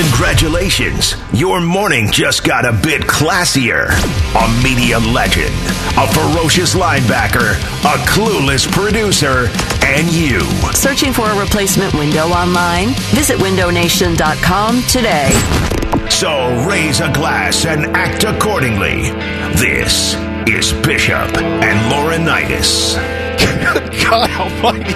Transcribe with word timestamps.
Congratulations! 0.00 1.14
Your 1.30 1.60
morning 1.60 2.10
just 2.10 2.42
got 2.42 2.64
a 2.64 2.72
bit 2.72 3.02
classier. 3.02 3.90
A 4.34 4.62
media 4.64 4.98
legend, 4.98 5.54
a 5.98 6.08
ferocious 6.08 6.74
linebacker, 6.74 7.52
a 7.84 7.98
clueless 8.08 8.66
producer, 8.72 9.50
and 9.84 10.10
you. 10.10 10.40
Searching 10.72 11.12
for 11.12 11.28
a 11.28 11.38
replacement 11.38 11.92
window 11.92 12.28
online? 12.28 12.94
Visit 13.12 13.36
windownation.com 13.40 14.82
today. 14.84 15.28
So 16.08 16.66
raise 16.66 17.00
a 17.00 17.12
glass 17.12 17.66
and 17.66 17.94
act 17.94 18.24
accordingly. 18.24 19.10
This 19.60 20.14
is 20.48 20.72
Bishop 20.82 21.36
and 21.36 21.92
Laurinaitis. 21.92 22.96
God 24.08 24.30
Almighty! 24.30 24.94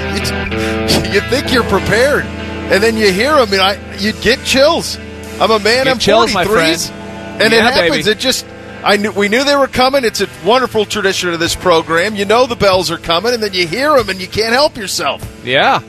You 1.12 1.20
think 1.28 1.52
you're 1.52 1.62
prepared, 1.64 2.24
and 2.72 2.82
then 2.82 2.96
you 2.96 3.12
hear 3.12 3.34
them, 3.34 3.52
and 3.52 3.60
I 3.60 3.96
you 3.96 4.12
get 4.12 4.42
chills. 4.44 4.96
I'm 5.40 5.50
a 5.50 5.58
man. 5.58 5.84
Get 5.84 5.88
I'm 5.88 5.98
chills, 5.98 6.32
my 6.32 6.44
43s, 6.44 6.90
and 6.90 7.52
it 7.52 7.62
happens. 7.62 8.04
baby. 8.04 8.10
It 8.10 8.18
just 8.18 8.46
I 8.84 8.96
knew 8.96 9.12
we 9.12 9.28
knew 9.28 9.44
they 9.44 9.56
were 9.56 9.66
coming. 9.66 10.04
It's 10.04 10.20
a 10.20 10.28
wonderful 10.44 10.84
tradition 10.84 11.32
of 11.32 11.40
this 11.40 11.54
program. 11.54 12.14
You 12.14 12.24
know 12.24 12.46
the 12.46 12.56
bells 12.56 12.90
are 12.90 12.98
coming, 12.98 13.34
and 13.34 13.42
then 13.42 13.52
you 13.52 13.66
hear 13.66 13.96
them, 13.96 14.08
and 14.08 14.20
you 14.20 14.28
can't 14.28 14.52
help 14.52 14.76
yourself. 14.76 15.22
Yeah. 15.44 15.80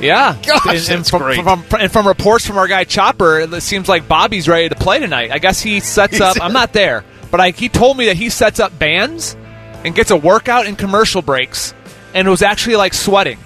Yeah. 0.00 0.36
Gosh, 0.46 0.66
and, 0.66 0.76
and 0.76 0.86
that's 1.00 1.10
from, 1.10 1.22
great. 1.22 1.42
From, 1.42 1.64
and 1.78 1.92
from 1.92 2.06
reports 2.06 2.46
from 2.46 2.56
our 2.56 2.68
guy 2.68 2.84
Chopper, 2.84 3.40
it 3.40 3.62
seems 3.62 3.88
like 3.88 4.08
Bobby's 4.08 4.48
ready 4.48 4.68
to 4.68 4.74
play 4.74 4.98
tonight. 4.98 5.30
I 5.30 5.38
guess 5.38 5.60
he 5.60 5.80
sets 5.80 6.16
He's- 6.16 6.36
up. 6.36 6.42
I'm 6.42 6.52
not 6.52 6.72
there, 6.72 7.04
but 7.30 7.40
I, 7.40 7.50
he 7.50 7.68
told 7.68 7.96
me 7.96 8.06
that 8.06 8.16
he 8.16 8.30
sets 8.30 8.60
up 8.60 8.78
bands 8.78 9.36
and 9.84 9.94
gets 9.94 10.10
a 10.10 10.16
workout 10.16 10.66
in 10.66 10.76
commercial 10.76 11.22
breaks, 11.22 11.74
and 12.14 12.28
was 12.28 12.42
actually 12.42 12.76
like 12.76 12.94
sweating. 12.94 13.38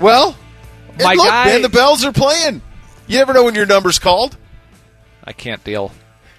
Well, 0.00 0.28
and 0.28 0.36
My 1.04 1.14
look, 1.14 1.26
guy- 1.26 1.44
man, 1.46 1.62
the 1.62 1.68
bells 1.68 2.04
are 2.04 2.12
playing. 2.12 2.62
You 3.06 3.18
never 3.18 3.32
know 3.32 3.44
when 3.44 3.54
your 3.54 3.66
number's 3.66 3.98
called. 3.98 4.36
I 5.24 5.32
can't 5.32 5.62
deal. 5.64 5.92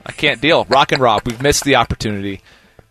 I 0.06 0.12
can't 0.12 0.42
deal. 0.42 0.66
Rock 0.66 0.92
and 0.92 1.02
Rob, 1.02 1.24
we've 1.26 1.42
missed 1.42 1.64
the 1.64 1.76
opportunity. 1.76 2.42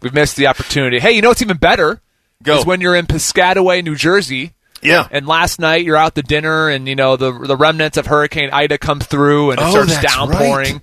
We've 0.03 0.12
missed 0.14 0.37
the 0.37 0.47
opportunity. 0.47 0.98
Hey, 0.98 1.12
you 1.12 1.22
know 1.22 1.28
what's 1.28 1.42
even 1.42 1.56
better? 1.56 2.00
Go. 2.42 2.59
Is 2.59 2.67
when 2.67 2.81
you're 2.83 2.94
in 2.94 3.06
Piscataway, 3.06 3.83
New 3.83 3.97
Jersey, 3.97 4.53
Yeah, 4.83 5.09
and 5.11 5.27
last 5.27 5.59
night 5.59 5.84
you're 5.84 5.97
out 5.97 6.14
to 6.17 6.22
dinner, 6.22 6.69
and 6.69 6.87
you 6.87 6.94
know 6.94 7.17
the 7.17 7.33
the 7.33 7.56
remnants 7.56 7.97
of 7.97 8.06
Hurricane 8.06 8.50
Ida 8.53 8.77
come 8.77 9.00
through, 9.00 9.53
and 9.53 9.61
it 9.61 9.64
Oh, 9.67 9.70
starts 9.70 9.98
downpouring, 10.03 10.83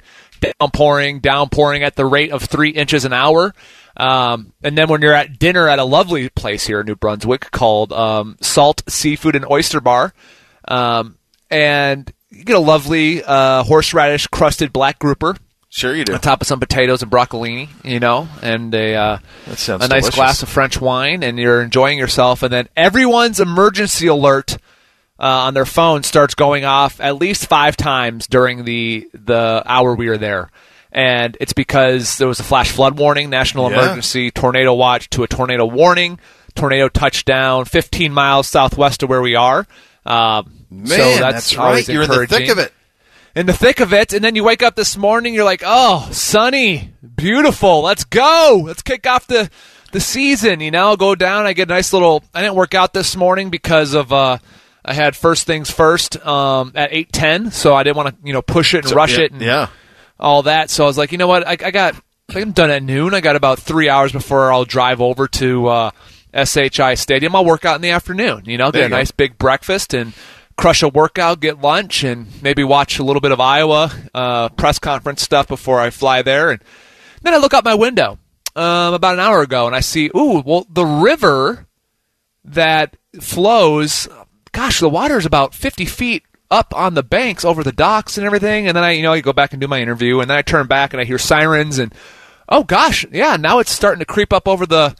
downpouring, 0.59 1.19
downpouring 1.19 1.83
at 1.83 1.95
the 1.95 2.05
rate 2.05 2.31
of 2.31 2.43
three 2.43 2.69
inches 2.71 3.05
an 3.05 3.13
hour. 3.13 3.53
Um, 3.95 4.51
and 4.63 4.75
then 4.75 4.89
when 4.89 5.01
you're 5.03 5.13
at 5.13 5.37
dinner 5.37 5.69
at 5.69 5.77
a 5.77 5.83
lovely 5.83 6.27
place 6.29 6.65
here 6.65 6.79
in 6.81 6.87
New 6.87 6.95
Brunswick 6.95 7.51
called 7.51 7.93
um, 7.93 8.37
Salt 8.41 8.81
Seafood 8.89 9.35
and 9.35 9.45
Oyster 9.49 9.79
Bar, 9.79 10.13
um, 10.67 11.17
and 11.49 12.11
you 12.29 12.43
get 12.43 12.55
a 12.55 12.59
lovely 12.59 13.23
uh, 13.23 13.63
horseradish 13.63 14.27
crusted 14.27 14.73
black 14.73 14.99
grouper 14.99 15.35
sure 15.69 15.95
you 15.95 16.03
do. 16.03 16.13
on 16.13 16.19
top 16.19 16.41
of 16.41 16.47
some 16.47 16.59
potatoes 16.59 17.01
and 17.01 17.11
broccolini, 17.11 17.69
you 17.83 17.99
know, 17.99 18.27
and 18.41 18.73
a 18.75 18.95
uh, 18.95 19.17
a 19.45 19.49
nice 19.49 19.65
delicious. 19.67 20.15
glass 20.15 20.43
of 20.43 20.49
French 20.49 20.79
wine, 20.81 21.23
and 21.23 21.37
you're 21.39 21.61
enjoying 21.61 21.97
yourself. 21.99 22.43
And 22.43 22.51
then 22.51 22.67
everyone's 22.75 23.39
emergency 23.39 24.07
alert 24.07 24.57
uh, 25.19 25.23
on 25.45 25.53
their 25.53 25.65
phone 25.65 26.03
starts 26.03 26.33
going 26.35 26.65
off 26.65 26.99
at 26.99 27.17
least 27.17 27.45
five 27.47 27.77
times 27.77 28.27
during 28.27 28.65
the 28.65 29.07
the 29.13 29.61
hour 29.65 29.93
we 29.95 30.09
were 30.09 30.17
there. 30.17 30.49
And 30.91 31.35
it's 31.39 31.53
because 31.53 32.19
there 32.19 32.27
was 32.27 32.39
a 32.39 32.43
flash 32.43 32.69
flood 32.71 32.99
warning, 32.99 33.31
national 33.31 33.71
Yeah. 33.71 33.79
emergency, 33.83 34.29
tornado 34.29 34.73
watch 34.75 35.09
to 35.11 35.23
a 35.23 35.27
tornado 35.27 35.65
warning, 35.65 36.19
tornado 36.53 36.87
touchdown 36.87 37.65
15 37.65 38.13
miles 38.13 38.47
southwest 38.47 39.01
of 39.01 39.09
where 39.09 39.21
we 39.21 39.33
are. 39.35 39.65
Um, 40.05 40.51
Man, 40.73 40.87
so 40.87 40.97
that's, 40.97 41.19
that's 41.19 41.57
right. 41.57 41.87
You're 41.87 42.03
in 42.03 42.09
the 42.09 42.27
thick 42.27 42.49
of 42.49 42.57
it. 42.57 42.73
in 43.35 43.45
the 43.45 43.53
thick 43.53 43.79
of 43.79 43.93
it, 43.93 44.13
and 44.13 44.23
then 44.23 44.35
you 44.35 44.43
wake 44.43 44.63
up 44.63 44.75
this 44.75 44.97
morning, 44.97 45.33
you're 45.33 45.43
like, 45.43 45.61
"Oh, 45.65 46.09
sunny, 46.11 46.93
beautiful. 47.15 47.81
Let's 47.81 48.03
go. 48.03 48.61
Let's 48.65 48.81
kick 48.81 49.05
off 49.07 49.27
the 49.27 49.49
the 49.91 49.99
season." 49.99 50.59
You 50.59 50.71
know, 50.71 50.95
go 50.95 51.15
down. 51.15 51.45
I 51.45 51.53
get 51.53 51.69
a 51.69 51.73
nice 51.73 51.93
little. 51.93 52.23
I 52.33 52.41
didn't 52.41 52.55
work 52.55 52.73
out 52.73 52.93
this 52.93 53.15
morning 53.15 53.49
because 53.49 53.93
of 53.93 54.11
uh, 54.11 54.39
I 54.83 54.93
had 54.93 55.15
first 55.15 55.45
things 55.45 55.71
first 55.71 56.23
um, 56.25 56.71
at 56.75 56.89
eight 56.91 57.11
ten, 57.13 57.51
so 57.51 57.75
I 57.75 57.83
didn't 57.83 57.97
want 57.97 58.09
to 58.09 58.27
you 58.27 58.33
know 58.33 58.41
push 58.41 58.73
it 58.73 58.85
and 58.85 58.93
rush 58.93 59.17
yeah, 59.17 59.25
it 59.25 59.31
and 59.31 59.41
yeah. 59.41 59.67
all 60.19 60.43
that. 60.43 60.69
So 60.69 60.83
I 60.83 60.87
was 60.87 60.97
like, 60.97 61.11
you 61.11 61.17
know 61.17 61.27
what? 61.27 61.47
I, 61.47 61.51
I 61.51 61.71
got. 61.71 61.95
I'm 62.33 62.51
done 62.51 62.71
at 62.71 62.81
noon. 62.81 63.13
I 63.13 63.19
got 63.19 63.35
about 63.35 63.59
three 63.59 63.89
hours 63.89 64.11
before 64.13 64.51
I'll 64.51 64.65
drive 64.65 65.01
over 65.01 65.27
to 65.27 65.67
uh, 65.67 65.91
SHI 66.33 66.95
Stadium. 66.95 67.35
I'll 67.35 67.45
work 67.45 67.65
out 67.65 67.75
in 67.75 67.81
the 67.81 67.91
afternoon. 67.91 68.43
You 68.45 68.57
know, 68.57 68.71
get 68.71 68.79
you 68.79 68.85
a 68.85 68.89
go. 68.89 68.95
nice 68.95 69.11
big 69.11 69.37
breakfast 69.37 69.93
and 69.93 70.13
crush 70.57 70.83
a 70.83 70.87
workout, 70.87 71.39
get 71.39 71.61
lunch, 71.61 72.03
and 72.03 72.27
maybe 72.41 72.63
watch 72.63 72.99
a 72.99 73.03
little 73.03 73.21
bit 73.21 73.31
of 73.31 73.39
Iowa 73.39 73.91
uh, 74.13 74.49
press 74.49 74.79
conference 74.79 75.21
stuff 75.21 75.47
before 75.47 75.79
I 75.79 75.89
fly 75.89 76.21
there. 76.21 76.51
And 76.51 76.61
then 77.21 77.33
I 77.33 77.37
look 77.37 77.53
out 77.53 77.63
my 77.63 77.75
window 77.75 78.17
um, 78.55 78.93
about 78.93 79.15
an 79.15 79.19
hour 79.19 79.41
ago, 79.41 79.67
and 79.67 79.75
I 79.75 79.79
see, 79.79 80.09
ooh, 80.15 80.41
well, 80.45 80.65
the 80.69 80.85
river 80.85 81.67
that 82.45 82.97
flows. 83.19 84.07
Gosh, 84.51 84.79
the 84.79 84.89
water 84.89 85.17
is 85.17 85.25
about 85.25 85.55
50 85.55 85.85
feet 85.85 86.23
up 86.51 86.75
on 86.75 86.93
the 86.93 87.03
banks 87.03 87.43
over 87.43 87.63
the 87.63 87.71
docks 87.71 88.17
and 88.17 88.25
everything. 88.25 88.67
And 88.67 88.77
then 88.77 88.83
I, 88.83 88.91
you 88.91 89.01
know, 89.01 89.11
I 89.11 89.21
go 89.21 89.33
back 89.33 89.53
and 89.53 89.61
do 89.61 89.67
my 89.67 89.81
interview, 89.81 90.19
and 90.19 90.29
then 90.29 90.37
I 90.37 90.43
turn 90.43 90.67
back 90.67 90.93
and 90.93 91.01
I 91.01 91.05
hear 91.05 91.17
sirens, 91.17 91.79
and 91.79 91.93
oh 92.47 92.63
gosh, 92.63 93.05
yeah, 93.11 93.37
now 93.37 93.59
it's 93.59 93.71
starting 93.71 93.99
to 93.99 94.05
creep 94.05 94.31
up 94.31 94.47
over 94.47 94.65
the 94.65 94.95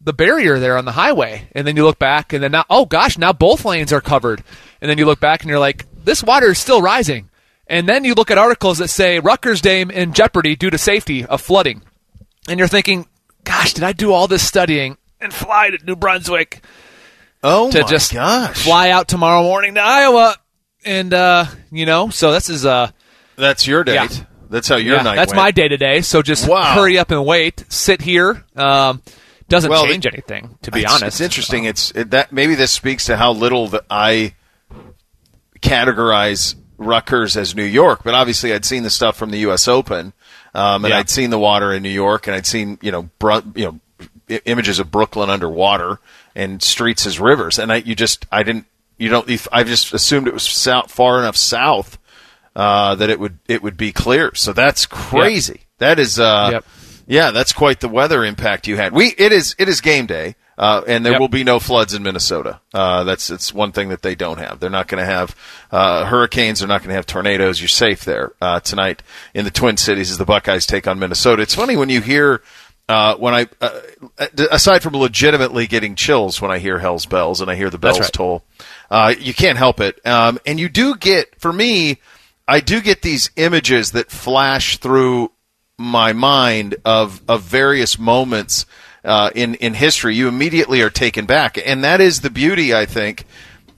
the 0.00 0.12
barrier 0.12 0.58
there 0.58 0.78
on 0.78 0.84
the 0.84 0.92
highway. 0.92 1.48
And 1.52 1.66
then 1.66 1.76
you 1.76 1.84
look 1.84 1.98
back, 1.98 2.32
and 2.32 2.42
then 2.42 2.52
now, 2.52 2.64
oh 2.70 2.86
gosh, 2.86 3.18
now 3.18 3.32
both 3.32 3.64
lanes 3.64 3.92
are 3.92 4.00
covered. 4.00 4.42
And 4.80 4.90
then 4.90 4.98
you 4.98 5.06
look 5.06 5.20
back, 5.20 5.42
and 5.42 5.50
you're 5.50 5.58
like, 5.58 5.86
this 6.04 6.22
water 6.22 6.48
is 6.50 6.58
still 6.58 6.82
rising. 6.82 7.30
And 7.66 7.88
then 7.88 8.04
you 8.04 8.14
look 8.14 8.30
at 8.30 8.38
articles 8.38 8.78
that 8.78 8.88
say 8.88 9.18
Rutgers 9.18 9.60
Dame 9.60 9.90
in 9.90 10.12
jeopardy 10.12 10.54
due 10.54 10.70
to 10.70 10.78
safety 10.78 11.24
of 11.24 11.40
flooding. 11.40 11.82
And 12.48 12.58
you're 12.58 12.68
thinking, 12.68 13.06
gosh, 13.44 13.72
did 13.74 13.82
I 13.84 13.92
do 13.92 14.12
all 14.12 14.28
this 14.28 14.46
studying 14.46 14.98
and 15.20 15.32
fly 15.34 15.70
to 15.70 15.84
New 15.84 15.96
Brunswick? 15.96 16.62
Oh 17.42 17.70
to 17.70 17.82
my 17.82 17.86
just 17.88 18.12
gosh! 18.12 18.62
fly 18.64 18.90
out 18.90 19.08
tomorrow 19.08 19.42
morning 19.42 19.74
to 19.74 19.80
Iowa, 19.80 20.36
and 20.84 21.12
uh, 21.12 21.46
you 21.70 21.86
know, 21.86 22.08
so 22.10 22.32
this 22.32 22.48
is 22.48 22.64
uh, 22.64 22.90
That's 23.36 23.66
your 23.66 23.84
date. 23.84 23.94
Yeah. 23.94 24.08
That's 24.48 24.68
how 24.68 24.76
your 24.76 24.96
yeah, 24.96 25.02
night. 25.02 25.16
that's 25.16 25.30
went. 25.32 25.36
my 25.42 25.50
day 25.50 25.66
today. 25.68 26.00
So 26.02 26.22
just 26.22 26.48
Wow. 26.48 26.74
hurry 26.74 26.98
up 26.98 27.10
and 27.10 27.24
wait, 27.26 27.64
sit 27.68 28.00
here. 28.00 28.44
Um, 28.54 29.02
doesn't 29.48 29.70
Well, 29.70 29.84
change 29.86 30.06
it- 30.06 30.14
anything, 30.14 30.56
to 30.62 30.70
be 30.70 30.80
It's- 30.80 30.92
honest. 30.94 31.16
it's 31.16 31.20
interesting. 31.20 31.64
It's 31.64 31.90
it, 31.92 32.10
that 32.12 32.32
maybe 32.32 32.54
this 32.54 32.70
speaks 32.72 33.04
to 33.06 33.16
how 33.16 33.32
little 33.32 33.66
that 33.68 33.84
I 33.90 34.34
categorize 35.68 36.54
Rutgers 36.78 37.36
as 37.36 37.54
New 37.54 37.64
York, 37.64 38.02
but 38.04 38.14
obviously 38.14 38.52
I'd 38.52 38.64
seen 38.64 38.82
the 38.82 38.90
stuff 38.90 39.16
from 39.16 39.30
the 39.30 39.38
U.S. 39.40 39.66
Open, 39.68 40.12
um, 40.54 40.84
and 40.84 40.92
Yeah. 40.92 40.98
I'd 40.98 41.08
seen 41.10 41.30
the 41.30 41.38
water 41.38 41.72
in 41.72 41.82
New 41.82 41.88
York, 41.90 42.26
and 42.26 42.36
I'd 42.36 42.46
seen 42.46 42.78
you 42.82 42.92
know 42.92 43.08
br- 43.18 43.40
you 43.54 43.64
know 43.64 43.80
i- 44.28 44.42
images 44.44 44.78
of 44.78 44.90
Brooklyn 44.90 45.30
underwater 45.30 46.00
and 46.34 46.62
streets 46.62 47.06
as 47.06 47.18
rivers, 47.18 47.58
and 47.58 47.72
I 47.72 47.76
you 47.76 47.94
just 47.94 48.26
I 48.30 48.42
didn't 48.42 48.66
you 48.98 49.08
don't 49.08 49.28
I 49.52 49.64
just 49.64 49.94
assumed 49.94 50.28
it 50.28 50.34
was 50.34 50.42
south, 50.42 50.90
far 50.90 51.18
enough 51.18 51.36
south 51.36 51.98
uh, 52.54 52.94
that 52.96 53.08
it 53.10 53.18
would 53.20 53.38
it 53.48 53.62
would 53.62 53.76
be 53.78 53.92
clear. 53.92 54.34
So 54.34 54.52
that's 54.52 54.84
crazy. 54.86 55.60
That 55.78 55.98
is 55.98 56.18
uh, 56.20 56.50
Yep. 56.52 56.64
yeah, 57.06 57.30
that's 57.30 57.52
quite 57.54 57.80
the 57.80 57.88
weather 57.88 58.22
impact 58.24 58.66
you 58.66 58.76
had. 58.76 58.92
We 58.92 59.14
it 59.16 59.32
is 59.32 59.54
it 59.58 59.68
is 59.68 59.80
game 59.80 60.04
day, 60.06 60.36
uh, 60.58 60.82
and 60.86 61.04
there 61.04 61.12
Yep. 61.12 61.20
will 61.20 61.28
be 61.28 61.44
no 61.44 61.58
floods 61.60 61.94
in 61.94 62.02
Minnesota. 62.02 62.60
Uh, 62.72 63.04
that's 63.04 63.30
it's 63.30 63.52
one 63.52 63.72
thing 63.72 63.90
that 63.90 64.02
they 64.02 64.14
don't 64.14 64.38
have. 64.38 64.58
They're 64.60 64.70
not 64.70 64.88
going 64.88 65.00
to 65.04 65.10
have 65.10 65.36
uh, 65.70 66.04
hurricanes. 66.06 66.60
They're 66.60 66.68
not 66.68 66.80
going 66.80 66.90
to 66.90 66.94
have 66.94 67.06
tornadoes. 67.06 67.60
You're 67.60 67.68
safe 67.68 68.04
there 68.04 68.32
uh, 68.40 68.60
tonight 68.60 69.02
in 69.34 69.44
the 69.44 69.50
Twin 69.50 69.76
Cities 69.76 70.10
as 70.10 70.18
the 70.18 70.24
Buckeyes 70.24 70.66
take 70.66 70.86
on 70.86 70.98
Minnesota. 70.98 71.42
It's 71.42 71.54
funny 71.54 71.76
when 71.76 71.88
you 71.90 72.00
hear. 72.00 72.42
Uh, 72.88 73.16
when 73.16 73.34
I, 73.34 73.48
uh, 73.60 73.80
aside 74.52 74.80
from 74.80 74.94
legitimately 74.94 75.66
getting 75.66 75.96
chills 75.96 76.40
when 76.40 76.52
I 76.52 76.58
hear 76.58 76.78
Hell's 76.78 77.04
Bells 77.04 77.40
and 77.40 77.50
I 77.50 77.56
hear 77.56 77.68
the 77.68 77.78
bells 77.78 77.98
right. 77.98 78.12
toll, 78.12 78.44
uh, 78.92 79.12
you 79.18 79.34
can't 79.34 79.58
help 79.58 79.80
it. 79.80 79.98
Um, 80.06 80.38
and 80.46 80.60
you 80.60 80.68
do 80.68 80.94
get, 80.94 81.40
for 81.40 81.52
me, 81.52 81.98
I 82.46 82.60
do 82.60 82.80
get 82.80 83.02
these 83.02 83.30
images 83.34 83.90
that 83.90 84.12
flash 84.12 84.78
through 84.78 85.32
my 85.76 86.12
mind 86.12 86.76
of 86.84 87.20
of 87.28 87.42
various 87.42 87.98
moments 87.98 88.66
uh, 89.06 89.30
in 89.34 89.54
in 89.54 89.72
history. 89.74 90.14
You 90.14 90.28
immediately 90.28 90.82
are 90.82 90.90
taken 90.90 91.24
back, 91.24 91.56
and 91.64 91.82
that 91.84 92.00
is 92.02 92.20
the 92.20 92.30
beauty, 92.30 92.74
I 92.74 92.84
think, 92.84 93.24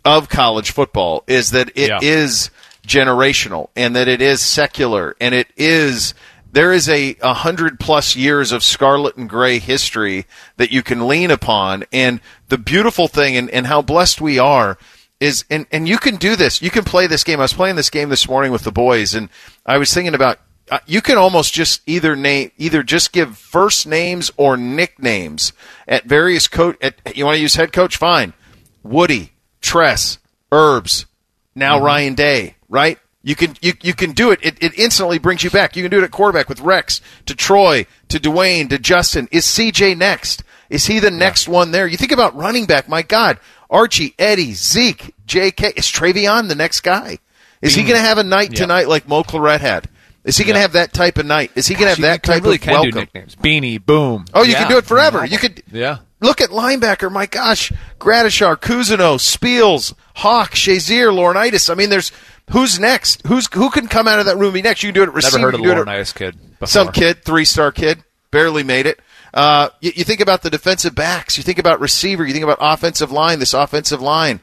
of 0.05 0.29
college 0.29 0.73
football 0.73 1.23
is 1.29 1.51
that 1.53 1.71
it 1.77 2.03
is 2.03 2.51
Yeah. 2.51 3.05
generational 3.05 3.69
and 3.77 3.95
that 3.95 4.09
it 4.09 4.23
is 4.23 4.41
secular 4.41 5.15
and 5.21 5.35
it 5.35 5.49
is 5.57 6.15
there 6.51 6.73
is 6.73 6.89
a, 6.89 7.15
a 7.21 7.35
hundred 7.35 7.79
plus 7.79 8.17
years 8.17 8.53
of 8.53 8.65
scarlet 8.65 9.17
and 9.19 9.29
gray 9.29 9.59
history 9.59 10.25
that 10.57 10.73
you 10.73 10.83
can 10.83 11.07
lean 11.07 11.31
upon. 11.31 11.85
And 11.93 12.21
the 12.49 12.57
beautiful 12.57 13.07
thing 13.07 13.37
and, 13.37 13.51
and 13.51 13.67
how 13.67 13.83
blessed 13.83 14.23
we 14.23 14.39
are 14.39 14.79
is, 15.21 15.45
and, 15.51 15.67
and 15.71 15.87
you 15.87 15.99
can 15.99 16.17
do 16.17 16.37
this. 16.37 16.63
You 16.63 16.71
can 16.71 16.85
play 16.85 17.07
this 17.07 17.23
game. 17.23 17.39
I 17.39 17.43
was 17.43 17.53
playing 17.53 17.77
this 17.77 17.91
game 17.91 18.09
this 18.09 18.27
morning 18.27 18.51
with 18.51 18.63
the 18.65 18.73
boys 18.73 19.15
and 19.15 19.29
I 19.67 19.77
was 19.77 19.93
thinking 19.93 20.15
about, 20.15 20.39
Uh, 20.71 20.79
you 20.87 21.01
can 21.01 21.17
almost 21.17 21.55
just 21.55 21.83
either 21.87 22.15
name, 22.15 22.51
either 22.59 22.83
just 22.83 23.13
give 23.13 23.39
first 23.39 23.87
names 23.87 24.31
or 24.37 24.57
nicknames 24.57 25.53
at 25.87 26.05
various 26.05 26.49
coach. 26.49 26.77
At, 26.83 27.17
you 27.17 27.25
want 27.25 27.37
to 27.37 27.43
use 27.43 27.55
head 27.55 27.73
coach? 27.73 27.97
Fine. 27.97 28.35
Woody, 28.83 29.33
Tress, 29.61 30.19
Herbs, 30.53 31.07
now 31.55 31.77
mm-hmm. 31.77 31.85
Ryan 31.85 32.15
Day, 32.15 32.57
right? 32.69 32.99
You 33.23 33.35
can 33.35 33.57
you, 33.61 33.73
you 33.83 33.95
can 33.95 34.13
do 34.13 34.31
it. 34.31 34.41
it. 34.43 34.63
It 34.63 34.79
instantly 34.79 35.19
brings 35.19 35.43
you 35.43 35.51
back. 35.51 35.77
You 35.77 35.83
can 35.83 35.91
do 35.91 35.99
it 35.99 36.05
at 36.05 36.11
quarterback 36.11 36.49
with 36.49 36.61
Rex 36.61 37.01
to 37.27 37.35
Troy 37.35 37.87
to 38.09 38.19
Dwayne 38.19 38.71
to 38.71 38.79
Justin. 38.79 39.29
Is 39.31 39.45
CJ 39.45 39.97
next? 39.97 40.45
Is 40.71 40.87
he 40.87 40.99
the 40.99 41.11
next 41.11 41.49
one 41.49 41.71
there? 41.71 41.87
You 41.87 41.97
think 41.97 42.13
about 42.13 42.37
running 42.37 42.67
back. 42.67 42.89
My 42.89 43.03
God, 43.03 43.39
Archie, 43.71 44.15
Eddie, 44.19 44.53
Zeke, 44.53 45.15
J.K. 45.27 45.73
Is 45.77 45.87
TreVeyon 45.87 46.49
the 46.49 46.55
next 46.55 46.81
guy? 46.81 47.19
Is 47.61 47.75
he 47.75 47.83
going 47.83 47.97
to 47.97 48.01
have 48.01 48.19
a 48.19 48.25
night 48.25 48.55
tonight 48.55 48.89
like 48.89 49.09
Mo 49.09 49.23
Clarett 49.25 49.61
had? 49.61 49.89
Is 50.29 50.37
he 50.37 50.45
going 50.45 50.55
to 50.55 50.61
have 50.61 50.73
that 50.73 50.93
type 50.93 51.17
of 51.19 51.25
night? 51.27 51.51
Is 51.55 51.67
he 51.67 51.75
going 51.75 51.85
to 51.87 51.91
have 51.91 52.01
that 52.03 52.23
type 52.23 52.43
really 52.43 52.57
of 52.57 52.61
can 52.61 52.73
welcome? 52.75 52.91
do 52.93 52.99
nicknames. 53.01 53.35
Beanie, 53.35 53.85
boom. 53.85 54.27
Oh, 54.35 54.43
you 54.43 54.53
Yeah. 54.53 54.59
can 54.61 54.69
do 54.71 54.77
it 54.79 54.85
forever. 54.85 55.25
You 55.25 55.39
could 55.39 55.63
Yeah. 55.73 55.99
look 56.21 56.41
at 56.43 56.51
linebacker. 56.51 57.11
My 57.11 57.25
gosh, 57.27 57.73
Gradishar, 57.99 58.57
Kuzino, 58.57 59.17
Spiels, 59.19 59.95
Hawk, 60.17 60.53
Shazier, 60.53 61.11
Laurinaitis. 61.13 61.71
I 61.71 61.75
mean, 61.75 61.89
there's 61.89 62.13
who's 62.51 62.79
next? 62.79 63.23
Who's 63.27 63.49
who 63.55 63.71
can 63.71 63.89
come 63.89 64.07
out 64.07 64.19
of 64.21 64.27
that 64.27 64.37
room 64.37 64.47
and 64.49 64.55
be 64.55 64.63
next? 64.63 64.83
You 64.83 64.89
can 64.91 64.95
do 64.97 65.03
it 65.05 65.09
at 65.09 65.15
receiver. 65.15 65.39
Never 65.39 65.47
heard 65.49 65.55
of 65.55 65.61
you 65.63 65.69
the 65.69 65.75
can 65.75 65.85
do 65.87 65.91
it 65.91 65.95
at- 65.95 65.99
Laurinaitis 66.05 66.15
kid. 66.15 66.37
Before. 66.61 66.67
Some 66.67 66.93
kid, 66.93 67.25
three 67.25 67.45
star 67.47 67.73
kid, 67.73 68.05
barely 68.31 68.63
made 68.63 68.85
it. 68.87 69.01
Uh, 69.33 69.69
you, 69.81 69.93
you 69.97 70.05
think 70.05 70.21
about 70.21 70.43
the 70.43 70.51
defensive 70.51 70.95
backs. 70.95 71.37
You 71.39 71.43
think 71.45 71.59
about 71.59 71.81
receiver. 71.81 72.27
You 72.27 72.33
think 72.33 72.45
about 72.45 72.59
offensive 72.61 73.11
line. 73.13 73.39
This 73.39 73.55
offensive 73.55 74.03
line. 74.03 74.41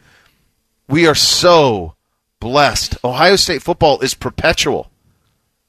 We 0.87 1.05
are 1.07 1.15
so 1.15 1.93
blessed. 2.39 2.97
Ohio 3.03 3.35
State 3.35 3.61
football 3.61 3.99
is 3.99 4.13
perpetual. 4.13 4.89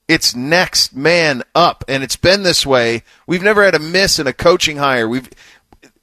It's 0.08 0.37
next 0.37 0.94
man 0.94 1.43
up, 1.55 1.85
and 1.88 2.03
it's 2.05 2.17
been 2.17 2.43
this 2.44 2.64
way. 2.64 3.03
We've 3.26 3.43
never 3.43 3.64
had 3.64 3.75
a 3.75 3.81
miss 3.81 4.19
in 4.19 4.26
a 4.29 4.32
coaching 4.32 4.76
hire. 4.76 5.08
We've 5.08 5.29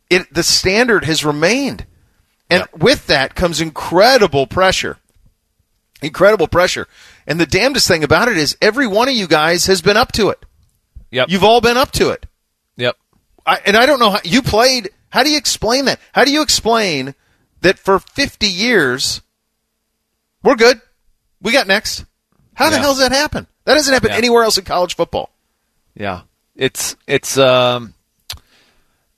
it, 0.10 0.32
the 0.34 0.44
standard 0.44 1.06
has 1.06 1.24
remained, 1.24 1.86
and 2.50 2.68
with 2.78 3.08
that 3.08 3.34
comes 3.36 3.62
incredible 3.62 4.46
pressure. 4.46 4.98
Incredible 6.02 6.50
pressure, 6.50 6.88
and 7.26 7.40
the 7.40 7.46
damnedest 7.46 7.88
thing 7.88 8.04
about 8.04 8.28
it 8.28 8.36
is 8.36 8.58
every 8.62 8.88
one 8.88 9.08
of 9.08 9.14
you 9.16 9.26
guys 9.26 9.68
has 9.68 9.82
been 9.82 9.96
up 9.96 10.12
to 10.14 10.30
it. 10.30 10.44
Yep. 11.12 11.30
You've 11.30 11.46
all 11.46 11.62
been 11.62 11.78
up 11.78 11.92
to 11.94 12.10
it. 12.10 12.26
yep. 12.76 12.98
I, 13.46 13.60
and 13.66 13.78
I 13.78 13.86
don't 13.86 14.00
know 14.00 14.10
how 14.10 14.20
you 14.26 14.42
played. 14.42 14.90
How 15.12 15.24
do 15.24 15.30
you 15.30 15.38
explain 15.38 15.86
that? 15.86 16.00
How 16.12 16.26
do 16.26 16.32
you 16.34 16.42
explain 16.42 17.16
that 17.62 17.80
for 17.80 18.00
50 18.00 18.48
years 18.48 19.22
we're 20.44 20.56
good? 20.56 20.82
We 21.42 21.54
got 21.54 21.68
next. 21.68 22.04
How 22.56 22.70
the 22.70 22.76
Yeah. 22.76 22.82
hell 22.82 22.92
does 22.96 23.00
that 23.00 23.12
happen? 23.14 23.48
That 23.66 23.76
doesn't 23.76 23.94
happen 23.94 24.10
Yeah. 24.12 24.18
anywhere 24.18 24.44
else 24.44 24.58
in 24.58 24.66
college 24.66 24.96
football. 24.96 25.30
Yeah, 25.96 26.22
it's 26.56 26.96
it's 27.08 27.38
um 27.38 27.94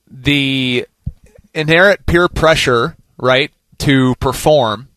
the 0.09 0.86
inherent 1.53 2.06
peer 2.06 2.27
pressure, 2.27 2.95
right, 3.18 3.51
to 3.80 4.15
perform. 4.15 4.89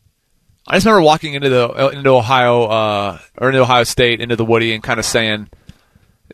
I 0.67 0.75
just 0.77 0.87
remember 0.87 1.05
walking 1.07 1.35
into 1.35 1.49
the 1.49 1.91
into 1.95 2.11
Ohio 2.11 2.65
uh, 2.65 3.19
or 3.39 3.49
into 3.49 3.61
Ohio 3.63 3.85
State 3.85 4.21
into 4.21 4.37
the 4.37 4.45
Woody 4.45 4.75
and 4.75 4.83
kind 4.83 4.99
of 5.01 5.07
saying, 5.07 5.49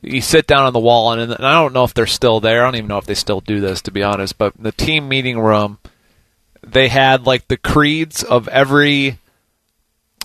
you 0.02 0.20
sit 0.20 0.46
down 0.48 0.64
on 0.66 0.72
the 0.72 0.80
wall 0.80 1.12
and, 1.12 1.20
and 1.32 1.46
I 1.46 1.52
don't 1.62 1.72
know 1.72 1.84
if 1.84 1.94
they're 1.94 2.06
still 2.06 2.40
there. 2.40 2.62
I 2.62 2.66
don't 2.66 2.74
even 2.76 2.88
know 2.88 2.98
if 2.98 3.06
they 3.06 3.14
still 3.14 3.40
do 3.40 3.60
this 3.60 3.80
to 3.82 3.92
be 3.92 4.02
honest. 4.02 4.36
But 4.36 4.54
the 4.58 4.72
team 4.72 5.08
meeting 5.08 5.38
room, 5.38 5.78
they 6.66 6.88
had 6.88 7.26
like 7.26 7.46
the 7.46 7.56
creeds 7.56 8.24
of 8.24 8.48
every 8.48 9.18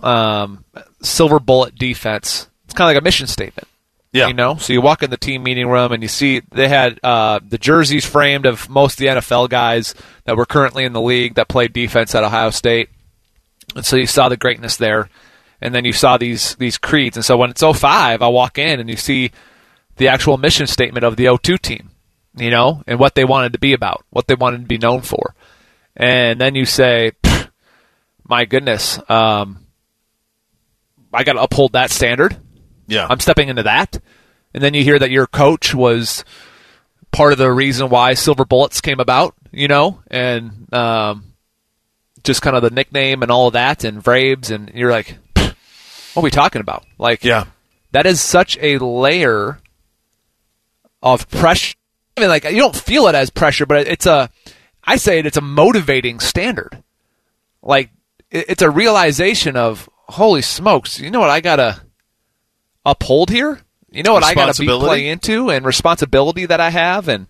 um, 0.02 0.66
silver 1.04 1.40
bullet 1.40 1.76
defense. 1.76 2.48
It's 2.70 2.76
kind 2.76 2.88
of 2.88 2.94
like 2.94 3.02
a 3.02 3.04
mission 3.04 3.26
statement. 3.26 3.68
Yeah. 4.12 4.28
You 4.28 4.36
know, 4.36 4.56
so 4.58 4.74
you 4.74 4.82
walk 4.82 5.02
in 5.02 5.10
the 5.10 5.18
team 5.18 5.42
meeting 5.42 5.68
room 5.68 5.92
and 5.92 6.04
you 6.04 6.08
see 6.10 6.42
they 6.52 6.68
had 6.68 7.00
uh, 7.04 7.40
the 7.48 7.58
jerseys 7.58 8.06
framed 8.06 8.46
of 8.46 8.70
most 8.70 8.94
of 8.94 8.98
the 9.00 9.06
NFL 9.08 9.50
guys 9.50 9.96
that 10.26 10.38
were 10.38 10.46
currently 10.46 10.84
in 10.84 10.94
the 10.94 11.02
league 11.02 11.36
that 11.36 11.48
played 11.48 11.74
defense 11.74 12.14
at 12.14 12.24
Ohio 12.24 12.52
State. 12.52 12.90
And 13.76 13.84
so 13.84 13.96
you 13.96 14.06
saw 14.06 14.30
the 14.30 14.38
greatness 14.38 14.78
there. 14.78 15.10
And 15.62 15.76
then 15.76 15.84
you 15.84 15.94
saw 15.94 16.18
these 16.18 16.56
these 16.56 16.78
creeds. 16.78 17.18
And 17.18 17.26
so 17.26 17.38
when 17.38 17.50
it's 17.50 17.62
05, 17.62 18.22
I 18.22 18.28
walk 18.28 18.58
in 18.58 18.80
and 18.80 18.90
you 18.90 18.96
see 18.96 19.32
the 19.98 20.08
actual 20.08 20.38
mission 20.38 20.68
statement 20.68 21.04
of 21.04 21.16
the 21.16 21.38
02 21.42 21.58
team, 21.58 21.90
you 22.38 22.50
know, 22.50 22.84
and 22.88 23.00
what 23.00 23.16
they 23.16 23.26
wanted 23.26 23.54
to 23.54 23.60
be 23.60 23.74
about, 23.74 24.06
what 24.12 24.28
they 24.28 24.36
wanted 24.36 24.62
to 24.62 24.68
be 24.68 24.78
known 24.78 25.02
for. 25.02 25.36
And 25.96 26.40
then 26.40 26.56
you 26.56 26.66
say, 26.66 27.12
my 28.28 28.46
goodness, 28.46 29.00
um, 29.10 29.66
I 31.14 31.24
got 31.24 31.34
to 31.34 31.42
uphold 31.42 31.74
that 31.74 31.92
standard. 31.92 32.38
Yeah. 32.90 33.08
I'm 33.10 33.20
stepping 33.20 33.50
into 33.50 33.64
that. 33.64 34.00
And 34.54 34.64
then 34.64 34.74
you 34.74 34.84
hear 34.84 34.98
that 35.00 35.12
your 35.12 35.28
coach 35.28 35.74
was 35.76 36.26
part 37.12 37.32
of 37.32 37.38
the 37.38 37.52
reason 37.52 37.90
why 37.90 38.14
Silver 38.16 38.46
Bullets 38.46 38.82
came 38.82 39.00
about, 39.00 39.36
you 39.52 39.68
know, 39.68 40.02
and 40.10 40.72
um, 40.74 41.34
just 42.24 42.42
kind 42.42 42.56
of 42.56 42.64
the 42.64 42.72
nickname 42.72 43.22
and 43.22 43.32
all 43.32 43.48
of 43.48 43.54
that, 43.54 43.84
and 43.84 44.04
Vrabes, 44.04 44.52
and 44.52 44.72
you're 44.74 44.92
like, 44.92 45.18
what 45.36 45.56
are 46.18 46.22
we 46.22 46.32
talking 46.32 46.62
about? 46.62 46.86
Like, 46.98 47.24
yeah. 47.24 47.46
that 47.92 48.06
is 48.06 48.22
such 48.22 48.58
a 48.60 48.78
layer 48.80 49.60
of 51.02 51.30
pressure. 51.30 51.76
I 52.18 52.22
mean, 52.22 52.30
like 52.30 52.44
you 52.44 52.58
don't 52.58 52.76
feel 52.76 53.08
it 53.08 53.16
as 53.16 53.30
pressure, 53.30 53.66
but 53.66 53.88
it's 53.88 54.06
a. 54.06 54.30
I 54.84 54.98
say 54.98 55.20
it. 55.20 55.26
It's 55.26 55.38
a 55.38 55.42
motivating 55.42 56.20
standard. 56.20 56.84
Like 57.62 57.92
it's 58.32 58.62
a 58.62 58.70
realization 58.70 59.56
of 59.56 59.90
holy 60.08 60.42
smokes. 60.42 61.00
You 61.00 61.12
know 61.12 61.20
what 61.20 61.30
I 61.30 61.40
gotta 61.40 61.82
uphold 62.86 63.30
here. 63.30 63.60
You 63.92 64.04
know 64.04 64.14
what 64.14 64.24
I 64.24 64.34
gotta 64.34 64.60
be 64.60 64.68
Responsibility? 64.68 64.86
play 64.86 65.08
into 65.10 65.50
and 65.50 65.66
responsibility 65.66 66.46
that 66.46 66.60
I 66.60 66.70
have 66.70 67.08
and. 67.08 67.28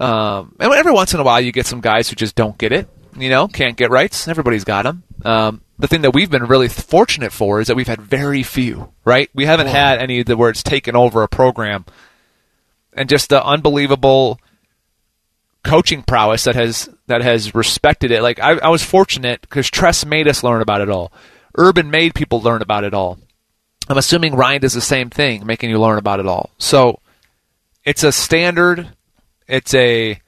Um, 0.00 0.56
and 0.58 0.72
every 0.72 0.92
once 0.92 1.12
in 1.14 1.20
a 1.20 1.22
while, 1.22 1.40
you 1.40 1.52
get 1.52 1.66
some 1.66 1.80
guys 1.80 2.08
who 2.08 2.16
just 2.16 2.34
don't 2.34 2.56
get 2.58 2.72
it. 2.72 2.88
You 3.16 3.28
know, 3.28 3.46
can't 3.46 3.76
get 3.76 3.90
rights. 3.90 4.26
Everybody's 4.26 4.64
got 4.64 4.82
them. 4.82 5.02
Um, 5.24 5.60
the 5.78 5.86
thing 5.86 6.02
that 6.02 6.14
we've 6.14 6.30
been 6.30 6.46
really 6.46 6.68
fortunate 6.68 7.32
for 7.32 7.60
is 7.60 7.68
that 7.68 7.76
we've 7.76 7.86
had 7.86 8.00
very 8.00 8.42
few. 8.42 8.92
Right? 9.04 9.30
We 9.34 9.44
haven't 9.46 9.68
had 9.68 9.98
any 9.98 10.20
of 10.20 10.26
the 10.26 10.36
where 10.36 10.50
it's 10.50 10.62
taken 10.62 10.96
over 10.96 11.22
a 11.22 11.28
program, 11.28 11.84
and 12.92 13.08
just 13.08 13.28
the 13.28 13.44
unbelievable 13.44 14.40
coaching 15.62 16.02
prowess 16.02 16.44
that 16.44 16.54
has 16.54 16.88
that 17.06 17.22
has 17.22 17.54
respected 17.54 18.10
it. 18.10 18.22
Like 18.22 18.40
I, 18.40 18.52
I 18.58 18.68
was 18.70 18.82
fortunate 18.82 19.42
because 19.42 19.70
Tress 19.70 20.04
made 20.04 20.26
us 20.26 20.42
learn 20.42 20.62
about 20.62 20.80
it 20.80 20.88
all. 20.88 21.12
Urban 21.56 21.90
made 21.90 22.14
people 22.14 22.40
learn 22.40 22.62
about 22.62 22.84
it 22.84 22.94
all. 22.94 23.18
I'm 23.88 23.98
assuming 23.98 24.34
Ryan 24.34 24.62
does 24.62 24.72
the 24.72 24.80
same 24.80 25.10
thing, 25.10 25.46
making 25.46 25.70
you 25.70 25.80
learn 25.80 25.98
about 25.98 26.20
it 26.20 26.26
all. 26.26 26.50
So 26.58 27.00
it's 27.84 28.02
a 28.02 28.12
standard. 28.12 28.88
It's 29.46 29.74
a 29.74 30.20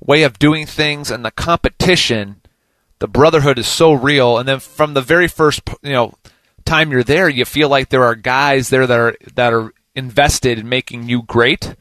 way 0.00 0.22
of 0.22 0.38
doing 0.38 0.66
things, 0.66 1.10
and 1.10 1.24
the 1.24 1.30
competition, 1.30 2.40
the 2.98 3.08
brotherhood 3.08 3.58
is 3.58 3.66
so 3.66 3.92
real. 3.92 4.38
And 4.38 4.48
then 4.48 4.60
from 4.60 4.94
the 4.94 5.02
very 5.02 5.28
first, 5.28 5.62
you 5.82 5.92
know, 5.92 6.14
time 6.64 6.90
you're 6.90 7.04
there, 7.04 7.28
you 7.28 7.44
feel 7.44 7.68
like 7.68 7.88
there 7.90 8.04
are 8.04 8.14
guys 8.14 8.70
there 8.70 8.86
that 8.86 8.98
are 8.98 9.16
that 9.34 9.52
are 9.52 9.72
invested 9.94 10.58
in 10.58 10.68
making 10.68 11.08
you 11.08 11.22
great. 11.22 11.74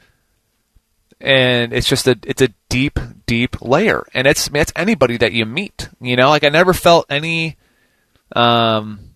And 1.22 1.74
it's 1.74 1.88
just 1.88 2.08
a 2.08 2.20
it's 2.26 2.42
a 2.42 2.54
deep 2.68 3.00
deep 3.26 3.62
layer, 3.62 4.06
and 4.14 4.28
it's 4.28 4.50
it's 4.54 4.74
anybody 4.76 5.18
that 5.18 5.32
you 5.32 5.46
meet. 5.46 5.88
You 6.02 6.18
know, 6.18 6.30
like 6.30 6.44
I 6.44 6.50
never 6.50 6.74
felt 6.74 7.06
any. 7.10 7.56
Um, 8.36 9.15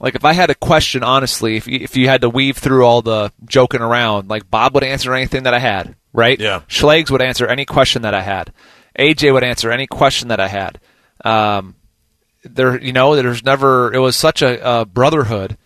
like 0.00 0.14
if 0.14 0.24
I 0.24 0.32
had 0.32 0.50
a 0.50 0.54
question, 0.54 1.02
honestly, 1.02 1.56
if 1.56 1.66
you, 1.66 1.78
if 1.80 1.96
you 1.96 2.08
had 2.08 2.20
to 2.20 2.28
weave 2.28 2.58
through 2.58 2.84
all 2.84 3.02
the 3.02 3.32
joking 3.44 3.80
around, 3.80 4.28
like 4.28 4.50
Bob 4.50 4.74
would 4.74 4.84
answer 4.84 5.14
anything 5.14 5.44
that 5.44 5.54
I 5.54 5.58
had, 5.58 5.96
right? 6.12 6.38
Yeah. 6.38 6.62
Schlegs 6.68 7.10
would 7.10 7.22
answer 7.22 7.46
any 7.46 7.64
question 7.64 8.02
that 8.02 8.14
I 8.14 8.22
had. 8.22 8.52
AJ 8.98 9.32
would 9.32 9.44
answer 9.44 9.70
any 9.70 9.86
question 9.86 10.28
that 10.28 10.40
I 10.40 10.48
had. 10.48 10.80
Um, 11.24 11.76
there, 12.44 12.80
you 12.80 12.92
know, 12.92 13.16
there's 13.16 13.44
never. 13.44 13.92
It 13.92 13.98
was 13.98 14.16
such 14.16 14.42
a, 14.42 14.80
a 14.80 14.84
brotherhood 14.84 15.56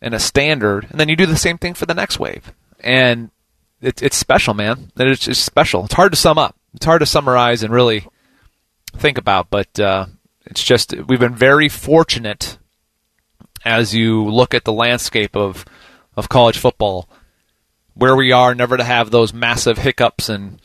and 0.00 0.14
a 0.14 0.20
standard, 0.20 0.86
and 0.90 1.00
then 1.00 1.08
you 1.08 1.16
do 1.16 1.26
the 1.26 1.36
same 1.36 1.58
thing 1.58 1.74
for 1.74 1.86
the 1.86 1.94
next 1.94 2.18
wave, 2.18 2.52
and 2.80 3.30
it's 3.80 4.02
it's 4.02 4.16
special, 4.16 4.54
man. 4.54 4.92
It's 4.96 5.24
just 5.24 5.44
special. 5.44 5.84
It's 5.84 5.94
hard 5.94 6.12
to 6.12 6.18
sum 6.18 6.38
up. 6.38 6.56
It's 6.74 6.86
hard 6.86 7.00
to 7.00 7.06
summarize 7.06 7.62
and 7.62 7.72
really 7.72 8.06
think 8.96 9.18
about, 9.18 9.50
but 9.50 9.78
uh, 9.80 10.06
it's 10.46 10.62
just 10.62 10.94
we've 10.94 11.20
been 11.20 11.34
very 11.34 11.68
fortunate 11.68 12.58
as 13.64 13.94
you 13.94 14.28
look 14.28 14.54
at 14.54 14.64
the 14.64 14.72
landscape 14.72 15.36
of 15.36 15.64
of 16.16 16.28
college 16.28 16.58
football, 16.58 17.08
where 17.94 18.14
we 18.14 18.32
are, 18.32 18.54
never 18.54 18.76
to 18.76 18.84
have 18.84 19.10
those 19.10 19.32
massive 19.32 19.78
hiccups 19.78 20.28
and 20.28 20.60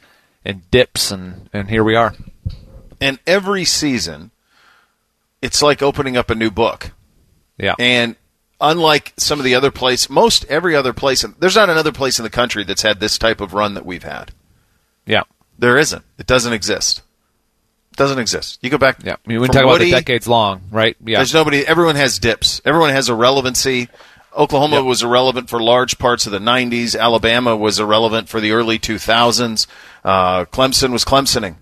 and 0.45 0.69
dips, 0.71 1.11
and 1.11 1.49
and 1.53 1.69
here 1.69 1.83
we 1.83 1.95
are. 1.95 2.15
And 3.01 3.19
every 3.25 3.65
season, 3.65 4.31
it's 5.41 5.61
like 5.61 5.81
opening 5.81 6.17
up 6.17 6.29
a 6.29 6.35
new 6.35 6.51
book. 6.51 6.91
Yeah. 7.57 7.75
And 7.79 8.15
unlike 8.59 9.13
some 9.17 9.39
of 9.39 9.45
the 9.45 9.55
other 9.55 9.71
places, 9.71 10.09
most 10.09 10.45
every 10.45 10.75
other 10.75 10.93
place, 10.93 11.25
there's 11.39 11.55
not 11.55 11.69
another 11.69 11.91
place 11.91 12.19
in 12.19 12.23
the 12.23 12.29
country 12.29 12.63
that's 12.63 12.81
had 12.81 12.99
this 12.99 13.17
type 13.17 13.41
of 13.41 13.53
run 13.53 13.73
that 13.73 13.85
we've 13.85 14.03
had. 14.03 14.31
Yeah. 15.05 15.23
There 15.57 15.77
isn't. 15.77 16.03
It 16.17 16.27
doesn't 16.27 16.53
exist. 16.53 17.01
Doesn't 17.99 18.17
exist. 18.17 18.59
You 18.61 18.69
go 18.69 18.77
back. 18.77 19.03
Yeah. 19.03 19.17
I 19.23 19.29
mean, 19.29 19.41
we 19.41 19.47
talk 19.47 19.63
about 19.63 19.79
the 19.79 19.91
decades 19.91 20.25
long, 20.27 20.61
right? 20.71 20.95
Yeah. 21.05 21.17
There's 21.17 21.33
nobody. 21.33 21.67
Everyone 21.67 21.95
has 21.97 22.17
dips. 22.17 22.61
Everyone 22.63 22.89
has 22.91 23.09
irrelevancy. 23.09 23.89
Oklahoma 24.35 24.77
Yep. 24.77 24.85
was 24.85 25.03
irrelevant 25.03 25.49
for 25.49 25.61
large 25.61 25.97
parts 25.99 26.25
of 26.25 26.31
the 26.31 26.39
90s. 26.39 26.95
Alabama 26.97 27.57
was 27.57 27.77
irrelevant 27.79 28.29
for 28.29 28.39
the 28.39 28.53
early 28.53 28.79
2000s. 28.79 29.67
Uh, 30.05 30.45
Clemson 30.45 30.91
was 30.93 31.03
Clemsoning. 31.03 31.55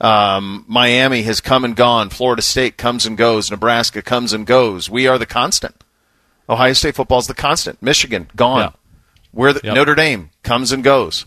Um, 0.00 0.64
Miami 0.68 1.22
has 1.22 1.40
come 1.40 1.64
and 1.64 1.74
gone. 1.74 2.10
Florida 2.10 2.42
State 2.42 2.76
comes 2.76 3.06
and 3.06 3.16
goes. 3.16 3.50
Nebraska 3.50 4.02
comes 4.02 4.34
and 4.34 4.46
goes. 4.46 4.90
We 4.90 5.06
are 5.06 5.16
the 5.16 5.24
constant. 5.26 5.82
Ohio 6.50 6.74
State 6.74 6.96
football 6.96 7.18
is 7.20 7.28
the 7.28 7.34
constant. 7.34 7.82
Michigan 7.82 8.28
gone. 8.36 8.60
Yeah. 8.60 8.70
We're 9.32 9.52
the, 9.54 9.60
Yep. 9.64 9.74
Notre 9.74 9.94
Dame 9.94 10.30
comes 10.42 10.70
and 10.70 10.84
goes. 10.84 11.24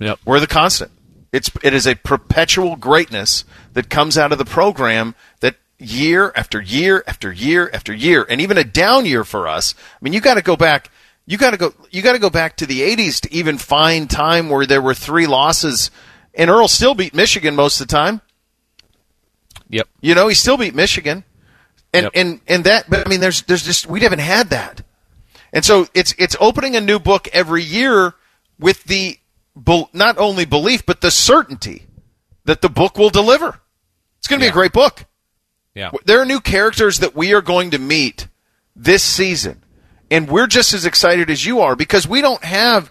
Yep. 0.00 0.18
We're 0.24 0.40
the 0.40 0.46
constant. 0.48 0.90
It's 1.32 1.50
it 1.62 1.72
is 1.72 1.86
a 1.86 1.94
perpetual 1.94 2.76
greatness 2.76 3.44
that 3.72 3.88
comes 3.88 4.18
out 4.18 4.32
of 4.32 4.38
the 4.38 4.44
program 4.44 5.14
that 5.40 5.56
year 5.78 6.30
after 6.36 6.60
year 6.60 7.02
after 7.06 7.32
year 7.32 7.70
after 7.72 7.94
year, 7.94 8.26
and 8.28 8.40
even 8.40 8.58
a 8.58 8.64
down 8.64 9.06
year 9.06 9.24
for 9.24 9.48
us. 9.48 9.74
I 9.94 9.98
mean, 10.04 10.12
you 10.12 10.20
got 10.20 10.34
to 10.34 10.42
go 10.42 10.56
back. 10.56 10.90
You 11.24 11.38
got 11.38 11.52
to 11.52 11.56
go. 11.56 11.72
You 11.90 12.02
got 12.02 12.12
to 12.12 12.18
go 12.18 12.28
back 12.30 12.56
to 12.58 12.66
the 12.66 12.82
'80s 12.82 13.20
to 13.20 13.32
even 13.32 13.56
find 13.56 14.10
time 14.10 14.50
where 14.50 14.66
there 14.66 14.82
were 14.82 14.94
three 14.94 15.26
losses, 15.26 15.90
and 16.34 16.50
Earl 16.50 16.68
still 16.68 16.94
beat 16.94 17.14
Michigan 17.14 17.56
most 17.56 17.80
of 17.80 17.88
the 17.88 17.92
time. 17.92 18.20
Yep. 19.70 19.88
You 20.02 20.14
know, 20.14 20.28
he 20.28 20.34
still 20.34 20.58
beat 20.58 20.74
Michigan, 20.74 21.24
and 21.94 22.04
Yep. 22.04 22.12
and 22.14 22.40
and 22.46 22.64
that. 22.64 22.90
But 22.90 23.06
I 23.06 23.08
mean, 23.08 23.20
there's 23.20 23.42
there's 23.42 23.64
just 23.64 23.86
we 23.86 24.00
haven't 24.00 24.18
had 24.18 24.50
that, 24.50 24.82
and 25.52 25.64
so 25.64 25.86
it's 25.94 26.14
it's 26.18 26.36
opening 26.40 26.76
a 26.76 26.80
new 26.80 26.98
book 26.98 27.28
every 27.32 27.62
year 27.62 28.14
with 28.58 28.84
the 28.84 29.18
bel- 29.56 29.90
not 29.92 30.18
only 30.18 30.44
belief 30.44 30.84
but 30.86 31.00
the 31.00 31.10
certainty 31.10 31.86
that 32.44 32.60
the 32.62 32.68
book 32.68 32.98
will 32.98 33.10
deliver. 33.10 33.60
It's 34.18 34.28
going 34.28 34.40
to 34.40 34.44
be 34.44 34.48
a 34.48 34.52
great 34.52 34.72
book. 34.72 35.04
Yeah. 35.74 35.90
There 36.04 36.20
are 36.20 36.24
new 36.26 36.40
characters 36.40 36.98
that 36.98 37.14
we 37.16 37.32
are 37.34 37.40
going 37.42 37.70
to 37.72 37.78
meet 37.78 38.28
this 38.76 39.02
season, 39.02 39.62
and 40.10 40.28
we're 40.28 40.46
just 40.46 40.72
as 40.74 40.84
excited 40.84 41.30
as 41.30 41.44
you 41.46 41.60
are 41.60 41.74
because 41.76 42.06
we 42.06 42.20
don't 42.20 42.42
have 42.44 42.90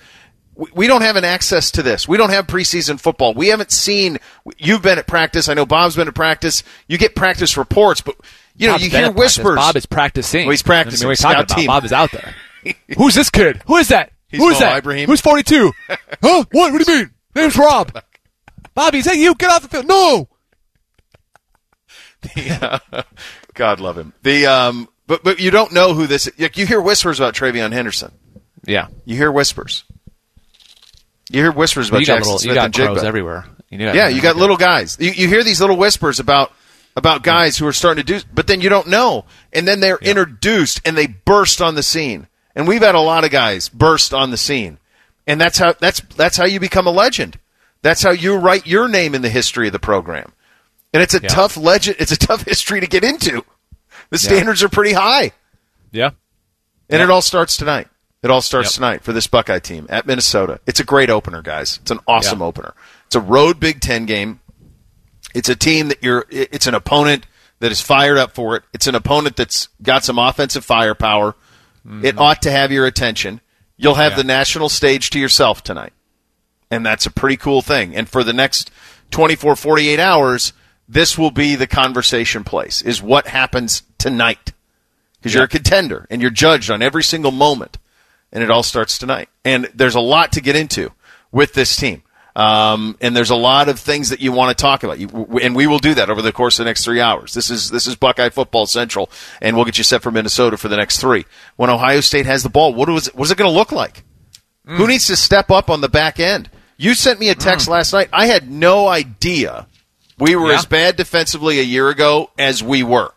we- 0.74 0.88
don't 0.88 1.02
have 1.02 1.16
an 1.16 1.24
access 1.24 1.72
to 1.72 1.84
this. 1.84 2.08
We 2.08 2.18
don't 2.18 2.30
have 2.32 2.46
preseason 2.48 3.00
football. 3.00 3.34
We 3.34 3.48
haven't 3.48 3.72
seen. 3.72 4.18
You've 4.58 4.82
been 4.82 5.00
at 5.00 5.08
practice. 5.08 5.48
I 5.48 5.54
know 5.54 5.66
Bob's 5.66 5.96
been 5.96 6.08
at 6.08 6.14
practice. 6.16 6.64
You 6.88 6.98
get 6.98 7.16
practice 7.16 7.56
reports, 7.58 8.02
but 8.02 8.16
you 8.58 8.68
know 8.68 8.74
Bob's 8.74 8.84
you 8.84 8.90
hear 8.90 9.00
practice. 9.12 9.20
whispers. 9.20 9.56
Bob 9.56 9.76
is 9.78 9.86
practicing. 9.86 10.46
Well, 10.46 10.52
he's 10.52 10.62
practicing. 10.64 11.06
I 11.06 11.08
mean, 11.08 11.10
we're 11.12 11.16
talking 11.16 11.40
about 11.44 11.58
team. 11.58 11.68
Bob 11.68 11.86
is 11.86 11.94
out 11.94 12.12
there. 12.12 12.36
Who's 12.98 13.16
this 13.16 13.30
kid? 13.30 13.62
Who 13.66 13.78
is 13.78 13.88
that? 13.88 14.12
He's 14.32 14.40
Who 14.40 14.50
is 14.50 14.60
that? 14.60 14.78
Ibrahim. 14.78 15.08
Who's 15.08 15.22
42? 15.22 15.72
huh? 15.90 15.98
What? 16.22 16.72
What 16.74 16.86
do 16.86 16.92
you 16.92 17.00
mean? 17.00 17.12
Name's 17.36 17.58
Rob. 17.58 18.02
Bobby, 18.74 19.00
is 19.00 19.06
that 19.06 19.18
you? 19.18 19.36
Get 19.36 19.50
off 19.52 19.62
the 19.64 19.68
field. 19.68 19.88
No. 19.88 20.30
God 23.54 23.80
love 23.80 23.98
him. 23.98 24.14
The 24.24 24.46
um, 24.46 24.88
but 25.08 25.24
but 25.24 25.40
you 25.40 25.52
don't 25.52 25.74
know 25.74 25.94
who 25.94 26.08
this. 26.08 26.30
Like 26.40 26.58
you 26.58 26.66
hear 26.66 26.80
whispers 26.80 27.20
about 27.20 27.34
TreVeyon 27.34 27.72
Henderson. 27.74 28.12
Yeah. 28.66 28.88
You 29.06 29.16
hear 29.18 29.32
whispers. 29.32 29.84
You 31.30 31.42
hear 31.42 31.52
whispers 31.52 31.90
about 31.90 32.02
you 32.02 32.06
got 32.06 32.16
Jackson 32.16 32.28
little, 32.30 32.40
Smith 32.40 32.50
you 32.52 32.56
got 32.56 32.66
and 32.66 32.74
Jigba. 32.74 33.04
everywhere. 33.04 33.46
You 33.70 33.78
know, 33.78 33.94
Yeah, 33.94 34.10
you 34.10 34.22
got 34.22 34.36
little 34.36 34.58
guys. 34.58 34.98
You, 35.00 35.12
you 35.12 35.28
hear 35.28 35.44
these 35.44 35.62
little 35.62 35.78
whispers 35.78 36.20
about 36.20 36.52
about 36.96 37.24
guys 37.24 37.58
who 37.58 37.66
are 37.68 37.74
starting 37.74 38.06
to 38.06 38.20
do, 38.20 38.26
but 38.34 38.48
then 38.48 38.60
you 38.62 38.70
don't 38.70 38.88
know, 38.88 39.26
and 39.54 39.68
then 39.68 39.80
they're 39.80 39.98
introduced 39.98 40.82
and 40.86 40.98
they 40.98 41.08
burst 41.08 41.62
on 41.62 41.76
the 41.76 41.84
scene. 41.84 42.28
And 42.56 42.68
we've 42.68 42.82
had 42.82 42.96
a 42.96 43.00
lot 43.00 43.24
of 43.24 43.32
guys 43.32 43.70
burst 43.70 44.14
on 44.14 44.32
the 44.32 44.38
scene, 44.38 44.78
and 45.26 45.40
that's 45.40 45.58
how 45.58 45.74
that's 45.74 46.02
that's 46.16 46.38
how 46.38 46.46
you 46.46 46.60
become 46.60 46.88
a 46.88 46.92
legend. 46.92 47.40
That's 47.82 48.04
how 48.04 48.12
you 48.12 48.36
write 48.36 48.68
your 48.68 48.88
name 48.88 49.16
in 49.16 49.22
the 49.22 49.30
history 49.30 49.68
of 49.68 49.74
the 49.74 49.80
program. 49.80 50.34
And 50.94 51.02
it's 51.02 51.14
a 51.14 51.22
Yeah. 51.22 51.30
tough 51.30 51.56
legend. 51.58 51.96
It's 52.00 52.12
a 52.12 52.18
tough 52.18 52.42
history 52.48 52.80
to 52.82 52.88
get 52.88 53.04
into. 53.04 53.44
The 54.10 54.18
standards 54.18 54.62
are 54.64 54.70
pretty 54.70 54.94
high. 54.94 55.32
Yeah. 55.92 56.12
And 56.90 57.02
it 57.02 57.10
all 57.10 57.22
starts 57.22 57.56
tonight. 57.56 57.88
It 58.22 58.30
all 58.30 58.42
starts 58.42 58.70
Yep. 58.72 58.76
tonight 58.76 59.04
for 59.04 59.14
this 59.14 59.26
Buckeye 59.28 59.60
team 59.60 59.88
at 59.90 60.06
Minnesota. 60.06 60.60
It's 60.68 60.80
a 60.80 60.84
great 60.84 61.10
opener, 61.10 61.42
guys. 61.42 61.80
It's 61.82 61.92
an 61.92 62.00
awesome 62.06 62.40
Yeah. 62.42 62.46
opener. 62.48 62.74
It's 63.08 63.16
a 63.16 63.20
road 63.22 63.60
Big 63.60 63.80
Ten 63.80 64.06
game. 64.06 64.42
It's 65.34 65.48
a 65.50 65.56
team 65.56 65.88
that 65.88 66.04
you're. 66.04 66.26
It's 66.30 66.68
an 66.68 66.76
opponent 66.76 67.26
that 67.62 67.72
is 67.72 67.80
fired 67.82 68.18
up 68.18 68.36
for 68.36 68.56
it. 68.58 68.64
It's 68.74 68.86
an 68.88 68.96
opponent 68.96 69.38
that's 69.38 69.70
got 69.82 70.04
some 70.04 70.20
offensive 70.20 70.66
firepower. 70.66 71.36
It 72.04 72.18
ought 72.20 72.42
to 72.44 72.52
have 72.52 72.72
your 72.72 72.86
attention. 72.86 73.42
You'll 73.78 73.96
have 73.96 74.12
Mm-hmm. 74.14 74.20
Yeah. 74.20 74.24
the 74.24 74.28
national 74.28 74.70
stage 74.70 75.10
to 75.12 75.20
yourself 75.20 75.64
tonight, 75.64 75.94
and 76.70 76.86
that's 76.86 77.06
a 77.08 77.12
pretty 77.12 77.38
cool 77.38 77.62
thing. 77.62 77.96
And 77.96 78.08
for 78.08 78.24
the 78.24 78.34
next 78.34 78.70
24, 79.10 79.56
48 79.56 80.00
hours, 80.00 80.54
this 80.88 81.18
will 81.18 81.32
be 81.32 81.56
the 81.56 81.68
conversation 81.68 82.44
place. 82.44 82.82
Is 82.84 83.02
what 83.02 83.28
happens 83.28 83.82
tonight 83.98 84.54
because 85.20 85.34
you're 85.34 85.46
a 85.46 85.48
contender 85.48 86.06
and 86.10 86.22
you're 86.22 86.30
judged 86.32 86.70
on 86.70 86.82
every 86.82 87.04
single 87.04 87.32
moment. 87.32 87.78
And 88.32 88.44
it 88.44 88.50
all 88.52 88.64
starts 88.64 88.98
tonight. 88.98 89.30
And 89.44 89.70
there's 89.74 89.96
a 89.96 90.00
lot 90.00 90.32
to 90.34 90.42
get 90.42 90.56
into 90.56 90.92
with 91.32 91.54
this 91.54 91.76
team. 91.76 92.04
Um, 92.36 92.98
and 93.02 93.16
there's 93.16 93.30
a 93.30 93.36
lot 93.36 93.68
of 93.68 93.80
things 93.80 94.10
that 94.10 94.22
you 94.22 94.32
want 94.32 94.58
to 94.58 94.62
talk 94.62 94.84
about. 94.84 95.00
You, 95.00 95.10
and 95.42 95.56
we 95.56 95.68
will 95.68 95.80
do 95.80 95.94
that 95.96 96.10
over 96.10 96.22
the 96.22 96.32
course 96.32 96.58
of 96.60 96.64
the 96.66 96.70
next 96.70 96.86
three 96.86 97.02
hours. 97.02 97.34
This 97.34 97.50
is 97.50 97.70
this 97.70 97.88
is 97.88 97.96
Buckeye 97.96 98.30
Football 98.30 98.66
Central, 98.68 99.10
and 99.42 99.56
we'll 99.56 99.66
get 99.66 99.78
you 99.78 99.84
set 99.84 100.02
for 100.02 100.12
Minnesota 100.12 100.56
for 100.58 100.70
the 100.70 100.78
next 100.78 101.00
three. 101.00 101.26
When 101.58 101.70
Ohio 101.70 102.00
State 102.00 102.26
has 102.26 102.44
the 102.44 102.50
ball, 102.50 102.74
what 102.74 102.88
is 102.90 102.94
what 102.94 102.98
is 102.98 103.08
it 103.10 103.16
was 103.16 103.32
it 103.32 103.38
going 103.38 103.52
to 103.52 103.58
look 103.58 103.72
like? 103.72 104.04
Who 104.66 104.88
needs 104.88 105.08
to 105.08 105.16
step 105.16 105.50
up 105.52 105.70
on 105.70 105.82
the 105.82 105.90
back 105.90 106.20
end? 106.20 106.50
You 106.78 106.94
sent 106.94 107.20
me 107.20 107.30
a 107.30 107.36
text 107.36 107.68
last 107.68 107.92
night. 107.94 108.10
I 108.14 108.28
had 108.28 108.50
no 108.50 108.88
idea 108.88 109.68
we 110.18 110.36
were 110.36 110.52
Yeah. 110.52 110.60
as 110.60 110.66
bad 110.66 110.96
defensively 110.96 111.60
a 111.60 111.64
year 111.64 111.90
ago 111.90 112.30
as 112.38 112.64
we 112.64 112.82
were. 112.84 113.12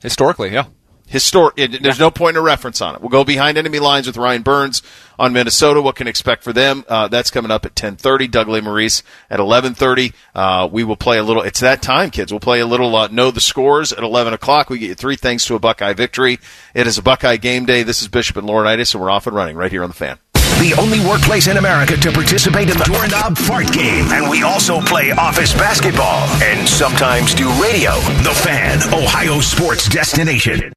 Historically, 0.00 0.50
yeah. 0.52 0.64
Historic. 1.12 1.58
It, 1.58 1.82
there's 1.82 1.98
no 1.98 2.10
point 2.10 2.38
of 2.38 2.42
reference 2.42 2.80
on 2.80 2.94
it. 2.94 3.02
We'll 3.02 3.10
go 3.10 3.22
behind 3.22 3.58
enemy 3.58 3.80
lines 3.80 4.06
with 4.06 4.16
Ryan 4.16 4.40
Burns 4.40 4.80
on 5.18 5.34
Minnesota. 5.34 5.82
What 5.82 5.94
can 5.94 6.08
expect 6.08 6.42
for 6.42 6.54
them? 6.54 6.86
Uh, 6.88 7.08
that's 7.08 7.30
coming 7.30 7.50
up 7.50 7.66
at 7.66 7.74
10:30. 7.74 8.30
Doug 8.30 8.48
Maurice 8.48 9.02
at 9.28 9.38
11:30. 9.38 10.14
Uh, 10.34 10.66
we 10.72 10.84
will 10.84 10.96
play 10.96 11.18
a 11.18 11.22
little. 11.22 11.42
It's 11.42 11.60
that 11.60 11.82
time, 11.82 12.10
kids. 12.10 12.32
We'll 12.32 12.40
play 12.40 12.60
a 12.60 12.66
little. 12.66 12.96
Uh, 12.96 13.08
know 13.08 13.30
the 13.30 13.42
scores 13.42 13.92
at 13.92 14.02
11 14.02 14.32
o'clock. 14.32 14.70
We 14.70 14.78
get 14.78 14.88
you 14.88 14.94
three 14.94 15.16
things 15.16 15.44
to 15.44 15.54
a 15.54 15.58
Buckeye 15.58 15.92
victory. 15.92 16.40
It 16.72 16.86
is 16.86 16.96
a 16.96 17.02
Buckeye 17.02 17.36
game 17.36 17.66
day. 17.66 17.82
This 17.82 18.00
is 18.00 18.08
Bishop 18.08 18.38
and 18.38 18.48
Laurinaitis, 18.48 18.94
and 18.94 19.02
we're 19.02 19.10
off 19.10 19.26
and 19.26 19.36
running 19.36 19.56
right 19.56 19.70
here 19.70 19.82
on 19.82 19.90
the 19.90 19.94
fan. 19.94 20.18
The 20.60 20.74
only 20.80 21.00
workplace 21.00 21.46
in 21.46 21.58
America 21.58 21.94
to 21.94 22.10
participate 22.10 22.70
in 22.70 22.78
the 22.78 22.84
doorknob 22.84 23.36
fart 23.36 23.70
game. 23.70 24.06
And 24.12 24.30
we 24.30 24.44
also 24.44 24.80
play 24.80 25.10
office 25.10 25.52
basketball 25.52 26.26
and 26.42 26.66
sometimes 26.66 27.34
do 27.34 27.50
radio. 27.60 27.92
The 28.22 28.32
Fan, 28.42 28.78
Ohio 28.94 29.40
sports 29.40 29.90
destination. 29.90 30.72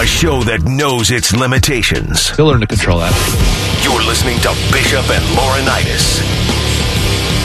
A 0.00 0.06
show 0.06 0.42
that 0.44 0.62
knows 0.62 1.10
its 1.10 1.36
limitations. 1.36 2.22
Still 2.22 2.46
learn 2.46 2.60
to 2.60 2.66
control 2.66 3.00
that. 3.00 3.12
You're 3.84 4.00
listening 4.00 4.40
to 4.40 4.48
Bishop 4.72 5.04
and 5.12 5.20
Laurinaitis. 5.36 6.24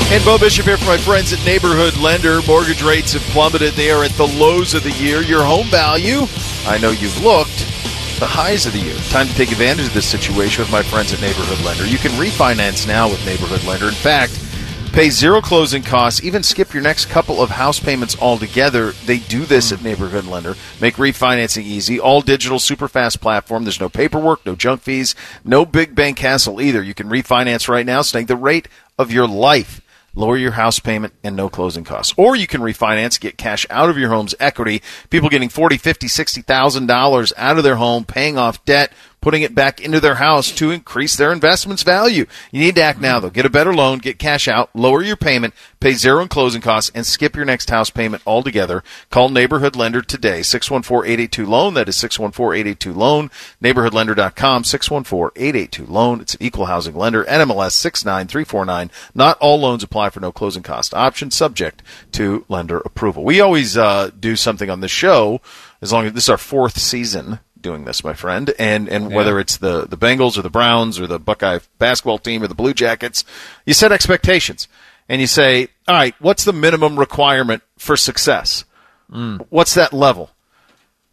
And 0.10 0.24
Bo 0.24 0.38
Bishop 0.38 0.64
here 0.64 0.78
for 0.78 0.86
my 0.86 0.96
friends 0.96 1.34
at 1.34 1.44
Neighborhood 1.44 1.98
Lender. 1.98 2.42
Mortgage 2.48 2.82
rates 2.82 3.12
have 3.12 3.24
plummeted. 3.36 3.74
They 3.74 3.92
are 3.92 4.06
at 4.06 4.12
the 4.12 4.28
lows 4.28 4.74
of 4.74 4.84
the 4.84 4.92
year. 4.92 5.20
Your 5.20 5.44
home 5.44 5.68
value, 5.68 6.28
I 6.66 6.78
know 6.78 6.92
you've 6.92 7.22
looked, 7.22 7.68
the 8.24 8.26
highs 8.26 8.66
of 8.66 8.72
the 8.72 8.80
year. 8.80 8.96
Time 9.10 9.28
to 9.28 9.36
take 9.36 9.52
advantage 9.52 9.88
of 9.88 9.94
this 9.94 10.08
situation 10.08 10.64
with 10.64 10.72
my 10.72 10.82
friends 10.82 11.12
at 11.12 11.20
Neighborhood 11.20 11.60
Lender. 11.66 11.86
You 11.86 11.98
can 11.98 12.12
refinance 12.12 12.88
now 12.88 13.10
with 13.10 13.20
Neighborhood 13.26 13.66
Lender. 13.66 13.90
In 13.90 14.00
fact, 14.00 14.40
pay 14.96 15.10
zero 15.10 15.42
closing 15.42 15.84
costs, 15.84 16.24
even 16.24 16.42
skip 16.42 16.74
your 16.74 16.82
next 16.82 17.08
couple 17.08 17.42
of 17.42 17.50
house 17.50 17.82
payments 17.82 18.18
altogether. 18.22 18.92
They 19.06 19.18
do 19.18 19.46
this 19.46 19.74
at 19.74 19.80
hmm. 19.80 19.86
Neighborhood 19.86 20.26
Lender. 20.26 20.56
Make 20.80 20.96
refinancing 20.96 21.64
easy. 21.64 22.00
All 22.00 22.22
digital, 22.22 22.60
super 22.60 22.88
fast 22.88 23.20
platform. 23.20 23.66
There's 23.66 23.82
no 23.82 23.90
paperwork, 23.90 24.46
no 24.46 24.56
junk 24.56 24.82
fees, 24.82 25.14
no 25.44 25.66
big 25.66 25.96
bank 25.96 26.20
hassle 26.20 26.62
either. 26.62 26.82
You 26.82 26.94
can 26.94 27.10
refinance 27.10 27.68
right 27.68 27.86
now, 27.86 28.04
snag 28.04 28.28
the 28.28 28.38
rate 28.38 28.70
of 28.98 29.12
your 29.12 29.28
life. 29.28 29.82
Lower 30.18 30.38
your 30.38 30.52
house 30.52 30.80
payment 30.80 31.14
and 31.26 31.36
no 31.36 31.50
closing 31.50 31.84
costs. 31.84 32.14
Or 32.16 32.38
you 32.38 32.48
can 32.48 32.62
refinance, 32.62 33.20
get 33.20 33.38
cash 33.38 33.66
out 33.70 33.90
of 33.90 33.98
your 33.98 34.08
home's 34.08 34.34
equity. 34.40 34.82
People 35.10 35.28
getting 35.28 35.50
forty, 35.50 35.78
fifty, 35.78 36.08
sixty 36.08 36.42
thousand 36.42 36.86
dollars 36.86 37.34
out 37.36 37.58
of 37.58 37.66
their 37.66 37.76
home, 37.76 38.06
paying 38.06 38.38
off 38.38 38.64
debt, 38.64 38.94
putting 39.26 39.42
it 39.42 39.56
back 39.56 39.82
into 39.82 40.00
their 40.00 40.14
house 40.14 40.52
to 40.52 40.70
increase 40.70 41.16
their 41.16 41.32
investment's 41.32 41.82
value. 41.82 42.28
You 42.52 42.60
need 42.60 42.76
to 42.76 42.84
act 42.84 43.02
now 43.02 43.20
though. 43.20 43.32
Get 43.32 43.48
a 43.48 43.50
better 43.50 43.74
loan, 43.74 43.98
get 43.98 44.20
cash 44.20 44.48
out, 44.48 44.70
lower 44.76 45.02
your 45.02 45.16
payment, 45.16 45.56
pay 45.80 45.94
zero 45.94 46.22
in 46.22 46.28
closing 46.28 46.62
costs, 46.62 46.92
and 46.94 47.08
skip 47.08 47.36
your 47.36 47.44
next 47.44 47.72
house 47.72 47.90
payment 47.90 48.22
altogether. 48.28 48.84
Call 49.10 49.30
Neighborhood 49.30 49.76
Lender 49.76 50.04
today, 50.04 50.42
614-882-LOAN. 50.42 51.74
That 51.74 51.90
is 51.90 51.96
614-882-LOAN. 51.98 53.32
NeighborhoodLender.com, 53.64 54.62
614-882-LOAN. 54.62 56.22
It's 56.22 56.36
an 56.36 56.44
equal 56.44 56.68
housing 56.68 56.96
lender, 56.96 57.24
NMLS 57.24 57.72
69349. 57.72 58.92
Not 59.16 59.40
all 59.40 59.60
loans 59.60 59.82
apply 59.82 60.12
for 60.12 60.20
no 60.20 60.32
closing 60.32 60.62
cost 60.62 60.94
option, 60.94 61.32
subject 61.32 61.82
to 62.12 62.46
lender 62.48 62.78
approval. 62.78 63.24
We 63.24 63.42
always 63.42 63.76
uh, 63.76 64.12
do 64.20 64.36
something 64.36 64.70
on 64.70 64.82
the 64.82 64.88
show, 64.88 65.42
as 65.82 65.92
long 65.92 66.06
as 66.06 66.14
this 66.14 66.26
is 66.26 66.30
our 66.30 66.38
fourth 66.38 66.80
season 66.80 67.40
doing 67.66 67.84
this, 67.86 68.04
my 68.04 68.14
friend. 68.14 68.54
And 68.58 68.88
and 68.88 69.14
whether 69.14 69.40
it's 69.40 69.58
the 69.58 69.86
the 69.86 69.98
Bengals 69.98 70.38
or 70.38 70.42
the 70.44 70.50
Browns 70.50 71.00
or 71.00 71.08
the 71.08 71.20
Buckeye 71.20 71.60
basketball 71.80 72.20
team 72.20 72.44
or 72.44 72.48
the 72.48 72.56
Blue 72.56 72.74
Jackets, 72.74 73.26
you 73.66 73.74
set 73.74 73.92
expectations 73.92 74.68
and 75.10 75.20
you 75.20 75.28
say, 75.28 75.68
all 75.88 75.96
right, 75.96 76.16
what's 76.20 76.46
the 76.46 76.54
minimum 76.54 76.98
requirement 77.00 77.64
for 77.78 77.98
success? 77.98 78.64
What's 79.50 79.74
that 79.76 79.94
level? 79.94 80.30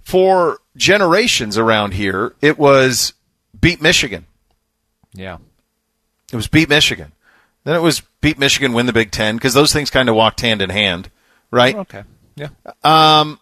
For 0.00 0.59
generations 0.76 1.56
around 1.59 1.94
here, 1.94 2.35
it 2.40 2.59
was 2.59 3.12
beat 3.61 3.80
Michigan. 3.80 4.26
Yeah. 5.14 5.38
It 6.32 6.37
was 6.37 6.49
beat 6.49 6.68
Michigan. 6.68 7.12
Then 7.64 7.76
it 7.76 7.82
was 7.82 8.02
beat 8.21 8.38
Michigan, 8.38 8.73
win 8.73 8.87
the 8.87 8.92
Big 8.92 9.11
Ten, 9.11 9.37
because 9.37 9.54
those 9.54 9.73
things 9.73 9.90
kind 9.90 10.09
of 10.09 10.14
walked 10.16 10.40
hand 10.40 10.62
in 10.62 10.71
hand, 10.71 11.11
right? 11.50 11.76
Okay. 11.76 12.02
Yeah. 12.35 12.49
Um, 12.82 13.38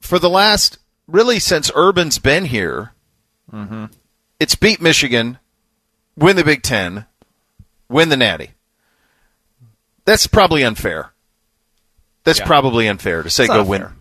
For 0.00 0.18
the 0.20 0.30
last, 0.30 0.78
really, 1.06 1.38
since 1.38 1.70
Urban's 1.74 2.18
been 2.18 2.46
here, 2.46 2.92
mm-hmm. 3.52 3.86
it's 4.40 4.54
beat 4.54 4.80
Michigan, 4.80 5.38
win 6.16 6.36
the 6.36 6.44
Big 6.44 6.62
Ten, 6.62 7.06
win 7.88 8.08
the 8.08 8.16
Natty. 8.16 8.50
That's 10.04 10.26
probably 10.26 10.62
unfair. 10.64 11.12
That's 12.24 12.38
Yeah. 12.40 12.46
probably 12.46 12.88
unfair 12.88 13.22
to 13.22 13.30
say 13.30 13.44
It's 13.44 13.52
go 13.52 13.58
not 13.58 13.66
win. 13.66 13.80
fair. 13.82 13.92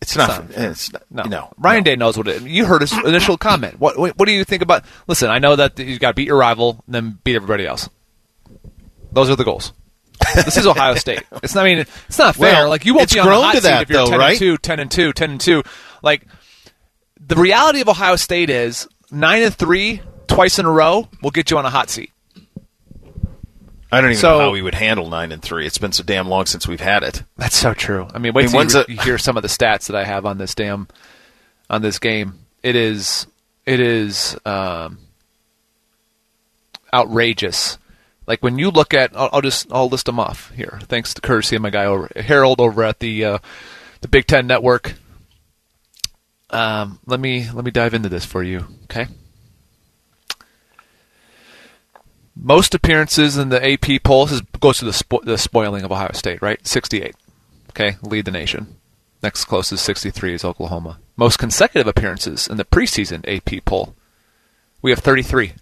It's 0.00 0.16
not. 0.16 0.28
not 0.28 0.52
fair. 0.52 0.70
It's 0.70 0.92
not. 0.92 1.02
No. 1.10 1.22
No. 1.24 1.52
Ryan 1.58 1.82
Day 1.82 1.96
knows 1.96 2.16
what 2.16 2.28
it. 2.28 2.42
You 2.42 2.64
heard 2.66 2.82
his 2.82 2.92
initial 3.04 3.36
comment. 3.36 3.80
What, 3.80 3.98
what 3.98 4.16
What 4.16 4.26
do 4.26 4.32
you 4.32 4.44
think 4.44 4.62
about? 4.62 4.84
Listen, 5.08 5.28
I 5.30 5.38
know 5.38 5.56
that 5.56 5.78
you 5.78 5.98
got 5.98 6.10
to 6.10 6.14
beat 6.14 6.28
your 6.28 6.38
rival, 6.38 6.82
and 6.86 6.94
then 6.94 7.18
beat 7.24 7.34
everybody 7.34 7.66
else. 7.66 7.88
Those 9.12 9.30
are 9.30 9.36
the 9.36 9.44
goals. 9.44 9.72
this 10.34 10.56
is 10.56 10.66
Ohio 10.66 10.94
State. 10.96 11.22
It's 11.42 11.54
not. 11.54 11.64
I 11.66 11.68
mean, 11.68 11.78
it's 11.78 12.18
not 12.18 12.36
fair. 12.36 12.52
Well, 12.52 12.68
like 12.68 12.84
you 12.84 12.94
won't 12.94 13.12
be 13.12 13.18
on 13.18 13.26
the 13.26 13.32
hot 13.34 13.54
to 13.54 13.60
seat 13.60 13.62
that, 13.64 13.82
if 13.82 13.90
you're 13.90 14.04
though, 14.04 14.10
10 14.10 14.18
right? 14.20 14.30
and 14.30 14.38
2, 14.38 14.58
10 14.58 14.80
and 14.80 14.90
2, 14.90 15.12
10 15.12 15.30
and 15.32 15.40
2. 15.40 15.62
Like 16.02 16.26
the 17.26 17.36
reality 17.36 17.80
of 17.80 17.88
Ohio 17.88 18.16
State 18.16 18.50
is 18.50 18.86
9 19.10 19.42
and 19.42 19.54
3 19.54 20.00
twice 20.26 20.58
in 20.58 20.66
a 20.66 20.70
row 20.70 21.08
will 21.22 21.30
get 21.30 21.50
you 21.50 21.58
on 21.58 21.64
a 21.66 21.70
hot 21.70 21.90
seat. 21.90 22.10
I 23.90 24.00
don't 24.02 24.10
even 24.10 24.20
So- 24.20 24.32
know 24.38 24.44
how 24.44 24.50
we 24.50 24.60
would 24.62 24.74
handle 24.74 25.08
nine 25.08 25.32
and 25.32 25.40
three. 25.42 25.66
It's 25.66 25.78
been 25.78 25.92
so 25.92 26.02
damn 26.02 26.28
long 26.28 26.44
since 26.44 26.68
we've 26.68 26.80
had 26.80 27.02
it. 27.02 27.22
That's 27.38 27.56
so 27.56 27.72
true. 27.72 28.06
I 28.12 28.18
mean, 28.18 28.34
wait 28.34 28.42
I 28.42 28.44
mean, 28.44 28.50
till 28.50 28.58
when's 28.58 28.74
you, 28.74 28.80
a- 28.80 28.92
you 28.92 29.00
hear 29.00 29.16
some 29.16 29.36
of 29.38 29.42
the 29.42 29.48
stats 29.48 29.86
that 29.86 29.96
I 29.96 30.04
have 30.04 30.26
on 30.26 30.36
this 30.36 30.54
damn 30.54 30.88
on 31.70 31.80
this 31.80 31.98
game. 31.98 32.34
It 32.62 32.76
is 32.76 33.26
it 33.64 33.80
is 33.80 34.36
um, 34.44 34.98
outrageous. 36.92 37.78
Like 38.26 38.42
when 38.42 38.58
you 38.58 38.70
look 38.70 38.92
at, 38.92 39.16
I'll, 39.16 39.30
I'll 39.32 39.40
just 39.40 39.72
I'll 39.72 39.88
list 39.88 40.06
them 40.06 40.20
off 40.20 40.50
here. 40.54 40.78
Thanks 40.82 41.14
to 41.14 41.20
courtesy 41.22 41.56
of 41.56 41.62
my 41.62 41.70
guy 41.70 41.86
over 41.86 42.10
Harold 42.16 42.60
over 42.60 42.84
at 42.84 42.98
the 42.98 43.24
uh, 43.24 43.38
the 44.02 44.08
Big 44.08 44.26
Ten 44.26 44.46
Network. 44.46 44.94
Um, 46.50 46.98
let 47.06 47.20
me 47.20 47.50
let 47.50 47.64
me 47.64 47.70
dive 47.70 47.94
into 47.94 48.08
this 48.08 48.24
for 48.24 48.42
you. 48.42 48.66
Okay. 48.84 49.06
Most 52.40 52.74
appearances 52.74 53.36
in 53.36 53.48
the 53.48 53.72
AP 53.72 54.02
poll 54.04 54.26
this 54.26 54.36
is, 54.36 54.42
goes 54.60 54.78
to 54.78 54.84
the, 54.84 54.92
spo- 54.92 55.24
the 55.24 55.36
spoiling 55.36 55.82
of 55.82 55.90
Ohio 55.90 56.12
State, 56.12 56.40
right? 56.40 56.64
68. 56.64 57.16
Okay, 57.70 57.96
lead 58.02 58.26
the 58.26 58.30
nation. 58.30 58.76
Next 59.22 59.46
closest, 59.46 59.84
63, 59.84 60.34
is 60.34 60.44
Oklahoma. 60.44 61.00
Most 61.16 61.38
consecutive 61.38 61.88
appearances 61.88 62.46
in 62.46 62.56
the 62.56 62.64
preseason 62.64 63.24
AP 63.26 63.64
poll, 63.64 63.96
we 64.80 64.92
have 64.92 65.00
33. 65.00 65.54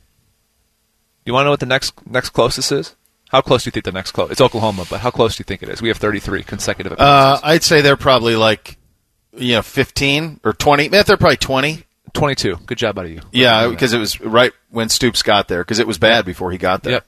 You 1.24 1.32
want 1.32 1.42
to 1.42 1.44
know 1.46 1.50
what 1.52 1.60
the 1.60 1.66
next 1.66 1.94
next 2.06 2.30
closest 2.30 2.70
is? 2.70 2.94
How 3.30 3.40
close 3.40 3.64
do 3.64 3.68
you 3.68 3.72
think 3.72 3.84
the 3.86 3.92
next 3.92 4.12
close? 4.12 4.30
It's 4.30 4.40
Oklahoma, 4.40 4.84
but 4.88 5.00
how 5.00 5.10
close 5.10 5.36
do 5.36 5.40
you 5.40 5.44
think 5.44 5.62
it 5.62 5.68
is? 5.68 5.82
We 5.82 5.88
have 5.88 5.96
33 5.96 6.42
consecutive 6.44 6.92
Uh. 6.98 7.40
I'd 7.42 7.64
say 7.64 7.80
they're 7.80 7.96
probably 7.96 8.36
like, 8.36 8.76
you 9.36 9.54
know, 9.54 9.62
fifteen 9.62 10.40
or 10.44 10.52
twenty. 10.52 10.88
Man, 10.88 11.04
they're 11.06 11.16
probably 11.16 11.36
twenty. 11.36 11.82
22. 12.12 12.56
Good 12.64 12.78
job 12.78 12.98
out 12.98 13.04
of 13.04 13.10
you. 13.10 13.20
Yeah, 13.30 13.68
because 13.68 13.92
it 13.92 13.98
was 13.98 14.18
right 14.20 14.52
when 14.70 14.88
Stoops 14.88 15.22
got 15.22 15.48
there. 15.48 15.62
Because 15.62 15.78
it 15.78 15.86
was 15.86 15.98
bad 15.98 16.25
before 16.25 16.50
he 16.50 16.56
got 16.56 16.82
there. 16.82 16.94
Yep. 16.94 17.06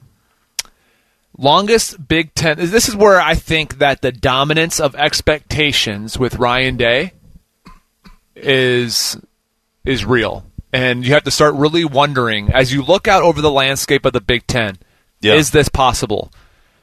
Longest 1.39 2.09
Big 2.09 2.35
Ten. 2.35 2.59
This 2.59 2.89
is 2.89 2.97
where 2.97 3.21
I 3.21 3.35
think 3.35 3.79
that 3.79 4.03
the 4.03 4.13
dominance 4.13 4.81
of 4.81 4.95
expectations 4.97 6.19
with 6.19 6.35
Ryan 6.35 6.77
Day 6.77 7.13
is 8.35 9.17
is 9.85 10.05
real, 10.05 10.45
and 10.73 11.07
you 11.07 11.15
have 11.15 11.25
to 11.25 11.31
start 11.31 11.55
really 11.55 11.85
wondering 11.85 12.51
as 12.53 12.73
you 12.73 12.83
look 12.83 13.07
out 13.09 13.23
over 13.23 13.41
the 13.41 13.51
landscape 13.51 14.05
of 14.05 14.13
the 14.13 14.21
Big 14.21 14.47
Ten. 14.47 14.79
Yeah. 15.21 15.35
Is 15.35 15.53
this 15.53 15.69
possible? 15.69 16.33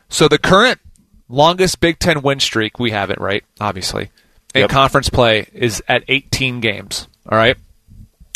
So 0.09 0.27
the 0.27 0.39
current 0.39 0.79
longest 1.27 1.79
Big 1.81 1.99
Ten 1.99 2.21
win 2.21 2.39
streak 2.39 2.79
we 2.79 2.91
have 2.91 3.09
it 3.09 3.19
right, 3.19 3.43
obviously, 3.59 4.09
in 4.55 4.61
Yep. 4.61 4.69
conference 4.71 5.09
play 5.09 5.47
is 5.53 5.83
at 5.87 6.03
18 6.07 6.61
games. 6.61 7.07
All 7.29 7.37
right, 7.37 7.57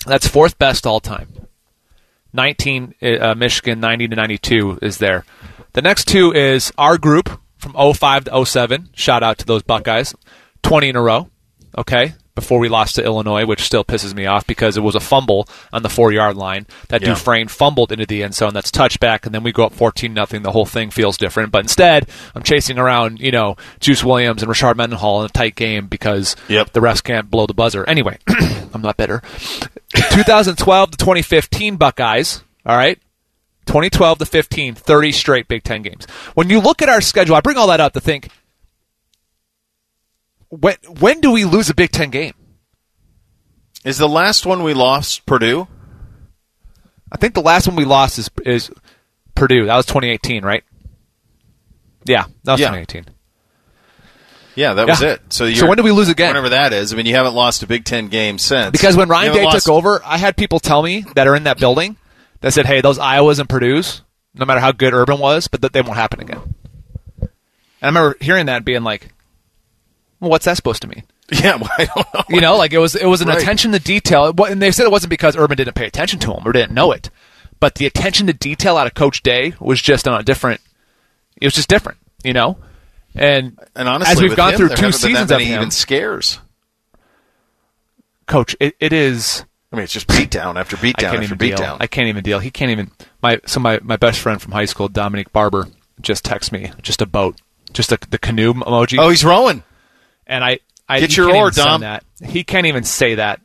that's 0.06 0.28
fourth 0.28 0.60
best 0.60 0.86
all 0.86 1.00
time. 1.00 1.30
19 2.34 2.94
uh, 3.02 3.34
Michigan 3.36 3.80
90 3.80 4.10
to 4.10 4.16
92 4.16 4.80
is 4.82 4.98
there. 5.00 5.26
The 5.74 5.82
next 5.82 6.08
two 6.08 6.32
is 6.32 6.72
our 6.78 6.98
group 6.98 7.40
from 7.58 7.74
05 7.74 8.26
to 8.26 8.46
07. 8.46 8.90
Shout 8.94 9.24
out 9.24 9.38
to 9.40 9.46
those 9.46 9.64
Buckeyes. 9.64 10.14
20 10.64 10.90
in 10.90 10.96
a 10.96 11.02
row. 11.02 11.30
Okay? 11.78 12.14
Before 12.39 12.60
we 12.60 12.69
lost 12.69 12.95
to 12.95 13.04
Illinois, 13.04 13.45
which 13.45 13.62
still 13.62 13.84
pisses 13.84 14.13
me 14.15 14.25
off 14.25 14.47
because 14.47 14.78
it 14.78 14.82
was 14.82 14.95
a 14.95 14.99
fumble 14.99 15.47
on 15.73 15.84
the 15.84 15.89
4-yard 15.89 16.36
line 16.38 16.65
that 16.88 17.02
Yeah. 17.02 17.10
Dufresne 17.10 17.47
fumbled 17.47 17.91
into 17.91 18.06
the 18.06 18.23
end 18.23 18.34
zone. 18.34 18.54
That's 18.54 18.71
touchback 18.71 19.25
and 19.25 19.36
then 19.36 19.43
we 19.43 19.52
go 19.52 19.65
up 19.65 19.73
14 19.73 20.13
nothing. 20.13 20.41
The 20.41 20.52
whole 20.52 20.65
thing 20.65 20.89
feels 20.89 21.17
different. 21.17 21.52
But 21.52 21.63
instead, 21.63 22.10
I'm 22.34 22.43
chasing 22.43 22.78
around, 22.80 23.19
you 23.19 23.32
know, 23.32 23.56
Juice 23.80 24.04
Williams 24.04 24.41
and 24.41 24.52
Rashard 24.52 24.75
Mendenhall 24.78 25.19
in 25.21 25.25
a 25.25 25.30
tight 25.30 25.56
game 25.56 25.88
because 25.88 26.36
Yep. 26.47 26.71
the 26.73 26.80
refs 26.80 27.04
can't 27.04 27.30
blow 27.30 27.45
the 27.45 27.54
buzzer. 27.54 27.84
Anyway, 27.88 28.17
I'm 28.73 28.82
not 28.82 28.97
bitter. 28.97 29.21
2012 29.95 30.91
to 30.91 30.97
2015 30.97 31.75
Buckeyes, 31.78 32.43
all 32.65 32.78
right? 32.78 32.99
2012 33.65 34.19
to 34.19 34.25
15, 34.25 34.75
30 34.75 35.12
straight 35.12 35.47
Big 35.47 35.63
Ten 35.63 35.82
games. 35.84 36.06
When 36.34 36.49
you 36.49 36.60
look 36.60 36.82
at 36.82 36.89
our 36.89 37.02
schedule, 37.02 37.36
I 37.36 37.41
bring 37.41 37.58
all 37.58 37.67
that 37.67 37.80
up 37.80 37.93
to 37.93 37.99
think 37.99 38.30
when 40.50 40.76
when 41.00 41.22
do 41.22 41.32
we 41.32 41.46
lose 41.46 41.70
a 41.70 41.74
Big 41.76 41.92
Ten 41.92 42.10
game? 42.10 42.34
Is 43.86 43.98
the 43.98 44.10
last 44.10 44.46
one 44.46 44.64
we 44.64 44.74
lost 44.74 45.26
Purdue? 45.26 45.68
I 47.12 47.18
think 47.18 47.34
the 47.34 47.42
last 47.42 47.68
one 47.68 47.76
we 47.76 47.86
lost 47.86 48.20
is 48.20 48.30
is 48.46 48.70
Purdue. 49.36 49.66
That 49.66 49.76
was 49.78 49.86
2018, 49.86 50.44
right? 50.44 50.64
Yeah, 52.06 52.26
that 52.44 52.54
was 52.54 52.62
Yeah. 52.62 52.68
2018. 52.68 53.06
Yeah, 54.56 54.74
that 54.74 54.88
was 54.88 55.02
it. 55.02 55.22
So, 55.30 55.50
So 55.54 55.68
when 55.68 55.78
do 55.78 55.84
we 55.84 55.92
lose 55.92 56.10
again? 56.10 56.30
Whenever 56.32 56.50
that 56.50 56.74
is. 56.74 56.92
I 56.92 56.98
mean, 56.98 57.06
you 57.06 57.16
haven't 57.16 57.34
lost 57.34 57.64
a 57.64 57.68
Big 57.68 57.86
Ten 57.86 58.10
game 58.10 58.38
since. 58.38 58.72
Because 58.72 58.98
when 58.98 59.08
Ryan 59.08 59.34
Day 59.34 59.46
lost- 59.46 59.66
took 59.66 59.74
over, 59.74 60.02
I 60.04 60.18
had 60.18 60.36
people 60.36 60.60
tell 60.60 60.84
me 60.84 61.06
that 61.16 61.28
are 61.28 61.36
in 61.36 61.46
that 61.46 61.60
building 61.60 61.96
that 62.42 62.52
said, 62.54 62.66
"Hey, 62.66 62.82
those 62.82 63.00
Iowas 63.00 63.40
and 63.40 63.48
Purdue's, 63.48 64.02
no 64.34 64.46
matter 64.46 64.60
how 64.60 64.74
good 64.74 64.94
Urban 64.94 65.20
was, 65.20 65.48
but 65.48 65.62
that 65.62 65.72
they 65.72 65.82
won't 65.82 65.96
happen 65.98 66.20
again." 66.20 66.56
And 67.22 67.30
I 67.82 67.86
remember 67.88 68.18
hearing 68.20 68.48
that 68.48 68.58
and 68.58 68.66
being 68.66 68.84
like, 68.84 69.14
well, 70.20 70.30
"What's 70.32 70.46
that 70.46 70.56
supposed 70.56 70.82
to 70.84 70.88
mean?" 70.88 71.04
Yeah, 71.32 71.56
well, 71.62 71.70
I 71.78 71.86
don't 71.86 72.14
know. 72.14 72.24
You 72.30 72.42
know, 72.42 72.58
like 72.58 72.74
it 72.74 72.80
was 72.80 72.96
it 72.96 73.06
was 73.06 73.22
an 73.22 73.28
Right. 73.28 73.38
attention 73.42 73.72
to 73.74 73.80
detail. 73.80 74.34
And 74.48 74.62
they 74.62 74.72
said 74.72 74.86
it 74.86 74.92
wasn't 74.92 75.10
because 75.12 75.36
Urban 75.38 75.58
didn't 75.58 75.76
pay 75.76 75.86
attention 75.86 76.20
to 76.22 76.34
him 76.34 76.48
or 76.48 76.52
didn't 76.52 76.74
know 76.74 76.92
it, 76.92 77.10
but 77.60 77.76
the 77.76 77.86
attention 77.86 78.28
to 78.28 78.34
detail 78.34 78.78
out 78.78 78.88
of 78.88 78.94
Coach 78.96 79.22
Day 79.24 79.54
was 79.60 79.82
just 79.82 80.08
on 80.08 80.20
a 80.20 80.24
different. 80.24 80.62
It 81.42 81.46
was 81.46 81.54
just 81.54 81.70
different, 81.70 82.00
you 82.24 82.34
know. 82.34 82.58
And 83.16 83.60
And 83.76 83.88
honestly, 83.88 84.12
as 84.12 84.22
we've 84.22 84.36
gone 84.36 84.52
him, 84.54 84.58
through 84.58 84.70
two 84.76 84.92
seasons 84.92 85.32
of 85.32 85.40
him, 85.40 85.54
even 85.54 85.72
scares. 85.72 86.40
Coach, 88.28 88.56
it, 88.60 88.76
it 88.80 88.94
is. 88.94 89.46
I 89.72 89.76
mean, 89.76 89.84
it's 89.84 89.94
just 89.94 90.08
beat 90.08 90.30
down 90.32 90.58
after 90.58 90.78
beat 90.78 90.96
I 90.98 91.02
down 91.02 91.12
can't 91.12 91.24
after 91.24 91.36
even 91.36 91.38
beat 91.38 91.58
down. 91.58 91.78
I 91.80 91.88
can't 91.88 92.08
even 92.08 92.24
deal. 92.24 92.40
He 92.40 92.52
can't 92.52 92.72
even. 92.72 92.92
My 93.22 93.40
so 93.46 93.60
my 93.60 93.80
my 93.84 93.98
best 93.98 94.20
friend 94.20 94.42
from 94.42 94.52
high 94.52 94.66
school, 94.66 94.88
Dominic 94.88 95.32
Barber, 95.32 95.68
just 96.02 96.26
texted 96.26 96.52
me 96.52 96.72
just 96.82 97.02
a 97.02 97.06
boat, 97.06 97.40
just 97.74 97.92
a, 97.92 97.98
the 98.10 98.18
canoe 98.18 98.54
emoji. 98.54 98.98
oh, 99.00 99.10
he's 99.10 99.24
rowing. 99.26 99.64
And 100.30 100.44
I, 100.44 100.60
I 100.88 101.02
Get 101.02 101.18
your 101.18 101.36
oar, 101.36 101.52
Dom. 101.52 101.82
That 101.82 102.06
he 102.24 102.46
can't 102.46 102.68
even 102.68 102.86
say 102.86 103.15
that. 103.15 103.42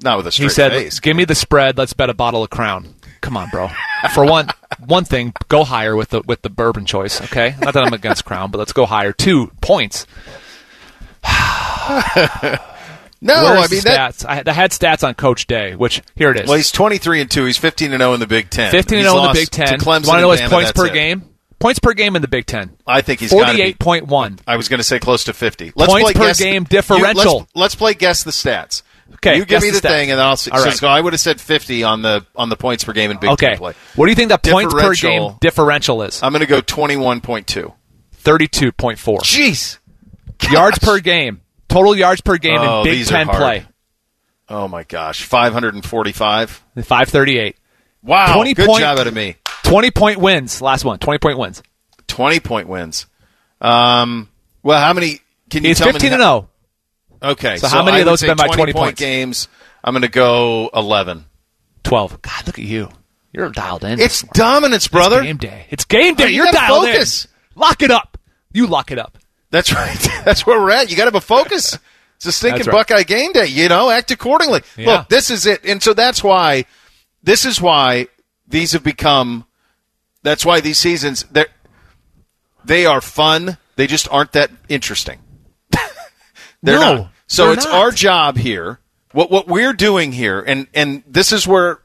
Not 0.00 0.18
with 0.18 0.28
a 0.28 0.30
straight 0.32 0.44
He 0.44 0.50
said, 0.50 0.70
face. 0.70 1.00
"Give 1.00 1.16
me 1.16 1.24
the 1.24 1.34
spread. 1.34 1.76
Let's 1.76 1.92
bet 1.92 2.08
a 2.08 2.14
bottle 2.14 2.44
of 2.44 2.50
Crown." 2.50 2.94
Come 3.20 3.36
on, 3.36 3.48
bro. 3.50 3.68
For 4.14 4.24
one, 4.24 4.48
one 4.86 5.04
thing, 5.04 5.32
go 5.48 5.64
higher 5.64 5.96
with 5.96 6.10
the 6.10 6.22
with 6.22 6.42
the 6.42 6.50
bourbon 6.50 6.86
choice. 6.86 7.20
Okay, 7.20 7.56
not 7.60 7.74
that 7.74 7.84
I'm 7.84 7.92
against 7.92 8.24
Crown, 8.24 8.52
but 8.52 8.58
let's 8.58 8.72
go 8.72 8.86
higher. 8.86 9.12
Two 9.12 9.50
points. 9.60 10.06
No, 13.20 13.34
Where's 13.42 13.58
I 13.58 13.60
mean 13.74 13.80
the 13.80 13.84
that. 13.90 14.14
stats? 14.14 14.24
I 14.28 14.34
had, 14.36 14.48
I 14.48 14.52
had 14.52 14.70
stats 14.70 15.06
on 15.06 15.14
Coach 15.14 15.48
Day, 15.48 15.74
which 15.74 16.02
here 16.14 16.30
it 16.30 16.38
is. 16.38 16.46
Well, 16.48 16.56
he's 16.56 16.70
23 16.70 17.22
and 17.22 17.28
2. 17.30 17.46
He's 17.46 17.56
15 17.56 17.92
and 17.92 18.00
0 18.00 18.14
in 18.14 18.20
the 18.20 18.28
Big 18.28 18.48
10. 18.48 18.70
15 18.70 18.98
and 18.98 19.08
oh 19.08 19.10
He's 19.10 19.12
0 19.12 19.22
in 19.24 19.28
the 19.28 19.40
Big 19.40 19.50
Ten. 19.50 19.80
Clemson 19.80 20.06
Want 20.06 20.18
to 20.18 20.20
know 20.20 20.30
his 20.30 20.40
points 20.42 20.70
per 20.72 20.86
it. 20.86 20.92
game? 20.92 21.28
Points 21.58 21.78
per 21.80 21.92
game 21.92 22.14
in 22.16 22.22
the 22.22 22.28
Big 22.28 22.46
Ten. 22.46 22.76
I 22.86 23.00
think 23.00 23.18
he's 23.20 23.32
48.1. 23.32 24.40
I 24.46 24.56
was 24.56 24.68
going 24.68 24.78
to 24.78 24.84
say 24.84 24.98
close 25.00 25.24
to 25.24 25.32
50. 25.32 25.72
Let's 25.74 25.90
Points 25.92 26.04
play 26.04 26.12
per 26.14 26.26
guess 26.28 26.38
game 26.38 26.62
you- 26.62 26.68
differential. 26.68 27.38
let's, 27.40 27.50
let's 27.56 27.74
play 27.74 27.94
guess 27.94 28.22
the 28.22 28.30
stats. 28.30 28.82
Okay, 29.14 29.36
you 29.38 29.46
give 29.46 29.62
me 29.62 29.70
the 29.70 29.80
the, 29.80 29.88
thing, 29.88 30.10
and 30.10 30.18
then 30.18 30.26
I'll. 30.26 30.36
See, 30.36 30.50
All 30.50 30.62
right. 30.62 30.74
so 30.74 30.86
I 30.86 31.00
would 31.00 31.14
have 31.14 31.20
said 31.20 31.40
50 31.40 31.82
on 31.82 32.02
the 32.02 32.26
on 32.36 32.50
the 32.50 32.56
points 32.56 32.84
per 32.84 32.92
game 32.92 33.10
in 33.10 33.16
Big 33.16 33.30
Okay. 33.30 33.48
Ten 33.48 33.56
play. 33.56 33.72
What 33.96 34.04
do 34.04 34.10
you 34.10 34.14
think 34.14 34.28
the 34.30 34.36
points 34.38 34.74
per 34.74 34.92
game 34.94 35.32
differential 35.40 36.02
is? 36.02 36.22
I'm 36.22 36.30
going 36.32 36.40
to 36.40 36.46
go 36.46 36.60
21.2. 36.60 37.72
32.4. 38.22 39.18
Jeez. 39.20 39.78
yards 40.52 40.78
per 40.78 41.00
game. 41.00 41.40
Total 41.68 41.96
yards 41.96 42.20
per 42.20 42.36
game 42.36 42.58
Oh, 42.60 42.80
in 42.80 42.84
Big 42.84 43.06
Ten 43.06 43.28
play. 43.28 43.66
Oh 44.50 44.68
my 44.68 44.84
gosh, 44.84 45.22
545. 45.24 46.50
538. 46.76 47.56
Wow, 48.02 48.34
20 48.34 48.54
good 48.54 48.66
point- 48.66 48.80
job 48.80 48.98
out 48.98 49.06
of 49.06 49.14
me. 49.14 49.36
20 49.68 49.90
point 49.90 50.18
wins. 50.18 50.60
Last 50.62 50.84
one. 50.84 50.98
20 50.98 51.18
point 51.18 51.38
wins. 51.38 51.62
20 52.06 52.40
point 52.40 52.68
wins. 52.68 53.06
Um, 53.60 54.28
well, 54.62 54.80
how 54.80 54.92
many? 54.92 55.20
Can 55.50 55.64
you 55.64 55.68
He's 55.70 55.78
tell 55.78 55.92
15 55.92 56.10
me? 56.10 56.14
and 56.14 56.22
0. 56.22 56.48
Okay, 57.20 57.56
So 57.56 57.66
how 57.68 57.82
many 57.84 57.96
I 57.96 58.00
of 58.00 58.06
those 58.06 58.20
have 58.20 58.36
been 58.36 58.46
by 58.46 58.54
20 58.54 58.72
point 58.72 58.84
points? 58.86 59.00
games? 59.00 59.48
I'm 59.82 59.92
going 59.92 60.02
to 60.02 60.08
go 60.08 60.70
11. 60.74 61.24
12. 61.82 62.22
God, 62.22 62.46
look 62.46 62.58
at 62.58 62.64
you. 62.64 62.88
You're 63.32 63.50
dialed 63.50 63.84
in. 63.84 64.00
It's 64.00 64.22
dominance, 64.22 64.88
brother. 64.88 65.16
It's 65.18 65.26
game 65.26 65.36
day. 65.36 65.66
It's 65.70 65.84
game 65.84 66.14
day. 66.14 66.28
You 66.28 66.36
You're 66.36 66.44
gotta 66.46 66.56
dialed 66.58 66.84
focus. 66.86 67.24
in. 67.24 67.30
Lock 67.60 67.82
it 67.82 67.90
up. 67.90 68.18
You 68.52 68.66
lock 68.66 68.90
it 68.92 68.98
up. 68.98 69.18
That's 69.50 69.72
right. 69.74 69.98
That's 70.24 70.46
where 70.46 70.60
we're 70.60 70.70
at. 70.70 70.90
You 70.90 70.96
got 70.96 71.04
to 71.04 71.08
have 71.08 71.14
a 71.16 71.20
focus. 71.20 71.78
It's 72.16 72.26
a 72.26 72.32
stinking 72.32 72.66
right. 72.66 72.72
Buckeye 72.72 73.02
game 73.02 73.32
day. 73.32 73.46
You 73.46 73.68
know, 73.68 73.90
act 73.90 74.10
accordingly. 74.10 74.62
Yeah. 74.76 74.86
Look, 74.98 75.08
this 75.08 75.30
is 75.30 75.46
it, 75.46 75.64
and 75.64 75.82
so 75.82 75.94
that's 75.94 76.22
why. 76.22 76.64
This 77.22 77.44
is 77.44 77.60
why 77.60 78.06
these 78.46 78.72
have 78.72 78.82
become. 78.84 79.44
That's 80.22 80.44
why 80.44 80.60
these 80.60 80.78
seasons 80.78 81.24
they 81.30 81.46
they 82.64 82.86
are 82.86 83.00
fun. 83.00 83.56
They 83.76 83.86
just 83.86 84.08
aren't 84.10 84.32
that 84.32 84.50
interesting. 84.68 85.20
they're 86.62 86.78
No, 86.78 86.94
not. 86.96 87.10
So 87.26 87.44
they're 87.46 87.54
it's 87.54 87.64
not. 87.64 87.74
our 87.74 87.90
job 87.90 88.36
here. 88.36 88.80
What 89.12 89.30
what 89.30 89.46
we're 89.48 89.72
doing 89.72 90.12
here, 90.12 90.40
and 90.40 90.66
and 90.74 91.02
this 91.06 91.32
is 91.32 91.46
where 91.46 91.80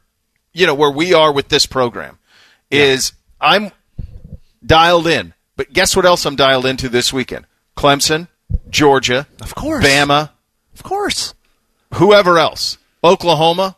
you 0.51 0.65
know 0.65 0.73
where 0.75 0.91
we 0.91 1.13
are 1.13 1.31
with 1.31 1.49
this 1.49 1.65
program 1.65 2.19
is 2.71 3.13
I'm 3.39 3.71
dialed 4.65 5.07
in. 5.07 5.33
But 5.55 5.71
guess 5.71 5.95
what 5.95 6.05
else 6.05 6.25
I'm 6.25 6.35
dialed 6.35 6.65
into 6.65 6.89
this 6.89 7.13
weekend? 7.13 7.45
Clemson, 7.77 8.27
Georgia, 8.69 9.27
Of 9.41 9.53
course. 9.55 9.85
Bama, 9.85 10.31
Of 10.73 10.83
course. 10.83 11.33
whoever 11.93 12.39
else, 12.39 12.77
Oklahoma, 13.03 13.77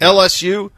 LSU. 0.00 0.70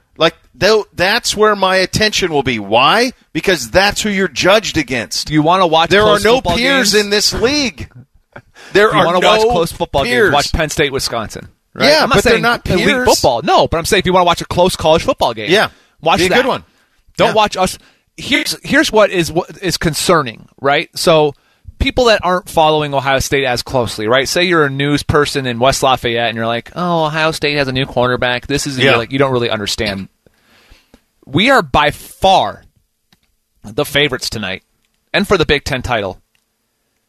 Like 0.54 0.60
tho- 0.60 0.86
that's 0.94 1.36
where 1.36 1.54
my 1.56 1.76
attention 1.76 2.32
will 2.32 2.42
be. 2.42 2.58
Why? 2.58 3.12
Because 3.32 3.70
that's 3.70 4.02
who 4.02 4.10
you're 4.10 4.28
judged 4.28 4.76
against. 4.76 5.30
You 5.30 5.42
want 5.42 5.62
to 5.62 5.66
watch 5.66 5.90
there 5.90 6.02
are 6.02 6.20
no 6.20 6.40
peers 6.40 6.92
games? 6.92 6.94
in 6.94 7.10
this 7.10 7.32
league. 7.32 7.90
There 8.72 8.92
you 8.92 8.98
are 9.00 9.04
want 9.06 9.16
to 9.16 9.20
no 9.22 9.28
watch 9.28 9.40
close 9.48 9.72
football 9.72 10.04
peers. 10.04 10.26
games, 10.28 10.34
watch 10.34 10.52
Penn 10.52 10.68
State, 10.70 10.92
Wisconsin. 10.92 11.48
Right? 11.74 11.88
Yeah, 11.88 12.02
I'm 12.04 12.08
not 12.10 12.16
but 12.16 12.24
they're 12.24 12.32
saying 12.34 12.42
not 12.42 12.68
elite 12.70 12.84
peers. 12.84 13.08
football. 13.08 13.42
No, 13.42 13.66
but 13.66 13.78
I'm 13.78 13.84
saying 13.84 14.00
if 14.00 14.06
you 14.06 14.12
want 14.12 14.22
to 14.22 14.26
watch 14.26 14.40
a 14.42 14.44
close 14.44 14.76
college 14.76 15.02
football 15.02 15.34
game, 15.34 15.50
Yeah. 15.50 15.70
watch 16.00 16.18
Be 16.20 16.26
a 16.26 16.28
that. 16.28 16.36
good 16.36 16.46
one. 16.46 16.62
Don't 17.16 17.28
Yeah. 17.28 17.34
watch 17.34 17.56
us. 17.56 17.78
Here's 18.16 18.56
here's 18.62 18.92
what 18.92 19.10
is 19.10 19.32
what 19.32 19.60
is 19.62 19.76
concerning, 19.78 20.48
right? 20.60 20.88
So 20.96 21.32
people 21.80 22.04
that 22.04 22.20
aren't 22.22 22.48
following 22.48 22.94
Ohio 22.94 23.18
State 23.18 23.44
as 23.44 23.62
closely, 23.62 24.06
right? 24.06 24.28
Say 24.28 24.44
you're 24.44 24.66
a 24.66 24.70
news 24.70 25.02
person 25.02 25.46
in 25.46 25.58
West 25.58 25.82
Lafayette 25.82 26.28
and 26.28 26.36
you're 26.36 26.46
like, 26.46 26.70
"Oh, 26.76 27.06
Ohio 27.06 27.32
State 27.32 27.56
has 27.56 27.66
a 27.66 27.72
new 27.72 27.86
quarterback. 27.86 28.46
This 28.46 28.66
is 28.66 28.78
Yeah. 28.78 28.96
like 28.96 29.10
you 29.10 29.18
don't 29.18 29.32
really 29.32 29.50
understand." 29.50 30.08
We 31.33 31.49
are 31.49 31.62
by 31.62 31.93
far 31.93 32.64
the 33.62 33.85
favorites 33.85 34.29
tonight, 34.29 34.64
and 35.12 35.29
for 35.29 35.38
the 35.38 35.47
Big 35.47 35.62
Ten 35.62 35.81
title. 35.81 36.21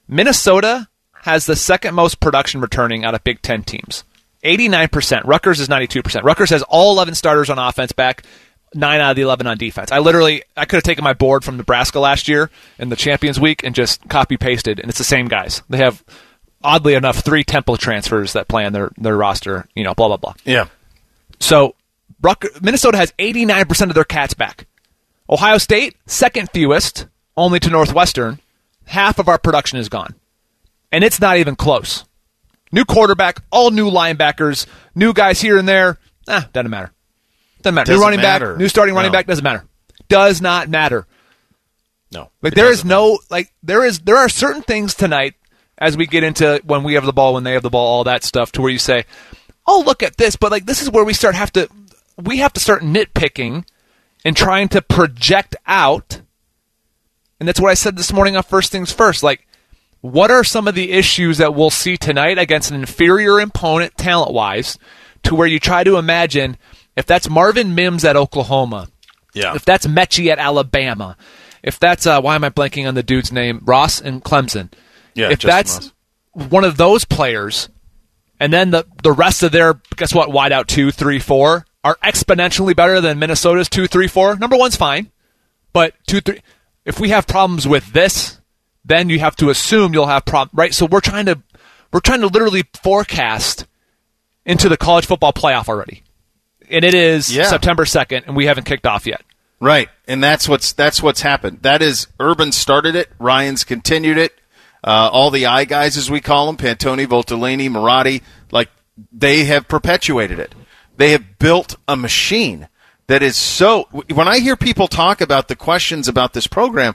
Minnesota 0.08 0.90
has 1.24 1.48
the 1.48 1.56
second 1.56 1.96
most 1.96 2.20
production 2.20 2.62
returning 2.62 3.04
out 3.04 3.16
of 3.16 3.24
Big 3.24 3.42
Ten 3.42 3.64
teams. 3.64 4.04
89%. 4.44 5.22
Rutgers 5.26 5.60
is 5.60 5.70
92%. 5.70 6.24
Rutgers 6.24 6.52
has 6.52 6.62
all 6.64 6.92
11 6.94 7.16
starters 7.16 7.50
on 7.50 7.58
offense 7.58 7.94
back, 7.94 8.24
9 8.76 9.00
out 9.00 9.12
of 9.12 9.16
the 9.16 9.24
11 9.24 9.48
on 9.48 9.58
defense. 9.58 9.92
I 9.92 9.98
literally, 9.98 10.44
I 10.56 10.66
could 10.66 10.78
have 10.78 10.84
taken 10.84 11.04
my 11.04 11.14
board 11.14 11.44
from 11.44 11.58
Nebraska 11.58 12.00
last 12.00 12.28
year 12.28 12.52
in 12.78 12.90
the 12.90 12.96
Champions 12.96 13.40
Week 13.40 13.64
and 13.64 13.74
just 13.74 14.08
copy 14.08 14.38
pasted, 14.38 14.80
and 14.80 14.90
it's 14.90 15.00
the 15.00 15.04
same 15.04 15.30
guys. 15.30 15.64
They 15.68 15.78
have, 15.78 16.04
oddly 16.64 16.94
enough, 16.94 17.20
three 17.20 17.44
Temple 17.44 17.78
transfers 17.78 18.34
that 18.34 18.48
play 18.48 18.66
on 18.66 18.74
their, 18.74 18.92
their 18.98 19.18
roster, 19.18 19.68
you 19.76 19.84
know, 19.84 19.96
blah, 19.96 20.10
blah, 20.10 20.18
blah. 20.18 20.34
Yeah. 20.44 20.68
So 21.40 21.74
Minnesota 22.62 22.98
has 22.98 23.12
89% 23.14 23.90
of 23.90 23.96
their 23.96 24.04
cats 24.04 24.34
back. 24.34 24.68
Ohio 25.30 25.58
State, 25.58 25.96
second 26.06 26.50
fewest, 26.52 27.08
only 27.38 27.60
to 27.60 27.70
Northwestern. 27.70 28.40
Half 28.86 29.20
of 29.20 29.28
our 29.30 29.38
production 29.38 29.80
is 29.80 29.90
gone. 29.90 30.16
And 30.92 31.04
it's 31.04 31.22
not 31.22 31.38
even 31.38 31.56
close. 31.56 32.04
New 32.72 32.84
quarterback, 32.86 33.42
all 33.52 33.72
new 33.72 33.90
linebackers, 33.90 34.66
new 34.96 35.14
guys 35.14 35.40
here 35.42 35.58
and 35.58 35.68
there. 35.68 35.98
Ah, 36.28 36.50
doesn't 36.54 36.70
matter. 36.70 36.92
Doesn't 37.62 37.76
matter. 37.76 37.92
Doesn't 37.92 38.00
new 38.00 38.04
running 38.06 38.22
matter. 38.22 38.52
back, 38.54 38.60
new 38.60 38.68
starting 38.68 38.96
running 38.96 39.12
No. 39.12 39.18
back, 39.18 39.28
doesn't 39.28 39.44
matter. 39.44 39.66
Does 40.10 40.42
not 40.42 40.68
matter. 40.70 41.06
No. 42.12 42.30
Like 42.42 42.54
there 42.54 42.70
is 42.72 42.84
no 42.84 43.20
like 43.30 43.54
there 43.64 43.86
is 43.86 44.00
there 44.00 44.18
are 44.18 44.28
certain 44.30 44.62
things 44.62 44.94
tonight 44.96 45.36
as 45.78 45.96
we 45.96 46.06
get 46.08 46.24
into 46.24 46.62
when 46.66 46.84
we 46.84 46.96
have 46.96 47.06
the 47.06 47.14
ball, 47.14 47.34
when 47.34 47.44
they 47.44 47.54
have 47.54 47.64
the 47.64 47.70
ball, 47.70 47.88
all 47.88 48.04
that 48.06 48.24
stuff, 48.24 48.52
to 48.54 48.62
where 48.62 48.72
you 48.72 48.78
say, 48.80 49.06
"Oh, 49.66 49.84
look 49.86 50.04
at 50.04 50.18
this," 50.18 50.36
but 50.36 50.52
like 50.52 50.66
this 50.66 50.82
is 50.82 50.90
where 50.90 51.06
we 51.06 51.14
start 51.14 51.36
have 51.36 51.54
to 51.54 51.70
we 52.18 52.38
have 52.38 52.54
to 52.54 52.60
start 52.60 52.82
nitpicking 52.84 53.66
and 54.26 54.36
trying 54.38 54.68
to 54.70 54.82
project 54.82 55.56
out. 55.66 56.22
And 57.40 57.48
that's 57.48 57.60
what 57.60 57.72
I 57.72 57.76
said 57.76 57.98
this 57.98 58.14
morning 58.14 58.36
on 58.36 58.44
First 58.44 58.72
Things 58.72 58.92
First. 58.92 59.24
Like, 59.24 59.48
what 60.02 60.32
are 60.32 60.44
some 60.44 60.68
of 60.68 60.76
the 60.76 60.92
issues 60.92 61.38
that 61.40 61.54
we'll 61.56 61.70
see 61.70 61.98
tonight 61.98 62.38
against 62.38 62.72
an 62.72 62.80
inferior 62.80 63.40
opponent, 63.40 63.98
talent 63.98 64.34
wise, 64.34 64.78
to 65.24 65.36
where 65.36 65.48
you 65.48 65.60
try 65.60 65.84
to 65.84 65.98
imagine 65.98 66.58
if 66.96 67.06
that's 67.06 67.30
Marvin 67.30 67.74
Mims 67.76 68.04
at 68.04 68.16
Oklahoma, 68.16 68.90
Yeah. 69.34 69.56
if 69.56 69.64
that's 69.66 69.88
Metchie 69.88 70.32
at 70.32 70.40
Alabama, 70.40 71.16
if 71.64 71.80
that's 71.80 72.06
uh, 72.06 72.20
why 72.22 72.36
am 72.36 72.44
I 72.44 72.50
blanking 72.50 72.88
on 72.88 72.96
the 72.96 73.04
dude's 73.04 73.32
name? 73.32 73.62
Ross 73.64 74.02
and 74.02 74.24
Clemson. 74.24 74.72
Yeah, 75.14 75.30
if 75.32 75.40
Justin 75.40 75.50
that's 75.50 76.50
one 76.50 76.64
of 76.64 76.78
those 76.78 77.06
players, 77.06 77.70
and 78.40 78.52
then 78.52 78.72
the 78.72 78.86
the 79.04 79.12
rest 79.12 79.44
of 79.44 79.52
their 79.52 79.80
guess 79.96 80.14
what 80.16 80.30
wideout 80.30 80.68
two, 80.68 80.90
three, 80.92 81.20
four 81.20 81.66
are 81.84 81.98
exponentially 82.04 82.76
better 82.76 83.02
than 83.02 83.20
Minnesota's 83.20 83.70
two, 83.70 83.88
three, 83.88 84.08
four. 84.08 84.36
Number 84.36 84.58
one's 84.58 84.76
fine, 84.76 85.12
but 85.74 85.94
two, 86.08 86.22
three. 86.22 86.42
If 86.86 87.00
we 87.00 87.10
have 87.10 87.28
problems 87.28 87.68
with 87.68 87.94
this, 87.94 88.40
then 88.86 89.10
you 89.10 89.20
have 89.20 89.36
to 89.38 89.50
assume 89.50 89.94
you'll 89.94 90.08
have 90.08 90.26
problems, 90.26 90.58
right? 90.58 90.74
So 90.74 90.86
we're 90.86 91.00
trying 91.02 91.26
to 91.28 91.42
we're 91.92 92.00
trying 92.00 92.22
to 92.22 92.28
literally 92.28 92.64
forecast 92.82 93.66
into 94.46 94.70
the 94.70 94.78
college 94.78 95.06
football 95.06 95.34
playoff 95.34 95.68
already, 95.70 96.04
and 96.70 96.84
it 96.84 96.94
is 96.94 97.36
Yeah. 97.36 97.44
September 97.44 97.86
second, 97.86 98.26
and 98.28 98.36
we 98.36 98.46
haven't 98.46 98.64
kicked 98.66 98.88
off 98.88 99.06
yet. 99.06 99.22
Right, 99.60 99.90
and 100.08 100.24
that's 100.24 100.50
what's 100.50 100.74
that's 100.74 101.04
what's 101.04 101.22
happened. 101.22 101.60
That 101.62 101.82
is 101.84 102.08
Urban 102.20 102.52
started 102.52 102.96
it. 102.96 103.10
Ryan's 103.20 103.64
continued 103.64 104.18
it. 104.18 104.34
Uh, 104.84 105.10
all 105.12 105.30
the 105.30 105.46
I 105.46 105.66
guys, 105.66 105.98
as 105.98 106.10
we 106.10 106.20
call 106.22 106.48
them, 106.48 106.58
Pantoni, 106.58 107.06
Voltolini, 107.06 107.70
Marotti, 107.70 108.24
like 108.52 108.70
they 109.12 109.44
have 109.44 109.68
perpetuated 109.68 110.40
it. 110.40 110.56
They 111.02 111.14
have 111.14 111.40
built 111.40 111.78
a 111.88 111.96
machine 111.98 112.68
that 113.08 113.24
is 113.24 113.36
so. 113.36 113.88
When 114.14 114.28
I 114.28 114.38
hear 114.38 114.56
people 114.56 114.88
talk 114.88 115.20
about 115.20 115.48
the 115.48 115.56
questions 115.56 116.08
about 116.08 116.34
this 116.34 116.46
program, 116.46 116.94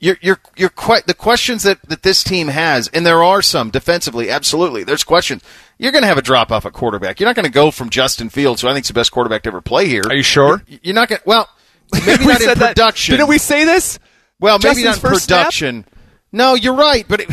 you're 0.00 0.16
you're 0.20 0.40
you're 0.56 0.68
quite 0.68 1.06
the 1.06 1.14
questions 1.14 1.62
that 1.62 1.80
that 1.88 2.02
this 2.02 2.24
team 2.24 2.48
has, 2.48 2.88
and 2.88 3.06
there 3.06 3.22
are 3.22 3.40
some 3.40 3.70
defensively. 3.70 4.28
Absolutely, 4.28 4.82
there's 4.82 5.04
questions. 5.04 5.44
You're 5.78 5.92
going 5.92 6.02
to 6.02 6.08
have 6.08 6.18
a 6.18 6.22
drop 6.22 6.50
off 6.50 6.66
at 6.66 6.72
quarterback. 6.72 7.20
You're 7.20 7.28
not 7.28 7.36
going 7.36 7.44
to 7.46 7.52
go 7.52 7.70
from 7.70 7.90
Justin 7.90 8.28
Fields, 8.28 8.62
who 8.62 8.66
I 8.66 8.72
think 8.72 8.82
is 8.86 8.88
the 8.88 8.94
best 8.94 9.12
quarterback 9.12 9.44
to 9.44 9.50
ever 9.50 9.60
play 9.60 9.86
here. 9.86 10.02
Are 10.08 10.16
you 10.16 10.24
sure? 10.24 10.64
You're, 10.66 10.80
you're 10.82 10.94
not 10.96 11.08
going. 11.08 11.20
to 11.20 11.24
Well, 11.24 11.48
maybe 12.06 12.24
not 12.26 12.40
in 12.40 12.46
said 12.48 12.56
that- 12.58 12.74
production. 12.74 13.12
Didn't 13.12 13.28
we 13.28 13.38
say 13.38 13.64
this? 13.64 14.00
Well, 14.40 14.58
maybe 14.58 14.82
Justin's 14.82 14.84
not 14.84 14.94
in 14.96 15.00
first 15.12 15.24
snap? 15.26 15.38
production. 15.42 15.84
No, 16.32 16.54
you're 16.56 16.74
right, 16.74 17.06
but 17.06 17.20
it, 17.20 17.30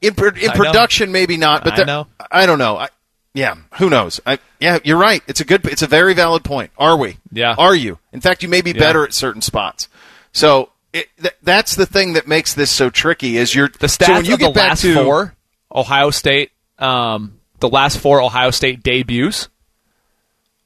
in 0.00 0.12
in 0.40 0.50
production, 0.50 1.12
maybe 1.12 1.36
not. 1.36 1.62
But 1.62 1.74
I 1.74 1.76
there- 1.76 1.86
know. 1.86 2.08
I 2.32 2.46
don't 2.46 2.58
know. 2.58 2.78
I, 2.78 2.88
yeah, 3.36 3.54
who 3.78 3.90
knows? 3.90 4.18
I, 4.26 4.38
yeah, 4.60 4.78
you're 4.82 4.96
right. 4.98 5.22
It's 5.26 5.40
a 5.40 5.44
good. 5.44 5.64
It's 5.66 5.82
a 5.82 5.86
very 5.86 6.14
valid 6.14 6.42
point. 6.42 6.70
Are 6.78 6.96
we? 6.96 7.18
Yeah. 7.30 7.54
Are 7.58 7.74
you? 7.74 7.98
In 8.12 8.20
fact, 8.22 8.42
you 8.42 8.48
may 8.48 8.62
be 8.62 8.70
Yeah. 8.72 8.78
better 8.80 9.04
at 9.04 9.12
certain 9.12 9.42
spots. 9.42 9.88
So 10.32 10.70
it, 10.94 11.08
th- 11.20 11.36
that's 11.42 11.76
the 11.76 11.84
thing 11.84 12.14
that 12.14 12.26
makes 12.26 12.54
this 12.54 12.70
so 12.70 12.88
tricky. 12.88 13.36
Is 13.36 13.54
you're 13.54 13.68
The 13.68 13.88
stats 13.88 14.06
so 14.06 14.12
when 14.14 14.24
you 14.24 14.34
of 14.34 14.38
get 14.40 14.46
the 14.48 14.52
back 14.52 14.68
last 14.70 14.80
to 14.82 14.94
four 14.94 15.34
Ohio 15.70 16.08
State, 16.10 16.50
um, 16.78 17.38
the 17.60 17.68
last 17.68 17.98
four 17.98 18.22
Ohio 18.22 18.50
State 18.50 18.82
debuts 18.82 19.48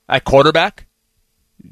at 0.08 0.22
quarterback, 0.24 0.86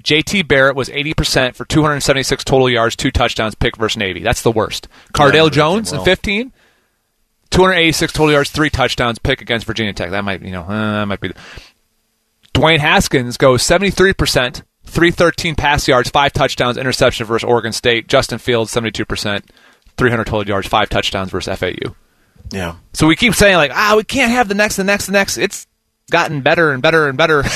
JT 0.02 0.48
Barrett 0.48 0.74
was 0.76 0.88
80% 0.88 1.54
for 1.54 1.64
276 1.64 2.42
total 2.44 2.68
yards, 2.68 2.96
two 2.96 3.11
touchdowns, 3.11 3.54
pick 3.54 3.76
versus 3.76 3.96
Navy. 3.96 4.20
That's 4.20 4.42
the 4.42 4.52
worst. 4.52 4.88
Cardale 5.14 5.44
that 5.46 5.52
Jones 5.52 5.92
in 5.92 6.02
15, 6.02 6.52
286 7.50 8.12
total 8.12 8.32
yards, 8.32 8.50
three 8.50 8.70
touchdowns, 8.70 9.18
pick 9.18 9.40
against 9.40 9.66
Virginia 9.66 9.92
Tech. 9.92 10.11
That 10.11 10.24
might, 10.24 10.42
you 10.42 10.52
know, 10.52 10.62
uh, 10.62 11.00
that 11.00 11.06
might 11.06 11.20
be. 11.20 11.32
Dwayne 12.54 12.78
Haskins 12.78 13.37
goes 13.37 13.62
73%, 13.62 14.14
313 14.84 15.54
pass 15.54 15.87
yards, 15.88 16.11
five 16.11 16.32
touchdowns, 16.32 16.76
interception 16.76 17.26
versus 17.26 17.48
Oregon 17.48 17.72
State. 17.72 18.08
Justin 18.08 18.38
Fields 18.38 18.72
72%, 18.74 19.42
300 19.96 20.24
total 20.24 20.46
yards, 20.48 20.66
five 20.66 20.88
touchdowns 20.88 21.30
versus 21.30 21.58
FAU. 21.58 21.94
yeah. 22.50 22.76
So 22.92 23.06
we 23.06 23.16
keep 23.16 23.34
saying 23.34 23.56
like, 23.56 23.70
ah, 23.72 23.94
we 23.96 24.04
can't 24.04 24.32
have 24.32 24.48
the 24.48 24.54
next, 24.54 24.76
the 24.76 24.84
next, 24.84 25.06
the 25.06 25.12
next. 25.12 25.38
It's 25.38 25.66
gotten 26.11 26.40
better 26.40 26.72
and 26.72 26.82
better 26.82 27.08
and 27.08 27.16
better. 27.16 27.44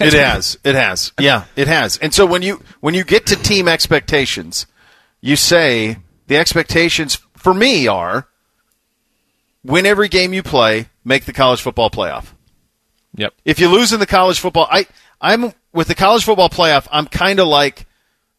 It 0.00 0.14
has. 0.14 0.58
It 0.64 0.74
has. 0.74 1.12
Yeah, 1.20 1.44
it 1.54 1.68
has. 1.68 1.98
And 1.98 2.14
so 2.14 2.24
when 2.24 2.40
you 2.40 2.62
when 2.80 2.94
you 2.94 3.04
get 3.04 3.26
to 3.26 3.36
team 3.36 3.68
expectations, 3.68 4.66
you 5.20 5.36
say 5.36 5.98
the 6.28 6.38
expectations 6.38 7.18
for 7.36 7.52
me 7.52 7.86
are 7.86 8.26
win 9.64 9.86
every 9.86 10.08
game 10.08 10.32
you 10.32 10.42
play, 10.42 10.88
make 11.04 11.24
the 11.24 11.32
college 11.32 11.60
football 11.60 11.90
playoff. 11.90 12.32
Yep. 13.14 13.34
If 13.44 13.58
you 13.60 13.68
lose 13.68 13.92
in 13.92 14.00
the 14.00 14.06
college 14.06 14.40
football, 14.40 14.66
I 14.70 14.86
I'm 15.20 15.52
with 15.72 15.88
the 15.88 15.94
college 15.94 16.24
football 16.24 16.48
playoff. 16.48 16.88
I'm 16.90 17.06
kind 17.06 17.38
of 17.38 17.46
like, 17.46 17.86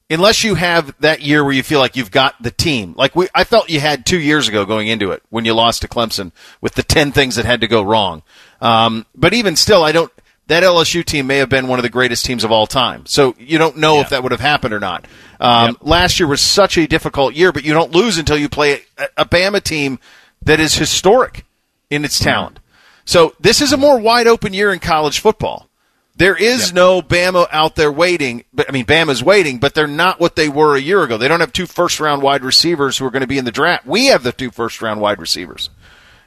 unless 0.10 0.44
you 0.44 0.56
have 0.56 0.96
that 1.00 1.22
year 1.22 1.44
where 1.44 1.54
you 1.54 1.64
feel 1.64 1.80
like 1.80 1.96
you've 1.96 2.12
got 2.12 2.42
the 2.42 2.52
team. 2.52 2.94
Like 2.98 3.16
we, 3.16 3.28
I 3.34 3.44
felt 3.44 3.70
you 3.70 3.80
had 3.80 4.06
two 4.06 4.20
years 4.20 4.48
ago 4.48 4.66
going 4.66 4.88
into 4.88 5.12
it 5.12 5.24
when 5.30 5.46
you 5.46 5.54
lost 5.54 5.82
to 5.82 5.88
Clemson 5.88 6.32
with 6.62 6.76
the 6.76 6.84
ten 6.84 7.12
things 7.12 7.36
that 7.36 7.46
had 7.46 7.62
to 7.62 7.68
go 7.68 7.82
wrong. 7.82 8.24
Um, 8.62 9.06
but 9.16 9.34
even 9.34 9.56
still, 9.56 9.84
I 9.84 9.92
don't. 9.92 10.12
That 10.48 10.64
LSU 10.64 11.06
team 11.06 11.28
may 11.28 11.38
have 11.38 11.48
been 11.48 11.70
one 11.70 11.80
of 11.80 11.84
the 11.84 11.90
greatest 11.90 12.26
teams 12.26 12.44
of 12.44 12.52
all 12.52 12.68
time. 12.68 13.06
So 13.06 13.34
you 13.40 13.58
don't 13.58 13.78
know 13.78 14.02
if 14.02 14.10
that 14.10 14.24
would 14.24 14.34
have 14.34 14.42
happened 14.42 14.74
or 14.74 14.80
not. 14.82 15.08
Um, 15.40 15.78
Last 15.80 16.20
year 16.20 16.28
was 16.28 16.42
such 16.42 16.78
a 16.78 16.86
difficult 16.86 17.34
year, 17.34 17.54
but 17.54 17.64
you 17.64 17.72
don't 17.72 17.94
lose 17.94 18.18
until 18.18 18.38
you 18.38 18.50
play 18.50 18.82
a, 18.98 19.08
a 19.20 19.26
Bama 19.26 19.64
team 19.64 20.00
that 20.46 20.60
is 20.60 20.76
historic 20.76 21.46
in 21.90 22.06
its 22.06 22.20
talent. 22.20 22.60
So 23.06 23.34
this 23.40 23.62
is 23.62 23.74
a 23.74 23.78
more 23.78 24.00
wide 24.00 24.28
open 24.28 24.54
year 24.54 24.72
in 24.72 24.80
college 24.80 25.20
football. 25.20 25.68
There 26.16 26.36
is 26.36 26.72
no 26.72 27.02
Bama 27.02 27.48
out 27.52 27.76
there 27.76 27.92
waiting. 27.92 28.44
But 28.54 28.70
I 28.70 28.72
mean, 28.72 28.86
Bama's 28.86 29.24
waiting, 29.24 29.58
but 29.58 29.74
they're 29.74 29.88
not 29.88 30.20
what 30.20 30.36
they 30.36 30.48
were 30.48 30.76
a 30.76 30.80
year 30.82 31.04
ago. 31.04 31.18
They 31.18 31.28
don't 31.28 31.40
have 31.40 31.52
two 31.54 31.66
first 31.66 32.00
round 32.00 32.22
wide 32.22 32.44
receivers 32.44 32.98
who 32.98 33.06
are 33.06 33.12
going 33.12 33.22
to 33.22 33.28
be 33.28 33.40
in 33.40 33.46
the 33.46 33.52
draft. 33.52 33.86
We 33.88 34.06
have 34.08 34.24
the 34.24 34.32
two 34.32 34.52
first 34.52 34.82
round 34.82 35.02
wide 35.02 35.20
receivers. 35.20 35.70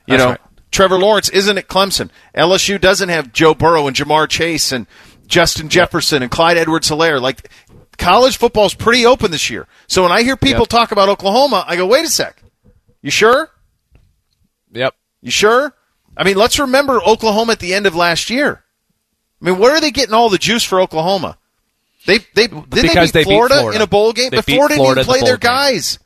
You 0.06 0.16
That's 0.16 0.24
know, 0.24 0.30
right. 0.30 0.40
Trevor 0.72 0.98
Lawrence 0.98 1.28
isn't 1.28 1.56
at 1.56 1.68
Clemson. 1.68 2.10
LSU 2.34 2.80
doesn't 2.80 3.08
have 3.08 3.32
Joe 3.32 3.54
Burrow 3.54 3.86
and 3.86 3.96
Ja'Marr 3.96 4.28
Chase 4.28 4.72
and 4.72 4.86
Justin 5.28 5.68
Jefferson 5.68 6.22
and 6.22 6.30
Clyde 6.30 6.56
Edwards 6.58 6.90
Helaire. 6.90 7.20
Like 7.20 7.48
college 7.96 8.36
football's 8.36 8.74
pretty 8.74 9.06
open 9.06 9.30
this 9.30 9.48
year. 9.50 9.68
So 9.86 10.02
when 10.02 10.12
I 10.12 10.22
hear 10.24 10.36
people 10.36 10.62
Yep. 10.62 10.68
talk 10.68 10.92
about 10.92 11.08
Oklahoma, 11.08 11.64
I 11.66 11.76
go, 11.76 11.86
wait 11.86 12.04
a 12.04 12.08
sec. 12.08 12.42
You 13.02 13.10
sure? 13.12 13.50
Yep. 14.72 14.94
You 15.22 15.30
sure? 15.30 15.74
I 16.16 16.24
mean, 16.24 16.36
let's 16.36 16.58
remember 16.58 17.00
Oklahoma 17.02 17.52
at 17.52 17.58
the 17.60 17.74
end 17.74 17.86
of 17.86 17.94
last 17.94 18.30
year. 18.30 18.64
I 19.40 19.44
mean, 19.44 19.58
where 19.58 19.72
are 19.72 19.80
they 19.80 19.90
getting 19.90 20.14
all 20.14 20.28
the 20.30 20.38
juice 20.38 20.64
for 20.64 20.80
Oklahoma? 20.80 21.36
They 22.06 22.18
they 22.34 22.46
didn't 22.46 22.70
Because 22.70 23.12
they 23.12 23.20
they 23.20 23.24
beat 23.24 23.30
beat 23.30 23.34
Florida, 23.34 23.54
Florida. 23.56 23.76
in 23.76 23.82
a 23.82 23.86
bowl 23.86 24.12
game, 24.12 24.30
They 24.30 24.36
but 24.38 24.46
beat 24.46 24.54
Florida, 24.54 24.74
Florida 24.76 25.00
didn't 25.02 25.06
the 25.06 25.10
play 25.12 25.20
their 25.20 25.36
bowl 25.36 25.50
game. 25.50 25.56
guys. 25.56 25.98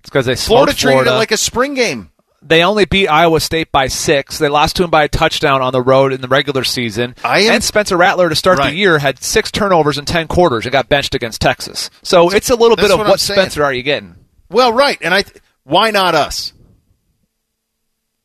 It's 0.00 0.10
because 0.10 0.26
they 0.26 0.36
Florida 0.36 0.72
smoked 0.72 0.80
treated 0.80 0.94
Florida. 0.94 1.10
it 1.12 1.18
like 1.18 1.32
a 1.32 1.36
spring 1.36 1.74
game. 1.74 2.10
they 2.40 2.62
only 2.64 2.84
beat 2.86 3.08
Iowa 3.08 3.40
State 3.40 3.70
by 3.70 3.86
six. 3.88 4.38
They 4.38 4.48
lost 4.48 4.76
to 4.76 4.84
him 4.84 4.90
by 4.90 5.04
a 5.04 5.08
touchdown 5.08 5.60
on 5.62 5.72
the 5.72 5.82
road 5.82 6.12
in 6.12 6.20
the 6.20 6.28
regular 6.28 6.64
season. 6.64 7.14
I 7.24 7.40
am- 7.40 7.54
and 7.54 7.64
Spencer 7.64 7.96
Rattler 7.96 8.28
to 8.28 8.34
start 8.36 8.58
Right. 8.58 8.70
the 8.70 8.76
year 8.76 8.98
had 8.98 9.22
six 9.22 9.50
turnovers 9.50 9.98
in 9.98 10.04
ten 10.06 10.26
quarters 10.28 10.64
and 10.64 10.72
got 10.72 10.88
benched 10.88 11.14
against 11.14 11.40
Texas. 11.40 11.90
So 12.02 12.30
it's 12.30 12.50
a 12.50 12.56
little 12.56 12.74
that's 12.76 12.88
bit 12.88 12.94
of 12.94 12.98
what 13.00 13.08
what, 13.08 13.20
saying. 13.20 13.38
Spencer 13.40 13.64
are 13.64 13.72
you 13.72 13.82
getting? 13.82 14.14
Well, 14.50 14.72
right, 14.72 14.98
and 15.02 15.12
I 15.14 15.22
th- 15.22 15.36
why 15.64 15.90
not 15.92 16.14
us? 16.14 16.52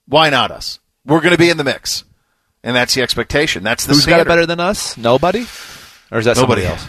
Why 0.08 0.30
not 0.30 0.52
us? 0.52 0.80
We're 1.06 1.22
going 1.22 1.32
to 1.34 1.38
be 1.38 1.50
in 1.50 1.58
the 1.58 1.63
mix, 1.63 2.04
and 2.63 2.76
that's 2.76 2.93
the 2.93 3.02
expectation. 3.02 3.63
That's 3.63 3.86
the 3.86 3.93
Who's 3.93 4.06
got 4.06 4.20
it 4.20 4.28
better 4.28 4.46
than 4.46 4.60
us? 4.60 4.98
Nobody, 4.98 5.46
or 6.12 6.20
is 6.20 6.26
that 6.26 6.38
Nobody 6.38 6.63
somebody 6.63 6.65
else? 6.65 6.88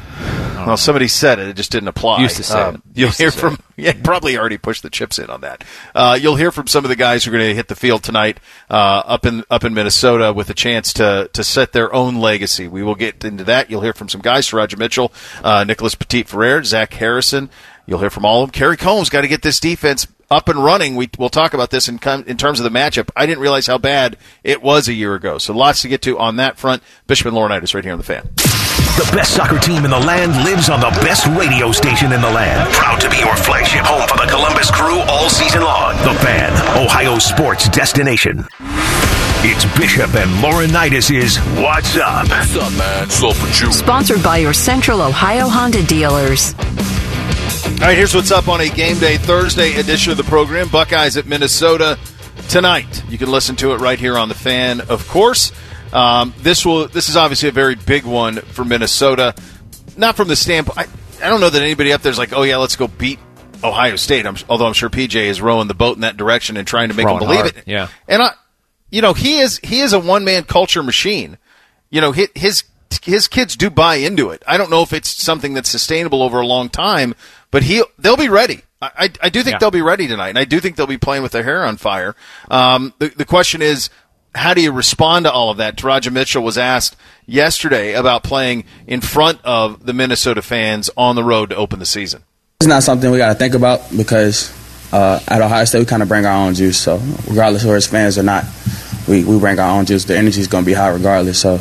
Well, 0.67 0.77
somebody 0.77 1.07
said 1.07 1.39
it; 1.39 1.49
it 1.49 1.57
just 1.57 1.71
didn't 1.71 1.89
apply. 1.89 2.21
Used 2.21 2.37
to 2.37 2.43
say 2.43 2.61
Um, 2.61 2.75
it. 2.75 2.81
You'll 2.95 3.11
hear 3.11 3.31
from 3.31 3.59
yeah, 3.77 3.93
probably 4.03 4.37
already 4.37 4.59
pushed 4.59 4.83
the 4.83 4.91
chips 4.91 5.19
in 5.21 5.31
on 5.31 5.41
that. 5.43 5.63
Uh, 5.95 6.19
you'll 6.21 6.35
hear 6.37 6.51
from 6.51 6.67
some 6.67 6.85
of 6.85 6.89
the 6.89 6.97
guys 6.97 7.25
who 7.25 7.31
are 7.31 7.39
going 7.39 7.49
to 7.49 7.55
hit 7.55 7.69
the 7.69 7.77
field 7.77 8.03
tonight 8.03 8.39
uh, 8.69 8.75
up 9.07 9.25
in 9.25 9.45
up 9.51 9.63
in 9.65 9.73
Minnesota 9.73 10.33
with 10.33 10.51
a 10.51 10.55
chance 10.55 10.93
to 10.95 11.31
to 11.33 11.45
set 11.45 11.73
their 11.73 11.95
own 11.95 12.17
legacy. 12.17 12.67
We 12.67 12.83
will 12.83 12.97
get 12.97 13.25
into 13.25 13.45
that. 13.45 13.71
You'll 13.71 13.83
hear 13.83 13.93
from 13.93 14.09
some 14.09 14.21
guys: 14.21 14.53
Roger 14.53 14.77
Mitchell, 14.77 15.13
uh, 15.45 15.63
Nicholas 15.65 15.95
Petit 15.95 16.25
Frere, 16.25 16.65
Zach 16.65 16.93
Harrison. 16.95 17.51
You'll 17.87 18.01
hear 18.01 18.11
from 18.11 18.25
all 18.25 18.43
of 18.43 18.49
them. 18.49 18.53
Kerry 18.53 18.77
Coombs 18.77 19.11
got 19.11 19.21
to 19.23 19.29
get 19.29 19.43
this 19.43 19.61
defense 19.61 20.09
up 20.31 20.49
and 20.49 20.63
running. 20.63 20.97
We, 20.97 21.09
we'll 21.19 21.29
talk 21.29 21.55
about 21.55 21.71
this 21.71 21.89
in, 21.89 21.99
com- 21.99 22.25
in 22.27 22.37
terms 22.37 22.61
of 22.61 22.65
the 22.65 22.77
matchup. 22.79 23.11
I 23.17 23.27
didn't 23.27 23.41
realize 23.41 23.67
how 23.67 23.79
bad 23.79 24.17
it 24.45 24.63
was 24.63 24.89
a 24.89 24.93
year 24.93 25.15
ago. 25.15 25.39
So 25.39 25.55
lots 25.55 25.83
to 25.83 25.89
get 25.89 26.03
to 26.03 26.19
on 26.19 26.37
that 26.37 26.59
front. 26.59 26.83
Bishop 27.07 27.27
and 27.27 27.37
Laurinaitis 27.37 27.75
right 27.75 27.85
here 27.85 27.93
on 27.93 27.99
the 27.99 28.05
fan. 28.05 28.29
The 28.37 29.09
best 29.15 29.35
soccer 29.35 29.59
team 29.59 29.85
in 29.85 29.91
the 29.91 29.99
land 29.99 30.45
lives 30.45 30.69
on 30.69 30.81
the 30.81 30.91
best 31.03 31.27
radio 31.29 31.71
station 31.71 32.13
in 32.13 32.21
the 32.21 32.31
land. 32.31 32.73
Proud 32.75 33.01
to 33.01 33.09
be 33.09 33.19
your 33.19 33.37
flagship 33.37 33.85
home 33.85 34.07
for 34.09 34.17
the 34.17 34.29
Columbus 34.31 34.71
crew 34.73 34.99
all 35.07 35.31
season 35.31 35.63
long. 35.63 35.97
The 35.99 36.15
Fan, 36.19 36.53
Ohio 36.85 37.19
sports 37.19 37.69
destination. 37.69 38.45
It's 39.41 39.65
Bishop 39.79 40.13
and 40.17 40.29
Laurinaitis' 40.43 41.15
is 41.15 41.37
What's 41.63 41.97
Up? 41.97 42.29
What's 42.29 42.57
up, 42.57 42.73
man? 42.73 43.09
So 43.09 43.31
for 43.31 43.65
you. 43.65 43.73
Sponsored 43.73 44.21
by 44.21 44.39
your 44.39 44.53
Central 44.53 45.01
Ohio 45.01 45.47
Honda 45.49 45.85
dealers. 45.87 46.55
All 47.79 47.85
right, 47.85 47.97
here's 47.97 48.13
what's 48.13 48.33
up 48.33 48.49
on 48.49 48.61
a 48.61 48.69
game 48.69 48.99
day 48.99 49.19
Thursday 49.19 49.77
edition 49.77 50.11
of 50.11 50.19
the 50.19 50.25
program. 50.25 50.69
Buckeyes 50.69 51.17
at 51.17 51.27
Minnesota 51.27 51.97
tonight. 52.49 53.05
You 53.09 53.19
can 53.19 53.31
listen 53.31 53.55
to 53.57 53.73
it 53.73 53.77
right 53.77 54.01
here 54.01 54.19
on 54.19 54.29
the 54.29 54.35
fan, 54.35 54.81
of 54.81 55.07
course. 55.07 55.53
Um, 55.93 56.35
this 56.39 56.67
will. 56.67 56.89
This 56.89 57.09
is 57.09 57.17
obviously 57.17 57.51
a 57.51 57.53
very 57.53 57.77
big 57.77 58.05
one 58.05 58.39
for 58.39 58.65
Minnesota. 58.65 59.33
Not 59.97 60.17
from 60.17 60.27
the 60.27 60.35
standpoint. 60.35 60.77
I, 60.77 60.87
I 61.25 61.29
don't 61.31 61.41
know 61.41 61.51
that 61.51 61.63
anybody 61.63 61.93
up 61.93 62.03
there's 62.03 62.19
like, 62.19 62.33
oh 62.33 62.43
yeah, 62.43 62.57
let's 62.57 62.75
go 62.75 62.89
beat 62.89 63.21
Ohio 63.63 63.95
State. 63.95 64.27
I'm, 64.27 64.37
although 64.49 64.67
I'm 64.67 64.73
sure 64.73 64.91
PJ 64.91 65.15
is 65.15 65.41
rowing 65.41 65.69
the 65.69 65.75
boat 65.75 65.95
in 65.95 66.01
that 66.01 66.17
direction 66.17 66.57
and 66.57 66.67
trying 66.67 66.89
to 66.89 66.97
make 66.97 67.07
them 67.07 67.21
believe 67.21 67.39
hard, 67.43 67.57
it. 67.57 67.63
yeah. 67.65 67.89
And 68.09 68.23
I, 68.23 68.33
you 68.91 69.03
know, 69.03 69.15
he 69.15 69.39
is 69.39 69.59
he 69.63 69.81
is 69.81 69.93
a 69.93 70.01
one 70.01 70.25
man 70.25 70.43
culture 70.43 70.83
machine. 70.83 71.39
You 71.91 72.01
know, 72.01 72.11
his, 72.11 72.65
his 72.91 73.01
his 73.05 73.29
kids 73.29 73.57
do 73.57 73.71
buy 73.71 73.97
into 73.97 74.31
it. 74.31 74.43
I 74.47 74.57
don't 74.57 74.71
know 74.71 74.83
if 74.83 74.93
it's 74.93 75.11
something 75.11 75.55
that's 75.55 75.69
sustainable 75.69 76.23
over 76.23 76.41
a 76.41 76.47
long 76.47 76.69
time, 76.69 77.15
but 77.51 77.63
he 77.65 77.83
they'll 77.99 78.17
be 78.17 78.29
ready. 78.29 78.63
I, 78.81 78.91
I, 78.99 79.11
I 79.25 79.29
do 79.29 79.43
think 79.43 79.55
Yeah. 79.55 79.59
they'll 79.59 79.71
be 79.71 79.83
ready 79.83 80.07
tonight, 80.07 80.29
and 80.31 80.39
I 80.39 80.45
do 80.45 80.61
think 80.61 80.77
they'll 80.77 80.87
be 80.87 80.99
playing 80.99 81.23
with 81.23 81.33
their 81.33 81.43
hair 81.43 81.65
on 81.65 81.77
fire. 81.77 82.15
Um, 82.51 82.95
the, 82.99 83.09
the 83.09 83.25
question 83.25 83.61
is, 83.63 83.91
how 84.35 84.55
do 84.55 84.63
you 84.63 84.71
respond 84.73 85.25
to 85.25 85.33
all 85.33 85.51
of 85.51 85.57
that? 85.57 85.77
Teradja 85.77 86.13
Mitchell 86.13 86.43
was 86.45 86.57
asked 86.57 86.97
yesterday 87.27 87.95
about 87.95 88.23
playing 88.23 88.65
in 88.87 89.01
front 89.01 89.41
of 89.45 89.85
the 89.85 89.93
Minnesota 89.93 90.43
fans 90.43 90.91
on 90.97 91.17
the 91.17 91.25
road 91.25 91.51
to 91.51 91.57
open 91.57 91.79
the 91.81 91.87
season. 91.87 92.23
It's 92.61 92.69
not 92.69 92.83
something 92.83 93.11
we 93.11 93.19
got 93.19 93.29
to 93.29 93.35
think 93.35 93.55
about 93.55 93.83
because 93.97 94.53
uh, 94.93 95.21
at 95.29 95.43
Ohio 95.43 95.65
State 95.65 95.81
we 95.81 95.85
kind 95.87 96.03
of 96.03 96.09
bring 96.09 96.25
our 96.27 96.47
own 96.47 96.55
juice. 96.55 96.79
So 96.79 96.97
regardless 97.29 97.63
of 97.63 97.69
whether 97.69 97.77
it's 97.79 97.87
fans 97.87 98.17
or 98.19 98.23
not, 98.23 98.45
we, 99.09 99.25
we 99.25 99.39
bring 99.39 99.59
our 99.59 99.77
own 99.79 99.87
juice. 99.87 100.05
The 100.05 100.17
energy 100.17 100.41
is 100.41 100.47
going 100.49 100.65
to 100.65 100.67
be 100.67 100.75
high 100.75 100.89
regardless. 100.91 101.41
So 101.41 101.61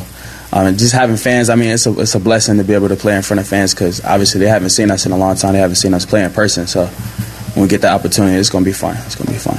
um, 0.52 0.76
just 0.76 0.92
having 0.94 1.16
fans, 1.16 1.50
I 1.50 1.54
mean, 1.56 1.70
it's 1.70 1.86
a, 1.86 1.98
it's 2.00 2.14
a 2.14 2.20
blessing 2.20 2.56
to 2.58 2.64
be 2.64 2.74
able 2.74 2.88
to 2.88 2.96
play 2.96 3.14
in 3.16 3.22
front 3.22 3.40
of 3.40 3.46
fans 3.46 3.74
because 3.74 4.02
obviously 4.04 4.40
they 4.40 4.48
haven't 4.48 4.70
seen 4.70 4.90
us 4.90 5.04
in 5.06 5.12
a 5.12 5.16
long 5.16 5.36
time. 5.36 5.52
They 5.52 5.58
haven't 5.60 5.76
seen 5.76 5.94
us 5.94 6.06
play 6.06 6.24
in 6.24 6.30
person. 6.32 6.66
So 6.66 6.86
when 6.86 7.62
we 7.64 7.68
get 7.68 7.80
the 7.82 7.90
opportunity, 7.90 8.36
it's 8.36 8.50
going 8.50 8.64
to 8.64 8.68
be 8.70 8.74
fun. 8.74 8.96
It's 9.06 9.14
going 9.14 9.26
to 9.26 9.32
be 9.32 9.38
fun. 9.38 9.58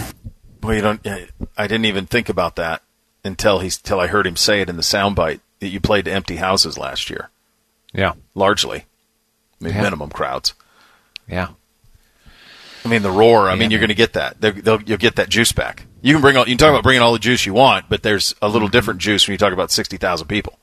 Well, 0.63 0.75
you 0.75 0.81
don't. 0.81 1.05
I 1.57 1.67
didn't 1.67 1.85
even 1.85 2.05
think 2.05 2.27
about 2.29 2.55
that 2.57 2.81
until 3.23 3.59
he's 3.59 3.77
until 3.77 3.99
I 3.99 4.07
heard 4.07 4.25
him 4.27 4.35
say 4.35 4.61
it 4.61 4.69
in 4.69 4.75
the 4.77 4.81
soundbite 4.81 5.39
that 5.59 5.67
you 5.69 5.79
played 5.79 6.05
to 6.05 6.11
empty 6.11 6.35
houses 6.37 6.77
last 6.77 7.09
year, 7.09 7.29
Yeah, 7.93 8.13
largely. 8.35 8.85
I 9.61 9.63
mean, 9.65 9.73
Yeah. 9.73 9.81
minimum 9.83 10.09
crowds. 10.09 10.53
yeah. 11.27 11.49
I 12.85 12.87
mean, 12.87 13.01
the 13.01 13.11
roar. 13.11 13.49
I 13.49 13.55
mean, 13.55 13.71
you're 13.71 13.79
going 13.81 13.89
to 13.89 13.95
get 13.95 14.13
that. 14.13 14.39
They'll, 14.39 14.53
they'll, 14.53 14.81
you'll 14.83 14.97
get 14.97 15.17
that 15.17 15.27
juice 15.29 15.51
back. 15.51 15.85
You 16.01 16.13
can 16.13 16.21
bring 16.21 16.37
all. 16.37 16.43
You 16.47 16.51
can 16.55 16.57
talk 16.59 16.69
about 16.69 16.83
bringing 16.83 17.01
all 17.01 17.11
the 17.13 17.19
juice 17.19 17.45
you 17.45 17.53
want, 17.53 17.85
but 17.89 18.03
there's 18.03 18.35
a 18.41 18.47
little 18.47 18.69
different 18.69 19.01
juice 19.01 19.27
when 19.27 19.33
you 19.33 19.37
talk 19.37 19.51
about 19.53 19.69
sixty 19.71 19.97
thousand 19.97 20.27
people. 20.27 20.57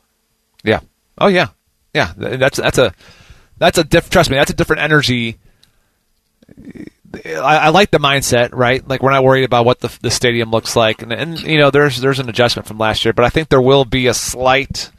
Yeah. 0.67 0.81
Oh 1.19 1.29
yeah. 1.29 1.49
Yeah. 1.95 2.13
Th- 2.19 2.39
That's 2.39 2.59
that's 2.59 2.79
a 2.79 2.93
that's 3.59 3.79
a 3.79 3.85
diff- 3.85 4.11
trust 4.11 4.29
me. 4.31 4.37
That's 4.37 4.51
a 4.51 4.55
different 4.55 4.83
energy. 4.83 5.39
I, 7.25 7.57
I 7.59 7.69
like 7.71 7.91
the 7.91 7.99
mindset, 7.99 8.51
right? 8.53 8.87
Like 8.87 9.03
we're 9.03 9.11
not 9.13 9.25
worried 9.25 9.45
about 9.45 9.65
what 9.65 9.81
the 9.81 9.97
the 10.03 10.11
stadium 10.11 10.51
looks 10.51 10.77
like, 10.77 11.03
and, 11.03 11.13
and 11.13 11.41
you 11.41 11.59
know 11.59 11.71
there's 11.71 12.01
there's 12.01 12.19
an 12.19 12.29
adjustment 12.29 12.69
from 12.69 12.79
last 12.79 13.05
year, 13.05 13.13
but 13.15 13.25
I 13.25 13.31
think 13.31 13.49
there 13.49 13.63
will 13.63 13.85
be 13.85 14.07
a 14.09 14.15
slight 14.15 14.91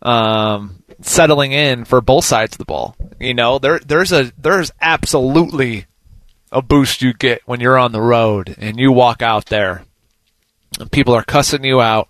um, 0.00 0.82
settling 1.00 1.52
in 1.52 1.84
for 1.84 2.00
both 2.00 2.24
sides 2.24 2.54
of 2.54 2.58
the 2.58 2.64
ball. 2.64 2.96
You 3.20 3.34
know, 3.34 3.58
there 3.58 3.78
there's 3.80 4.12
a 4.12 4.32
there's 4.38 4.70
absolutely 4.80 5.86
a 6.50 6.62
boost 6.62 7.02
you 7.02 7.12
get 7.12 7.42
when 7.46 7.60
you're 7.60 7.78
on 7.78 7.92
the 7.92 8.00
road 8.02 8.54
and 8.58 8.78
you 8.78 8.92
walk 8.92 9.22
out 9.22 9.46
there, 9.46 9.84
and 10.80 10.90
people 10.90 11.14
are 11.14 11.24
cussing 11.24 11.64
you 11.64 11.80
out 11.80 12.08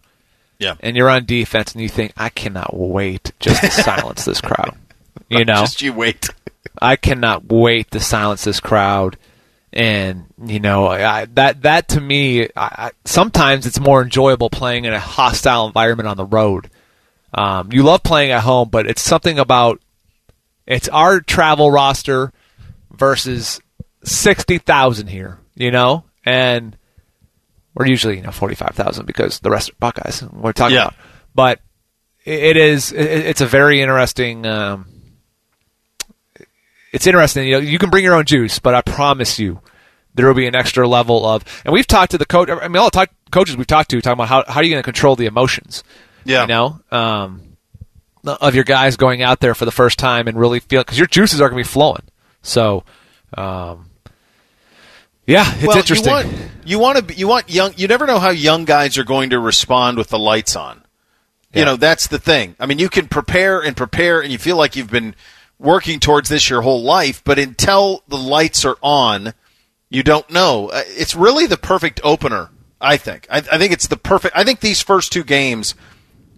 Yeah. 0.62 0.76
and 0.80 0.96
you're 0.96 1.10
on 1.10 1.24
defense 1.24 1.72
and 1.72 1.82
you 1.82 1.88
think, 1.88 2.12
I 2.16 2.28
cannot 2.28 2.74
wait 2.76 3.32
just 3.40 3.60
to 3.62 3.70
silence 3.70 4.24
this 4.24 4.40
crowd. 4.40 4.76
You 5.28 5.46
know, 5.46 5.54
Just 5.62 5.80
you 5.80 5.94
wait. 5.94 6.28
I 6.82 6.96
cannot 6.96 7.50
wait 7.50 7.90
to 7.92 8.00
silence 8.00 8.44
this 8.44 8.60
crowd. 8.60 9.16
And 9.72 10.26
you 10.44 10.60
know 10.60 10.88
I, 10.88 11.24
that 11.24 11.62
that 11.62 11.88
to 11.88 12.00
me, 12.02 12.42
I, 12.42 12.48
I, 12.56 12.90
sometimes 13.06 13.64
it's 13.64 13.80
more 13.80 14.02
enjoyable 14.02 14.50
playing 14.50 14.84
in 14.84 14.92
a 14.92 15.00
hostile 15.00 15.66
environment 15.66 16.08
on 16.08 16.18
the 16.18 16.26
road. 16.26 16.68
Um, 17.32 17.72
you 17.72 17.82
love 17.82 18.02
playing 18.02 18.32
at 18.32 18.42
home, 18.42 18.68
but 18.68 18.86
it's 18.86 19.00
something 19.00 19.38
about 19.38 19.80
it's 20.66 20.88
our 20.88 21.20
travel 21.20 21.70
roster 21.70 22.30
versus 22.90 23.58
sixty 24.04 24.58
thousand 24.58 25.06
here. 25.06 25.38
You 25.54 25.70
know, 25.70 26.04
and 26.26 26.76
we're 27.74 27.86
usually 27.86 28.16
you 28.16 28.22
know 28.22 28.30
forty 28.32 28.54
five 28.54 28.74
thousand 28.74 29.06
because 29.06 29.40
the 29.40 29.50
rest 29.50 29.70
are 29.70 29.74
Buckeyes. 29.80 30.22
We're 30.22 30.52
talking 30.52 30.76
Yeah. 30.76 30.82
about, 30.88 30.94
but 31.34 31.60
it 32.24 32.56
is 32.56 32.92
it's 32.92 33.40
a 33.40 33.46
very 33.46 33.80
interesting. 33.80 34.46
Um, 34.46 34.86
it's 36.92 37.06
interesting. 37.06 37.46
You 37.46 37.52
know, 37.54 37.58
you 37.60 37.78
can 37.78 37.90
bring 37.90 38.04
your 38.04 38.14
own 38.14 38.24
juice, 38.26 38.58
but 38.58 38.74
I 38.74 38.82
promise 38.82 39.38
you, 39.38 39.60
there 40.14 40.26
will 40.26 40.34
be 40.34 40.46
an 40.46 40.54
extra 40.54 40.86
level 40.86 41.24
of. 41.26 41.44
And 41.64 41.72
we've 41.72 41.86
talked 41.86 42.10
to 42.12 42.18
the 42.18 42.26
coach. 42.26 42.48
I 42.50 42.68
mean, 42.68 42.76
all 42.76 42.86
the 42.86 42.90
talk, 42.90 43.10
coaches 43.30 43.56
we've 43.56 43.66
talked 43.66 43.90
to 43.90 44.00
talking 44.00 44.14
about 44.14 44.28
how 44.28 44.44
how 44.46 44.60
are 44.60 44.62
you 44.64 44.70
going 44.70 44.82
to 44.82 44.84
control 44.86 45.16
the 45.16 45.26
emotions. 45.26 45.82
Yeah. 46.24 46.42
You 46.42 46.48
know, 46.48 46.80
um, 46.92 47.56
of 48.24 48.54
your 48.54 48.64
guys 48.64 48.96
going 48.96 49.22
out 49.22 49.40
there 49.40 49.54
for 49.54 49.64
the 49.64 49.72
first 49.72 49.98
time 49.98 50.28
and 50.28 50.38
really 50.38 50.60
feel 50.60 50.82
because 50.82 50.98
your 50.98 51.06
juices 51.08 51.40
are 51.40 51.48
going 51.48 51.62
to 51.62 51.66
be 51.68 51.72
flowing. 51.72 52.02
So, 52.42 52.84
um, 53.36 53.88
yeah, 55.26 55.44
it's 55.54 55.66
well, 55.66 55.78
interesting. 55.78 56.08
You 56.08 56.14
want, 56.14 56.28
you 56.64 56.78
want 56.78 57.08
to 57.08 57.14
you 57.14 57.28
want 57.28 57.50
young. 57.50 57.74
You 57.76 57.88
never 57.88 58.06
know 58.06 58.18
how 58.18 58.30
young 58.30 58.64
guys 58.64 58.98
are 58.98 59.04
going 59.04 59.30
to 59.30 59.38
respond 59.38 59.98
with 59.98 60.08
the 60.08 60.18
lights 60.18 60.56
on. 60.56 60.82
You 61.54 61.66
know 61.66 61.76
that's 61.76 62.06
the 62.06 62.18
thing. 62.18 62.56
I 62.58 62.64
mean, 62.64 62.78
you 62.78 62.88
can 62.88 63.08
prepare 63.08 63.60
and 63.60 63.76
prepare, 63.76 64.22
and 64.22 64.32
you 64.32 64.38
feel 64.38 64.56
like 64.56 64.74
you've 64.74 64.90
been 64.90 65.14
working 65.58 66.00
towards 66.00 66.30
this 66.30 66.48
your 66.48 66.62
whole 66.62 66.82
life, 66.82 67.22
but 67.24 67.38
until 67.38 68.02
the 68.08 68.16
lights 68.16 68.64
are 68.64 68.78
on, 68.82 69.34
you 69.90 70.02
don't 70.02 70.28
know. 70.30 70.70
Uh, 70.70 70.82
It's 70.86 71.14
really 71.14 71.46
the 71.46 71.58
perfect 71.58 72.00
opener. 72.02 72.48
I 72.80 72.96
think. 72.96 73.26
I, 73.30 73.36
I 73.36 73.58
think 73.58 73.72
it's 73.72 73.86
the 73.86 73.96
perfect. 73.96 74.36
I 74.36 74.44
think 74.44 74.60
these 74.60 74.82
first 74.82 75.12
two 75.12 75.22
games, 75.22 75.74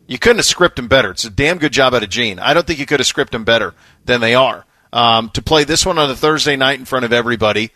you 0.06 0.18
couldn't 0.18 0.38
have 0.38 0.46
scripted 0.46 0.76
them 0.76 0.88
better. 0.88 1.12
It's 1.12 1.24
a 1.24 1.30
damn 1.30 1.58
good 1.58 1.72
job 1.72 1.94
out 1.94 2.02
of 2.02 2.10
Gene. 2.10 2.38
I 2.38 2.52
don't 2.52 2.66
think 2.66 2.78
you 2.78 2.86
could 2.86 3.00
have 3.00 3.06
scripted 3.06 3.30
them 3.30 3.44
better 3.44 3.72
than 4.04 4.20
they 4.20 4.34
are. 4.34 4.66
Um, 4.92 5.30
to 5.30 5.42
play 5.42 5.64
this 5.64 5.86
one 5.86 5.98
on 5.98 6.10
a 6.10 6.14
Thursday 6.14 6.56
night 6.56 6.78
in 6.78 6.84
front 6.84 7.04
of 7.04 7.12
everybody 7.12 7.70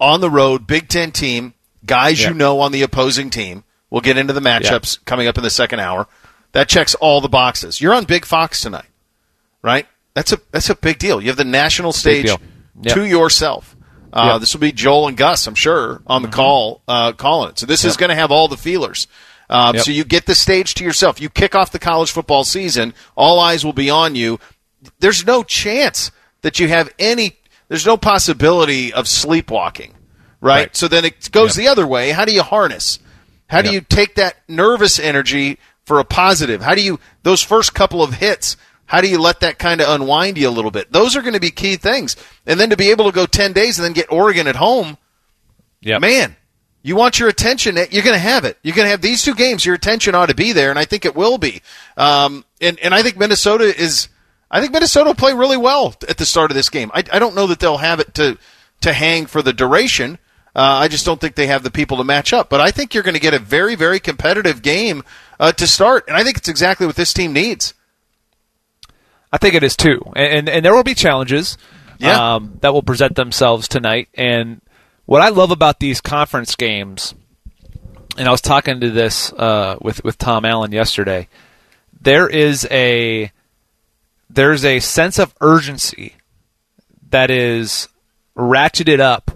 on 0.00 0.20
the 0.20 0.30
road, 0.30 0.66
Big 0.66 0.88
Ten 0.88 1.12
team, 1.12 1.54
guys 1.84 2.20
you 2.20 2.34
know 2.34 2.60
on 2.60 2.72
the 2.72 2.82
opposing 2.82 3.30
team. 3.30 3.64
We'll 3.90 4.00
get 4.00 4.16
into 4.18 4.32
the 4.32 4.40
matchups 4.40 5.04
coming 5.04 5.26
up 5.26 5.36
in 5.36 5.44
the 5.44 5.50
second 5.50 5.80
hour. 5.80 6.06
That 6.52 6.68
checks 6.68 6.94
all 6.96 7.20
the 7.20 7.28
boxes. 7.28 7.80
You're 7.80 7.94
on 7.94 8.04
Big 8.04 8.24
Fox 8.24 8.60
tonight, 8.60 8.86
right? 9.62 9.86
That's 10.14 10.32
a 10.32 10.40
that's 10.50 10.70
a 10.70 10.74
big 10.74 10.98
deal. 10.98 11.20
You 11.20 11.28
have 11.28 11.36
the 11.36 11.44
national 11.44 11.92
stage. 11.92 12.26
Yep. 12.82 12.94
to 12.94 13.04
yourself. 13.04 13.76
Uh. 14.12 14.38
This 14.38 14.54
will 14.54 14.60
be 14.60 14.72
Joel 14.72 15.08
and 15.08 15.16
Gus, 15.16 15.46
I'm 15.46 15.54
sure, 15.54 16.00
on 16.06 16.22
the 16.22 16.28
call 16.28 16.82
uh, 16.88 17.12
calling 17.12 17.50
it. 17.50 17.58
So 17.58 17.66
this 17.66 17.84
is 17.84 17.96
going 17.96 18.08
to 18.08 18.14
have 18.16 18.30
all 18.32 18.48
the 18.48 18.56
feelers. 18.56 19.06
Um. 19.48 19.74
So 19.82 19.90
you 19.90 20.04
get 20.04 20.26
the 20.26 20.34
stage 20.34 20.74
to 20.74 20.84
yourself. 20.84 21.20
You 21.20 21.28
kick 21.28 21.54
off 21.54 21.72
the 21.72 21.78
college 21.78 22.10
football 22.10 22.44
season. 22.44 22.94
All 23.16 23.38
eyes 23.38 23.64
will 23.64 23.72
be 23.72 23.90
on 23.90 24.14
you. 24.14 24.38
There's 24.98 25.26
no 25.26 25.42
chance 25.42 26.10
that 26.42 26.58
you 26.58 26.68
have 26.68 26.92
any. 26.98 27.36
There's 27.70 27.86
no 27.86 27.96
possibility 27.96 28.92
of 28.92 29.06
sleepwalking, 29.06 29.92
right? 30.40 30.56
Right. 30.62 30.76
So 30.76 30.88
then 30.88 31.04
it 31.04 31.30
goes 31.30 31.54
the 31.54 31.68
other 31.68 31.86
way. 31.86 32.10
How 32.10 32.24
do 32.24 32.32
you 32.32 32.42
harness? 32.42 32.98
How 33.46 33.62
do 33.62 33.70
you 33.70 33.80
take 33.80 34.16
that 34.16 34.36
nervous 34.48 34.98
energy 34.98 35.56
for 35.84 36.00
a 36.00 36.04
positive? 36.04 36.62
How 36.62 36.74
do 36.74 36.82
you 36.82 36.98
those 37.22 37.42
first 37.42 37.72
couple 37.72 38.02
of 38.02 38.14
hits? 38.14 38.56
How 38.86 39.00
do 39.00 39.08
you 39.08 39.20
let 39.20 39.38
that 39.40 39.60
kind 39.60 39.80
of 39.80 39.88
unwind 39.88 40.36
you 40.36 40.48
a 40.48 40.50
little 40.50 40.72
bit? 40.72 40.90
Those 40.90 41.14
are 41.14 41.22
going 41.22 41.34
to 41.34 41.40
be 41.40 41.52
key 41.52 41.76
things. 41.76 42.16
And 42.44 42.58
then 42.58 42.70
to 42.70 42.76
be 42.76 42.90
able 42.90 43.04
to 43.04 43.12
go 43.12 43.24
10 43.24 43.52
days 43.52 43.78
and 43.78 43.84
then 43.84 43.92
get 43.92 44.10
Oregon 44.10 44.48
at 44.48 44.56
home, 44.56 44.98
Yep. 45.82 46.00
man, 46.00 46.34
you 46.82 46.96
want 46.96 47.20
your 47.20 47.28
attention. 47.28 47.76
You're 47.76 48.02
going 48.02 48.14
to 48.14 48.18
have 48.18 48.44
it. 48.44 48.58
You're 48.64 48.74
going 48.74 48.86
to 48.86 48.90
have 48.90 49.00
these 49.00 49.22
two 49.22 49.36
games. 49.36 49.64
Your 49.64 49.76
attention 49.76 50.16
ought 50.16 50.26
to 50.26 50.34
be 50.34 50.52
there, 50.52 50.70
and 50.70 50.78
I 50.78 50.86
think 50.86 51.04
it 51.04 51.14
will 51.14 51.38
be. 51.38 51.62
Um, 51.96 52.44
and 52.60 52.80
and 52.80 52.92
I 52.92 53.02
think 53.04 53.16
Minnesota 53.16 53.64
is. 53.64 54.08
I 54.50 54.60
think 54.60 54.72
Minnesota 54.72 55.10
will 55.10 55.14
play 55.14 55.32
really 55.32 55.56
well 55.56 55.94
at 56.08 56.16
the 56.18 56.26
start 56.26 56.50
of 56.50 56.56
this 56.56 56.70
game. 56.70 56.90
I, 56.92 57.04
I 57.12 57.18
don't 57.18 57.34
know 57.34 57.46
that 57.46 57.60
they'll 57.60 57.78
have 57.78 58.00
it 58.00 58.14
to 58.14 58.36
to 58.80 58.92
hang 58.92 59.26
for 59.26 59.42
the 59.42 59.52
duration. 59.52 60.18
Uh, 60.56 60.60
I 60.82 60.88
just 60.88 61.06
don't 61.06 61.20
think 61.20 61.36
they 61.36 61.46
have 61.46 61.62
the 61.62 61.70
people 61.70 61.98
to 61.98 62.04
match 62.04 62.32
up. 62.32 62.48
But 62.50 62.60
I 62.60 62.72
think 62.72 62.92
you're 62.92 63.04
going 63.04 63.14
to 63.14 63.20
get 63.20 63.34
a 63.34 63.38
very 63.38 63.74
very 63.76 64.00
competitive 64.00 64.62
game 64.62 65.04
uh, 65.38 65.52
to 65.52 65.66
start, 65.66 66.04
and 66.08 66.16
I 66.16 66.24
think 66.24 66.36
it's 66.38 66.48
exactly 66.48 66.86
what 66.86 66.96
this 66.96 67.12
team 67.12 67.32
needs. 67.32 67.74
I 69.32 69.38
think 69.38 69.54
it 69.54 69.62
is 69.62 69.76
too, 69.76 70.02
and 70.16 70.38
and, 70.38 70.48
and 70.48 70.64
there 70.64 70.74
will 70.74 70.82
be 70.82 70.94
challenges 70.94 71.56
Yeah. 71.98 72.34
um, 72.34 72.58
that 72.62 72.72
will 72.74 72.82
present 72.82 73.14
themselves 73.14 73.68
tonight. 73.68 74.08
And 74.14 74.60
what 75.06 75.22
I 75.22 75.28
love 75.28 75.52
about 75.52 75.78
these 75.78 76.00
conference 76.00 76.56
games, 76.56 77.14
and 78.18 78.26
I 78.26 78.32
was 78.32 78.40
talking 78.40 78.80
to 78.80 78.90
this 78.90 79.32
uh, 79.32 79.76
with 79.80 80.02
with 80.02 80.18
Tom 80.18 80.44
Allen 80.44 80.72
yesterday, 80.72 81.28
there 82.00 82.28
is 82.28 82.66
a 82.72 83.30
there's 84.32 84.64
a 84.64 84.78
sense 84.80 85.18
of 85.18 85.34
urgency 85.40 86.14
that 87.10 87.30
is 87.30 87.88
ratcheted 88.36 89.00
up 89.00 89.32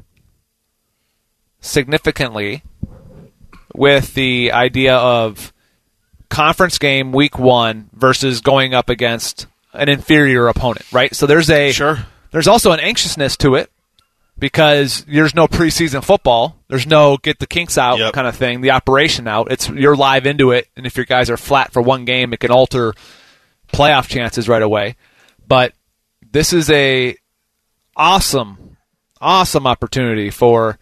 significantly 1.60 2.62
with 3.74 4.14
the 4.14 4.52
idea 4.52 4.94
of 4.96 5.52
conference 6.28 6.78
game 6.78 7.12
week 7.12 7.38
one 7.38 7.88
versus 7.92 8.40
going 8.40 8.74
up 8.74 8.88
against 8.88 9.46
an 9.72 9.88
inferior 9.88 10.46
opponent, 10.48 10.84
right? 10.92 11.14
So 11.14 11.26
there's 11.26 11.50
a 11.50 11.72
Sure. 11.72 11.98
There's 12.30 12.48
also 12.48 12.72
an 12.72 12.80
anxiousness 12.80 13.36
to 13.38 13.54
it 13.54 13.70
because 14.38 15.04
there's 15.04 15.34
no 15.34 15.46
preseason 15.46 16.02
football. 16.04 16.56
There's 16.68 16.86
no 16.86 17.16
get 17.16 17.38
the 17.38 17.46
kinks 17.46 17.78
out 17.78 17.98
Yep. 17.98 18.12
kind 18.12 18.26
of 18.26 18.36
thing, 18.36 18.60
the 18.60 18.72
operation 18.72 19.26
out. 19.28 19.50
It's 19.50 19.68
you're 19.68 19.96
live 19.96 20.26
into 20.26 20.50
it, 20.50 20.68
and 20.76 20.86
if 20.86 20.96
your 20.96 21.06
guys 21.06 21.30
are 21.30 21.36
flat 21.36 21.72
for 21.72 21.80
one 21.80 22.04
game, 22.04 22.32
it 22.32 22.40
can 22.40 22.50
alter 22.50 22.92
playoff 23.74 24.08
chances 24.08 24.48
right 24.48 24.62
away. 24.62 24.96
But 25.46 25.74
this 26.30 26.52
is 26.52 26.70
a 26.70 27.16
awesome, 27.96 28.76
awesome 29.20 29.66
opportunity 29.66 30.30
for 30.30 30.78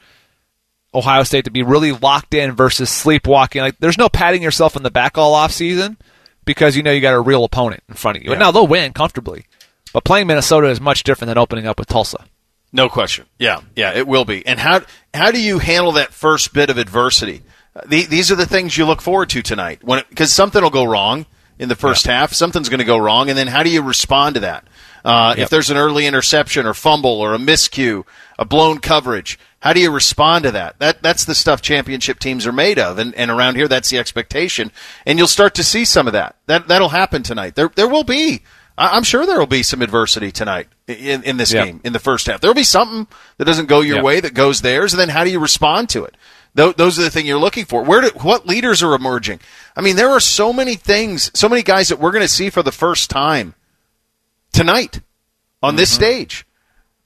Ohio 0.94 1.22
State 1.22 1.44
to 1.46 1.50
be 1.50 1.62
really 1.62 1.92
locked 1.92 2.34
in 2.34 2.52
versus 2.52 2.90
sleepwalking. 2.90 3.62
Like 3.62 3.78
there's 3.78 3.98
no 3.98 4.08
patting 4.08 4.42
yourself 4.42 4.76
in 4.76 4.82
the 4.82 4.90
back 4.90 5.16
all 5.16 5.34
off 5.34 5.52
season 5.52 5.96
because 6.44 6.76
you 6.76 6.82
know 6.82 6.92
you 6.92 7.00
got 7.00 7.14
a 7.14 7.20
real 7.20 7.44
opponent 7.44 7.82
in 7.88 7.94
front 7.94 8.18
of 8.18 8.24
you. 8.24 8.30
And 8.30 8.40
now 8.40 8.50
they'll 8.50 8.66
win 8.66 8.92
comfortably. 8.92 9.46
But 9.92 10.04
playing 10.04 10.26
Minnesota 10.26 10.68
is 10.68 10.80
much 10.80 11.02
different 11.02 11.28
than 11.28 11.38
opening 11.38 11.66
up 11.66 11.78
with 11.78 11.88
Tulsa. 11.88 12.24
No 12.72 12.88
question. 12.88 13.26
Yeah, 13.38 13.60
yeah, 13.76 13.92
it 13.92 14.06
will 14.06 14.24
be. 14.24 14.44
And 14.46 14.58
how 14.58 14.82
how 15.12 15.30
do 15.30 15.40
you 15.40 15.58
handle 15.58 15.92
that 15.92 16.12
first 16.12 16.54
bit 16.54 16.70
of 16.70 16.78
adversity? 16.78 17.42
The, 17.86 18.04
these 18.04 18.30
are 18.30 18.36
the 18.36 18.46
things 18.46 18.76
you 18.76 18.84
look 18.84 19.00
forward 19.00 19.30
to 19.30 19.42
tonight, 19.42 19.82
when 19.82 20.02
because 20.08 20.32
something 20.32 20.62
will 20.62 20.70
go 20.70 20.84
wrong 20.84 21.26
in 21.58 21.68
the 21.68 21.76
first 21.76 22.06
half. 22.06 22.32
Something's 22.32 22.68
going 22.68 22.78
to 22.78 22.84
go 22.84 22.98
wrong, 22.98 23.28
and 23.28 23.38
then 23.38 23.46
how 23.48 23.62
do 23.62 23.70
you 23.70 23.82
respond 23.82 24.34
to 24.34 24.40
that? 24.40 24.64
Uh, 25.04 25.34
If 25.36 25.50
there's 25.50 25.70
an 25.70 25.76
early 25.76 26.06
interception 26.06 26.66
or 26.66 26.74
fumble 26.74 27.20
or 27.20 27.34
a 27.34 27.38
miscue, 27.38 28.04
a 28.38 28.44
blown 28.44 28.78
coverage, 28.78 29.38
how 29.60 29.72
do 29.72 29.80
you 29.80 29.90
respond 29.90 30.44
to 30.44 30.50
that? 30.52 30.78
That 30.78 31.02
that's 31.02 31.24
the 31.24 31.34
stuff 31.34 31.60
championship 31.62 32.18
teams 32.18 32.46
are 32.46 32.52
made 32.52 32.78
of, 32.78 32.98
and, 32.98 33.14
and 33.14 33.30
around 33.30 33.56
here 33.56 33.68
that's 33.68 33.90
the 33.90 33.98
expectation, 33.98 34.70
and 35.06 35.18
you'll 35.18 35.28
start 35.28 35.54
to 35.56 35.64
see 35.64 35.84
some 35.84 36.06
of 36.06 36.12
that. 36.12 36.36
That 36.46 36.68
that'll 36.68 36.88
happen 36.90 37.22
tonight. 37.22 37.54
There 37.54 37.70
there 37.74 37.88
will 37.88 38.04
be. 38.04 38.42
I'm 38.78 39.02
sure 39.04 39.26
there 39.26 39.38
will 39.38 39.46
be 39.46 39.62
some 39.62 39.82
adversity 39.82 40.32
tonight 40.32 40.66
in, 40.88 41.22
in 41.24 41.36
this 41.36 41.52
Yeah. 41.52 41.66
game 41.66 41.80
in 41.84 41.92
the 41.92 41.98
first 41.98 42.26
half. 42.26 42.40
There 42.40 42.48
will 42.48 42.54
be 42.54 42.62
something 42.64 43.06
that 43.36 43.44
doesn't 43.44 43.66
go 43.66 43.80
your 43.82 43.96
Yeah. 43.96 44.02
way 44.02 44.20
that 44.20 44.32
goes 44.34 44.62
theirs, 44.62 44.94
and 44.94 45.00
then 45.00 45.10
how 45.10 45.24
do 45.24 45.30
you 45.30 45.38
respond 45.40 45.90
to 45.90 46.04
it? 46.04 46.16
Tho- 46.54 46.72
Those 46.72 46.98
are 46.98 47.02
the 47.02 47.10
thing 47.10 47.26
you're 47.26 47.38
looking 47.38 47.64
for. 47.64 47.82
Where 47.82 48.02
do, 48.02 48.10
what 48.20 48.46
leaders 48.46 48.82
are 48.82 48.94
emerging? 48.94 49.40
I 49.76 49.80
mean, 49.80 49.96
there 49.96 50.10
are 50.10 50.20
so 50.20 50.52
many 50.52 50.74
things, 50.74 51.30
so 51.34 51.48
many 51.48 51.62
guys 51.62 51.88
that 51.88 51.98
we're 51.98 52.12
going 52.12 52.22
to 52.22 52.28
see 52.28 52.50
for 52.50 52.62
the 52.62 52.72
first 52.72 53.10
time 53.10 53.54
tonight 54.52 55.00
on 55.62 55.76
this 55.76 55.90
mm-hmm. 55.90 56.02
stage. 56.02 56.46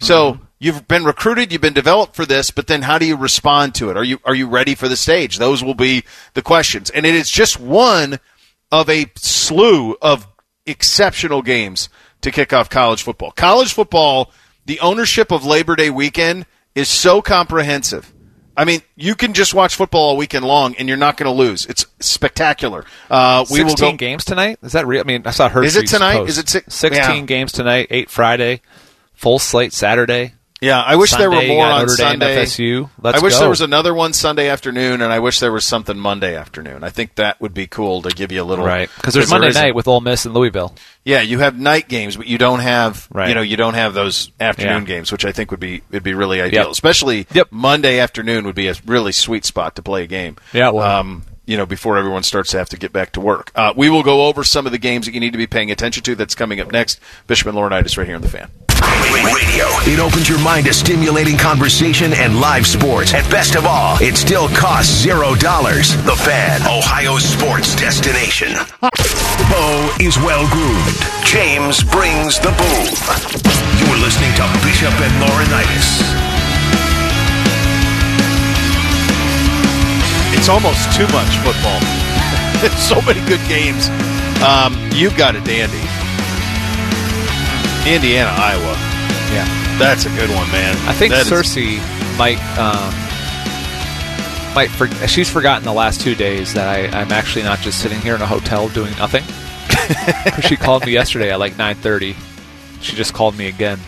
So 0.01 0.33
mm-hmm. 0.33 0.45
you've 0.59 0.89
been 0.89 1.05
recruited, 1.05 1.53
you've 1.53 1.61
been 1.61 1.73
developed 1.73 2.17
for 2.17 2.27
this, 2.27 2.51
but 2.51 2.67
then 2.67 2.83
how 2.83 2.99
do 2.99 3.07
you 3.07 3.17
respond 3.17 3.75
to 3.77 3.91
it? 3.91 3.97
Are 3.97 4.05
you 4.05 4.19
are 4.25 4.35
you 4.35 4.49
ready 4.49 4.75
for 4.75 4.89
the 4.89 4.97
stage? 4.97 5.39
Those 5.39 5.63
will 5.63 5.75
be 5.75 6.05
the 6.35 6.43
questions, 6.43 6.91
and 6.91 7.07
it 7.07 7.15
is 7.15 7.31
just 7.31 7.59
one 7.61 8.19
of 8.73 8.91
a 8.91 9.07
slew 9.17 9.97
of 10.03 10.27
exceptional 10.67 11.41
games 11.43 11.89
to 12.23 12.31
kick 12.31 12.53
off 12.53 12.69
college 12.69 13.03
football. 13.03 13.31
College 13.31 13.73
football, 13.73 14.33
the 14.65 14.81
ownership 14.81 15.31
of 15.31 15.47
Labor 15.47 15.77
Day 15.77 15.91
weekend 15.91 16.47
is 16.75 16.89
so 16.89 17.23
comprehensive. 17.23 18.13
I 18.57 18.65
mean, 18.65 18.81
you 18.97 19.15
can 19.15 19.35
just 19.35 19.53
watch 19.53 19.77
football 19.77 20.01
all 20.11 20.17
weekend 20.17 20.45
long, 20.45 20.75
and 20.77 20.89
you're 20.89 20.97
not 20.97 21.17
going 21.17 21.31
to 21.31 21.37
lose. 21.37 21.67
It's 21.67 21.85
spectacular. 22.01 22.85
Uh, 23.11 23.45
we 23.51 23.63
will 23.63 23.75
go. 23.75 23.93
games 23.93 24.25
tonight. 24.25 24.59
Is 24.63 24.73
that 24.73 24.87
real? 24.87 25.01
I 25.01 25.05
mean, 25.05 25.23
I 25.27 25.31
saw 25.31 25.49
her. 25.49 25.63
Is 25.63 25.77
it 25.77 25.89
tonight? 25.89 26.29
Is 26.29 26.39
it 26.39 26.49
six- 26.49 26.75
sixteen 26.75 27.17
yeah. 27.21 27.27
games 27.27 27.53
tonight? 27.53 27.89
Eight 27.91 28.09
Friday, 28.09 28.63
full 29.13 29.39
slate 29.39 29.73
Saturday. 29.73 30.33
Yeah, 30.67 30.81
I 30.83 30.97
wish 30.97 31.13
there 31.13 31.31
were 31.31 31.43
more 31.47 31.65
on 31.67 31.81
Notre 31.87 31.97
Dame, 31.97 32.07
Sunday. 32.21 32.43
FSU. 32.45 32.91
Let's 33.01 33.19
I 33.19 33.23
wish 33.23 33.35
go. 33.35 33.41
there 33.41 33.49
was 33.49 33.61
another 33.61 33.95
one 33.95 34.13
Sunday 34.13 34.49
afternoon, 34.49 35.01
and 35.01 35.13
I 35.13 35.19
wish 35.21 35.39
there 35.41 35.53
was 35.53 35.65
something 35.65 35.97
Monday 35.99 36.37
afternoon. 36.37 36.83
I 36.85 36.91
think 36.91 37.15
that 37.17 37.41
would 37.41 37.55
be 37.55 37.67
cool 37.67 38.03
to 38.03 38.11
give 38.11 38.33
you 38.33 38.43
a 38.43 38.45
little 38.45 38.65
Right, 38.65 38.91
because 38.97 39.15
there's 39.15 39.29
there 39.29 39.39
Monday 39.39 39.49
isn't. 39.51 39.63
night 39.63 39.75
with 39.75 39.87
Ole 39.89 40.01
Miss 40.01 40.25
and 40.27 40.35
Louisville. 40.35 40.75
Yeah, 41.05 41.21
you 41.21 41.39
have 41.39 41.59
night 41.59 41.89
games, 41.89 42.17
but 42.17 42.27
you 42.27 42.37
don't 42.39 42.61
have 42.61 43.07
Right. 43.13 43.29
you 43.29 43.35
know 43.35 43.43
you 43.43 43.57
don't 43.57 43.75
have 43.75 43.95
those 43.95 44.33
afternoon 44.41 44.83
Yeah. 44.83 44.89
games, 44.97 45.13
which 45.13 45.25
I 45.25 45.33
think 45.33 45.51
would 45.53 45.61
be 45.61 45.83
would 45.93 46.03
be 46.03 46.15
really 46.15 46.41
ideal. 46.41 46.63
Yep. 46.65 46.73
Especially 46.73 47.27
Yep. 47.33 47.49
Monday 47.53 48.01
afternoon 48.01 48.45
would 48.47 48.57
be 48.57 48.69
a 48.69 48.75
really 48.87 49.13
sweet 49.13 49.45
spot 49.45 49.77
to 49.77 49.83
play 49.83 50.03
a 50.03 50.07
game. 50.07 50.37
Yeah, 50.53 50.71
would. 50.71 50.83
um, 50.83 51.23
you 51.47 51.57
know, 51.57 51.67
before 51.67 51.97
everyone 51.97 52.23
starts 52.23 52.51
to 52.51 52.59
have 52.59 52.69
to 52.71 52.77
get 52.77 52.93
back 52.93 53.13
to 53.13 53.21
work. 53.21 53.51
Uh, 53.55 53.73
we 53.77 53.89
will 53.89 54.03
go 54.03 54.27
over 54.27 54.45
some 54.45 54.67
of 54.67 54.73
the 54.73 54.79
games 54.79 55.07
that 55.07 55.15
you 55.15 55.21
need 55.21 55.33
to 55.33 55.39
be 55.39 55.47
paying 55.47 55.71
attention 55.71 56.03
to. 56.03 56.15
That's 56.15 56.35
coming 56.35 56.61
up 56.61 56.73
next. 56.73 57.01
Bishop 57.27 57.49
and 57.49 57.57
Laurinaitis 57.57 57.97
right 57.97 58.07
here 58.07 58.17
on 58.17 58.23
the 58.23 58.29
fan. 58.29 58.51
Radio. 59.15 59.65
It 59.89 59.99
opens 60.01 60.29
your 60.29 60.39
mind 60.41 60.67
to 60.67 60.75
stimulating 60.75 61.39
conversation 61.39 62.13
and 62.13 62.41
live 62.41 62.67
sports. 62.67 63.15
And 63.15 63.29
best 63.31 63.55
of 63.55 63.65
all, 63.65 63.97
it 64.03 64.17
still 64.17 64.49
costs 64.49 64.93
zero 64.93 65.35
dollars. 65.37 65.95
The 66.05 66.17
Fan, 66.17 66.61
Ohio 66.63 67.17
sports 67.19 67.75
destination. 67.77 68.53
Bo 69.49 69.91
is 70.01 70.19
well 70.19 70.47
groomed. 70.51 70.99
James 71.25 71.83
brings 71.85 72.39
the 72.39 72.51
boom. 72.53 72.87
You're 73.81 73.99
listening 74.05 74.33
to 74.37 74.45
Bishop 74.67 74.93
and 75.01 75.13
Laurinaitis. 75.23 76.26
It's 80.37 80.49
almost 80.49 80.93
too 80.93 81.09
much 81.09 81.33
football. 81.43 81.81
so 82.79 83.01
many 83.03 83.21
good 83.27 83.41
games 83.49 83.89
Um, 84.43 84.77
you've 84.93 85.17
got 85.17 85.35
a 85.37 85.41
dandy. 85.41 85.83
Indiana, 87.89 88.31
Iowa. 88.31 88.75
Yeah. 89.33 89.79
That's 89.79 90.07
a 90.07 90.11
good 90.11 90.31
one, 90.31 90.51
man. 90.53 90.77
I 90.89 90.93
think 90.93 91.13
That 91.13 91.27
is- 91.27 91.33
Cersei 91.33 91.79
might 92.19 92.39
um, 92.59 92.93
might 94.55 94.71
for, 94.71 94.87
she's 95.07 95.31
forgotten 95.31 95.65
the 95.65 95.73
last 95.73 96.01
two 96.01 96.15
days 96.15 96.55
that 96.55 96.67
I, 96.67 96.87
I'm 96.99 97.13
actually 97.13 97.43
not 97.43 97.59
just 97.61 97.81
sitting 97.81 98.01
here 98.01 98.15
in 98.15 98.23
a 98.23 98.27
hotel 98.27 98.69
doing 98.71 98.93
nothing. 98.97 99.23
she 100.43 100.57
called 100.57 100.87
me 100.87 100.93
yesterday 100.93 101.31
at 101.31 101.39
like 101.39 101.55
9:30. 101.55 102.17
She 102.81 102.97
just 102.97 103.13
called 103.13 103.37
me 103.37 103.49
again. 103.49 103.79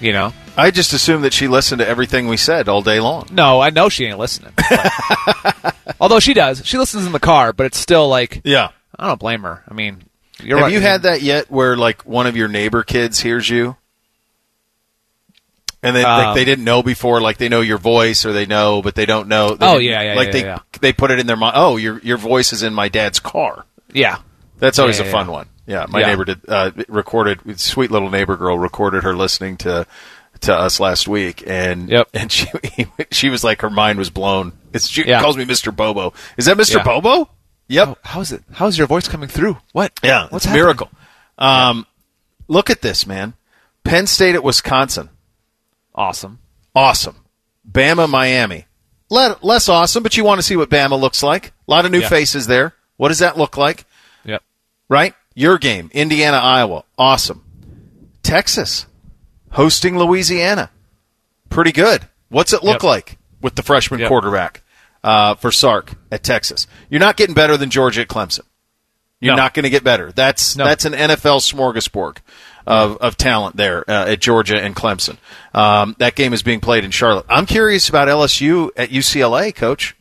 You 0.00 0.12
know? 0.12 0.32
I 0.56 0.70
just 0.70 0.92
assumed 0.92 1.24
that 1.24 1.32
she 1.32 1.48
listened 1.48 1.78
to 1.80 1.88
everything 1.88 2.28
we 2.28 2.36
said 2.36 2.68
all 2.68 2.82
day 2.82 3.00
long. 3.00 3.28
No, 3.32 3.60
I 3.60 3.70
know 3.70 3.88
she 3.88 4.04
ain't 4.06 4.18
listening. 4.18 4.52
But- 4.56 5.76
although 6.00 6.20
she 6.20 6.34
does, 6.34 6.64
she 6.66 6.76
listens 6.78 7.06
in 7.06 7.12
the 7.12 7.20
car, 7.20 7.52
but 7.52 7.66
it's 7.66 7.78
still 7.78 8.08
like 8.08 8.40
Yeah. 8.44 8.68
I 8.98 9.06
don't 9.06 9.20
blame 9.20 9.42
her. 9.42 9.62
I 9.68 9.72
mean, 9.74 10.02
you're 10.42 10.58
Have 10.58 10.66
right. 10.66 10.72
you 10.72 10.80
had 10.80 11.02
that 11.02 11.22
yet 11.22 11.50
where 11.50 11.76
like 11.76 12.04
one 12.04 12.26
of 12.26 12.36
your 12.36 12.48
neighbor 12.48 12.82
kids 12.82 13.20
hears 13.20 13.48
you? 13.48 13.76
And 15.82 15.96
they 15.96 16.02
like, 16.02 16.26
Um, 16.28 16.34
they 16.34 16.44
didn't 16.44 16.64
know 16.64 16.82
before, 16.82 17.20
like 17.22 17.38
they 17.38 17.48
know 17.48 17.62
your 17.62 17.78
voice 17.78 18.26
or 18.26 18.32
they 18.34 18.44
know, 18.44 18.82
but 18.82 18.94
they 18.94 19.06
don't 19.06 19.28
know. 19.28 19.54
They 19.54 19.66
Oh, 19.66 19.78
yeah, 19.78 20.02
yeah, 20.02 20.14
Like 20.14 20.26
yeah, 20.26 20.32
they 20.32 20.44
yeah. 20.44 20.58
they 20.80 20.92
put 20.92 21.10
it 21.10 21.18
in 21.18 21.26
their 21.26 21.36
mind. 21.36 21.54
Oh, 21.56 21.76
your 21.78 21.98
your 22.00 22.18
voice 22.18 22.52
is 22.52 22.62
in 22.62 22.74
my 22.74 22.88
dad's 22.88 23.18
car. 23.20 23.64
Yeah. 23.92 24.18
That's 24.58 24.78
always 24.78 24.98
Yeah, 24.98 25.06
a 25.06 25.10
fun 25.10 25.28
one. 25.30 25.46
Yeah, 25.66 25.86
my 25.88 26.02
neighbor 26.02 26.24
did 26.24 26.40
uh, 26.48 26.72
recorded. 26.88 27.58
Sweet 27.60 27.90
little 27.90 28.10
neighbor 28.10 28.36
girl 28.36 28.58
recorded 28.58 29.04
her 29.04 29.14
listening 29.14 29.56
to 29.58 29.86
to 30.42 30.54
us 30.54 30.80
last 30.80 31.06
week, 31.08 31.42
and 31.46 31.88
Yep. 31.88 32.08
and 32.14 32.30
she 32.32 32.46
she 33.10 33.28
was 33.30 33.42
like 33.44 33.60
her 33.62 33.70
mind 33.70 33.98
was 33.98 34.10
blown. 34.10 34.52
It's 34.72 34.86
she 34.88 35.04
Yeah. 35.06 35.20
calls 35.20 35.36
me 35.36 35.44
Mr. 35.44 35.74
Bobo. 35.74 36.12
Is 36.36 36.46
that 36.46 36.56
Mr. 36.56 36.76
Yeah. 36.76 36.82
Bobo? 36.84 37.28
Yep. 37.68 37.88
Oh, 37.88 37.96
how's 38.02 38.32
it? 38.32 38.42
How's 38.52 38.76
your 38.76 38.86
voice 38.86 39.06
coming 39.08 39.28
through? 39.28 39.56
What? 39.72 39.92
Yeah, 40.02 40.26
What's 40.30 40.44
it's 40.44 40.52
a 40.52 40.56
miracle. 40.56 40.90
Um, 41.38 41.86
Look 42.48 42.68
at 42.68 42.82
this, 42.82 43.06
man. 43.06 43.34
Penn 43.84 44.06
State 44.08 44.34
at 44.34 44.42
Wisconsin, 44.42 45.08
Awesome. 45.94 46.40
awesome. 46.74 47.16
Bama, 47.70 48.08
Miami, 48.08 48.66
Le- 49.08 49.36
less 49.42 49.68
awesome, 49.68 50.02
but 50.02 50.16
you 50.16 50.24
want 50.24 50.38
to 50.40 50.42
see 50.42 50.56
what 50.56 50.68
Bama 50.68 50.98
looks 51.00 51.22
like. 51.22 51.48
A 51.68 51.70
lot 51.70 51.84
of 51.84 51.92
new 51.92 52.00
Yeah. 52.00 52.08
faces 52.08 52.46
there. 52.48 52.74
What 52.96 53.08
does 53.08 53.20
that 53.20 53.38
look 53.38 53.56
like? 53.56 53.84
Yep. 54.24 54.42
Right? 54.88 55.14
Your 55.34 55.58
game, 55.58 55.90
Indiana, 55.94 56.38
Iowa, 56.38 56.84
awesome. 56.98 57.44
Texas, 58.22 58.86
hosting 59.50 59.98
Louisiana, 59.98 60.70
pretty 61.48 61.72
good. 61.72 62.02
What's 62.28 62.52
it 62.52 62.62
look 62.62 62.82
Yep. 62.82 62.82
like 62.84 63.18
with 63.40 63.54
the 63.56 63.62
freshman 63.62 64.00
Yep. 64.00 64.08
quarterback 64.08 64.62
uh, 65.02 65.34
for 65.34 65.50
Sark 65.50 65.94
at 66.12 66.22
Texas? 66.22 66.66
You're 66.88 67.00
not 67.00 67.16
getting 67.16 67.34
better 67.34 67.56
than 67.56 67.70
Georgia 67.70 68.02
at 68.02 68.08
Clemson. 68.08 68.40
You're 69.20 69.34
No. 69.36 69.42
not 69.42 69.54
going 69.54 69.64
to 69.64 69.70
get 69.70 69.84
better. 69.84 70.12
That's 70.12 70.56
No. 70.56 70.64
that's 70.64 70.84
an 70.84 70.94
NFL 70.94 71.40
smorgasbord 71.40 72.18
of, 72.66 72.96
of 72.98 73.16
talent 73.18 73.56
there 73.56 73.84
uh, 73.90 74.06
at 74.12 74.20
Georgia 74.20 74.58
and 74.62 74.74
Clemson. 74.74 75.18
Um, 75.52 75.94
that 75.98 76.14
game 76.14 76.32
is 76.32 76.42
being 76.42 76.60
played 76.60 76.84
in 76.84 76.90
Charlotte. 76.90 77.26
I'm 77.28 77.44
curious 77.46 77.88
about 77.88 78.08
LSU 78.08 78.70
at 78.76 78.90
UCLA, 78.90 79.54
Coach. 79.54 79.94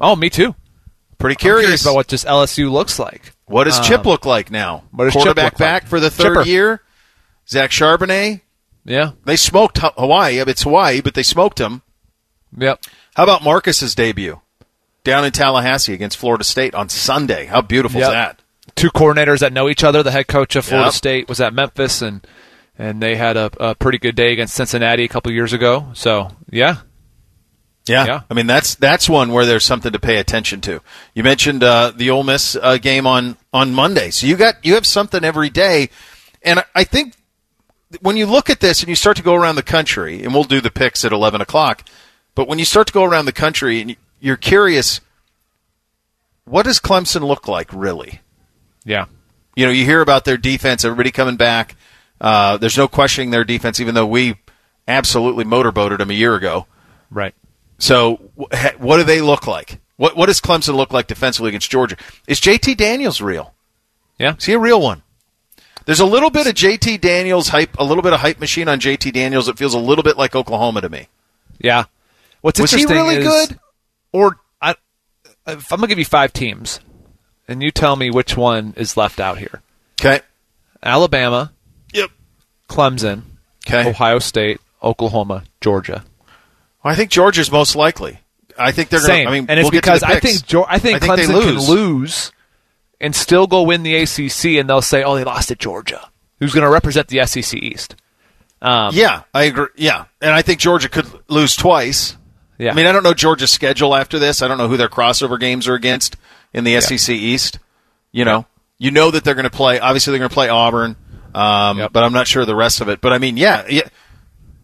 Oh, 0.00 0.14
me 0.16 0.28
too. 0.28 0.54
Pretty 1.18 1.34
I'm 1.34 1.40
curious. 1.40 1.62
curious 1.66 1.82
about 1.82 1.94
what 1.94 2.08
this 2.08 2.24
LSU 2.24 2.70
looks 2.70 2.98
like. 2.98 3.32
what 3.46 3.64
does 3.64 3.78
um, 3.78 3.84
Chip 3.84 4.04
look 4.04 4.26
like 4.26 4.50
now? 4.50 4.82
what 4.90 5.04
Chip 5.04 5.12
Quarterback 5.14 5.52
like? 5.54 5.58
back 5.58 5.86
for 5.86 6.00
the 6.00 6.10
third 6.10 6.34
Chipper. 6.38 6.42
year. 6.48 6.80
Zach 7.48 7.70
Charbonnet. 7.70 8.40
Yeah. 8.84 9.12
They 9.24 9.36
smoked 9.36 9.78
Ha- 9.78 9.94
Hawaii. 9.96 10.38
It's 10.38 10.62
Hawaii, 10.62 11.00
but 11.00 11.14
they 11.14 11.22
smoked 11.22 11.60
him. 11.60 11.82
Yep. 12.56 12.80
How 13.16 13.22
about 13.24 13.42
Marcus's 13.42 13.94
debut 13.94 14.40
down 15.04 15.24
in 15.24 15.32
Tallahassee 15.32 15.92
against 15.94 16.16
Florida 16.18 16.44
State 16.44 16.74
on 16.74 16.88
Sunday? 16.88 17.46
How 17.46 17.60
beautiful 17.62 18.00
Yep. 18.00 18.08
is 18.08 18.12
that? 18.12 18.40
Two 18.74 18.90
coordinators 18.90 19.38
that 19.40 19.52
know 19.52 19.68
each 19.68 19.84
other. 19.84 20.02
The 20.02 20.10
head 20.10 20.26
coach 20.28 20.56
of 20.56 20.64
Florida 20.64 20.86
Yep. 20.88 20.94
State 20.94 21.28
was 21.28 21.40
at 21.40 21.54
Memphis, 21.54 22.02
and 22.02 22.26
and 22.78 23.00
they 23.00 23.14
had 23.16 23.36
a, 23.36 23.50
a 23.60 23.74
pretty 23.74 23.98
good 23.98 24.16
day 24.16 24.32
against 24.32 24.54
Cincinnati 24.54 25.04
a 25.04 25.08
couple 25.08 25.30
years 25.32 25.52
ago. 25.52 25.90
So 25.94 26.30
yeah, 26.50 26.78
Yeah. 27.86 28.04
Yeah. 28.06 28.20
I 28.30 28.34
mean 28.34 28.46
that's 28.46 28.74
that's 28.74 29.08
one 29.08 29.32
where 29.32 29.46
there's 29.46 29.64
something 29.64 29.92
to 29.92 29.98
pay 30.00 30.16
attention 30.16 30.60
to. 30.62 30.80
You 31.14 31.22
mentioned 31.22 31.62
uh, 31.62 31.92
the 31.94 32.10
Ole 32.10 32.24
Miss 32.24 32.56
uh, 32.56 32.78
game 32.78 33.06
on 33.06 33.36
on 33.52 33.72
Monday, 33.74 34.10
so 34.10 34.26
you 34.26 34.36
got 34.36 34.64
you 34.64 34.74
have 34.74 34.86
something 34.86 35.22
every 35.24 35.50
day, 35.50 35.88
and 36.42 36.64
I 36.74 36.84
think 36.84 37.14
when 38.00 38.16
you 38.16 38.26
look 38.26 38.50
at 38.50 38.60
this 38.60 38.80
and 38.80 38.88
you 38.88 38.94
start 38.94 39.16
to 39.16 39.22
go 39.22 39.34
around 39.34 39.56
the 39.56 39.62
country, 39.62 40.22
and 40.22 40.32
we'll 40.34 40.44
do 40.44 40.60
the 40.60 40.70
picks 40.70 41.04
at 41.04 41.12
eleven 41.12 41.40
o'clock, 41.40 41.86
but 42.34 42.48
when 42.48 42.58
you 42.58 42.64
start 42.64 42.86
to 42.88 42.92
go 42.92 43.04
around 43.04 43.26
the 43.26 43.32
country 43.32 43.80
and 43.80 43.96
you're 44.20 44.36
curious, 44.36 45.00
what 46.44 46.64
does 46.64 46.78
Clemson 46.78 47.22
look 47.26 47.48
like 47.48 47.72
really? 47.72 48.20
yeah, 48.84 49.06
you 49.56 49.64
know, 49.64 49.72
you 49.72 49.84
hear 49.84 50.00
about 50.00 50.24
their 50.24 50.36
defense, 50.36 50.84
everybody 50.84 51.10
coming 51.10 51.36
back. 51.36 51.76
Uh, 52.20 52.56
there's 52.56 52.76
no 52.76 52.88
questioning 52.88 53.30
their 53.30 53.44
defense, 53.44 53.80
even 53.80 53.94
though 53.94 54.06
we 54.06 54.36
absolutely 54.86 55.44
motorboated 55.44 55.98
them 55.98 56.10
a 56.10 56.14
year 56.14 56.34
ago. 56.34 56.66
right. 57.10 57.34
So, 57.78 58.16
what 58.78 58.98
do 58.98 59.02
they 59.04 59.20
look 59.20 59.46
like? 59.46 59.80
What 59.96 60.16
What 60.16 60.26
does 60.26 60.40
Clemson 60.40 60.76
look 60.76 60.92
like 60.92 61.06
defensively 61.08 61.48
against 61.48 61.70
Georgia? 61.70 61.96
Is 62.28 62.40
JT 62.40 62.76
Daniels 62.76 63.20
real? 63.20 63.52
Yeah, 64.18 64.36
Is 64.36 64.44
he 64.44 64.52
a 64.52 64.58
real 64.58 64.80
one? 64.80 65.02
There's 65.86 66.00
a 66.00 66.06
little 66.06 66.30
bit 66.30 66.46
of 66.46 66.54
JT 66.54 67.00
Daniels 67.00 67.48
hype, 67.48 67.78
a 67.78 67.84
little 67.84 68.02
bit 68.02 68.12
of 68.12 68.20
hype 68.20 68.40
machine 68.40 68.68
on 68.68 68.80
JT 68.80 69.12
Daniels. 69.12 69.48
It 69.48 69.58
feels 69.58 69.74
a 69.74 69.78
little 69.78 70.02
bit 70.04 70.16
like 70.16 70.34
Oklahoma 70.34 70.80
to 70.80 70.88
me. 70.88 71.08
yeah. 71.58 71.84
What's 72.40 72.60
Was 72.60 72.72
he 72.72 72.84
really 72.84 73.16
is, 73.16 73.26
good? 73.26 73.58
Or 74.12 74.36
I, 74.60 74.74
if 75.46 75.72
I'm 75.72 75.78
gonna 75.78 75.86
give 75.88 75.98
you 75.98 76.04
five 76.04 76.32
teams, 76.34 76.78
and 77.48 77.62
you 77.62 77.70
tell 77.70 77.96
me 77.96 78.10
which 78.10 78.36
one 78.36 78.74
is 78.76 78.96
left 78.98 79.18
out 79.18 79.38
here: 79.38 79.62
Okay. 80.00 80.20
Alabama, 80.82 81.52
Yep. 81.94 82.10
Clemson, 82.68 83.22
Okay. 83.66 83.88
Ohio 83.88 84.18
State, 84.18 84.60
Oklahoma, 84.82 85.44
Georgia. 85.62 86.04
Well, 86.82 86.92
I 86.92 86.96
think 86.96 87.10
Georgia's 87.10 87.50
most 87.50 87.74
likely. 87.76 88.18
I 88.58 88.72
think 88.72 88.90
they're 88.90 89.00
going 89.00 89.08
Same, 89.08 89.24
to. 89.24 89.30
I 89.30 89.32
mean, 89.32 89.46
and 89.48 89.58
it's 89.58 89.64
we'll 89.64 89.70
because 89.80 90.02
I 90.02 90.20
think 90.20 90.42
I 90.68 90.78
think 90.78 90.96
I 90.96 90.98
think 90.98 91.00
they 91.00 91.06
Clemson 91.08 91.44
can 91.44 91.58
lose. 91.74 92.30
And 93.04 93.14
still 93.14 93.46
go 93.46 93.62
win 93.62 93.82
the 93.84 93.94
ACC, 93.96 94.58
and 94.58 94.68
they'll 94.68 94.82
say, 94.82 95.02
"Oh, 95.04 95.14
they 95.14 95.24
lost 95.24 95.48
to 95.48 95.54
Georgia." 95.54 96.08
Who's 96.40 96.52
going 96.52 96.64
to 96.66 96.70
represent 96.70 97.08
the 97.08 97.24
SEC 97.26 97.54
East? 97.62 97.94
Um, 98.60 98.94
Yeah, 98.94 99.22
I 99.32 99.44
agree. 99.44 99.68
Yeah, 99.76 100.06
and 100.20 100.32
I 100.32 100.42
think 100.42 100.58
Georgia 100.58 100.88
could 100.88 101.06
lose 101.28 101.54
twice. 101.54 102.16
yeah. 102.58 102.72
I 102.72 102.74
mean, 102.74 102.86
I 102.86 102.92
don't 102.92 103.02
know 103.04 103.14
Georgia's 103.14 103.52
schedule 103.52 103.94
after 103.94 104.18
this. 104.18 104.42
I 104.42 104.48
don't 104.48 104.58
know 104.58 104.68
who 104.68 104.76
their 104.76 104.88
crossover 104.88 105.38
games 105.38 105.68
are 105.68 105.74
against 105.74 106.16
in 106.52 106.64
the 106.64 106.80
SEC 106.80 107.14
East. 107.14 107.58
You 108.10 108.24
know, 108.24 108.46
you 108.78 108.90
know 108.90 109.10
that 109.10 109.22
they're 109.24 109.34
going 109.34 109.44
to 109.44 109.50
play. 109.50 109.78
Obviously, 109.78 110.10
they're 110.12 110.18
going 110.18 110.30
to 110.30 110.34
play 110.34 110.48
Auburn, 110.48 110.96
um, 111.34 111.78
Yep. 111.78 111.92
but 111.92 112.02
I'm 112.04 112.12
not 112.12 112.26
sure 112.26 112.44
the 112.44 112.54
rest 112.56 112.80
of 112.80 112.88
it. 112.88 113.00
But 113.00 113.12
I 113.12 113.18
mean, 113.18 113.36
yeah, 113.36 113.64
yeah. 113.68 113.88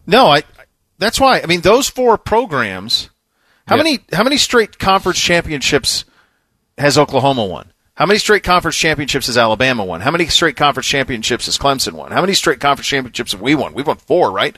No, 0.07 0.27
I. 0.27 0.43
That's 0.97 1.19
why. 1.19 1.41
I 1.41 1.45
mean, 1.45 1.61
those 1.61 1.87
four 1.89 2.17
programs. 2.17 3.09
How 3.67 3.75
Yep. 3.75 3.83
many? 3.85 3.99
How 4.13 4.23
many 4.23 4.37
straight 4.37 4.77
conference 4.79 5.19
championships 5.19 6.05
has 6.77 6.97
Oklahoma 6.97 7.45
won? 7.45 7.70
How 8.01 8.07
many 8.07 8.17
straight 8.17 8.41
conference 8.41 8.77
championships 8.77 9.27
has 9.27 9.37
Alabama 9.37 9.85
won? 9.85 10.01
How 10.01 10.09
many 10.09 10.25
straight 10.25 10.55
conference 10.55 10.87
championships 10.87 11.45
has 11.45 11.59
Clemson 11.59 11.93
won? 11.93 12.11
How 12.11 12.21
many 12.21 12.33
straight 12.33 12.59
conference 12.59 12.87
championships 12.87 13.33
have 13.33 13.41
we 13.41 13.53
won? 13.53 13.75
We've 13.75 13.85
won 13.85 13.97
four, 13.97 14.31
right? 14.31 14.57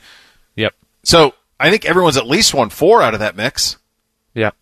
Yep. 0.56 0.74
So 1.04 1.34
I 1.60 1.70
think 1.70 1.84
everyone's 1.84 2.16
at 2.16 2.26
least 2.26 2.54
won 2.54 2.70
four 2.70 3.02
out 3.02 3.14
of 3.14 3.20
that 3.20 3.36
mix. 3.36 3.76
Yep. 4.34 4.56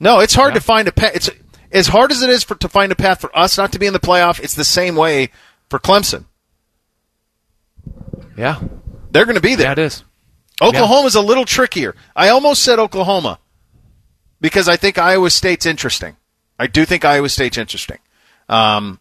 No, 0.00 0.18
it's 0.18 0.34
hard 0.34 0.50
Yeah. 0.50 0.54
to 0.58 0.60
find 0.62 0.88
a 0.88 0.92
path. 0.92 1.12
It's 1.14 1.30
as 1.70 1.86
hard 1.86 2.10
as 2.10 2.22
it 2.22 2.30
is 2.30 2.42
for 2.42 2.56
to 2.56 2.68
find 2.68 2.90
a 2.90 2.96
path 2.96 3.20
for 3.20 3.30
us 3.38 3.56
not 3.56 3.70
to 3.70 3.78
be 3.78 3.86
in 3.86 3.92
the 3.92 4.00
playoff. 4.00 4.40
It's 4.40 4.56
the 4.56 4.64
same 4.64 4.96
way 4.96 5.30
for 5.70 5.78
Clemson. 5.78 6.24
Yeah. 8.36 8.62
They're 9.12 9.26
going 9.26 9.36
to 9.36 9.40
be 9.40 9.54
there. 9.54 9.66
Yeah, 9.66 9.72
it 9.74 9.78
is. 9.78 10.02
Oklahoma's 10.60 11.14
a 11.14 11.20
little 11.20 11.44
trickier. 11.44 11.94
I 12.16 12.30
almost 12.30 12.64
said 12.64 12.80
Oklahoma 12.80 13.38
because 14.40 14.68
I 14.68 14.74
think 14.74 14.98
Iowa 14.98 15.30
State's 15.30 15.66
interesting. 15.66 16.16
I 16.58 16.66
do 16.66 16.84
think 16.84 17.04
Iowa 17.04 17.28
State's 17.28 17.58
interesting, 17.58 17.98
um, 18.48 19.00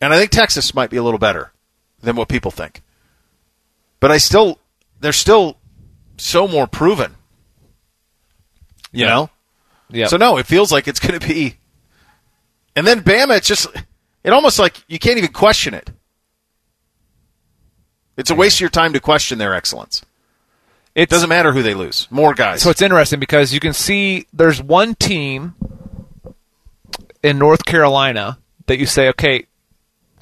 and 0.00 0.12
I 0.12 0.18
think 0.18 0.30
Texas 0.30 0.74
might 0.74 0.90
be 0.90 0.96
a 0.96 1.02
little 1.02 1.18
better 1.18 1.52
than 2.00 2.16
what 2.16 2.28
people 2.28 2.50
think. 2.50 2.82
But 4.00 4.10
I 4.10 4.18
still, 4.18 4.58
they're 5.00 5.12
still 5.12 5.56
so 6.16 6.46
more 6.48 6.66
proven. 6.66 7.14
You 8.92 9.04
Yeah. 9.06 9.08
know. 9.08 9.30
Yeah. 9.90 10.06
So 10.06 10.16
no, 10.16 10.36
it 10.38 10.46
feels 10.46 10.70
like 10.72 10.88
it's 10.88 11.00
going 11.00 11.18
to 11.18 11.26
be. 11.26 11.56
And 12.76 12.86
then 12.86 13.02
Bama, 13.02 13.36
it's 13.36 13.46
just 13.48 13.66
it 14.24 14.32
almost 14.32 14.58
like 14.58 14.82
you 14.88 14.98
can't 14.98 15.18
even 15.18 15.32
question 15.32 15.74
it. 15.74 15.90
It's 18.16 18.30
a 18.30 18.34
waste 18.34 18.56
of 18.56 18.60
your 18.60 18.70
time 18.70 18.92
to 18.92 19.00
question 19.00 19.38
their 19.38 19.54
excellence. 19.54 20.02
it 20.94 21.08
Doesn't 21.08 21.28
matter 21.28 21.52
who 21.52 21.62
they 21.62 21.74
lose. 21.74 22.06
More 22.10 22.32
guys. 22.34 22.62
So 22.62 22.70
it's 22.70 22.82
interesting 22.82 23.18
because 23.20 23.52
you 23.52 23.60
can 23.60 23.72
see 23.72 24.26
there's 24.32 24.62
one 24.62 24.94
team 24.94 25.54
in 27.24 27.38
North 27.38 27.64
Carolina 27.64 28.38
that 28.66 28.78
you 28.78 28.86
say, 28.86 29.08
okay, 29.08 29.46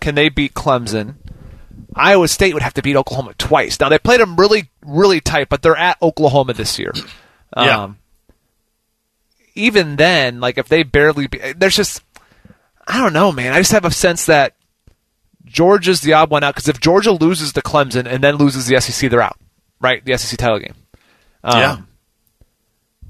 can 0.00 0.14
they 0.14 0.28
beat 0.28 0.55
Clemson? 0.55 1.16
Iowa 1.94 2.28
State 2.28 2.55
would 2.55 2.62
have 2.62 2.74
to 2.74 2.82
beat 2.82 2.96
Oklahoma 2.96 3.34
twice. 3.36 3.78
Now 3.78 3.88
they 3.88 3.98
played 3.98 4.20
them 4.20 4.36
really, 4.36 4.70
really 4.86 5.20
tight, 5.20 5.48
but 5.48 5.62
they're 5.62 5.76
at 5.76 6.00
Oklahoma 6.00 6.55
this 6.55 6.78
year. 6.78 6.92
Yeah. 7.57 7.82
Um, 7.82 7.98
even 9.55 9.96
then, 9.96 10.40
like 10.40 10.57
if 10.57 10.68
they 10.68 10.84
barely, 10.84 11.26
be, 11.26 11.38
there's 11.55 11.76
just, 11.76 12.03
I 12.86 12.98
don't 12.98 13.12
know, 13.12 13.32
man. 13.32 13.53
I 13.53 13.59
just 13.59 13.72
have 13.72 13.84
a 13.84 13.90
sense 13.90 14.26
that 14.26 14.55
Georgia's 15.44 16.00
the 16.00 16.14
odd 16.14 16.30
one 16.30 16.44
out 16.44 16.55
because 16.55 16.68
if 16.68 16.80
Georgia 16.80 17.12
loses 17.12 17.53
to 17.53 17.62
Clemson 17.62 18.07
and 18.07 18.22
then 18.22 18.36
loses 18.36 18.66
the 18.66 18.80
SEC, 18.80 19.11
they're 19.11 19.20
out, 19.20 19.38
right? 19.80 20.03
The 20.05 20.16
SEC 20.16 20.38
title 20.38 20.61
game. 20.61 20.74
Um, 21.44 21.59
yeah. 21.59 21.78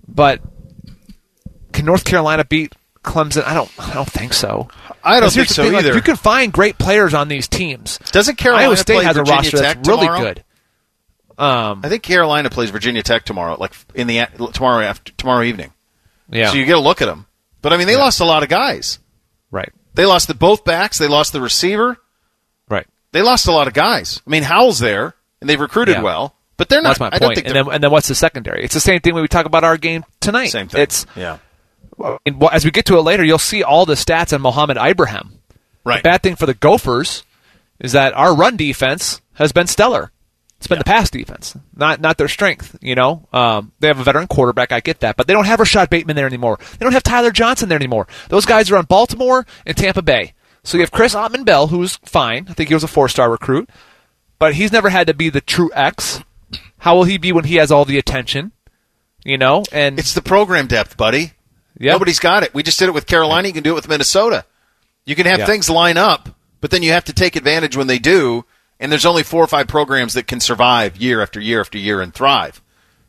But 0.08 0.40
can 1.72 1.84
North 1.84 2.04
Carolina 2.04 2.44
beat 2.44 2.74
Clemson? 3.02 3.44
I 3.44 3.54
don't. 3.54 3.70
I 3.78 3.94
don't 3.94 4.08
think 4.10 4.32
so. 4.32 4.68
I 5.04 5.18
don't 5.20 5.32
think 5.32 5.48
so 5.48 5.64
thing, 5.64 5.72
like, 5.72 5.84
either. 5.84 5.94
you 5.94 6.00
can 6.02 6.16
find 6.16 6.52
great 6.52 6.78
players 6.78 7.12
on 7.14 7.28
these 7.28 7.48
teams. 7.48 7.98
Doesn't 8.12 8.36
Carolina 8.38 8.66
Iowa 8.66 8.76
State 8.76 8.94
play 8.94 9.04
has 9.04 9.16
a 9.16 9.20
Virginia 9.20 9.40
roster 9.42 9.56
Tech 9.58 9.76
that's 9.78 9.88
really 9.88 10.06
tomorrow? 10.06 10.22
good. 10.22 10.44
Um, 11.38 11.80
I 11.82 11.88
think 11.88 12.02
Carolina 12.02 12.50
plays 12.50 12.70
Virginia 12.70 13.02
Tech 13.02 13.24
tomorrow, 13.24 13.56
like 13.58 13.72
in 13.94 14.06
the 14.06 14.26
tomorrow 14.52 14.84
after 14.84 15.12
tomorrow 15.12 15.42
evening. 15.42 15.72
yeah, 16.30 16.50
So 16.50 16.56
you 16.56 16.64
get 16.66 16.76
a 16.76 16.80
look 16.80 17.02
at 17.02 17.06
them. 17.06 17.26
But 17.62 17.72
I 17.72 17.76
mean, 17.78 17.86
they 17.86 17.96
lost 17.96 18.20
a 18.20 18.24
lot 18.24 18.42
of 18.42 18.48
guys. 18.48 18.98
right, 19.50 19.72
They 19.94 20.04
lost 20.04 20.28
the 20.28 20.34
both 20.34 20.64
backs. 20.64 20.98
They 20.98 21.08
lost 21.08 21.32
the 21.32 21.40
receiver. 21.40 21.96
right. 22.68 22.86
They 23.12 23.22
lost 23.22 23.46
a 23.48 23.52
lot 23.52 23.66
of 23.66 23.74
guys. 23.74 24.20
I 24.26 24.30
mean, 24.30 24.42
Howell's 24.42 24.78
there, 24.78 25.14
and 25.40 25.48
they've 25.50 25.60
recruited 25.60 25.96
Yeah. 25.96 26.02
well, 26.02 26.34
but 26.56 26.68
they're 26.68 26.80
not. 26.82 26.98
That's 26.98 27.12
my 27.12 27.18
point. 27.18 27.38
And 27.44 27.54
then, 27.56 27.68
and 27.72 27.82
then 27.82 27.90
what's 27.90 28.08
the 28.08 28.14
secondary? 28.14 28.62
It's 28.64 28.74
the 28.74 28.80
same 28.80 29.00
thing 29.00 29.14
when 29.14 29.22
we 29.22 29.28
talk 29.28 29.46
about 29.46 29.64
our 29.64 29.76
game 29.76 30.04
tonight. 30.20 30.46
same 30.48 30.68
thing. 30.68 30.80
It's 30.82 31.06
yeah, 31.16 31.38
as 32.52 32.64
we 32.64 32.70
get 32.70 32.86
to 32.86 32.96
it 32.96 33.02
later, 33.02 33.24
you'll 33.24 33.38
see 33.38 33.62
all 33.62 33.86
the 33.86 33.94
stats 33.94 34.32
on 34.32 34.40
Mohamed 34.42 34.76
Ibrahim. 34.76 35.38
right. 35.84 36.02
The 36.02 36.08
bad 36.08 36.22
thing 36.22 36.36
for 36.36 36.46
the 36.46 36.54
Gophers 36.54 37.24
is 37.80 37.92
that 37.92 38.14
our 38.14 38.34
run 38.34 38.56
defense 38.56 39.20
has 39.34 39.52
been 39.52 39.66
stellar. 39.66 40.10
It's 40.58 40.68
been 40.68 40.78
the 40.78 40.84
pass 40.84 41.10
defense, 41.10 41.56
not 41.74 42.00
not 42.00 42.18
their 42.18 42.28
strength. 42.28 42.78
You 42.80 42.94
know, 42.94 43.26
um, 43.32 43.72
they 43.80 43.88
have 43.88 43.98
a 43.98 44.04
veteran 44.04 44.28
quarterback. 44.28 44.70
I 44.70 44.78
get 44.78 45.00
that, 45.00 45.16
but 45.16 45.26
they 45.26 45.32
don't 45.32 45.46
have 45.46 45.58
Rashod 45.58 45.90
Bateman 45.90 46.14
there 46.14 46.26
anymore. 46.26 46.58
They 46.78 46.84
don't 46.84 46.92
have 46.92 47.02
Tyler 47.02 47.32
Johnson 47.32 47.68
there 47.68 47.76
anymore. 47.76 48.06
Those 48.28 48.46
guys 48.46 48.70
are 48.70 48.76
on 48.76 48.84
Baltimore 48.84 49.44
and 49.66 49.76
Tampa 49.76 50.02
Bay. 50.02 50.34
So 50.62 50.76
you 50.76 50.82
have 50.82 50.92
Chris 50.92 51.16
Autman-Bell, 51.16 51.66
who's 51.66 51.96
fine. 52.04 52.46
I 52.48 52.52
think 52.52 52.68
he 52.68 52.74
was 52.74 52.84
a 52.84 52.88
four 52.88 53.08
star 53.08 53.28
recruit, 53.28 53.68
but 54.38 54.54
he's 54.54 54.70
never 54.70 54.90
had 54.90 55.08
to 55.08 55.14
be 55.14 55.30
the 55.30 55.40
true 55.40 55.70
X. 55.74 56.22
How 56.78 56.94
will 56.94 57.04
he 57.04 57.18
be 57.18 57.32
when 57.32 57.44
he 57.44 57.56
has 57.56 57.72
all 57.72 57.84
the 57.84 57.98
attention? 57.98 58.52
You 59.24 59.38
know, 59.38 59.64
and 59.72 59.98
It's 59.98 60.14
the 60.14 60.22
program 60.22 60.68
depth, 60.68 60.96
buddy. 60.96 61.32
Yeah, 61.82 61.92
Nobody's 61.92 62.18
got 62.18 62.42
it. 62.42 62.54
We 62.54 62.62
just 62.62 62.78
did 62.78 62.88
it 62.88 62.92
with 62.94 63.06
Carolina. 63.06 63.48
You 63.48 63.54
can 63.54 63.62
do 63.62 63.72
it 63.72 63.74
with 63.74 63.88
Minnesota. 63.88 64.44
You 65.04 65.14
can 65.14 65.26
have 65.26 65.40
Yeah. 65.40 65.46
things 65.46 65.68
line 65.68 65.96
up, 65.98 66.30
but 66.60 66.70
then 66.70 66.82
you 66.82 66.92
have 66.92 67.04
to 67.04 67.12
take 67.12 67.36
advantage 67.36 67.76
when 67.76 67.88
they 67.88 67.98
do. 67.98 68.44
And 68.80 68.90
there's 68.90 69.06
only 69.06 69.22
four 69.22 69.42
or 69.42 69.46
five 69.46 69.68
programs 69.68 70.14
that 70.14 70.26
can 70.26 70.40
survive 70.40 70.96
year 70.96 71.20
after 71.22 71.40
year 71.40 71.60
after 71.60 71.78
year 71.78 72.00
and 72.00 72.12
thrive. 72.14 72.60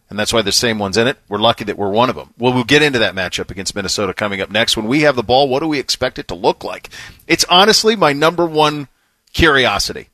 And 0.10 0.20
that's 0.20 0.32
why 0.34 0.44
the 0.44 0.52
same 0.52 0.78
one's 0.78 0.98
in 0.98 1.08
it. 1.08 1.18
We're 1.28 1.40
lucky 1.40 1.64
that 1.64 1.78
we're 1.78 1.90
one 1.90 2.10
of 2.10 2.16
them. 2.16 2.32
Well, 2.38 2.54
we'll 2.54 2.64
get 2.64 2.84
into 2.84 3.00
that 3.00 3.16
matchup 3.16 3.50
against 3.50 3.74
Minnesota 3.76 4.14
coming 4.14 4.42
up 4.42 4.52
next. 4.52 4.78
When 4.78 4.88
we 4.88 5.02
have 5.02 5.16
the 5.16 5.24
ball, 5.24 5.50
what 5.50 5.62
do 5.62 5.68
we 5.68 5.80
expect 5.80 6.20
it 6.20 6.28
to 6.28 6.36
look 6.36 6.64
like? 6.64 6.90
It's 7.28 7.46
honestly 7.50 7.96
my 7.96 8.14
number 8.14 8.46
one 8.46 8.88
curiosity 9.34 10.10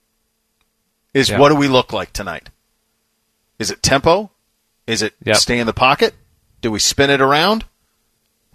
is 1.14 1.30
Yeah. 1.30 1.40
what 1.40 1.50
do 1.50 1.56
we 1.56 1.68
look 1.68 1.92
like 1.92 2.14
tonight? 2.14 2.50
Is 3.58 3.72
it 3.72 3.84
tempo? 3.84 4.32
Is 4.88 5.02
it 5.02 5.16
Yep. 5.26 5.36
stay 5.38 5.60
in 5.60 5.68
the 5.68 5.74
pocket? 5.74 6.14
Do 6.62 6.72
we 6.72 6.80
spin 6.80 7.10
it 7.10 7.20
around? 7.22 7.66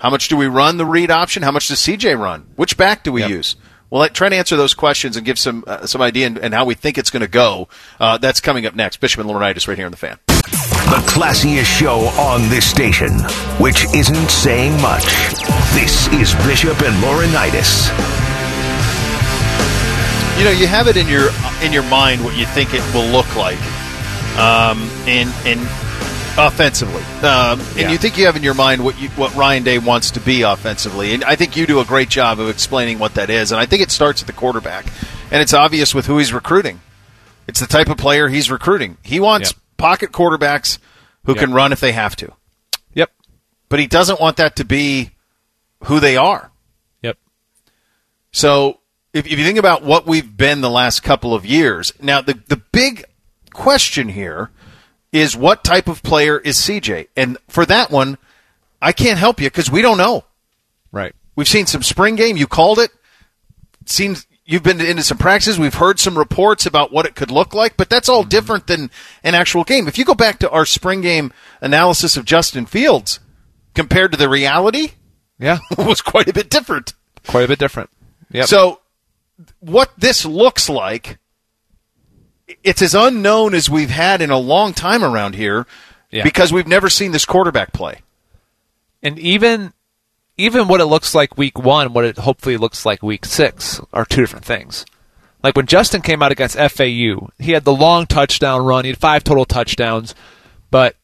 How 0.05 0.11
much 0.11 0.29
do 0.29 0.37
we 0.37 0.49
run 0.49 0.77
the 0.77 0.85
read 0.85 1.11
option? 1.11 1.43
How 1.43 1.51
much 1.51 1.69
does 1.69 1.79
CJ 1.79 2.21
run? 2.21 2.45
Which 2.57 2.77
back 2.77 3.05
do 3.05 3.11
we 3.11 3.23
Yep. 3.23 3.31
use? 3.31 3.57
Well, 3.89 4.03
let, 4.03 4.13
try 4.13 4.29
to 4.29 4.37
answer 4.37 4.55
those 4.55 4.75
questions 4.75 5.17
and 5.17 5.25
give 5.25 5.39
some 5.39 5.65
uh, 5.67 5.87
some 5.87 6.03
idea 6.03 6.27
and, 6.27 6.37
and 6.37 6.53
how 6.53 6.67
we 6.67 6.75
think 6.75 6.99
it's 6.99 7.09
going 7.09 7.23
to 7.23 7.27
go. 7.27 7.69
Uh, 7.99 8.19
that's 8.19 8.39
coming 8.39 8.67
up 8.67 8.75
next. 8.75 8.99
Bishop 8.99 9.23
and 9.23 9.31
Laurinaitis 9.31 9.67
right 9.67 9.79
here 9.79 9.87
on 9.87 9.93
the 9.93 9.97
fan. 9.97 10.19
The 10.29 11.01
classiest 11.09 11.65
show 11.79 12.01
on 12.21 12.51
this 12.51 12.67
station, 12.71 13.13
which 13.59 13.87
isn't 13.95 14.29
saying 14.29 14.79
much. 14.83 15.07
This 15.73 16.07
is 16.13 16.35
Bishop 16.45 16.79
and 16.83 16.95
Laurinaitis. 17.03 17.89
You 20.39 20.45
know, 20.45 20.51
you 20.51 20.67
have 20.67 20.87
it 20.87 20.99
in 20.99 21.09
your 21.09 21.31
in 21.63 21.73
your 21.73 21.85
mind 21.85 22.23
what 22.23 22.37
you 22.37 22.45
think 22.45 22.75
it 22.75 22.83
will 22.93 23.09
look 23.11 23.37
like, 23.37 23.57
um, 24.37 24.83
and 25.09 25.33
and 25.47 25.67
offensively, 26.37 27.03
um, 27.27 27.61
and 27.61 27.77
Yeah. 27.77 27.91
you 27.93 27.99
think 27.99 28.19
you 28.19 28.27
have 28.27 28.35
in 28.37 28.43
your 28.43 28.55
mind 28.55 28.85
what 28.85 28.99
you, 29.01 29.09
what 29.11 29.35
Ryan 29.35 29.63
Day 29.63 29.79
wants 29.79 30.11
to 30.13 30.21
be 30.21 30.43
offensively, 30.43 31.15
and 31.15 31.23
I 31.25 31.37
think 31.37 31.57
you 31.57 31.67
do 31.67 31.81
a 31.81 31.85
great 31.85 32.09
job 32.09 32.41
of 32.41 32.49
explaining 32.49 32.99
what 32.99 33.15
that 33.15 33.31
is, 33.31 33.53
and 33.53 33.61
I 33.61 33.67
think 33.67 33.83
it 33.83 33.91
starts 33.93 34.21
at 34.21 34.27
the 34.27 34.33
quarterback, 34.33 34.87
and 35.31 35.41
it's 35.41 35.55
obvious 35.55 35.95
with 35.95 36.07
who 36.07 36.19
he's 36.19 36.33
recruiting. 36.33 36.81
It's 37.47 37.61
the 37.61 37.67
type 37.67 37.89
of 37.89 37.99
player 37.99 38.29
he's 38.29 38.51
recruiting. 38.51 38.97
He 39.03 39.21
wants 39.21 39.51
Yep. 39.51 39.59
pocket 39.77 40.13
quarterbacks 40.13 40.79
who 41.25 41.33
Yep. 41.35 41.41
can 41.41 41.53
run 41.53 41.73
if 41.73 41.79
they 41.81 41.93
have 41.93 42.17
to, 42.17 42.33
yep, 42.93 43.13
but 43.69 43.79
he 43.79 43.87
doesn't 43.87 44.21
want 44.21 44.37
that 44.39 44.57
to 44.57 44.65
be 44.65 45.11
who 45.85 46.01
they 46.01 46.17
are. 46.17 46.51
yep, 47.03 47.17
So 48.33 48.81
if, 49.13 49.27
if 49.27 49.39
you 49.39 49.45
think 49.45 49.59
about 49.59 49.85
what 49.85 50.07
we've 50.07 50.37
been 50.37 50.63
the 50.63 50.71
last 50.71 51.05
couple 51.05 51.33
of 51.33 51.47
years, 51.47 51.93
now 52.03 52.21
the 52.21 52.37
the 52.49 52.57
big 52.73 53.05
question 53.53 54.09
here 54.09 54.51
is 55.15 55.37
what 55.37 55.63
type 55.63 55.87
of 55.87 56.03
player 56.03 56.39
is 56.39 56.57
CJ? 56.57 57.07
And 57.17 57.39
for 57.49 57.65
that 57.67 57.91
one, 57.91 58.19
I 58.83 58.93
can't 58.93 59.19
help 59.19 59.41
you 59.41 59.47
because 59.47 59.71
we 59.71 59.81
don't 59.81 59.97
know. 59.97 60.25
right. 60.93 61.15
We've 61.37 61.49
seen 61.49 61.67
some 61.67 61.83
spring 61.83 62.15
game. 62.15 62.37
You 62.37 62.47
called 62.47 62.79
it. 62.79 62.93
Seems 63.87 64.25
you've 64.45 64.63
been 64.63 64.81
into 64.81 65.03
some 65.03 65.19
practices. 65.19 65.59
We've 65.59 65.75
heard 65.75 65.99
some 65.99 66.17
reports 66.17 66.65
about 66.65 66.93
what 66.93 67.07
it 67.07 67.17
could 67.17 67.31
look 67.31 67.55
like, 67.55 67.77
but 67.77 67.89
that's 67.89 68.09
all 68.09 68.21
mm-hmm. 68.21 68.29
different 68.29 68.67
than 68.69 68.91
an 69.25 69.35
actual 69.35 69.65
game. 69.65 69.89
If 69.89 69.99
you 69.99 70.05
go 70.05 70.15
back 70.15 70.39
to 70.41 70.51
our 70.51 70.65
spring 70.65 71.01
game 71.01 71.33
analysis 71.61 72.17
of 72.17 72.25
Justin 72.25 72.67
Fields 72.67 73.19
compared 73.75 74.13
to 74.13 74.19
the 74.19 74.29
reality, 74.29 74.93
Yeah, 75.39 75.59
it 75.73 75.79
was 75.87 76.01
quite 76.01 76.29
a 76.29 76.33
bit 76.33 76.51
different. 76.51 76.95
quite 77.27 77.45
a 77.45 77.49
bit 77.49 77.59
different. 77.59 77.91
Yeah. 78.31 78.45
So, 78.45 78.81
what 79.59 79.91
this 79.99 80.25
looks 80.25 80.69
like, 80.69 81.19
it's 82.63 82.83
as 82.83 82.95
unknown 82.95 83.55
as 83.55 83.71
we've 83.71 83.91
had 83.91 84.21
in 84.21 84.31
a 84.31 84.39
long 84.39 84.73
time 84.75 85.03
around 85.03 85.35
here 85.35 85.67
Yeah. 86.11 86.23
because 86.25 86.53
we've 86.53 86.67
never 86.69 86.89
seen 86.91 87.13
this 87.13 87.25
quarterback 87.25 87.73
play. 87.73 88.01
and 89.03 89.19
even 89.19 89.73
even 90.37 90.67
what 90.67 90.81
it 90.81 90.87
looks 90.87 91.15
like 91.15 91.37
week 91.39 91.59
one, 91.59 91.93
what 91.93 92.05
it 92.05 92.19
hopefully 92.19 92.57
looks 92.57 92.85
like 92.85 93.03
week 93.03 93.25
six, 93.25 93.81
are 93.93 94.05
two 94.05 94.21
different 94.21 94.45
things. 94.45 94.85
Like 95.45 95.55
when 95.57 95.67
Justin 95.67 96.01
came 96.03 96.23
out 96.23 96.33
against 96.33 96.57
FAU, 96.57 97.29
he 97.39 97.53
had 97.53 97.65
the 97.65 97.75
long 97.75 98.07
touchdown 98.07 98.65
run. 98.65 98.85
He 98.85 98.91
had 98.91 98.99
five 98.99 99.23
total 99.23 99.45
touchdowns, 99.45 100.15
but 100.71 100.97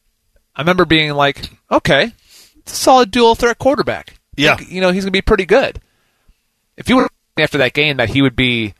I 0.55 0.61
remember 0.61 0.83
being 0.83 1.11
like, 1.13 1.49
okay, 1.71 2.11
it's 2.57 2.73
a 2.73 2.75
solid 2.75 3.09
dual 3.11 3.35
threat 3.35 3.57
quarterback. 3.59 4.15
Yeah. 4.35 4.57
Think, 4.57 4.71
you 4.71 4.81
know 4.81 4.91
he's 4.91 5.05
gonna 5.05 5.11
be 5.11 5.21
pretty 5.21 5.45
good. 5.45 5.79
If 6.75 6.89
you 6.89 6.97
were 6.97 7.09
after 7.39 7.59
that 7.59 7.73
game 7.73 7.97
that 7.97 8.09
he 8.09 8.21
would 8.21 8.35
be 8.35 8.73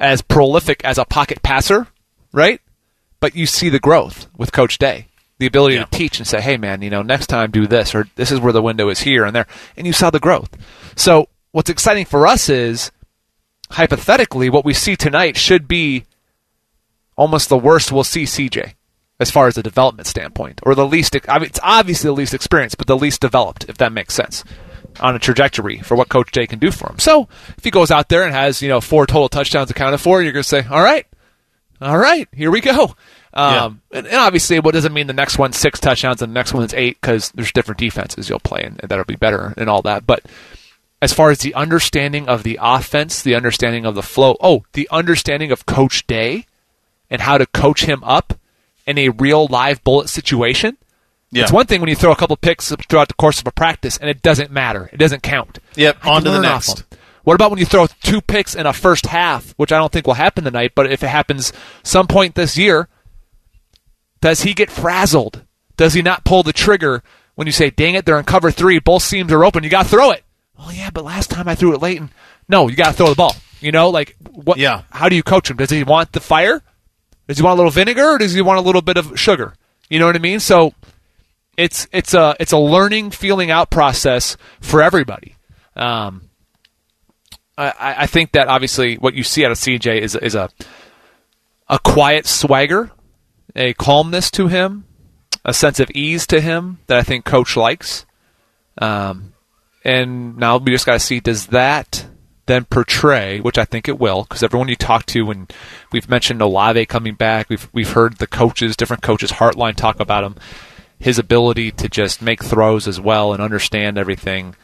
as 0.00 0.22
prolific 0.22 0.84
as 0.84 0.98
a 0.98 1.04
pocket 1.04 1.42
passer, 1.42 1.86
right? 2.32 2.60
But 3.20 3.36
you 3.36 3.46
see 3.46 3.68
the 3.68 3.78
growth 3.78 4.26
with 4.36 4.50
Coach 4.50 4.78
Day, 4.78 5.06
the 5.38 5.46
ability 5.46 5.76
Yeah. 5.76 5.84
to 5.84 5.90
teach 5.90 6.18
and 6.18 6.26
say, 6.26 6.40
"Hey, 6.40 6.56
man, 6.56 6.82
you 6.82 6.90
know, 6.90 7.02
next 7.02 7.26
time 7.26 7.50
do 7.50 7.66
this, 7.66 7.94
or 7.94 8.08
this 8.16 8.32
is 8.32 8.40
where 8.40 8.52
the 8.52 8.62
window 8.62 8.88
is 8.88 9.00
here 9.00 9.24
and 9.24 9.36
there," 9.36 9.46
and 9.76 9.86
you 9.86 9.92
saw 9.92 10.10
the 10.10 10.18
growth. 10.18 10.50
So 10.96 11.28
what's 11.52 11.70
exciting 11.70 12.06
for 12.06 12.26
us 12.26 12.48
is, 12.48 12.90
hypothetically, 13.72 14.48
what 14.48 14.64
we 14.64 14.74
see 14.74 14.96
tonight 14.96 15.36
should 15.36 15.68
be 15.68 16.04
almost 17.16 17.48
the 17.50 17.58
worst 17.58 17.92
we'll 17.92 18.04
see 18.04 18.24
CJ 18.24 18.74
as 19.18 19.30
far 19.30 19.46
as 19.46 19.58
a 19.58 19.62
development 19.62 20.08
standpoint, 20.08 20.60
or 20.62 20.74
the 20.74 20.86
least. 20.86 21.14
I 21.28 21.38
mean, 21.38 21.46
it's 21.46 21.60
obviously 21.62 22.08
the 22.08 22.14
least 22.14 22.32
experienced, 22.32 22.78
but 22.78 22.86
the 22.86 22.96
least 22.96 23.20
developed, 23.20 23.66
if 23.68 23.76
that 23.76 23.92
makes 23.92 24.14
sense, 24.14 24.44
on 24.98 25.14
a 25.14 25.18
trajectory 25.18 25.78
for 25.78 25.96
what 25.96 26.08
Coach 26.08 26.32
Day 26.32 26.46
can 26.46 26.58
do 26.58 26.70
for 26.70 26.90
him. 26.90 26.98
So 26.98 27.28
if 27.56 27.64
he 27.64 27.70
goes 27.70 27.90
out 27.90 28.08
there 28.08 28.24
and 28.24 28.32
has 28.32 28.62
you 28.62 28.68
know 28.68 28.80
four 28.80 29.06
total 29.06 29.28
touchdowns 29.28 29.70
accounted 29.70 30.00
for, 30.00 30.22
you're 30.22 30.32
going 30.32 30.42
to 30.42 30.48
say, 30.48 30.64
"All 30.68 30.82
right, 30.82 31.06
all 31.80 31.98
right, 31.98 32.28
here 32.34 32.50
we 32.50 32.60
go." 32.60 32.94
Um, 33.32 33.80
and, 33.92 34.06
and 34.06 34.16
obviously, 34.16 34.58
what 34.58 34.74
doesn't 34.74 34.92
mean 34.92 35.06
the 35.06 35.12
next 35.12 35.38
one's 35.38 35.56
six 35.56 35.78
touchdowns 35.78 36.20
and 36.20 36.32
the 36.32 36.34
next 36.34 36.52
one's 36.52 36.74
eight 36.74 37.00
because 37.00 37.30
there's 37.32 37.52
different 37.52 37.78
defenses 37.78 38.28
you'll 38.28 38.40
play 38.40 38.62
and, 38.64 38.80
and 38.80 38.88
that'll 38.88 39.04
be 39.04 39.16
better 39.16 39.54
and 39.56 39.70
all 39.70 39.82
that. 39.82 40.06
But 40.06 40.24
as 41.00 41.12
far 41.12 41.30
as 41.30 41.38
the 41.38 41.54
understanding 41.54 42.28
of 42.28 42.42
the 42.42 42.58
offense, 42.60 43.22
the 43.22 43.34
understanding 43.34 43.86
of 43.86 43.94
the 43.94 44.02
flow, 44.02 44.36
oh, 44.40 44.64
the 44.72 44.88
understanding 44.90 45.52
of 45.52 45.66
Coach 45.66 46.06
Day 46.06 46.46
and 47.08 47.22
how 47.22 47.38
to 47.38 47.46
coach 47.46 47.84
him 47.84 48.02
up 48.04 48.34
in 48.86 48.98
a 48.98 49.10
real 49.10 49.46
live 49.46 49.82
bullet 49.84 50.08
situation. 50.08 50.76
Yeah. 51.32 51.44
It's 51.44 51.52
one 51.52 51.66
thing 51.66 51.80
when 51.80 51.88
you 51.88 51.96
throw 51.96 52.10
a 52.10 52.16
couple 52.16 52.36
picks 52.36 52.74
throughout 52.88 53.08
the 53.08 53.14
course 53.14 53.40
of 53.40 53.46
a 53.46 53.52
practice 53.52 53.96
and 53.96 54.10
it 54.10 54.20
doesn't 54.20 54.50
matter. 54.50 54.90
It 54.92 54.96
doesn't 54.96 55.22
count. 55.22 55.58
Yep, 55.76 56.04
on 56.04 56.24
to 56.24 56.30
the 56.30 56.40
next. 56.40 56.84
What 57.22 57.34
about 57.34 57.50
when 57.50 57.60
you 57.60 57.66
throw 57.66 57.86
two 58.02 58.20
picks 58.20 58.54
in 58.54 58.66
a 58.66 58.72
first 58.72 59.06
half, 59.06 59.52
which 59.52 59.72
I 59.72 59.78
don't 59.78 59.92
think 59.92 60.06
will 60.06 60.14
happen 60.14 60.44
tonight, 60.44 60.72
but 60.74 60.90
if 60.90 61.02
it 61.02 61.08
happens 61.08 61.52
some 61.82 62.06
point 62.06 62.34
this 62.34 62.56
year, 62.56 62.88
does 64.20 64.42
he 64.42 64.54
get 64.54 64.70
frazzled? 64.70 65.44
Does 65.76 65.94
he 65.94 66.02
not 66.02 66.24
pull 66.24 66.42
the 66.42 66.52
trigger 66.52 67.02
when 67.36 67.46
you 67.46 67.52
say, 67.52 67.70
dang 67.70 67.94
it, 67.94 68.04
they're 68.04 68.18
in 68.18 68.24
cover 68.24 68.50
three, 68.50 68.78
both 68.78 69.02
seams 69.02 69.32
are 69.32 69.44
open, 69.44 69.62
you 69.64 69.70
got 69.70 69.84
to 69.84 69.88
throw 69.88 70.10
it? 70.10 70.24
Oh, 70.58 70.70
yeah, 70.70 70.90
but 70.90 71.04
last 71.04 71.30
time 71.30 71.48
I 71.48 71.54
threw 71.54 71.74
it 71.74 71.80
late. 71.80 72.00
And, 72.00 72.10
no, 72.48 72.68
you 72.68 72.76
got 72.76 72.88
to 72.88 72.92
throw 72.92 73.08
the 73.08 73.14
ball. 73.14 73.34
You 73.60 73.72
know, 73.72 73.90
like, 73.90 74.16
what? 74.30 74.58
Yeah. 74.58 74.82
how 74.90 75.08
do 75.08 75.16
you 75.16 75.22
coach 75.22 75.50
him? 75.50 75.56
Does 75.56 75.70
he 75.70 75.84
want 75.84 76.12
the 76.12 76.20
fire? 76.20 76.62
Does 77.28 77.38
he 77.38 77.44
want 77.44 77.54
a 77.54 77.56
little 77.56 77.70
vinegar 77.70 78.14
or 78.14 78.18
does 78.18 78.34
he 78.34 78.42
want 78.42 78.58
a 78.58 78.62
little 78.62 78.82
bit 78.82 78.96
of 78.96 79.18
sugar? 79.18 79.54
You 79.88 79.98
know 79.98 80.06
what 80.06 80.16
I 80.16 80.20
mean? 80.20 80.40
So 80.40 80.72
it's 81.60 81.86
it's 81.92 82.14
a 82.14 82.34
it's 82.40 82.52
a 82.52 82.58
learning, 82.58 83.10
feeling 83.10 83.50
out 83.50 83.70
process 83.70 84.38
for 84.60 84.82
everybody. 84.82 85.36
Um, 85.76 86.30
I, 87.58 87.94
I 87.98 88.06
think 88.06 88.32
that 88.32 88.48
obviously 88.48 88.96
what 88.96 89.12
you 89.12 89.22
see 89.22 89.44
out 89.44 89.50
of 89.50 89.58
CJ 89.58 90.00
is 90.00 90.16
is 90.16 90.34
a 90.34 90.48
a 91.68 91.78
quiet 91.78 92.26
swagger, 92.26 92.90
a 93.54 93.74
calmness 93.74 94.30
to 94.32 94.48
him, 94.48 94.86
a 95.44 95.52
sense 95.52 95.80
of 95.80 95.90
ease 95.90 96.26
to 96.28 96.40
him 96.40 96.78
that 96.86 96.96
I 96.96 97.02
think 97.02 97.26
Coach 97.26 97.56
likes. 97.58 98.06
Um, 98.78 99.34
and 99.84 100.38
now 100.38 100.56
we 100.56 100.72
just 100.72 100.86
got 100.86 100.94
to 100.94 101.00
see 101.00 101.20
does 101.20 101.48
that 101.48 102.06
then 102.46 102.64
portray, 102.64 103.40
which 103.40 103.58
I 103.58 103.66
think 103.66 103.86
it 103.86 103.98
will, 103.98 104.22
because 104.22 104.42
everyone 104.42 104.68
you 104.68 104.76
talk 104.76 105.04
to, 105.06 105.26
when 105.26 105.46
we've 105.92 106.08
mentioned 106.08 106.40
Olave 106.40 106.86
coming 106.86 107.14
back, 107.14 107.50
we've 107.50 107.68
we've 107.74 107.92
heard 107.92 108.16
the 108.16 108.26
coaches, 108.26 108.76
different 108.76 109.02
coaches, 109.02 109.32
Hartline 109.32 109.76
talk 109.76 110.00
about 110.00 110.24
him, 110.24 110.36
his 111.00 111.18
ability 111.18 111.72
to 111.72 111.88
just 111.88 112.22
make 112.22 112.44
throws 112.44 112.86
as 112.86 113.00
well 113.00 113.32
and 113.32 113.42
understand 113.42 113.98
everything. 113.98 114.54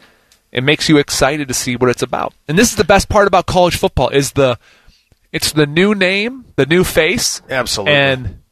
It 0.53 0.62
makes 0.62 0.89
you 0.89 0.99
excited 0.99 1.49
to 1.49 1.55
see 1.55 1.74
what 1.76 1.91
it's 1.91 2.03
about. 2.03 2.34
And 2.47 2.59
this 2.59 2.70
is 2.70 2.76
the 2.76 2.84
best 2.84 3.09
part 3.09 3.26
about 3.26 3.47
college 3.47 3.76
football 3.76 4.11
is 4.11 4.32
the 4.32 4.59
it's 5.32 5.53
the 5.53 5.66
new 5.66 5.95
name, 5.95 6.45
the 6.57 6.66
new 6.66 6.84
face. 6.84 7.43
Absolutely. 7.51 7.95
And 7.95 8.43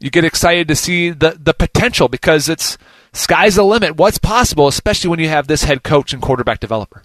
you 0.00 0.10
get 0.10 0.24
excited 0.24 0.68
to 0.68 0.76
see 0.76 1.10
the 1.10 1.38
the 1.40 1.54
potential 1.54 2.08
because 2.08 2.48
it's 2.48 2.76
sky's 3.12 3.54
the 3.54 3.64
limit. 3.64 3.96
What's 3.96 4.18
possible, 4.18 4.66
especially 4.66 5.10
when 5.10 5.20
you 5.20 5.28
have 5.28 5.46
this 5.46 5.62
head 5.62 5.82
coach 5.82 6.12
and 6.12 6.20
quarterback 6.20 6.60
developer. 6.60 7.02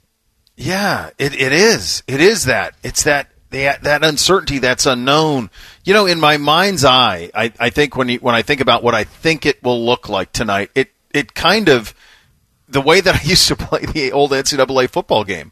Yeah, 0.56 1.10
it, 1.18 1.34
it 1.34 1.52
is. 1.52 2.04
It 2.08 2.22
is 2.22 2.46
that. 2.46 2.76
It's 2.84 3.04
that 3.04 3.28
that 3.54 3.84
that 3.84 4.04
uncertainty 4.04 4.60
that's 4.60 4.86
unknown. 4.86 5.50
You 5.86 5.94
know, 5.94 6.06
in 6.06 6.20
my 6.20 6.38
mind's 6.38 6.84
eye, 6.84 7.32
I, 7.34 7.52
I 7.60 7.70
think 7.70 7.96
when 7.96 8.10
you, 8.10 8.18
when 8.20 8.36
I 8.36 8.42
think 8.42 8.62
about 8.62 8.84
what 8.84 8.94
I 8.96 9.04
think 9.04 9.46
it 9.46 9.64
will 9.64 9.84
look 9.86 10.10
like 10.10 10.32
tonight, 10.34 10.72
it 10.76 10.92
it 11.14 11.34
kind 11.34 11.70
of 11.70 11.94
the 12.68 12.82
way 12.82 13.00
that 13.02 13.16
I 13.24 13.24
used 13.24 13.48
to 13.48 13.56
play 13.56 13.86
the 13.86 14.12
old 14.12 14.32
NCAA 14.32 14.90
football 14.90 15.24
game, 15.24 15.52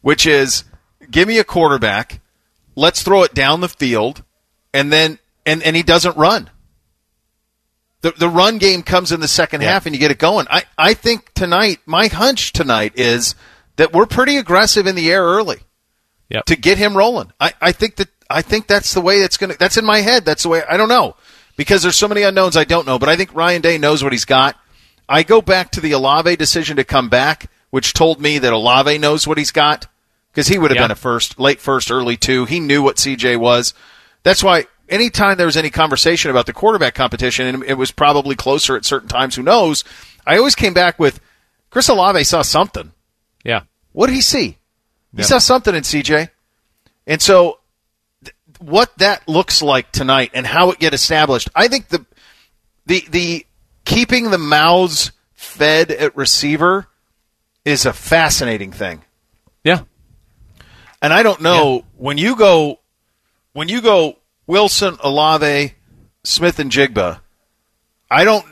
which 0.00 0.26
is 0.26 0.64
give 1.10 1.28
me 1.28 1.38
a 1.38 1.44
quarterback, 1.44 2.20
let's 2.76 3.02
throw 3.02 3.22
it 3.24 3.34
down 3.34 3.60
the 3.60 3.68
field, 3.68 4.22
and 4.72 4.92
then 4.92 5.18
and 5.44 5.62
and 5.62 5.76
he 5.76 5.82
doesn't 5.82 6.16
run. 6.16 6.50
The 8.02 8.12
the 8.12 8.28
run 8.28 8.58
game 8.58 8.82
comes 8.82 9.12
in 9.12 9.20
the 9.20 9.28
second 9.28 9.60
Yeah. 9.60 9.72
half 9.72 9.86
and 9.86 9.94
you 9.94 9.98
get 10.00 10.10
it 10.10 10.18
going. 10.18 10.46
I 10.50 10.62
I 10.78 10.94
think 10.94 11.34
tonight, 11.34 11.80
my 11.84 12.06
hunch 12.06 12.52
tonight 12.52 12.92
is 12.96 13.34
that 13.76 13.92
we're 13.92 14.06
pretty 14.06 14.36
aggressive 14.36 14.86
in 14.86 14.94
the 14.94 15.10
air 15.10 15.22
early 15.24 15.58
Yep. 16.30 16.44
to 16.46 16.56
get 16.56 16.78
him 16.78 16.96
rolling. 16.96 17.32
I, 17.40 17.52
I 17.60 17.72
think 17.72 17.96
that 17.96 18.08
I 18.30 18.42
think 18.42 18.66
that's 18.68 18.94
the 18.94 19.00
way 19.00 19.16
it's 19.16 19.36
gonna. 19.36 19.54
That's 19.58 19.76
in 19.76 19.84
my 19.84 20.00
head. 20.00 20.24
That's 20.24 20.44
the 20.44 20.48
way. 20.48 20.62
I 20.68 20.76
don't 20.76 20.88
know 20.88 21.16
because 21.56 21.82
there's 21.82 21.96
so 21.96 22.08
many 22.08 22.22
unknowns. 22.22 22.56
I 22.56 22.64
don't 22.64 22.86
know, 22.86 22.98
but 22.98 23.08
I 23.08 23.16
think 23.16 23.34
Ryan 23.34 23.60
Day 23.62 23.76
knows 23.78 24.02
what 24.04 24.12
he's 24.12 24.24
got. 24.24 24.56
I 25.08 25.24
go 25.24 25.42
back 25.42 25.72
to 25.72 25.80
the 25.80 25.92
Olave 25.92 26.36
decision 26.36 26.76
to 26.76 26.84
come 26.84 27.08
back, 27.08 27.50
which 27.70 27.92
told 27.92 28.20
me 28.20 28.38
that 28.38 28.52
Olave 28.52 28.96
knows 28.98 29.26
what 29.26 29.38
he's 29.38 29.50
got 29.50 29.88
because 30.32 30.46
he 30.46 30.56
would 30.58 30.70
have 30.70 30.76
Yeah. 30.76 30.84
been 30.84 30.90
a 30.92 30.96
first, 30.96 31.40
late 31.40 31.60
first, 31.60 31.90
early 31.90 32.16
two. 32.16 32.44
He 32.44 32.60
knew 32.60 32.80
what 32.82 32.96
CJ 32.96 33.36
was. 33.36 33.74
That's 34.22 34.44
why 34.44 34.66
anytime 34.88 35.36
there 35.36 35.46
was 35.46 35.56
any 35.56 35.70
conversation 35.70 36.30
about 36.30 36.46
the 36.46 36.52
quarterback 36.52 36.94
competition, 36.94 37.46
and 37.48 37.64
it 37.64 37.74
was 37.74 37.90
probably 37.90 38.36
closer 38.36 38.76
at 38.76 38.84
certain 38.84 39.08
times, 39.08 39.34
who 39.34 39.42
knows? 39.42 39.82
I 40.24 40.36
always 40.38 40.54
came 40.54 40.74
back 40.74 41.00
with 41.00 41.18
Chris 41.70 41.88
Olave 41.88 42.22
saw 42.22 42.42
something. 42.42 42.92
Yeah. 43.44 43.62
What 43.90 44.06
did 44.06 44.14
he 44.14 44.20
see? 44.20 44.58
He 45.14 45.18
Yeah. 45.22 45.24
saw 45.26 45.38
something 45.38 45.74
in 45.74 45.82
CJ. 45.82 46.28
And 47.06 47.20
so 47.20 47.58
th- 48.24 48.34
what 48.58 48.96
that 48.98 49.26
looks 49.28 49.60
like 49.62 49.90
tonight 49.92 50.30
and 50.34 50.46
how 50.46 50.70
it 50.70 50.78
get 50.78 50.94
established, 50.94 51.48
I 51.54 51.68
think 51.68 51.88
the 51.88 52.04
the 52.86 53.04
the 53.10 53.46
keeping 53.84 54.30
the 54.30 54.38
mouths 54.38 55.12
fed 55.34 55.90
at 55.90 56.16
receiver 56.16 56.86
is 57.64 57.86
a 57.86 57.92
fascinating 57.92 58.72
thing. 58.72 59.02
Yeah. 59.64 59.80
And 61.02 61.12
I 61.12 61.22
don't 61.22 61.40
know 61.40 61.84
when 61.96 62.18
you 62.18 62.36
go 62.36 62.78
when 63.52 63.68
you 63.68 63.80
go 63.80 64.16
Wilson, 64.46 64.96
Olave, 65.02 65.74
Smith-Njigba. 66.24 67.20
I 68.10 68.24
don't. 68.24 68.44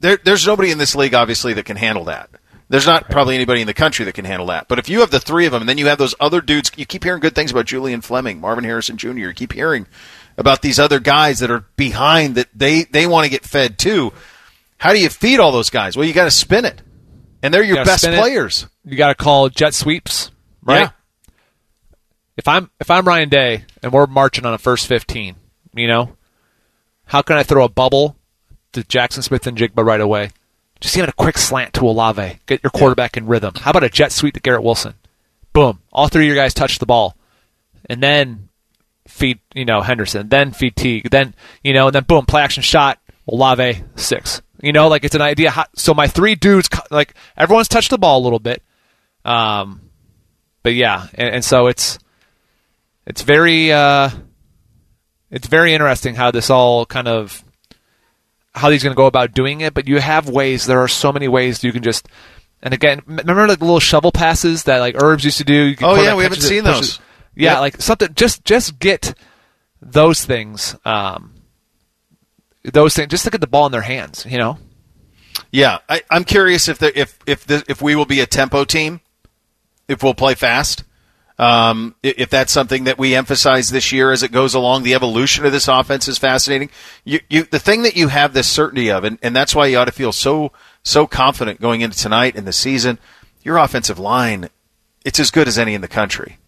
There, 0.00 0.18
there's 0.22 0.46
nobody 0.46 0.70
in 0.70 0.78
this 0.78 0.94
league, 0.94 1.14
obviously, 1.14 1.54
that 1.54 1.64
can 1.64 1.76
handle 1.78 2.04
that. 2.04 2.28
There's 2.68 2.86
not 2.86 3.08
probably 3.10 3.36
anybody 3.36 3.60
in 3.60 3.68
the 3.68 3.74
country 3.74 4.04
that 4.04 4.14
can 4.14 4.24
handle 4.24 4.46
that. 4.48 4.66
But 4.66 4.78
if 4.80 4.88
you 4.88 5.00
have 5.00 5.10
the 5.12 5.20
three 5.20 5.46
of 5.46 5.52
them, 5.52 5.62
and 5.62 5.68
then 5.68 5.78
you 5.78 5.86
have 5.86 5.98
those 5.98 6.16
other 6.18 6.40
dudes, 6.40 6.72
you 6.76 6.84
keep 6.84 7.04
hearing 7.04 7.20
good 7.20 7.34
things 7.34 7.52
about 7.52 7.66
Julian 7.66 8.00
Fleming, 8.00 8.40
Marvin 8.40 8.64
Harrison 8.64 8.96
Jr. 8.96 9.10
You 9.10 9.32
keep 9.34 9.52
hearing 9.52 9.86
about 10.36 10.62
these 10.62 10.78
other 10.80 10.98
guys 10.98 11.38
that 11.38 11.50
are 11.50 11.64
behind 11.76 12.34
that 12.34 12.48
they 12.54 12.82
they 12.84 13.06
want 13.06 13.24
to 13.24 13.30
get 13.30 13.44
fed 13.44 13.78
too. 13.78 14.12
How 14.78 14.92
do 14.92 15.00
you 15.00 15.08
feed 15.08 15.38
all 15.38 15.52
those 15.52 15.70
guys? 15.70 15.96
Well, 15.96 16.06
you 16.06 16.12
got 16.12 16.24
to 16.24 16.30
spin 16.30 16.64
it, 16.64 16.82
and 17.42 17.54
they're 17.54 17.62
your 17.62 17.76
Gotta 17.76 17.86
best 17.86 18.02
spin 18.02 18.14
it. 18.14 18.20
players. 18.20 18.66
You 18.84 18.96
got 18.96 19.08
to 19.08 19.14
call 19.14 19.48
jet 19.48 19.72
sweeps, 19.72 20.30
right? 20.62 20.80
Yeah. 20.80 20.90
If 22.36 22.48
I'm 22.48 22.70
if 22.80 22.90
I'm 22.90 23.06
Ryan 23.06 23.28
Day 23.28 23.64
and 23.82 23.92
we're 23.92 24.06
marching 24.06 24.44
on 24.44 24.52
a 24.52 24.58
first 24.58 24.86
15, 24.88 25.36
you 25.74 25.86
know, 25.88 26.16
how 27.06 27.22
can 27.22 27.36
I 27.36 27.42
throw 27.44 27.64
a 27.64 27.68
bubble 27.68 28.16
to 28.72 28.82
Jaxon 28.82 29.22
Smith-Njigba 29.22 29.84
right 29.84 30.00
away? 30.00 30.32
Just 30.80 30.96
even 30.96 31.08
a 31.08 31.12
quick 31.12 31.38
slant 31.38 31.72
to 31.74 31.88
Olave, 31.88 32.38
get 32.46 32.62
your 32.62 32.70
quarterback 32.70 33.16
in 33.16 33.26
rhythm. 33.26 33.54
How 33.56 33.70
about 33.70 33.84
a 33.84 33.88
jet 33.88 34.12
sweep 34.12 34.34
to 34.34 34.40
Garrett 34.40 34.62
Wilson? 34.62 34.94
Boom! 35.52 35.80
All 35.92 36.08
three 36.08 36.24
of 36.24 36.26
your 36.28 36.36
guys 36.36 36.52
touch 36.52 36.78
the 36.78 36.86
ball, 36.86 37.16
and 37.88 38.02
then 38.02 38.50
feed 39.08 39.38
you 39.54 39.64
know 39.64 39.80
Henderson, 39.80 40.28
then 40.28 40.52
feed 40.52 40.76
Teague, 40.76 41.10
then 41.10 41.34
you 41.62 41.72
know, 41.72 41.86
and 41.86 41.94
then 41.94 42.04
boom, 42.04 42.26
play 42.26 42.42
action 42.42 42.62
shot 42.62 42.98
Olave 43.26 43.82
six. 43.96 44.42
You 44.62 44.72
know, 44.72 44.88
like 44.88 45.04
it's 45.04 45.14
an 45.14 45.22
idea. 45.22 45.50
How, 45.50 45.64
so 45.74 45.94
my 45.94 46.08
three 46.08 46.34
dudes, 46.34 46.68
like 46.90 47.14
everyone's 47.36 47.68
touched 47.68 47.90
the 47.90 47.98
ball 47.98 48.20
a 48.20 48.24
little 48.24 48.38
bit, 48.38 48.62
um, 49.24 49.80
but 50.62 50.74
yeah, 50.74 51.06
and, 51.14 51.36
and 51.36 51.44
so 51.44 51.68
it's 51.68 51.98
it's 53.06 53.22
very 53.22 53.72
uh, 53.72 54.10
it's 55.30 55.46
very 55.46 55.72
interesting 55.72 56.14
how 56.14 56.30
this 56.30 56.50
all 56.50 56.84
kind 56.86 57.08
of 57.08 57.42
how 58.56 58.70
he's 58.70 58.82
going 58.82 58.94
to 58.94 58.96
go 58.96 59.06
about 59.06 59.32
doing 59.32 59.60
it. 59.60 59.74
But 59.74 59.86
you 59.86 60.00
have 60.00 60.28
ways. 60.28 60.66
There 60.66 60.80
are 60.82 60.88
so 60.88 61.12
many 61.12 61.28
ways 61.28 61.62
you 61.62 61.72
can 61.72 61.82
just. 61.82 62.08
And 62.62 62.72
again, 62.74 63.02
remember 63.06 63.46
like 63.46 63.58
the 63.58 63.64
little 63.64 63.78
shovel 63.80 64.10
passes 64.10 64.64
that 64.64 64.78
like 64.80 64.96
Herbs 65.00 65.24
used 65.24 65.38
to 65.38 65.44
do. 65.44 65.54
You 65.54 65.76
Oh, 65.82 66.02
yeah, 66.02 66.14
we 66.16 66.22
haven't 66.24 66.40
seen 66.40 66.64
pushes- 66.64 66.96
those. 66.96 67.00
Yeah, 67.34 67.52
Yep. 67.52 67.60
like 67.60 67.82
something. 67.82 68.08
Just 68.14 68.44
just 68.44 68.78
get 68.78 69.14
those 69.82 70.24
things. 70.24 70.74
Um, 70.84 71.34
those 72.64 72.94
things. 72.94 73.08
Just 73.10 73.24
to 73.24 73.30
get 73.30 73.40
the 73.40 73.46
ball 73.46 73.66
in 73.66 73.72
their 73.72 73.82
hands. 73.82 74.26
You 74.28 74.38
know. 74.38 74.58
Yeah, 75.52 75.78
I, 75.88 76.02
I'm 76.10 76.24
curious 76.24 76.66
if 76.66 76.78
the, 76.78 76.98
if 76.98 77.18
if 77.26 77.46
the, 77.46 77.62
if 77.68 77.82
we 77.82 77.94
will 77.94 78.06
be 78.06 78.20
a 78.20 78.26
tempo 78.26 78.64
team, 78.64 79.00
if 79.86 80.02
we'll 80.02 80.14
play 80.14 80.34
fast, 80.34 80.82
um, 81.38 81.94
if 82.02 82.30
that's 82.30 82.52
something 82.52 82.84
that 82.84 82.98
we 82.98 83.14
emphasize 83.14 83.68
this 83.68 83.92
year 83.92 84.10
as 84.10 84.22
it 84.22 84.32
goes 84.32 84.54
along. 84.54 84.82
The 84.82 84.94
evolution 84.94 85.44
of 85.44 85.52
this 85.52 85.68
offense 85.68 86.08
is 86.08 86.18
fascinating. 86.18 86.70
You, 87.04 87.20
you 87.28 87.44
the 87.44 87.58
thing 87.58 87.82
that 87.82 87.96
you 87.96 88.08
have 88.08 88.32
this 88.32 88.48
certainty 88.48 88.90
of, 88.90 89.04
and, 89.04 89.18
and 89.22 89.36
that's 89.36 89.54
why 89.54 89.66
you 89.66 89.78
ought 89.78 89.86
to 89.86 89.92
feel 89.92 90.12
so 90.12 90.52
so 90.82 91.06
confident 91.06 91.60
going 91.60 91.82
into 91.82 91.98
tonight 91.98 92.36
and 92.36 92.46
the 92.46 92.52
season. 92.52 92.98
Your 93.42 93.58
offensive 93.58 93.98
line, 93.98 94.48
it's 95.04 95.20
as 95.20 95.30
good 95.30 95.46
as 95.46 95.58
any 95.58 95.74
in 95.74 95.80
the 95.80 95.88
country. 95.88 96.38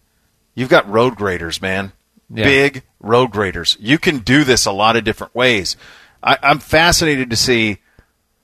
You've 0.55 0.69
got 0.69 0.89
road 0.89 1.15
graders, 1.15 1.61
man. 1.61 1.93
Yeah. 2.29 2.43
Big 2.43 2.83
road 2.99 3.31
graders. 3.31 3.77
You 3.79 3.97
can 3.97 4.19
do 4.19 4.43
this 4.43 4.65
a 4.65 4.71
lot 4.71 4.95
of 4.95 5.03
different 5.03 5.33
ways. 5.33 5.77
I, 6.21 6.37
I'm 6.41 6.59
fascinated 6.59 7.29
to 7.29 7.35
see 7.35 7.77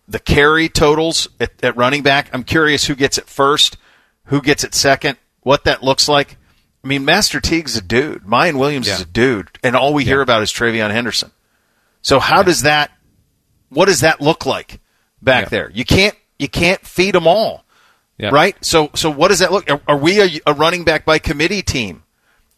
the 0.07 0.19
carry 0.19 0.69
totals 0.69 1.27
at, 1.39 1.51
at 1.63 1.75
running 1.75 2.03
back. 2.03 2.29
I'm 2.33 2.43
curious 2.43 2.85
who 2.85 2.95
gets 2.95 3.17
it 3.17 3.27
first, 3.27 3.77
who 4.25 4.41
gets 4.41 4.63
it 4.63 4.73
second, 4.73 5.17
what 5.45 5.63
that 5.65 5.83
looks 5.83 6.09
like. 6.09 6.37
I 6.83 6.87
mean, 6.87 7.05
Master 7.05 7.39
Teague's 7.39 7.77
a 7.77 7.81
dude. 7.81 8.23
Miyan 8.23 8.57
Williams 8.59 8.87
is 8.87 9.01
a 9.01 9.05
dude, 9.05 9.47
and 9.63 9.75
all 9.75 9.93
we 9.93 10.03
hear 10.03 10.21
about 10.21 10.41
is 10.43 10.51
TreVeyon 10.51 10.91
Henderson. 10.91 11.31
So 12.01 12.19
how 12.19 12.43
does 12.43 12.63
that? 12.63 12.91
What 13.69 13.85
does 13.85 14.01
that 14.01 14.21
look 14.21 14.45
like 14.45 14.79
back 15.21 15.43
Yeah. 15.45 15.49
there? 15.49 15.71
You 15.73 15.85
can't 15.85 16.15
you 16.39 16.47
can't 16.49 16.81
feed 16.85 17.13
them 17.15 17.27
all, 17.27 17.63
Yeah. 18.17 18.29
right? 18.29 18.55
So 18.63 18.89
so 18.95 19.09
what 19.09 19.27
does 19.29 19.39
that 19.39 19.51
look? 19.51 19.69
Are, 19.69 19.81
are 19.87 19.97
we 19.97 20.19
a, 20.21 20.39
a 20.47 20.53
running 20.53 20.83
back 20.83 21.05
by 21.05 21.19
committee 21.19 21.61
team? 21.61 22.03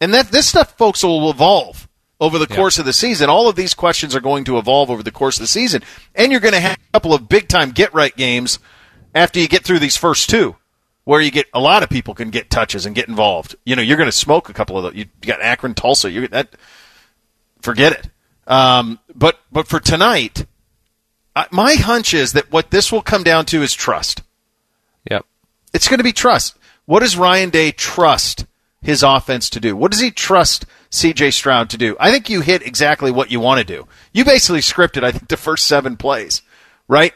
And 0.00 0.12
that 0.14 0.30
this 0.30 0.46
stuff, 0.48 0.76
folks, 0.78 1.02
will 1.02 1.28
evolve 1.30 1.88
over 2.20 2.38
the 2.38 2.46
course 2.46 2.78
of 2.78 2.84
the 2.86 2.92
season. 2.92 3.28
All 3.30 3.48
of 3.48 3.56
these 3.56 3.74
questions 3.74 4.14
are 4.16 4.20
going 4.20 4.44
to 4.44 4.58
evolve 4.58 4.90
over 4.90 5.02
the 5.02 5.10
course 5.12 5.36
of 5.36 5.42
the 5.42 5.46
season, 5.48 5.82
and 6.14 6.30
you're 6.32 6.40
going 6.40 6.54
to 6.54 6.60
have 6.60 6.76
a 6.76 6.92
couple 6.92 7.14
of 7.14 7.28
big 7.28 7.48
time 7.48 7.70
get 7.70 7.92
right 7.94 8.14
games 8.16 8.58
after 9.14 9.40
you 9.40 9.48
get 9.48 9.64
through 9.64 9.78
these 9.78 9.96
first 9.96 10.28
two, 10.28 10.54
where 11.08 11.22
you 11.22 11.30
get 11.30 11.46
a 11.54 11.58
lot 11.58 11.82
of 11.82 11.88
people 11.88 12.12
can 12.12 12.28
get 12.28 12.50
touches 12.50 12.84
and 12.84 12.94
get 12.94 13.08
involved. 13.08 13.56
You 13.64 13.74
know, 13.74 13.80
you're 13.80 13.96
going 13.96 14.10
to 14.10 14.12
smoke 14.12 14.50
a 14.50 14.52
couple 14.52 14.76
of 14.76 14.82
those. 14.82 14.94
You 14.94 15.06
got 15.22 15.40
Akron, 15.40 15.72
Tulsa. 15.72 16.10
You 16.10 16.28
that 16.28 16.50
forget 17.62 17.92
it. 17.92 18.10
Um, 18.46 18.98
but 19.14 19.40
but 19.50 19.66
for 19.66 19.80
tonight, 19.80 20.44
I, 21.34 21.46
my 21.50 21.76
hunch 21.76 22.12
is 22.12 22.34
that 22.34 22.52
what 22.52 22.70
this 22.70 22.92
will 22.92 23.00
come 23.00 23.22
down 23.22 23.46
to 23.46 23.62
is 23.62 23.72
trust. 23.72 24.20
Yep. 25.10 25.24
It's 25.72 25.88
going 25.88 25.96
to 25.96 26.04
be 26.04 26.12
trust. 26.12 26.58
What 26.84 27.00
does 27.00 27.16
Ryan 27.16 27.48
Day 27.48 27.72
trust 27.72 28.44
his 28.82 29.02
offense 29.02 29.48
to 29.48 29.60
do? 29.60 29.74
What 29.74 29.90
does 29.90 30.02
he 30.02 30.10
trust 30.10 30.66
CJ 30.90 31.32
Stroud 31.32 31.70
to 31.70 31.78
do? 31.78 31.96
I 31.98 32.10
think 32.10 32.28
you 32.28 32.42
hit 32.42 32.60
exactly 32.60 33.10
what 33.10 33.30
you 33.30 33.40
want 33.40 33.60
to 33.60 33.64
do. 33.64 33.88
You 34.12 34.26
basically 34.26 34.60
scripted, 34.60 35.04
I 35.04 35.12
think, 35.12 35.28
the 35.28 35.38
first 35.38 35.66
seven 35.66 35.96
plays, 35.96 36.42
right? 36.86 37.14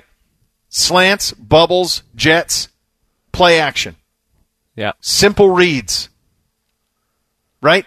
Slants, 0.70 1.34
bubbles, 1.34 2.04
jets, 2.16 2.68
play 3.32 3.58
action, 3.60 3.96
Yeah. 4.76 4.92
simple 5.00 5.50
reads. 5.50 6.08
right? 7.60 7.86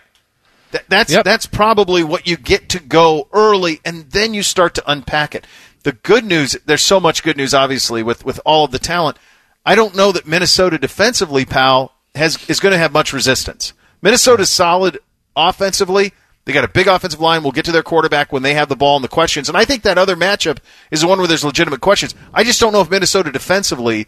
That, 0.72 0.86
that's 0.90 1.12
Yep. 1.12 1.24
that's 1.26 1.46
probably 1.46 2.04
what 2.04 2.28
you 2.28 2.38
get 2.38 2.70
to 2.70 2.80
go 2.80 3.28
early, 3.34 3.82
and 3.86 4.10
then 4.12 4.34
you 4.34 4.44
start 4.44 4.74
to 4.76 4.84
unpack 4.90 5.36
it. 5.36 5.46
The 5.84 5.92
good 5.94 6.26
news, 6.26 6.58
there's 6.66 6.82
so 6.84 7.00
much 7.00 7.24
good 7.24 7.38
news, 7.38 7.54
obviously, 7.54 8.02
with 8.04 8.26
with 8.26 8.40
all 8.46 8.66
of 8.66 8.72
the 8.72 8.80
talent. 8.80 9.18
I 9.66 9.76
don't 9.76 9.96
know 9.96 10.12
that 10.12 10.28
Minnesota 10.28 10.78
defensively, 10.78 11.46
pal, 11.46 11.94
has 12.16 12.38
is 12.48 12.60
going 12.60 12.72
to 12.72 12.78
have 12.78 12.92
much 12.94 13.14
resistance. 13.14 13.74
Minnesota's 14.02 14.50
solid 14.50 15.00
offensively. 15.36 16.14
They 16.46 16.54
got 16.54 16.64
a 16.64 16.68
big 16.70 16.88
offensive 16.88 17.20
line. 17.20 17.42
We'll 17.42 17.52
get 17.52 17.66
to 17.66 17.72
their 17.72 17.82
quarterback 17.84 18.32
when 18.32 18.44
they 18.44 18.54
have 18.54 18.70
the 18.70 18.76
ball 18.76 18.96
and 18.98 19.04
the 19.04 19.08
questions. 19.10 19.50
And 19.50 19.58
I 19.58 19.66
think 19.66 19.82
that 19.84 19.98
other 19.98 20.16
matchup 20.16 20.60
is 20.92 21.02
the 21.02 21.08
one 21.08 21.18
where 21.18 21.28
there's 21.28 21.44
legitimate 21.44 21.82
questions. 21.82 22.14
I 22.34 22.44
just 22.44 22.60
don't 22.60 22.72
know 22.72 22.82
if 22.82 22.90
Minnesota 22.90 23.32
defensively. 23.32 24.06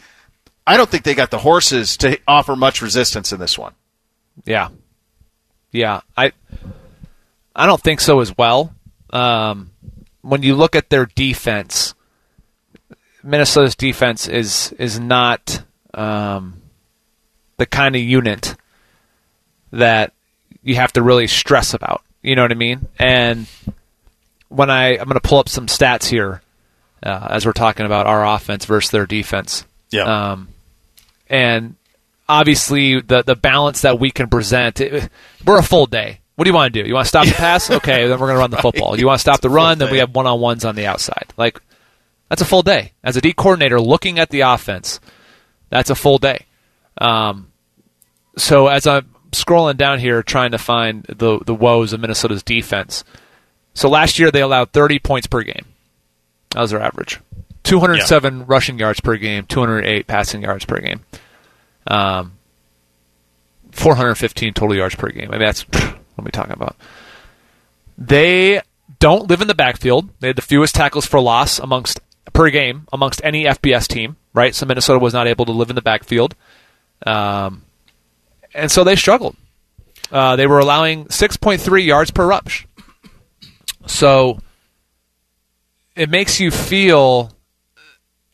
I 0.67 0.75
don't 0.75 0.89
think 0.89 1.05
they 1.05 1.15
got 1.15 1.31
the 1.31 1.39
horses 1.39 1.95
to 1.97 2.19
offer 2.27 2.55
much 2.57 2.81
resistance 2.81 3.31
in 3.31 3.39
this 3.39 3.57
one. 3.57 3.73
Yeah, 4.45 4.67
yeah. 5.71 6.01
I 6.15 6.33
I 7.55 7.65
don't 7.65 7.81
think 7.81 8.01
so 8.01 8.19
as 8.19 8.37
well. 8.37 8.75
Um, 9.11 9.71
when 10.21 10.43
you 10.43 10.55
look 10.55 10.75
at 10.75 10.89
their 10.89 11.05
defense, 11.05 11.95
Minnesota's 13.23 13.75
defense 13.75 14.27
is 14.27 14.73
is 14.77 14.99
not 14.99 15.63
um, 15.93 16.61
the 17.55 17.65
kind 17.65 17.95
of 17.95 18.01
unit 18.01 18.55
that 19.71 20.11
you 20.63 20.75
have 20.75 20.91
to 20.93 21.01
really 21.01 21.27
stress 21.27 21.73
about. 21.73 22.03
You 22.21 22.35
know 22.35 22.41
what 22.41 22.51
I 22.51 22.55
mean? 22.55 22.87
And 22.99 23.47
when 24.49 24.69
I 24.69 24.97
I'm 24.97 25.05
going 25.05 25.13
to 25.13 25.21
pull 25.21 25.39
up 25.39 25.47
some 25.47 25.67
stats 25.67 26.07
here 26.07 26.41
uh, 27.03 27.27
as 27.29 27.45
we're 27.45 27.53
talking 27.53 27.85
about 27.85 28.05
our 28.05 28.25
offense 28.25 28.65
versus 28.65 28.91
their 28.91 29.05
defense. 29.05 29.63
Yeah. 29.91 30.03
Um, 30.03 30.49
and 31.29 31.75
obviously 32.27 33.01
the 33.01 33.23
the 33.23 33.35
balance 33.35 33.81
that 33.81 33.99
we 33.99 34.11
can 34.11 34.29
present, 34.29 34.81
it, 34.81 35.09
we're 35.45 35.59
a 35.59 35.63
full 35.63 35.85
day. 35.85 36.21
What 36.35 36.45
do 36.45 36.49
you 36.49 36.55
want 36.55 36.73
to 36.73 36.83
do? 36.83 36.87
You 36.87 36.93
want 36.93 37.05
to 37.05 37.09
stop 37.09 37.25
the 37.25 37.33
pass? 37.35 37.69
Okay, 37.69 38.07
then 38.07 38.19
we're 38.19 38.27
going 38.27 38.35
to 38.35 38.39
run 38.39 38.51
the 38.51 38.57
football. 38.57 38.97
You 38.97 39.07
want 39.07 39.17
to 39.17 39.21
stop 39.21 39.41
the 39.41 39.49
run? 39.49 39.79
Then 39.79 39.91
we 39.91 39.97
have 39.97 40.13
one 40.13 40.27
on 40.27 40.39
ones 40.39 40.65
on 40.65 40.75
the 40.75 40.85
outside. 40.85 41.33
Like 41.35 41.59
that's 42.29 42.41
a 42.41 42.45
full 42.45 42.61
day 42.61 42.93
as 43.03 43.17
a 43.17 43.21
D 43.21 43.33
coordinator 43.33 43.79
looking 43.81 44.19
at 44.19 44.29
the 44.29 44.41
offense. 44.41 44.99
That's 45.69 45.89
a 45.89 45.95
full 45.95 46.17
day. 46.17 46.45
Um, 46.97 47.51
so 48.37 48.67
as 48.67 48.85
I'm 48.85 49.09
scrolling 49.31 49.77
down 49.77 49.99
here 49.99 50.23
trying 50.23 50.51
to 50.51 50.57
find 50.57 51.03
the 51.03 51.39
the 51.45 51.55
woes 51.55 51.93
of 51.93 51.99
Minnesota's 51.99 52.43
defense. 52.43 53.03
So 53.73 53.89
last 53.89 54.17
year 54.17 54.31
they 54.31 54.41
allowed 54.41 54.71
30 54.71 54.99
points 54.99 55.27
per 55.27 55.43
game. 55.43 55.65
That 56.51 56.61
was 56.61 56.71
their 56.71 56.81
average. 56.81 57.19
207 57.67 58.45
rushing 58.45 58.79
yards 58.79 58.99
per 58.99 59.17
game, 59.17 59.45
208 59.45 60.07
passing 60.07 60.41
yards 60.41 60.65
per 60.65 60.79
game. 60.79 61.01
Um, 61.85 62.33
415 63.71 64.53
total 64.53 64.75
yards 64.75 64.95
per 64.95 65.09
game. 65.09 65.29
I 65.29 65.31
mean, 65.31 65.39
that's 65.41 65.61
what 65.69 65.83
are 65.83 66.23
we 66.23 66.31
talking 66.31 66.53
about? 66.53 66.75
They 67.97 68.61
don't 68.99 69.27
live 69.29 69.41
in 69.41 69.47
the 69.47 69.55
backfield. 69.55 70.09
They 70.19 70.27
had 70.27 70.35
the 70.35 70.41
fewest 70.41 70.75
tackles 70.75 71.05
for 71.05 71.19
loss 71.19 71.59
amongst 71.59 71.99
per 72.33 72.49
game 72.49 72.87
amongst 72.93 73.21
any 73.23 73.45
FBS 73.45 73.87
team. 73.87 74.17
Right, 74.33 74.53
so 74.53 74.65
Minnesota 74.65 74.99
was 74.99 75.13
not 75.13 75.27
able 75.27 75.45
to 75.45 75.51
live 75.51 75.69
in 75.69 75.75
the 75.75 75.81
backfield, 75.81 76.35
um, 77.07 77.63
and 78.53 78.69
so 78.71 78.83
they 78.83 78.95
struggled. 78.95 79.35
Uh, 80.11 80.35
they 80.35 80.45
were 80.45 80.59
allowing 80.59 81.05
6.3 81.05 81.85
yards 81.85 82.11
per 82.11 82.27
rush. 82.27 82.67
So 83.87 84.39
it 85.95 86.09
makes 86.09 86.39
you 86.39 86.51
feel 86.51 87.31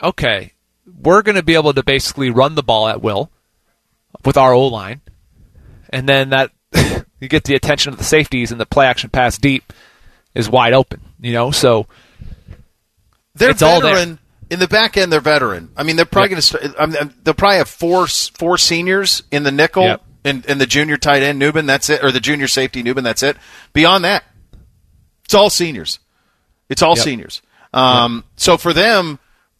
okay, 0.03 0.53
we're 1.01 1.21
going 1.21 1.35
to 1.35 1.43
be 1.43 1.55
able 1.55 1.73
to 1.73 1.83
basically 1.83 2.29
run 2.29 2.55
the 2.55 2.63
ball 2.63 2.87
at 2.87 3.01
will 3.01 3.31
with 4.25 4.37
our 4.37 4.53
O 4.53 4.67
line, 4.67 5.01
and 5.89 6.07
then 6.07 6.29
that 6.29 6.51
you 7.19 7.27
get 7.29 7.45
the 7.45 7.55
attention 7.55 7.91
of 7.93 7.97
the 7.97 8.03
safeties, 8.03 8.51
and 8.51 8.59
the 8.59 8.65
play 8.65 8.85
action 8.85 9.09
pass 9.09 9.37
deep 9.37 9.71
is 10.35 10.49
wide 10.49 10.73
open. 10.73 11.01
You 11.21 11.33
know, 11.33 11.51
so 11.51 11.87
They're 13.35 13.51
It's 13.51 13.61
all 13.61 13.81
there. 13.81 13.95
veteran 13.95 14.19
in 14.49 14.59
the 14.59 14.67
back 14.67 14.97
end. 14.97 15.11
They're 15.11 15.19
veteran. 15.21 15.69
I 15.75 15.83
mean, 15.83 15.95
they're 15.95 16.05
probably 16.05 16.35
Yep. 16.35 16.51
going 16.51 16.73
to. 16.73 16.81
I 16.81 16.85
mean, 16.85 17.13
they'll 17.23 17.33
probably 17.33 17.57
have 17.57 17.69
four 17.69 18.07
four 18.07 18.57
seniors 18.57 19.23
in 19.31 19.43
the 19.43 19.51
nickel 19.51 19.83
Yep. 19.85 20.01
and, 20.25 20.45
and 20.47 20.61
the 20.61 20.67
junior 20.67 20.97
tight 20.97 21.23
end 21.23 21.39
Newman. 21.39 21.65
That's 21.65 21.89
it, 21.89 22.03
or 22.03 22.11
the 22.11 22.19
junior 22.19 22.47
safety 22.47 22.83
Newman. 22.83 23.03
That's 23.03 23.23
it. 23.23 23.37
Beyond 23.73 24.03
that, 24.05 24.23
it's 25.25 25.33
all 25.33 25.49
seniors. 25.49 25.99
It's 26.69 26.81
all 26.81 26.95
Yep. 26.95 27.03
seniors. 27.03 27.41
Um, 27.73 28.23
So 28.35 28.57
for 28.57 28.73
them, 28.73 29.17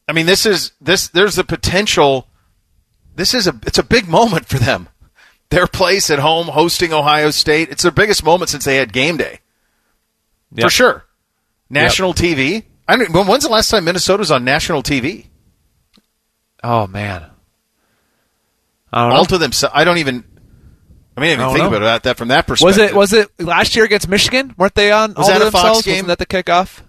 I 0.08 0.14
mean, 0.14 0.26
this 0.26 0.46
is 0.46 0.72
this. 0.82 1.08
There's 1.08 1.36
the 1.36 1.44
potential. 1.44 2.28
This 3.16 3.34
is 3.34 3.48
a. 3.48 3.60
It's 3.66 3.78
a 3.78 3.84
big 3.84 4.08
moment 4.08 4.48
for 4.48 4.60
them. 4.60 4.90
Their 5.50 5.68
place 5.68 6.10
at 6.10 6.20
home 6.20 6.48
hosting 6.48 6.94
Ohio 6.94 7.30
State. 7.32 7.70
It's 7.70 7.84
their 7.84 7.92
biggest 7.92 8.24
moment 8.24 8.50
since 8.50 8.66
they 8.66 8.78
had 8.78 8.92
game 8.92 9.18
day. 9.18 9.40
Yep. 10.56 10.66
For 10.66 10.70
sure. 10.70 11.06
National 11.70 12.14
TV. 12.14 12.64
I 12.88 12.98
when- 12.98 13.28
When's 13.28 13.44
the 13.44 13.50
last 13.50 13.70
time 13.70 13.86
Minnesota's 13.86 14.30
on 14.32 14.44
national 14.44 14.84
TV? 14.84 15.28
oh 16.64 16.88
man, 16.88 17.26
I 18.92 19.02
don't 19.02 19.10
know. 19.12 19.16
All 19.18 19.26
to 19.26 19.38
themselves. 19.38 19.74
I 19.76 19.84
don't 19.84 19.98
even. 20.00 20.24
I 21.16 21.22
mean, 21.22 21.30
I 21.30 21.34
didn't 21.34 21.40
I 21.42 21.44
even 21.50 21.62
think 21.62 21.72
know. 21.72 21.78
about 21.78 22.04
that, 22.04 22.18
from 22.18 22.28
that 22.30 22.48
perspective. 22.48 22.96
was 22.96 23.14
it 23.14 23.22
was 23.22 23.30
it 23.40 23.40
last 23.40 23.76
year 23.76 23.86
against 23.86 24.08
Michigan? 24.08 24.54
Weren't 24.58 24.76
they 24.76 24.92
on 24.92 25.14
Was 25.14 25.30
all 25.30 25.40
that 25.40 25.42
a 25.48 25.52
Fox 25.52 25.54
themselves? 25.64 25.82
game? 25.86 25.94
Wasn't 26.06 26.08
that 26.08 26.18
the 26.20 26.26
kickoff? 26.26 26.82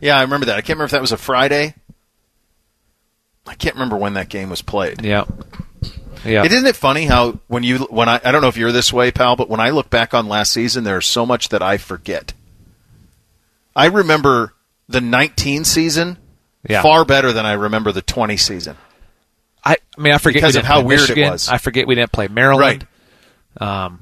Yeah, 0.00 0.16
I 0.18 0.22
remember 0.22 0.46
that. 0.46 0.56
I 0.56 0.60
can't 0.62 0.70
remember 0.70 0.84
if 0.86 0.90
that 0.92 1.00
was 1.00 1.12
a 1.12 1.16
Friday. 1.18 1.74
I 3.46 3.54
can't 3.54 3.74
remember 3.74 3.96
when 3.96 4.14
that 4.14 4.28
game 4.28 4.50
was 4.50 4.62
played. 4.62 5.04
Yeah, 5.04 5.24
yeah. 6.24 6.44
It 6.44 6.52
isn't 6.52 6.66
it 6.66 6.76
funny 6.76 7.04
how 7.06 7.38
when 7.48 7.62
you 7.62 7.78
when 7.90 8.08
I 8.08 8.20
I 8.24 8.32
don't 8.32 8.42
know 8.42 8.48
if 8.48 8.56
you're 8.56 8.72
this 8.72 8.92
way, 8.92 9.10
pal, 9.10 9.36
but 9.36 9.48
when 9.48 9.60
I 9.60 9.70
look 9.70 9.90
back 9.90 10.14
on 10.14 10.28
last 10.28 10.52
season, 10.52 10.84
there's 10.84 11.06
so 11.06 11.24
much 11.26 11.48
that 11.50 11.62
I 11.62 11.76
forget. 11.76 12.32
I 13.74 13.86
remember 13.86 14.54
the 14.88 15.00
19 15.00 15.64
season 15.64 16.16
Yeah. 16.68 16.82
far 16.82 17.04
better 17.04 17.32
than 17.32 17.44
I 17.46 17.52
remember 17.52 17.92
the 17.92 18.02
20 18.02 18.36
season. 18.36 18.76
I, 19.64 19.76
I 19.98 20.00
mean, 20.00 20.12
I 20.12 20.18
forget 20.18 20.40
Because 20.42 20.56
of 20.56 20.64
how 20.64 20.80
weird 20.82 21.00
it 21.00 21.02
Michigan. 21.02 21.30
was. 21.32 21.48
I 21.48 21.58
forget 21.58 21.86
we 21.86 21.94
didn't 21.96 22.12
play 22.12 22.28
Maryland. 22.28 22.86
Um, 23.60 24.00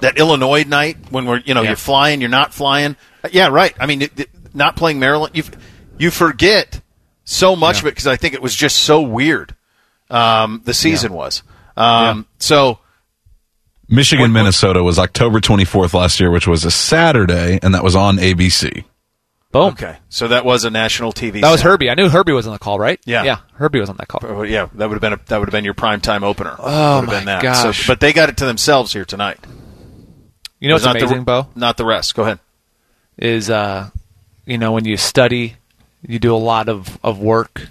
that 0.00 0.18
Illinois 0.18 0.64
night 0.64 0.96
when 1.10 1.24
we're 1.26 1.38
you 1.44 1.54
know 1.54 1.62
Yeah. 1.62 1.70
you're 1.70 1.76
flying, 1.76 2.20
you're 2.20 2.30
not 2.30 2.54
flying. 2.54 2.94
Yeah, 3.32 3.48
right. 3.48 3.74
I 3.80 3.86
mean, 3.86 4.02
it, 4.02 4.18
it- 4.20 4.30
not 4.54 4.76
playing 4.76 4.98
Maryland, 5.00 5.36
you 5.36 5.42
you 5.98 6.10
forget 6.10 6.80
so 7.30 7.54
much 7.54 7.80
of 7.80 7.86
it 7.86 7.90
because 7.90 8.06
I 8.06 8.16
think 8.16 8.32
it 8.34 8.40
was 8.40 8.54
just 8.54 8.76
so 8.78 9.02
weird. 9.02 9.54
Um, 10.10 10.62
the 10.64 10.72
season 10.72 11.12
was. 11.12 11.42
Um, 11.76 12.26
So 12.38 12.78
Michigan, 13.88 14.22
What- 14.22 14.28
what- 14.30 14.32
Minnesota 14.40 14.82
was 14.82 14.98
October 14.98 15.38
24th 15.40 15.92
last 15.94 16.20
year, 16.20 16.30
which 16.30 16.46
was 16.46 16.64
a 16.64 16.70
Saturday, 16.70 17.58
and 17.62 17.74
that 17.74 17.84
was 17.84 17.94
on 17.94 18.18
ABC. 18.18 18.84
boom. 19.52 19.68
okay, 19.72 19.96
so 20.10 20.28
that 20.28 20.44
was 20.44 20.64
a 20.64 20.70
national 20.70 21.10
TV. 21.12 21.40
That 21.40 21.50
was. 21.50 21.62
Herbie. 21.62 21.88
I 21.90 21.94
knew 21.94 22.08
Herbie 22.10 22.32
was 22.32 22.46
on 22.46 22.52
the 22.52 22.58
call, 22.58 22.78
right? 22.78 23.00
Yeah. 23.06 23.22
yeah. 23.24 23.38
Herbie 23.54 23.80
was 23.80 23.88
on 23.90 23.96
that 23.98 24.06
call. 24.08 24.20
Oh, 24.24 24.42
yeah, 24.42 24.66
that 24.74 24.88
would 24.88 24.94
have 24.94 25.00
been 25.00 25.12
a, 25.14 25.20
that 25.26 25.38
would 25.38 25.48
have 25.48 25.52
been 25.52 25.64
your 25.64 25.72
prime 25.74 26.00
time 26.02 26.22
opener. 26.24 26.54
Oh, 26.58 27.00
Would 27.00 27.08
have 27.08 27.18
been 27.20 27.24
my 27.26 27.32
that. 27.40 27.42
gosh. 27.42 27.78
So, 27.84 27.92
but 27.92 28.00
they 28.00 28.12
got 28.12 28.28
it 28.30 28.36
to 28.38 28.44
themselves 28.46 28.92
here 28.92 29.04
tonight. 29.06 29.38
You 30.60 30.68
know 30.68 30.74
what's 30.74 30.84
Not 30.84 30.98
the- 30.98 31.04
amazing, 31.04 31.24
Bo? 31.24 31.48
Not 31.54 31.76
the 31.76 31.84
rest. 31.86 32.14
Go 32.14 32.22
ahead. 32.24 32.40
Is 33.16 33.48
uh, 33.50 33.88
you 34.46 34.58
know 34.58 34.72
when 34.72 34.84
you 34.84 34.96
study, 34.96 35.56
you 36.02 36.18
do 36.18 36.34
a 36.34 36.38
lot 36.38 36.68
of 36.68 36.98
of 37.02 37.18
work, 37.18 37.68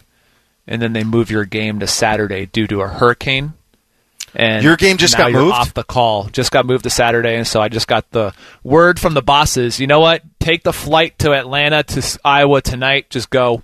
and 0.68 0.82
then 0.82 0.94
they 0.94 1.04
move 1.04 1.30
your 1.32 1.46
game 1.46 1.80
to 1.80 1.88
Saturday 1.88 2.46
due 2.46 2.68
to 2.68 2.82
a 2.82 2.88
hurricane. 2.88 3.54
And 4.36 4.64
Your 4.64 4.76
game 4.76 4.98
just 4.98 5.18
got 5.18 5.32
moved? 5.32 5.54
off 5.54 5.74
the 5.74 5.84
call. 5.86 6.26
Just 6.26 6.52
got 6.52 6.66
moved 6.66 6.84
to 6.84 6.90
Saturday, 6.92 7.36
and 7.38 7.48
so 7.48 7.60
I 7.62 7.70
just 7.70 7.88
got 7.88 8.10
the 8.12 8.34
word 8.64 9.00
from 9.00 9.14
the 9.16 9.22
bosses. 9.24 9.80
You 9.80 9.88
know 9.88 10.00
what? 10.00 10.22
Take 10.40 10.62
the 10.64 10.74
flight 10.74 11.18
to 11.20 11.34
Atlanta 11.34 11.82
to 11.84 12.20
Iowa 12.24 12.62
tonight. 12.62 13.10
Just 13.10 13.30
go. 13.32 13.64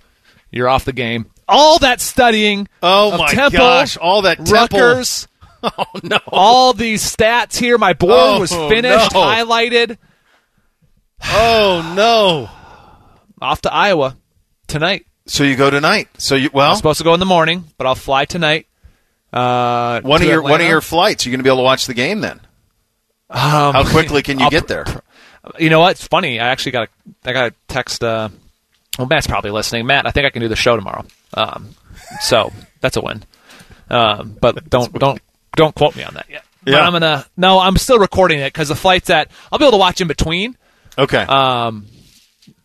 You're 0.50 0.68
off 0.68 0.84
the 0.84 0.92
game. 0.92 1.26
All 1.46 1.78
that 1.80 2.00
studying. 2.00 2.66
Oh 2.82 3.16
my 3.18 3.28
Temple, 3.32 3.58
gosh, 3.58 3.96
all 3.98 4.22
that 4.22 4.38
Temple- 4.38 4.52
Rutgers. 4.80 5.28
Oh 5.62 5.84
no! 6.02 6.18
all 6.28 6.74
these 6.74 7.02
stats 7.02 7.56
here. 7.56 7.78
My 7.78 7.94
board 7.94 8.12
Oh, 8.14 8.40
was 8.40 8.52
finished, 8.52 9.14
no. 9.14 9.20
highlighted. 9.20 9.96
Oh 11.22 11.94
no! 11.96 12.50
Off 13.46 13.62
to 13.62 13.72
Iowa 13.72 14.14
tonight. 14.66 15.06
So 15.26 15.44
you 15.44 15.56
go 15.56 15.70
tonight. 15.70 16.08
So 16.18 16.34
you 16.34 16.50
well 16.52 16.70
I'm 16.70 16.76
supposed 16.76 16.98
to 16.98 17.04
go 17.04 17.14
in 17.14 17.20
the 17.20 17.26
morning, 17.26 17.64
but 17.78 17.86
I'll 17.86 17.94
fly 17.94 18.24
tonight. 18.24 18.66
Uh, 19.32 20.00
one 20.02 20.22
of 20.22 20.28
your 20.28 20.42
one 20.42 20.60
of 20.60 20.66
your 20.66 20.80
flights. 20.80 21.24
You're 21.26 21.32
going 21.32 21.40
to 21.40 21.44
be 21.44 21.48
able 21.50 21.58
to 21.58 21.64
watch 21.64 21.86
the 21.86 21.94
game 21.94 22.20
then. 22.20 22.40
Um, 23.30 23.72
How 23.74 23.84
quickly 23.90 24.22
can 24.22 24.38
you 24.38 24.44
I'll 24.44 24.50
get 24.50 24.68
there? 24.68 24.84
You 25.58 25.70
know 25.70 25.80
what? 25.80 25.92
It's 25.92 26.06
funny. 26.06 26.38
I 26.38 26.48
actually 26.48 26.72
got 26.72 26.88
a 27.24 27.28
I 27.28 27.32
got 27.32 27.52
a 27.52 27.54
text. 27.68 28.04
Uh, 28.04 28.28
well, 28.98 29.08
Matt's 29.08 29.26
probably 29.26 29.50
listening. 29.50 29.86
Matt, 29.86 30.06
I 30.06 30.10
think 30.10 30.26
I 30.26 30.30
can 30.30 30.40
do 30.40 30.48
the 30.48 30.56
show 30.56 30.76
tomorrow. 30.76 31.04
Um, 31.34 31.74
so 32.20 32.52
that's 32.80 32.96
a 32.96 33.00
win. 33.00 33.24
Um, 33.90 34.36
but 34.40 34.68
don't 34.70 34.92
don't 34.92 35.20
don't 35.56 35.74
quote 35.74 35.96
me 35.96 36.04
on 36.04 36.14
that 36.14 36.26
yet. 36.30 36.44
But 36.62 36.72
Yeah. 36.74 36.80
I'm 36.86 36.92
gonna 36.92 37.26
no. 37.36 37.58
I'm 37.58 37.76
still 37.76 37.98
recording 37.98 38.38
it 38.38 38.52
because 38.52 38.68
the 38.68 38.76
flight's 38.76 39.10
at. 39.10 39.30
I'll 39.50 39.58
be 39.58 39.64
able 39.64 39.72
to 39.72 39.78
watch 39.78 40.00
in 40.00 40.06
between. 40.08 40.56
Okay. 40.96 41.18
Um, 41.18 41.86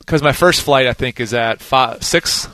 because 0.09 0.23
my 0.23 0.31
first 0.33 0.61
flight 0.63 0.87
I 0.87 0.93
think 0.93 1.19
is 1.19 1.33
at 1.35 1.61
five 1.61 2.03
six 2.03 2.47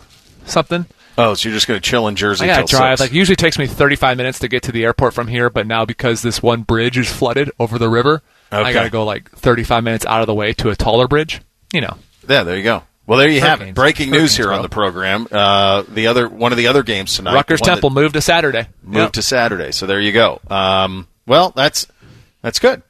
something, 0.45 0.86
Oh, 1.18 1.34
so 1.34 1.47
you're 1.47 1.53
just 1.56 1.66
going 1.66 1.80
to 1.80 1.89
chill 1.89 2.10
in 2.10 2.18
Jersey? 2.18 2.43
I 2.43 2.47
gotta 2.47 2.68
drive. 2.68 2.99
six. 2.99 3.10
Like 3.10 3.16
usually 3.16 3.38
takes 3.38 3.58
me 3.58 3.68
35 3.68 4.18
minutes 4.18 4.39
to 4.39 4.49
get 4.49 4.64
to 4.64 4.74
the 4.74 4.84
airport 4.84 5.14
from 5.14 5.28
here, 5.30 5.49
but 5.49 5.66
now 5.66 5.86
because 5.86 6.22
this 6.22 6.43
one 6.43 6.64
bridge 6.64 6.97
is 6.97 7.10
flooded 7.10 7.49
over 7.58 7.80
the 7.80 7.88
river, 7.89 8.22
Okay. 8.51 8.62
I 8.70 8.74
gotta 8.74 8.89
go 8.89 9.06
like 9.06 9.32
35 9.32 9.84
minutes 9.84 10.06
out 10.06 10.20
of 10.22 10.28
the 10.28 10.34
way 10.36 10.51
to 10.53 10.70
a 10.70 10.76
taller 10.76 11.08
bridge. 11.08 11.41
You 11.74 11.82
know, 11.82 11.95
Yeah, 12.28 12.43
there 12.43 12.58
you 12.58 12.64
go. 12.64 12.84
Well, 13.08 13.18
there 13.20 13.30
you 13.30 13.39
have 13.39 13.60
it. 13.62 13.66
Hurricanes. 13.66 13.76
Breaking 13.76 14.10
news 14.12 14.36
here 14.36 14.51
on 14.51 14.62
the 14.64 14.70
program. 14.70 15.28
Uh, 15.32 15.84
the 15.88 16.08
other 16.08 16.28
one 16.28 16.51
of 16.51 16.58
the 16.58 16.68
other 16.68 16.84
games 16.84 17.16
tonight. 17.16 17.34
Rutgers 17.36 17.62
Temple 17.62 17.91
moved 17.91 18.16
to 18.16 18.22
Saturday. 18.22 18.68
moved 18.84 18.97
Yep. 18.97 19.12
to 19.14 19.22
Saturday. 19.22 19.72
So 19.72 19.86
there 19.86 20.01
you 20.01 20.12
go. 20.12 20.41
Um, 20.49 21.08
well, 21.28 21.53
that's 21.56 21.88
that's 22.41 22.60
good. 22.60 22.82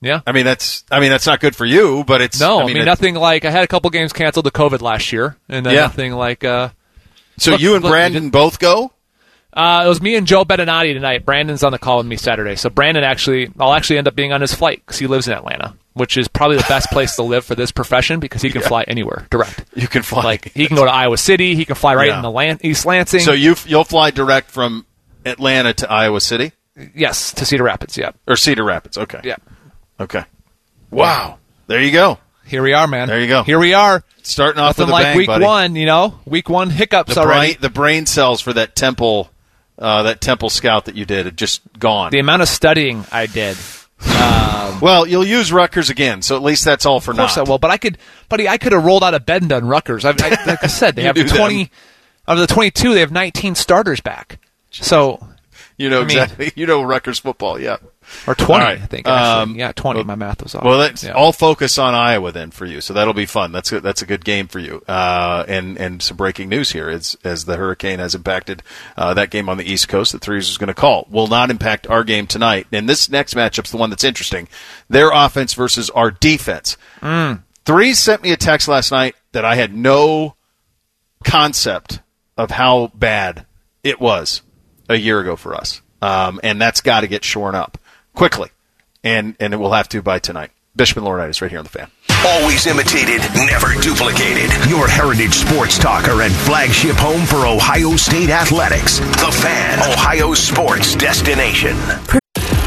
Yeah. 0.00 0.20
I 0.26 0.32
mean, 0.32 0.44
that's 0.44 0.84
I 0.90 1.00
mean 1.00 1.10
that's 1.10 1.26
not 1.26 1.40
good 1.40 1.56
for 1.56 1.64
you, 1.64 2.04
but 2.06 2.20
it's 2.20 2.38
No, 2.40 2.60
I 2.60 2.66
mean, 2.66 2.76
it- 2.76 2.84
nothing 2.84 3.14
like 3.14 3.44
I 3.44 3.50
had 3.50 3.64
a 3.64 3.66
couple 3.66 3.88
games 3.90 4.12
canceled 4.12 4.44
to 4.44 4.50
COVID 4.50 4.82
last 4.82 5.12
year, 5.12 5.36
and 5.48 5.64
then 5.64 5.74
Yeah. 5.74 5.80
nothing 5.82 6.12
like. 6.12 6.44
Uh, 6.44 6.68
So 7.38 7.52
Look- 7.52 7.60
you 7.60 7.74
and 7.74 7.82
look, 7.84 7.90
Brandon 7.92 8.30
both 8.30 8.58
go. 8.58 8.92
uh, 9.52 9.82
it 9.84 9.88
was 9.88 10.00
me 10.00 10.16
and 10.16 10.26
Joe 10.26 10.44
Beninati 10.44 10.94
tonight. 10.94 11.24
Brandon's 11.26 11.62
on 11.62 11.72
the 11.72 11.78
call 11.78 11.98
with 11.98 12.06
me 12.06 12.16
Saturday, 12.16 12.56
so 12.56 12.70
Brandon 12.70 13.04
actually, 13.04 13.50
I'll 13.60 13.74
actually 13.74 13.98
end 13.98 14.08
up 14.08 14.14
being 14.14 14.32
on 14.32 14.40
his 14.40 14.54
flight 14.54 14.82
because 14.84 14.98
he 14.98 15.06
lives 15.06 15.28
in 15.28 15.34
Atlanta, 15.34 15.74
which 15.94 16.16
is 16.16 16.28
probably 16.28 16.56
the 16.56 16.66
best 16.68 16.90
place 16.90 17.14
to 17.16 17.22
live 17.22 17.44
for 17.44 17.54
this 17.54 17.72
profession 17.72 18.20
because 18.20 18.40
he 18.42 18.50
can 18.50 18.62
fly 18.62 18.84
anywhere 18.88 19.26
direct. 19.30 19.64
You 19.74 19.86
can 19.88 20.02
fly. 20.02 20.22
Like 20.22 20.50
he 20.54 20.66
can 20.66 20.76
go 20.76 20.84
to 20.86 20.90
Iowa 20.90 21.18
City, 21.18 21.54
he 21.54 21.64
can 21.66 21.74
fly 21.74 21.94
right 21.94 22.08
Yeah. 22.08 22.16
in 22.16 22.22
the 22.22 22.30
Lan- 22.30 22.58
East 22.62 22.86
Lansing. 22.86 23.20
so 23.20 23.32
you 23.32 23.54
you'll 23.66 23.84
fly 23.84 24.10
direct 24.10 24.50
from 24.50 24.86
Atlanta 25.26 25.72
to 25.74 25.90
Iowa 25.90 26.20
City 26.22 26.52
yes, 26.94 27.32
to 27.34 27.44
Cedar 27.44 27.64
Rapids. 27.64 27.98
Yeah, 27.98 28.10
or 28.26 28.36
Cedar 28.36 28.64
Rapids. 28.64 28.96
Okay. 28.96 29.20
yeah. 29.24 29.36
Okay. 30.00 30.24
Wow. 30.90 31.38
There 31.66 31.82
you 31.82 31.92
go. 31.92 32.18
Here 32.44 32.62
we 32.62 32.72
are, 32.74 32.86
man. 32.86 33.08
There 33.08 33.20
you 33.20 33.26
go. 33.28 33.42
Here 33.42 33.58
we 33.58 33.74
are. 33.74 34.04
Starting 34.22 34.60
off 34.60 34.78
Nothing 34.78 34.84
with 34.86 34.88
a 34.90 34.92
like 34.92 35.02
bang, 35.04 35.16
week 35.16 35.26
buddy. 35.26 35.44
one, 35.44 35.76
you 35.76 35.86
know, 35.86 36.18
week 36.24 36.48
one 36.48 36.70
hiccups 36.70 37.14
The 37.14 37.20
already. 37.20 37.54
brain, 37.54 37.56
the 37.60 37.70
brain 37.70 38.06
cells 38.06 38.40
for 38.40 38.52
that 38.52 38.74
temple, 38.76 39.30
uh, 39.78 40.04
that 40.04 40.20
temple 40.20 40.50
scout 40.50 40.84
that 40.86 40.94
you 40.96 41.04
did, 41.04 41.26
had 41.26 41.36
just 41.36 41.60
gone. 41.78 42.10
The 42.12 42.18
amount 42.20 42.42
of 42.42 42.48
studying 42.48 43.04
I 43.12 43.26
did. 43.26 43.56
well, 44.80 45.06
you'll 45.06 45.24
use 45.26 45.52
Rutgers 45.52 45.90
again, 45.90 46.22
so 46.22 46.36
at 46.36 46.42
least 46.42 46.64
that's 46.64 46.84
all 46.86 47.00
for 47.00 47.12
Of 47.12 47.16
course 47.18 47.36
now. 47.36 47.44
I 47.44 47.48
will, 47.48 47.58
but 47.58 47.70
I 47.70 47.78
could, 47.78 47.98
buddy, 48.28 48.48
I 48.48 48.58
could 48.58 48.72
have 48.72 48.84
rolled 48.84 49.02
out 49.04 49.14
of 49.14 49.24
bed 49.26 49.42
and 49.42 49.48
done 49.48 49.66
Rutgers. 49.66 50.04
I, 50.04 50.10
I, 50.10 50.28
like 50.46 50.62
I 50.64 50.66
said, 50.66 50.96
they 50.96 51.02
have 51.04 51.14
do 51.14 51.24
them. 51.24 51.36
twenty 51.36 51.70
out 52.28 52.36
of 52.36 52.46
the 52.46 52.52
twenty-two. 52.52 52.94
They 52.94 53.00
have 53.00 53.12
nineteen 53.12 53.54
starters 53.54 54.00
back, 54.00 54.38
so 54.70 55.24
You 55.76 55.88
know 55.88 55.98
I 56.02 56.04
mean- 56.04 56.18
exactly. 56.18 56.52
You 56.56 56.66
know 56.66 56.82
Rutgers 56.82 57.18
football, 57.18 57.58
yeah. 57.60 57.76
Or 58.26 58.34
twenty, 58.34 58.64
All 58.64 58.70
right. 58.70 58.80
I 58.82 58.86
think. 58.86 59.06
Um, 59.08 59.54
yeah, 59.56 59.72
twenty. 59.72 59.98
well- 59.98 60.06
my 60.06 60.14
math 60.14 60.42
was 60.42 60.54
off. 60.54 60.64
Well, 60.64 60.78
let's 60.78 61.04
Yeah. 61.04 61.12
all 61.12 61.32
focus 61.32 61.78
on 61.78 61.94
Iowa 61.94 62.32
then 62.32 62.50
for 62.50 62.66
you. 62.66 62.80
So 62.80 62.94
that'll 62.94 63.14
be 63.14 63.26
fun. 63.26 63.52
That's 63.52 63.70
a, 63.72 63.80
that's 63.80 64.02
a 64.02 64.06
good 64.06 64.24
game 64.24 64.48
for 64.48 64.58
you. 64.58 64.82
Uh, 64.88 65.44
and 65.48 65.76
and 65.78 66.02
some 66.02 66.16
breaking 66.16 66.48
news 66.48 66.72
here 66.72 66.88
as 66.88 67.16
as 67.24 67.44
the 67.44 67.56
hurricane 67.56 67.98
has 67.98 68.14
impacted 68.14 68.62
uh, 68.96 69.14
that 69.14 69.30
game 69.30 69.48
on 69.48 69.56
the 69.58 69.70
East 69.70 69.88
Coast. 69.88 70.12
The 70.12 70.18
Threes 70.18 70.48
is 70.48 70.58
going 70.58 70.68
to 70.68 70.74
call 70.74 71.06
will 71.10 71.26
not 71.26 71.50
impact 71.50 71.86
our 71.88 72.04
game 72.04 72.26
tonight. 72.26 72.66
And 72.72 72.88
this 72.88 73.08
next 73.10 73.34
matchup's 73.34 73.70
the 73.70 73.76
one 73.76 73.90
that's 73.90 74.04
interesting. 74.04 74.48
Their 74.88 75.10
offense 75.12 75.54
versus 75.54 75.90
our 75.90 76.10
defense. 76.10 76.76
Mm. 77.02 77.42
Threes 77.64 77.98
sent 77.98 78.22
me 78.22 78.32
a 78.32 78.36
text 78.36 78.68
last 78.68 78.92
night 78.92 79.16
that 79.32 79.44
I 79.44 79.56
had 79.56 79.74
no 79.74 80.36
concept 81.24 82.00
of 82.36 82.50
how 82.50 82.88
bad 82.94 83.46
it 83.82 84.00
was 84.00 84.42
a 84.88 84.96
year 84.96 85.20
ago 85.20 85.36
for 85.36 85.54
us. 85.54 85.80
Um, 86.02 86.40
and 86.44 86.60
that's 86.60 86.80
got 86.80 87.00
to 87.00 87.08
get 87.08 87.24
shorn 87.24 87.54
up 87.54 87.78
quickly. 88.16 88.50
And, 89.04 89.36
and 89.38 89.54
it 89.54 89.58
will 89.58 89.72
have 89.72 89.88
to 89.90 90.02
by 90.02 90.18
tonight. 90.18 90.50
Bishop 90.74 90.98
and 90.98 91.06
Laurinaitis 91.06 91.40
right 91.40 91.50
here 91.50 91.60
on 91.60 91.64
the 91.64 91.70
fan. 91.70 91.90
Always 92.26 92.66
imitated, 92.66 93.20
never 93.46 93.72
duplicated. 93.80 94.50
Your 94.68 94.88
heritage 94.88 95.32
sports 95.32 95.78
talker 95.78 96.22
and 96.22 96.34
flagship 96.34 96.96
home 96.96 97.24
for 97.24 97.46
Ohio 97.46 97.94
State 97.96 98.30
athletics. 98.30 98.98
The 98.98 99.30
Fan, 99.42 99.78
Ohio 99.92 100.34
sports 100.34 100.96
destination. 100.96 101.76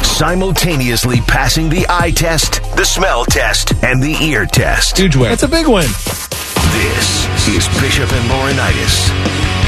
Simultaneously 0.04 1.20
passing 1.22 1.70
the 1.70 1.86
eye 1.90 2.12
test, 2.12 2.62
the 2.76 2.86
smell 2.86 3.26
test, 3.26 3.74
and 3.84 4.02
the 4.02 4.16
ear 4.24 4.46
test. 4.46 4.98
Huge 4.98 5.16
win. 5.16 5.32
It's 5.32 5.44
a 5.44 5.48
big 5.48 5.68
win. 5.68 5.88
This 6.72 7.48
is 7.48 7.68
Bishop 7.82 8.12
and 8.12 8.30
Laurinaitis. 8.30 9.59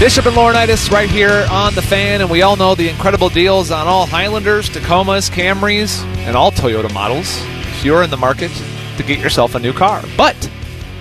Bishop 0.00 0.26
and 0.26 0.36
Laurinaitis 0.36 0.90
right 0.90 1.08
here 1.08 1.46
on 1.50 1.74
the 1.74 1.80
fan, 1.80 2.20
and 2.20 2.28
we 2.28 2.42
all 2.42 2.56
know 2.56 2.74
the 2.74 2.88
incredible 2.88 3.28
deals 3.28 3.70
on 3.70 3.86
all 3.86 4.06
Highlanders, 4.06 4.68
Tacomas, 4.68 5.30
Camrys, 5.30 6.02
and 6.26 6.36
all 6.36 6.50
Toyota 6.50 6.92
models. 6.92 7.40
If 7.62 7.84
you're 7.84 8.02
in 8.02 8.10
the 8.10 8.16
market 8.16 8.50
to 8.96 9.02
get 9.02 9.18
yourself 9.18 9.54
a 9.54 9.58
new 9.58 9.72
car, 9.72 10.02
but 10.16 10.50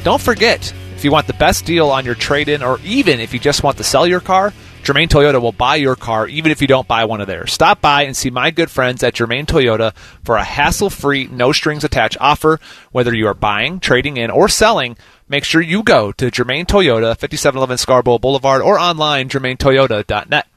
don't 0.04 0.22
forget 0.22 0.74
if 0.96 1.04
you 1.04 1.12
want 1.12 1.28
the 1.28 1.34
best 1.34 1.66
deal 1.66 1.90
on 1.90 2.06
your 2.06 2.16
trade-in, 2.16 2.64
or 2.64 2.80
even 2.86 3.20
if 3.20 3.34
you 3.34 3.40
just 3.40 3.64
want 3.64 3.78
to 3.78 3.84
sell 3.84 4.08
your 4.08 4.22
car. 4.22 4.54
Germain 4.84 5.08
Toyota 5.08 5.42
will 5.42 5.54
buy 5.54 5.76
your 5.76 5.96
car 5.96 6.28
even 6.28 6.52
if 6.52 6.62
you 6.62 6.68
don't 6.68 6.88
buy 6.88 7.06
one 7.06 7.22
of 7.22 7.28
theirs. 7.28 7.54
Stop 7.54 7.80
by 7.80 8.04
and 8.04 8.16
see 8.16 8.30
my 8.30 8.52
good 8.52 8.70
friends 8.70 9.02
at 9.02 9.14
Germain 9.14 9.46
Toyota 9.46 9.96
for 10.24 10.36
a 10.36 10.44
hassle-free, 10.44 11.28
no-strings-attached 11.28 12.18
offer. 12.20 12.60
Whether 12.92 13.16
you 13.16 13.28
are 13.28 13.34
buying, 13.34 13.80
trading 13.80 14.18
in, 14.18 14.30
or 14.30 14.50
selling, 14.50 14.98
make 15.28 15.46
sure 15.46 15.62
you 15.62 15.84
go 15.84 16.12
to 16.12 16.30
Germain 16.30 16.66
Toyota, 16.66 17.18
5711 17.18 17.78
Scarborough 17.78 18.20
Boulevard, 18.20 18.62
or 18.62 18.78
online, 18.78 19.30
germaintoyota.net. 19.30 20.48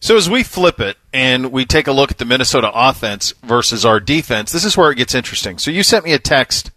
So 0.00 0.16
as 0.16 0.28
we 0.28 0.42
flip 0.42 0.78
it 0.78 0.98
and 1.12 1.50
we 1.50 1.64
take 1.64 1.86
a 1.86 1.92
look 1.92 2.10
at 2.10 2.18
the 2.18 2.24
Minnesota 2.24 2.70
offense 2.74 3.32
versus 3.42 3.84
our 3.84 4.00
defense, 4.00 4.52
this 4.52 4.64
is 4.64 4.76
where 4.76 4.90
it 4.90 4.96
gets 4.96 5.14
interesting. 5.14 5.58
So 5.58 5.70
you 5.70 5.82
sent 5.82 6.04
me 6.04 6.12
a 6.12 6.18
text 6.18 6.70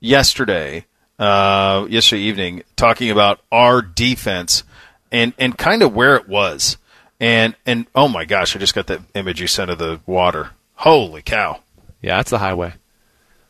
yesterday, 0.00 0.86
uh, 1.18 1.86
yesterday 1.88 2.22
evening, 2.22 2.62
talking 2.74 3.10
about 3.10 3.40
our 3.52 3.80
defense 3.80 4.64
and 5.12 5.32
and 5.38 5.56
kind 5.56 5.82
of 5.82 5.94
where 5.94 6.16
it 6.16 6.28
was. 6.28 6.76
And 7.20 7.54
and 7.64 7.86
oh 7.94 8.08
my 8.08 8.24
gosh, 8.24 8.54
I 8.54 8.58
just 8.58 8.74
got 8.74 8.86
that 8.88 9.00
image 9.14 9.40
you 9.40 9.46
sent 9.46 9.70
of 9.70 9.78
the 9.78 10.00
water. 10.06 10.50
Holy 10.74 11.22
cow! 11.22 11.60
Yeah, 12.02 12.16
that's 12.16 12.30
the 12.30 12.38
highway. 12.38 12.74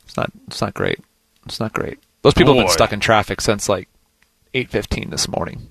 It's 0.05 0.17
not. 0.17 0.31
It's 0.47 0.61
not 0.61 0.75
great. 0.75 1.01
It's 1.47 1.59
not 1.61 1.73
great. 1.73 1.99
Those 2.23 2.35
people 2.35 2.55
have 2.55 2.65
been 2.65 2.73
stuck 2.73 2.93
in 2.93 3.01
traffic 3.01 3.41
since 3.41 3.69
like 3.69 3.89
eight 4.55 4.71
fifteen 4.71 5.11
this 5.11 5.29
morning. 5.29 5.69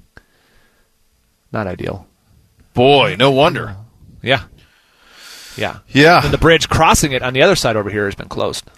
Not 1.51 1.67
ideal. 1.67 2.07
Boy, 2.73 3.15
no 3.17 3.31
wonder. 3.31 3.77
Yeah. 4.21 4.43
Yeah. 5.55 5.77
Yeah, 5.87 6.21
And 6.23 6.33
the 6.33 6.37
bridge 6.37 6.67
crossing 6.67 7.13
it 7.13 7.21
on 7.21 7.33
the 7.33 7.41
other 7.41 7.55
side 7.55 7.77
over 7.77 7.89
here 7.89 8.03
has 8.05 8.15
been 8.15 8.27
closed, 8.27 8.69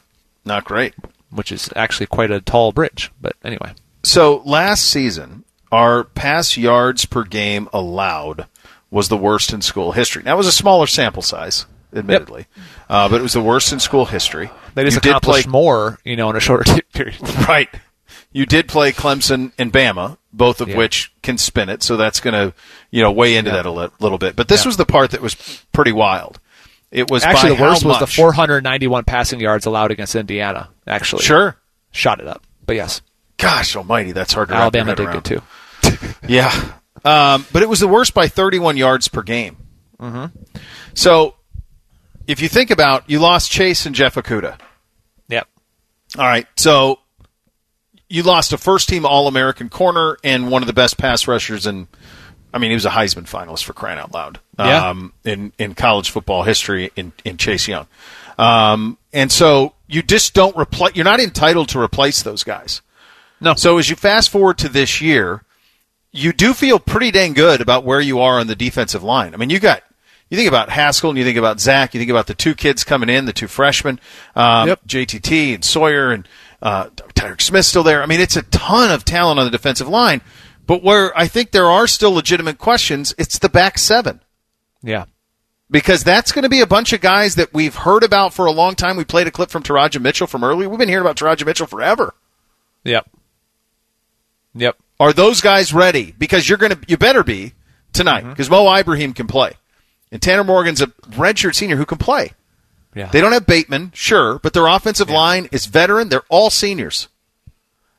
not 0.45 0.63
great. 0.63 0.93
which 1.31 1.51
is 1.51 1.71
actually 1.75 2.05
quite 2.05 2.29
a 2.29 2.39
tall 2.39 2.71
bridge. 2.71 3.11
But 3.19 3.35
anyway, 3.43 3.73
So 4.03 4.43
last 4.45 4.83
season, 4.85 5.43
our 5.71 6.03
pass 6.03 6.57
yards 6.57 7.05
per 7.05 7.23
game 7.23 7.67
allowed 7.73 8.47
was 8.89 9.09
the 9.09 9.17
worst 9.17 9.51
in 9.53 9.61
school 9.61 9.91
history. 9.91 10.23
Now 10.23 10.33
it 10.35 10.37
was 10.37 10.47
a 10.47 10.51
smaller 10.51 10.87
sample 10.87 11.21
size, 11.21 11.65
admittedly, 11.93 12.47
uh, 12.89 13.09
but 13.09 13.19
it 13.19 13.23
was 13.23 13.33
the 13.33 13.41
worst 13.41 13.71
in 13.73 13.79
school 13.79 14.05
history. 14.05 14.49
they 14.75 14.83
just 14.83 14.95
you 14.95 15.01
did 15.01 15.21
play 15.21 15.39
accomplished 15.41 15.47
more, 15.47 15.99
you 16.05 16.15
know, 16.15 16.29
in 16.29 16.35
a 16.35 16.39
shorter 16.39 16.81
period. 16.93 17.17
right. 17.47 17.69
You 18.31 18.45
did 18.45 18.67
play 18.67 18.91
Clemson 18.91 19.51
and 19.57 19.71
Bama, 19.73 20.17
both 20.31 20.61
of 20.61 20.69
Yeah. 20.69 20.77
which 20.77 21.11
can 21.23 21.37
spin 21.37 21.69
it, 21.69 21.81
so 21.81 21.97
that's 21.97 22.19
going 22.19 22.33
to 22.33 22.53
you 22.91 23.01
know 23.01 23.11
weigh 23.11 23.35
into 23.35 23.49
Yeah. 23.51 23.57
that 23.57 23.65
a 23.65 23.71
li- 23.71 23.89
little 23.99 24.17
bit. 24.17 24.35
But 24.35 24.47
this 24.47 24.63
Yeah. 24.63 24.69
was 24.69 24.77
the 24.77 24.85
part 24.85 25.11
that 25.11 25.21
was 25.21 25.35
pretty 25.73 25.91
wild. 25.91 26.39
It 26.91 27.09
was 27.11 27.23
Actually, 27.23 27.51
by 27.51 27.55
the 27.57 27.61
worst 27.63 27.83
was 27.85 27.99
the 27.99 28.07
491 28.07 29.03
passing 29.03 29.39
yards 29.41 29.65
allowed 29.65 29.91
against 29.91 30.15
Indiana. 30.15 30.69
Actually, 30.87 31.23
Sure. 31.23 31.57
shot 31.91 32.21
it 32.21 32.27
up. 32.27 32.43
But 32.65 32.77
yes, 32.77 33.01
Gosh 33.37 33.75
Almighty, 33.75 34.13
that's 34.13 34.33
hard 34.33 34.49
to 34.49 34.55
Alabama 34.55 34.95
did 34.95 35.05
around. 35.05 35.13
good 35.23 35.25
too. 35.25 35.41
Yeah. 36.27 36.51
Um, 37.05 37.45
but 37.53 37.63
it 37.63 37.69
was 37.69 37.79
the 37.79 37.87
worst 37.87 38.13
by 38.13 38.27
31 38.27 38.75
yards 38.75 39.07
per 39.07 39.21
game. 39.21 39.55
Mm-hmm. 39.99 40.37
So 40.93 41.35
if 42.27 42.41
you 42.41 42.49
think 42.49 42.69
about, 42.69 43.09
you 43.09 43.19
lost 43.19 43.49
Chase 43.49 43.85
and 43.85 43.95
Jeff 43.95 44.15
Okudah. 44.15 44.59
Yep. 45.29 45.47
All 46.17 46.25
right. 46.25 46.47
So 46.57 46.99
you 48.09 48.23
lost 48.23 48.51
a 48.51 48.57
first 48.57 48.89
team 48.89 49.05
All 49.05 49.27
American 49.27 49.69
corner 49.69 50.17
and 50.23 50.51
one 50.51 50.63
of 50.63 50.67
the 50.67 50.73
best 50.73 50.97
pass 50.97 51.27
rushers 51.27 51.65
in, 51.65 51.87
I 52.53 52.57
mean, 52.57 52.71
he 52.71 52.75
was 52.75 52.85
a 52.85 52.89
Heisman 52.89 53.23
finalist 53.23 53.63
for 53.63 53.73
crying 53.73 53.99
out 53.99 54.13
loud. 54.13 54.39
Yeah. 54.59 54.89
Um, 54.89 55.13
in, 55.23 55.53
in 55.57 55.75
college 55.75 56.09
football 56.09 56.43
history 56.43 56.91
in, 56.95 57.13
in 57.23 57.37
Chase 57.37 57.67
Young. 57.67 57.87
Um, 58.37 58.97
and 59.13 59.31
so 59.31 59.73
you 59.87 60.01
just 60.01 60.33
don't 60.33 60.57
replace, 60.57 60.95
you're 60.95 61.05
not 61.05 61.19
entitled 61.19 61.69
to 61.69 61.79
replace 61.79 62.23
those 62.23 62.43
guys. 62.43 62.81
No. 63.39 63.53
So 63.53 63.77
as 63.77 63.89
you 63.89 63.95
fast 63.95 64.29
forward 64.29 64.57
to 64.59 64.69
this 64.69 64.99
year, 64.99 65.43
you 66.17 66.33
do 66.33 66.53
feel 66.53 66.79
pretty 66.79 67.11
dang 67.11 67.33
good 67.33 67.61
about 67.61 67.83
where 67.83 68.01
you 68.01 68.19
are 68.19 68.39
on 68.39 68.47
the 68.47 68.55
defensive 68.55 69.03
line. 69.03 69.33
I 69.33 69.37
mean, 69.37 69.49
you 69.49 69.59
got 69.59 69.83
you 70.29 70.35
think 70.37 70.47
about 70.49 70.69
Haskell 70.69 71.09
and 71.11 71.17
you 71.17 71.23
think 71.23 71.37
about 71.37 71.59
Zach, 71.59 71.93
you 71.93 71.99
think 71.99 72.11
about 72.11 72.27
the 72.27 72.33
two 72.33 72.53
kids 72.55 72.83
coming 72.83 73.07
in, 73.09 73.25
the 73.25 73.33
two 73.33 73.47
freshmen, 73.47 73.99
um, 74.35 74.67
Yep. 74.67 74.81
JTT 74.87 75.55
and 75.55 75.63
Sawyer 75.63 76.11
and 76.11 76.27
uh, 76.61 76.87
Tyreke 77.15 77.41
Smith 77.41 77.65
still 77.65 77.83
there. 77.83 78.03
I 78.03 78.07
mean, 78.07 78.19
it's 78.19 78.35
a 78.35 78.41
ton 78.43 78.91
of 78.91 79.05
talent 79.05 79.39
on 79.39 79.45
the 79.45 79.51
defensive 79.51 79.87
line. 79.87 80.21
But 80.65 80.83
where 80.83 81.17
I 81.17 81.27
think 81.27 81.51
there 81.51 81.67
are 81.69 81.87
still 81.87 82.11
legitimate 82.11 82.57
questions, 82.57 83.15
it's 83.17 83.39
the 83.39 83.47
back 83.47 83.77
seven 83.77 84.19
Yeah. 84.83 85.05
because 85.71 86.03
that's 86.03 86.33
going 86.33 86.43
to 86.43 86.49
be 86.49 86.59
a 86.59 86.67
bunch 86.67 86.91
of 86.91 86.99
guys 86.99 87.35
that 87.35 87.53
we've 87.53 87.75
heard 87.75 88.03
about 88.03 88.33
for 88.33 88.47
a 88.47 88.51
long 88.51 88.75
time. 88.75 88.97
We 88.97 89.05
played 89.05 89.27
a 89.27 89.31
clip 89.31 89.49
from 89.49 89.63
Teradja 89.63 90.01
Mitchell 90.01 90.27
from 90.27 90.43
earlier. 90.43 90.67
We've 90.67 90.77
been 90.79 90.89
hearing 90.89 91.05
about 91.05 91.15
Teradja 91.15 91.45
Mitchell 91.45 91.67
forever. 91.67 92.15
Yep. 92.83 93.09
Yep. 94.55 94.77
Are 94.99 95.13
those 95.13 95.41
guys 95.41 95.73
ready? 95.73 96.13
Because 96.17 96.47
you're 96.49 96.57
gonna, 96.57 96.79
you 96.87 96.97
better 96.97 97.23
be 97.23 97.53
tonight 97.93 98.21
Mm-hmm. 98.21 98.29
because 98.31 98.49
Mo 98.49 98.73
Ibrahim 98.75 99.13
can 99.13 99.27
play, 99.27 99.53
and 100.11 100.21
Tanner 100.21 100.43
Morgan's 100.43 100.81
a 100.81 100.87
redshirt 100.87 101.55
senior 101.55 101.75
who 101.75 101.85
can 101.85 101.97
play. 101.97 102.33
Yeah. 102.95 103.07
They 103.11 103.21
don't 103.21 103.31
have 103.33 103.45
Bateman, 103.45 103.91
sure, 103.93 104.39
but 104.39 104.53
their 104.53 104.65
offensive 104.65 105.09
line 105.09 105.49
is 105.51 105.67
veteran. 105.67 106.09
They're 106.09 106.23
all 106.29 106.49
seniors. 106.49 107.09
I 107.47 107.51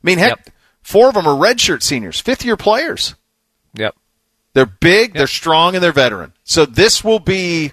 mean, 0.03 0.18
heck, 0.18 0.30
Yep. 0.46 0.55
four 0.82 1.09
of 1.09 1.14
them 1.14 1.26
are 1.26 1.36
redshirt 1.38 1.82
seniors, 1.82 2.18
fifth 2.20 2.44
year 2.44 2.57
players. 2.57 3.14
Yep. 3.74 3.94
They're 4.55 4.66
big, 4.66 5.12
they're 5.12 5.28
strong, 5.28 5.74
and 5.76 5.84
they're 5.84 5.92
veteran. 5.92 6.32
So 6.42 6.66
this 6.66 7.05
will 7.05 7.20
be, 7.20 7.72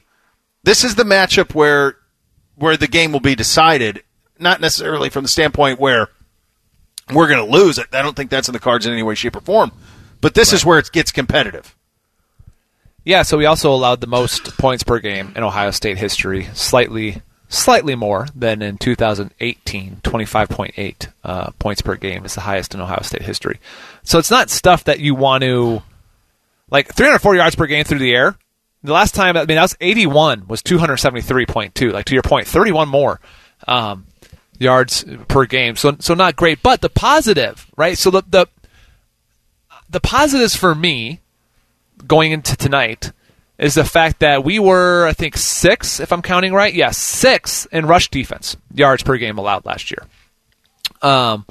this 0.64 0.84
is 0.84 0.94
the 0.96 1.04
matchup 1.04 1.56
where, 1.56 1.96
where 2.56 2.78
the 2.78 2.88
game 2.88 3.12
will 3.12 3.22
be 3.22 3.34
decided. 3.34 4.04
Not 4.38 4.62
necessarily 4.62 5.10
from 5.10 5.24
the 5.24 5.30
standpoint 5.30 5.80
where 5.80 6.10
we're 7.14 7.28
going 7.28 7.46
to 7.46 7.52
lose. 7.52 7.80
I 7.80 7.84
I 7.92 8.02
don't 8.02 8.16
think 8.16 8.30
that's 8.30 8.50
in 8.50 8.54
the 8.54 8.60
cards 8.60 8.86
in 8.86 8.94
any 8.94 9.04
way, 9.04 9.16
shape, 9.16 9.36
or 9.36 9.42
form. 9.42 9.72
But 10.22 10.34
this 10.34 10.54
is 10.54 10.66
where 10.66 10.80
it 10.80 10.92
gets 10.92 11.12
competitive. 11.12 11.76
Yeah, 13.04 13.22
so 13.22 13.38
we 13.38 13.46
also 13.46 13.72
allowed 13.72 14.02
the 14.02 14.08
most 14.08 14.58
points 14.58 14.84
per 14.84 15.00
game 15.00 15.32
in 15.36 15.44
Ohio 15.44 15.70
State 15.72 16.00
history, 16.00 16.48
slightly 16.54 17.22
slightly 17.48 17.96
more 17.96 18.28
than 18.36 18.62
in 18.62 18.78
2018, 18.78 20.00
25.8 20.04 21.08
uh, 21.24 21.52
points 21.60 21.82
per 21.82 21.96
game 21.96 22.26
is 22.26 22.36
the 22.36 22.42
highest 22.42 22.74
in 22.74 22.82
Ohio 22.82 23.02
State 23.04 23.22
history. 23.22 23.60
So 24.04 24.18
it's 24.18 24.32
not 24.32 24.50
stuff 24.50 24.86
that 24.86 25.00
you 25.00 25.14
want 25.16 25.44
to 25.44 25.84
like 26.70 26.94
304 26.94 27.36
yards 27.36 27.56
per 27.56 27.68
game 27.68 27.84
through 27.84 28.00
the 28.00 28.16
air. 28.16 28.36
The 28.84 28.94
last 28.94 29.16
time, 29.16 29.36
I 29.38 29.42
mean, 29.46 29.56
that 29.56 29.62
was 29.62 29.78
81 29.80 30.48
was 30.48 30.62
273.2. 30.62 31.92
Like 31.92 32.06
to 32.06 32.14
your 32.14 32.24
point, 32.24 32.48
31 32.48 32.90
more 32.90 33.20
um, 33.68 34.06
yards 34.60 35.06
per 35.28 35.46
game. 35.46 35.76
So 35.76 35.96
so 36.00 36.14
not 36.14 36.36
great, 36.36 36.62
but 36.64 36.82
the 36.82 36.90
positive, 36.90 37.68
right? 37.76 37.98
So 37.98 38.12
the 38.12 38.24
the 38.28 38.48
the 39.90 40.00
positives 40.00 40.56
for 40.56 40.74
me 40.76 41.22
going 42.06 42.32
into 42.32 42.56
tonight 42.56 43.12
is 43.58 43.76
the 43.76 43.86
fact 43.86 44.20
that 44.20 44.44
we 44.44 44.60
were, 44.60 45.08
I 45.08 45.14
think, 45.14 45.38
six, 45.38 46.00
if 46.00 46.12
I'm 46.12 46.22
counting 46.22 46.54
right. 46.54 46.74
Yeah, 46.74 46.92
six 46.92 47.66
in 47.68 47.86
rush 47.86 48.10
defense 48.10 48.58
yards 48.74 49.04
per 49.04 49.18
game 49.18 49.38
allowed 49.38 49.66
last 49.66 49.92
year. 49.92 50.06
Um, 51.02 51.46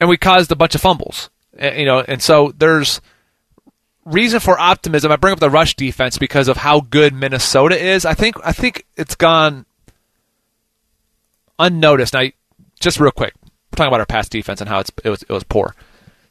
and 0.00 0.08
we 0.08 0.16
caused 0.16 0.52
a 0.52 0.56
bunch 0.56 0.74
of 0.74 0.80
fumbles, 0.80 1.30
Eh, 1.58 1.80
you 1.80 1.86
know, 1.86 2.00
and 2.00 2.22
so 2.22 2.52
there's 2.56 3.00
reason 4.04 4.40
for 4.40 4.58
optimism. 4.58 5.12
I 5.12 5.16
bring 5.16 5.32
up 5.32 5.40
the 5.40 5.50
rush 5.50 5.74
defense 5.76 6.18
because 6.18 6.48
of 6.48 6.56
how 6.56 6.80
good 6.80 7.14
Minnesota 7.14 7.78
is. 7.78 8.04
I 8.04 8.14
think 8.14 8.36
I 8.44 8.52
think 8.52 8.86
it's 8.96 9.14
gone 9.14 9.66
unnoticed. 11.62 12.12
Now, 12.12 12.26
just 12.80 13.00
real 13.00 13.10
quick, 13.12 13.34
we're 13.42 13.76
talking 13.76 13.88
about 13.88 14.00
our 14.00 14.06
past 14.06 14.30
defense 14.32 14.60
and 14.60 14.68
how 14.68 14.80
it's 14.80 14.90
it 15.04 15.08
was 15.10 15.22
it 15.22 15.30
was 15.30 15.44
poor. 15.44 15.74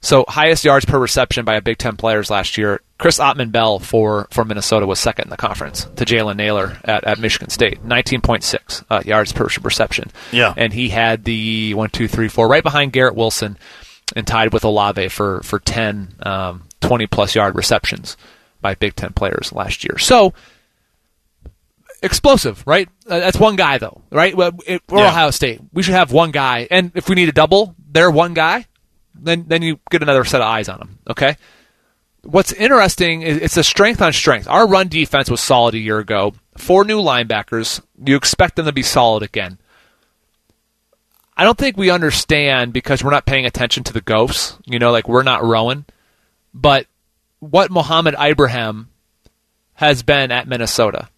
So 0.04 0.26
highest 0.28 0.66
yards 0.66 0.84
per 0.86 0.98
reception 0.98 1.46
by 1.46 1.56
a 1.56 1.62
Big 1.62 1.78
Ten 1.78 1.96
players 1.96 2.32
last 2.32 2.58
year. 2.58 2.82
Chris 2.98 3.20
Autman-Bell 3.20 3.80
for, 3.80 4.28
for 4.32 4.44
Minnesota 4.44 4.88
was 4.88 5.00
second 5.00 5.26
in 5.26 5.30
the 5.30 5.38
conference 5.38 5.86
to 5.96 6.06
Jalen 6.06 6.38
Nailor 6.38 6.78
at, 6.84 7.04
at 7.04 7.20
Michigan 7.20 7.50
State, 7.50 7.84
nineteen 7.84 8.22
point 8.22 8.44
six 8.44 8.84
uh, 8.90 9.02
yards 9.06 9.32
per 9.32 9.48
reception. 9.62 10.12
Yeah. 10.32 10.54
and 10.58 10.74
he 10.74 10.90
had 10.90 11.24
the 11.24 11.74
one, 11.76 11.90
two, 11.90 12.08
three, 12.08 12.30
four, 12.30 12.48
right 12.48 12.64
behind 12.64 12.94
Garrett 12.94 13.16
Wilson, 13.16 13.58
and 14.16 14.26
tied 14.26 14.54
with 14.54 14.64
Olave 14.66 15.10
for 15.10 15.42
for 15.44 15.60
10, 15.60 16.16
um, 16.24 16.64
20 16.82 17.08
plus 17.08 17.36
yard 17.36 17.56
receptions 17.56 18.18
by 18.60 18.74
Big 18.76 18.96
Ten 18.96 19.14
players 19.14 19.54
last 19.54 19.84
year. 19.84 19.98
So 20.00 20.34
explosive, 22.02 22.64
right? 22.66 22.88
Uh, 23.08 23.20
that's 23.20 23.38
one 23.40 23.56
guy 23.56 23.78
though, 23.78 24.02
right? 24.12 24.36
Well, 24.36 24.52
it, 24.68 24.82
we're 24.90 25.00
Yeah. 25.00 25.08
Ohio 25.10 25.32
State. 25.32 25.62
We 25.74 25.84
should 25.84 25.94
have 25.96 26.12
one 26.12 26.32
guy, 26.32 26.68
and 26.72 26.92
if 26.96 27.10
we 27.10 27.16
need 27.16 27.30
a 27.30 27.34
double, 27.34 27.76
they're 27.92 28.12
one 28.12 28.34
guy. 28.34 28.66
Then 29.16 29.46
then 29.48 29.62
you 29.62 29.80
get 29.90 30.02
another 30.02 30.24
set 30.26 30.42
of 30.42 30.48
eyes 30.48 30.70
on 30.70 30.80
him. 30.82 31.00
Okay. 31.10 31.38
What's 32.24 32.54
interesting 32.54 33.24
is 33.24 33.38
it's 33.38 33.58
a 33.58 33.64
strength 33.64 34.02
on 34.02 34.14
strength. 34.14 34.48
Our 34.48 34.68
run 34.68 34.88
defense 34.88 35.30
was 35.30 35.42
solid 35.42 35.74
a 35.74 35.80
year 35.80 35.98
ago. 36.00 36.34
Four 36.58 36.86
new 36.86 37.02
linebackers. 37.02 37.82
You 38.06 38.16
expect 38.16 38.56
them 38.56 38.66
to 38.68 38.72
be 38.72 38.84
solid 38.84 39.24
again. 39.24 39.58
I 41.36 41.44
don't 41.44 41.58
think 41.58 41.78
we 41.78 41.90
understand 41.90 42.74
because 42.74 43.04
we're 43.04 43.10
not 43.12 43.26
paying 43.26 43.46
attention 43.48 43.84
to 43.86 43.94
the 43.94 44.02
ghosts. 44.02 44.58
You 44.66 44.78
know, 44.78 44.92
like 44.92 45.08
we're 45.08 45.24
not 45.24 45.44
rowing. 45.44 45.86
But 46.54 46.86
what 47.40 47.72
Mohamed 47.72 48.16
Ibrahim 48.20 48.90
has 49.74 50.04
been 50.04 50.32
at 50.32 50.48
Minnesota. 50.48 51.10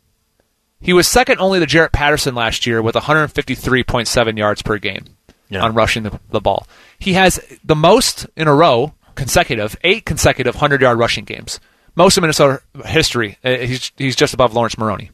He 0.84 0.94
was 0.94 1.08
second 1.08 1.40
only 1.40 1.60
to 1.60 1.66
Jaret 1.66 1.92
Patterson 1.94 2.36
last 2.36 2.66
year 2.68 2.82
with 2.82 2.96
153.7 2.96 4.38
yards 4.38 4.62
per 4.62 4.78
game 4.78 5.06
Yeah. 5.50 5.64
on 5.64 5.74
rushing 5.74 6.04
the, 6.04 6.20
the 6.30 6.42
ball. 6.42 6.68
He 7.00 7.14
has 7.14 7.40
the 7.64 7.76
most 7.76 8.28
in 8.36 8.48
a 8.48 8.54
row, 8.54 8.94
consecutive, 9.16 9.76
eight 9.84 10.06
consecutive 10.06 10.56
100 10.56 10.82
yard 10.82 11.00
rushing 11.00 11.24
games. 11.26 11.60
Most 11.96 12.18
of 12.18 12.22
Minnesota 12.22 12.62
history. 12.86 13.38
Uh, 13.44 13.58
He's, 13.58 13.92
he's 13.98 14.16
just 14.16 14.34
above 14.34 14.54
Laurence 14.54 14.78
Maroney. 14.78 15.12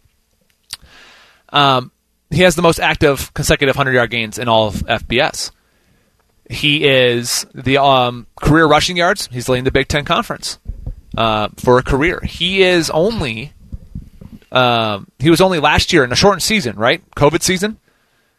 Um, 1.52 1.92
he 2.30 2.42
has 2.44 2.56
the 2.56 2.62
most 2.62 2.80
active 2.80 3.34
consecutive 3.34 3.76
100 3.76 3.94
yard 3.94 4.10
gains 4.12 4.38
in 4.38 4.48
all 4.48 4.68
of 4.68 4.76
FBS. 4.76 5.52
He 6.50 6.88
is 6.88 7.46
the 7.54 7.78
um, 7.78 8.26
career 8.42 8.66
rushing 8.66 8.98
yards. 8.98 9.28
He's 9.32 9.48
leading 9.50 9.66
the 9.66 9.72
Big 9.72 9.88
Ten 9.88 10.04
Conference 10.06 10.58
uh, 11.18 11.50
for 11.58 11.78
a 11.78 11.84
career. 11.84 12.22
He 12.24 12.64
is 12.64 12.90
only 12.90 13.54
um, 14.52 15.08
he 15.20 15.30
was 15.30 15.42
only 15.42 15.60
last 15.60 15.92
year 15.94 16.04
in 16.04 16.12
a 16.12 16.16
shortened 16.16 16.44
season, 16.44 16.76
right? 16.76 17.02
COVID 17.16 17.42
season. 17.44 17.78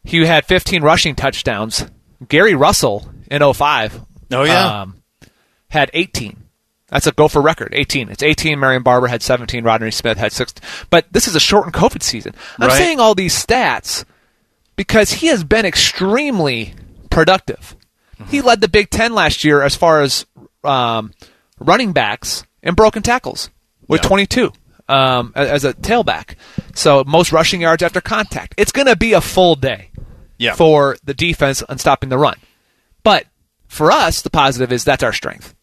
He 0.05 0.25
had 0.25 0.45
15 0.47 0.83
rushing 0.83 1.15
touchdowns. 1.15 1.87
Gary 2.29 2.55
Russell 2.55 3.09
in 3.31 3.43
05 3.53 4.01
Oh, 4.33 4.45
yeah. 4.45 4.81
um, 4.83 5.03
had 5.69 5.91
18. 5.95 6.37
That's 6.89 7.07
a 7.07 7.13
gopher 7.13 7.41
record. 7.41 7.73
18. 7.75 8.09
It's 8.09 8.23
18. 8.23 8.59
Marion 8.59 8.83
Barber 8.83 9.07
had 9.07 9.23
17. 9.23 9.63
Rodney 9.63 9.91
Smith 9.91 10.19
had 10.19 10.33
16. 10.33 10.69
But 10.91 11.07
this 11.13 11.29
is 11.29 11.37
a 11.37 11.41
shortened 11.41 11.75
COVID 11.75 12.03
season. 12.03 12.35
I'm 12.59 12.69
Right. 12.69 12.77
saying 12.77 12.99
all 13.01 13.15
these 13.15 13.35
stats 13.35 14.05
because 14.77 15.13
he 15.13 15.29
has 15.29 15.45
been 15.45 15.65
extremely 15.67 16.75
productive. 17.11 17.77
He 18.29 18.41
led 18.43 18.61
the 18.61 18.69
Big 18.69 18.91
Ten 18.91 19.15
last 19.15 19.45
year 19.45 19.63
as 19.63 19.77
far 19.77 20.03
as 20.03 20.27
um, 20.65 21.13
running 21.59 21.93
backs 21.93 22.45
and 22.63 22.75
broken 22.77 23.03
tackles 23.03 23.51
with 23.89 24.03
Yeah. 24.03 24.09
22 24.09 24.53
um, 24.91 25.33
as 25.37 25.65
a 25.65 25.73
tailback. 25.75 26.35
So 26.75 27.05
most 27.07 27.33
rushing 27.33 27.61
yards 27.61 27.83
after 27.83 28.01
contact. 28.01 28.55
It's 28.57 28.73
going 28.73 28.87
to 28.89 28.97
be 28.97 29.13
a 29.13 29.21
full 29.21 29.55
day 29.55 29.91
Yeah. 30.39 30.55
for 30.55 30.97
the 31.05 31.15
defense 31.15 31.63
on 31.63 31.79
stopping 31.79 32.09
the 32.09 32.19
run. 32.19 32.37
But 33.03 33.27
for 33.69 33.91
us, 33.93 34.23
the 34.23 34.31
positive 34.31 34.73
is 34.73 34.85
that's 34.85 35.03
our 35.03 35.13
strength, 35.13 35.55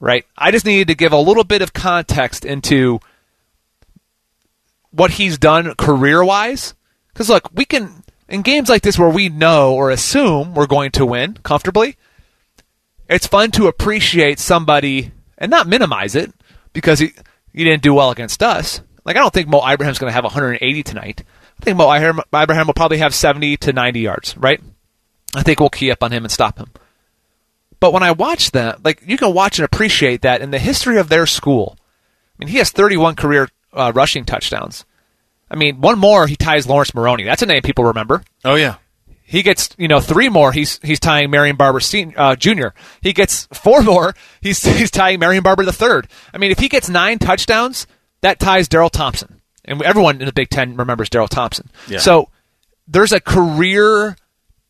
right? 0.00 0.24
I 0.36 0.50
just 0.50 0.66
needed 0.66 0.88
to 0.88 0.94
give 0.94 1.12
a 1.12 1.18
little 1.18 1.44
bit 1.44 1.62
of 1.62 1.72
context 1.72 2.44
into 2.44 3.00
what 4.90 5.12
he's 5.12 5.38
done 5.38 5.74
career 5.76 6.24
wise. 6.24 6.74
Because 7.12 7.28
look, 7.28 7.48
we 7.54 7.64
can 7.64 8.02
in 8.28 8.42
games 8.42 8.68
like 8.68 8.82
this 8.82 8.98
where 8.98 9.08
we 9.08 9.28
know 9.28 9.74
or 9.74 9.90
assume 9.90 10.54
we're 10.54 10.66
going 10.66 10.90
to 10.92 11.06
win 11.06 11.34
comfortably. 11.42 11.96
It's 13.08 13.26
fun 13.26 13.50
to 13.52 13.66
appreciate 13.68 14.38
somebody 14.38 15.12
and 15.38 15.50
not 15.50 15.66
minimize 15.66 16.14
it 16.14 16.32
because 16.74 16.98
he 16.98 17.12
he 17.58 17.64
didn't 17.64 17.82
do 17.82 17.92
well 17.92 18.12
against 18.12 18.40
us. 18.40 18.80
Like 19.04 19.16
I 19.16 19.20
don't 19.20 19.34
think 19.34 19.48
Mo 19.48 19.60
Ibrahim's 19.66 19.98
going 19.98 20.10
to 20.10 20.14
have 20.14 20.22
180 20.22 20.82
tonight. 20.84 21.24
I 21.60 21.64
think 21.64 21.76
Mo 21.76 21.92
Ibrahim 21.92 22.20
Ibrahim 22.32 22.66
will 22.68 22.74
probably 22.74 22.98
have 22.98 23.12
70 23.12 23.56
to 23.58 23.72
90 23.72 24.00
yards, 24.00 24.36
right? 24.36 24.60
I 25.34 25.42
think 25.42 25.58
we'll 25.58 25.68
key 25.68 25.90
up 25.90 26.02
on 26.04 26.12
him 26.12 26.24
and 26.24 26.30
stop 26.30 26.58
him. 26.58 26.70
But 27.80 27.92
when 27.92 28.04
I 28.04 28.12
watch 28.12 28.52
that, 28.52 28.84
like 28.84 29.02
you 29.04 29.16
can 29.16 29.34
watch 29.34 29.58
and 29.58 29.64
appreciate 29.64 30.22
that 30.22 30.40
in 30.40 30.52
the 30.52 30.60
history 30.60 30.98
of 30.98 31.08
their 31.08 31.26
school. 31.26 31.76
I 31.80 32.44
mean, 32.44 32.48
he 32.48 32.58
has 32.58 32.70
31 32.70 33.16
career 33.16 33.48
uh, 33.72 33.90
rushing 33.92 34.24
touchdowns. 34.24 34.84
I 35.50 35.56
mean, 35.56 35.80
one 35.80 35.98
more 35.98 36.28
he 36.28 36.36
ties 36.36 36.68
Laurence 36.68 36.94
Maroney. 36.94 37.24
That's 37.24 37.42
a 37.42 37.46
name 37.46 37.62
people 37.62 37.84
remember. 37.86 38.22
Oh 38.44 38.54
yeah. 38.54 38.76
He 39.30 39.42
gets 39.42 39.68
you 39.76 39.88
know 39.88 40.00
three 40.00 40.30
more. 40.30 40.52
He's 40.52 40.80
he's 40.82 40.98
tying 40.98 41.30
Marion 41.30 41.56
Barber 41.56 41.80
Sen- 41.80 42.14
uh, 42.16 42.34
Jr. 42.34 42.68
He 43.02 43.12
gets 43.12 43.46
four 43.52 43.82
more. 43.92 44.14
He's 44.40 44.62
he's 44.64 44.90
tying 44.90 45.20
Marion 45.20 45.42
Barber 45.42 45.64
the 45.66 45.72
third. 45.72 46.08
I 46.32 46.38
mean, 46.38 46.50
if 46.50 46.58
he 46.58 46.68
gets 46.70 46.88
nine 46.88 47.18
touchdowns, 47.18 47.86
that 48.22 48.40
ties 48.40 48.68
Darrell 48.68 48.88
Thompson, 48.88 49.42
and 49.66 49.82
everyone 49.82 50.20
in 50.20 50.26
the 50.26 50.32
Big 50.32 50.48
Ten 50.48 50.76
remembers 50.76 51.10
Darrell 51.10 51.28
Thompson. 51.28 51.68
Yeah. 51.88 51.98
So 51.98 52.30
there's 52.86 53.12
a 53.12 53.20
career 53.20 54.16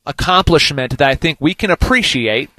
accomplishment 0.06 0.98
that 0.98 1.08
I 1.08 1.14
think 1.14 1.38
we 1.40 1.54
can 1.54 1.70
appreciate. 1.70 2.50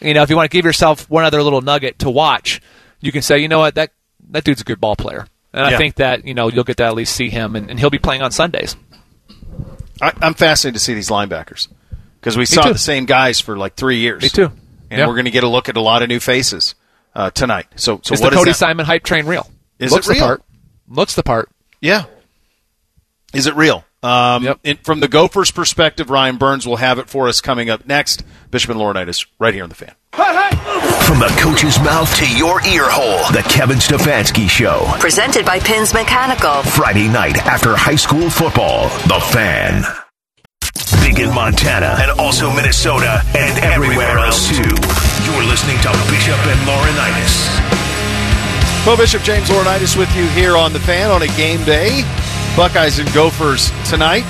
You 0.00 0.12
know, 0.12 0.22
if 0.22 0.28
you 0.28 0.36
want 0.36 0.50
to 0.50 0.54
give 0.56 0.66
yourself 0.66 1.08
one 1.08 1.24
other 1.24 1.42
little 1.42 1.62
nugget 1.62 1.98
to 2.00 2.10
watch, 2.10 2.60
you 3.00 3.12
can 3.12 3.22
say, 3.22 3.38
you 3.38 3.48
know 3.48 3.60
what, 3.60 3.76
that 3.76 3.92
that 4.30 4.44
dude's 4.44 4.60
a 4.60 4.64
good 4.64 4.80
ball 4.80 4.96
player, 4.96 5.26
and 5.54 5.70
Yeah. 5.70 5.74
I 5.74 5.78
think 5.78 5.94
that 5.96 6.26
you 6.26 6.34
know 6.34 6.48
you'll 6.48 6.64
get 6.64 6.76
to 6.78 6.84
at 6.84 6.94
least 6.94 7.16
see 7.16 7.30
him, 7.30 7.56
and, 7.56 7.70
and 7.70 7.80
he'll 7.80 7.88
be 7.90 7.98
playing 7.98 8.20
on 8.20 8.30
Sundays. 8.30 8.76
I, 10.00 10.12
I'm 10.20 10.34
fascinated 10.34 10.78
to 10.78 10.84
see 10.84 10.94
these 10.94 11.08
linebackers 11.10 11.68
because 12.20 12.36
we 12.36 12.44
saw 12.46 12.62
too. 12.62 12.72
the 12.72 12.78
same 12.78 13.04
guys 13.06 13.40
for 13.40 13.56
like 13.56 13.74
three 13.74 13.98
years. 13.98 14.22
Me 14.22 14.28
too. 14.28 14.50
And 14.90 14.98
Yeah. 15.00 15.06
we're 15.06 15.14
going 15.14 15.24
to 15.26 15.30
get 15.30 15.44
a 15.44 15.48
look 15.48 15.68
at 15.68 15.76
a 15.76 15.80
lot 15.80 16.02
of 16.02 16.08
new 16.08 16.20
faces 16.20 16.74
uh, 17.14 17.30
tonight. 17.30 17.66
So, 17.76 18.00
so 18.04 18.14
Is 18.14 18.20
what 18.20 18.30
the 18.30 18.34
is 18.36 18.38
Cody 18.38 18.50
that? 18.52 18.56
Simon 18.56 18.86
hype 18.86 19.02
train 19.04 19.26
real? 19.26 19.50
Is 19.78 19.90
Looks 19.92 20.06
it 20.08 20.12
real? 20.12 20.20
the 20.20 20.26
part. 20.26 20.42
Looks 20.88 21.14
the 21.14 21.22
part. 21.22 21.48
Yeah. 21.80 22.04
Is 23.34 23.46
it 23.46 23.54
real? 23.56 23.84
Um, 24.02 24.44
Yep. 24.44 24.58
in- 24.64 24.76
from 24.78 25.00
the 25.00 25.08
Gophers' 25.08 25.50
perspective, 25.50 26.10
Ryan 26.10 26.36
Burns 26.36 26.66
will 26.66 26.76
have 26.76 26.98
it 26.98 27.08
for 27.08 27.26
us 27.28 27.40
coming 27.40 27.68
up 27.70 27.86
next. 27.86 28.22
Bishop 28.50 28.70
and 28.70 28.78
Laurinaitis 28.80 29.26
right 29.38 29.52
here 29.52 29.64
on 29.64 29.68
the 29.68 29.74
fan. 29.74 29.94
From 31.06 31.20
the 31.20 31.32
coach's 31.38 31.78
mouth 31.78 32.12
to 32.16 32.26
your 32.36 32.60
ear 32.66 32.90
hole, 32.90 33.30
The 33.30 33.46
Kevin 33.48 33.78
Stefanski 33.78 34.50
Show. 34.50 34.82
Presented 34.98 35.46
by 35.46 35.60
Pins 35.60 35.94
Mechanical. 35.94 36.64
Friday 36.64 37.06
night 37.06 37.38
after 37.46 37.76
high 37.76 37.94
school 37.94 38.28
football. 38.28 38.88
The 39.06 39.20
Fan. 39.30 39.84
Big 41.06 41.20
in 41.20 41.32
Montana 41.32 41.94
and 42.02 42.10
also 42.18 42.50
Minnesota 42.50 43.22
and 43.38 43.56
everywhere 43.62 44.18
else 44.18 44.48
too. 44.48 44.66
You're 45.22 45.46
listening 45.46 45.78
to 45.86 45.94
Bishop 46.10 46.42
and 46.42 46.58
Laurinaitis. 46.66 47.54
Well, 48.84 48.96
Bishop 48.96 49.22
James 49.22 49.48
Laurinaitis 49.48 49.96
with 49.96 50.10
you 50.16 50.26
here 50.34 50.56
on 50.56 50.72
The 50.72 50.80
Fan 50.80 51.12
on 51.12 51.22
a 51.22 51.28
game 51.38 51.62
day. 51.62 52.02
Buckeyes 52.56 52.98
and 52.98 53.06
Gophers 53.14 53.70
tonight. 53.88 54.26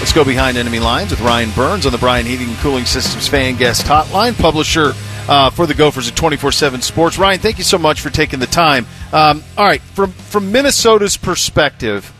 Let's 0.00 0.12
go 0.12 0.24
behind 0.24 0.56
enemy 0.56 0.80
lines 0.80 1.12
with 1.12 1.20
Ryan 1.20 1.52
Burns 1.52 1.86
on 1.86 1.92
the 1.92 1.98
Brian 1.98 2.26
Heating 2.26 2.48
and 2.48 2.56
Cooling 2.56 2.86
Systems 2.86 3.28
fan 3.28 3.54
guest 3.54 3.86
hotline, 3.86 4.36
publisher 4.36 4.94
uh, 5.30 5.48
for 5.48 5.64
the 5.64 5.74
Gophers 5.74 6.08
at 6.08 6.16
24 6.16 6.50
7 6.50 6.82
Sports. 6.82 7.16
Ryan, 7.16 7.38
thank 7.38 7.56
you 7.58 7.64
so 7.64 7.78
much 7.78 8.00
for 8.00 8.10
taking 8.10 8.40
the 8.40 8.46
time. 8.46 8.84
Um, 9.12 9.44
all 9.56 9.64
right, 9.64 9.80
from, 9.80 10.10
from 10.10 10.50
Minnesota's 10.50 11.16
perspective, 11.16 12.12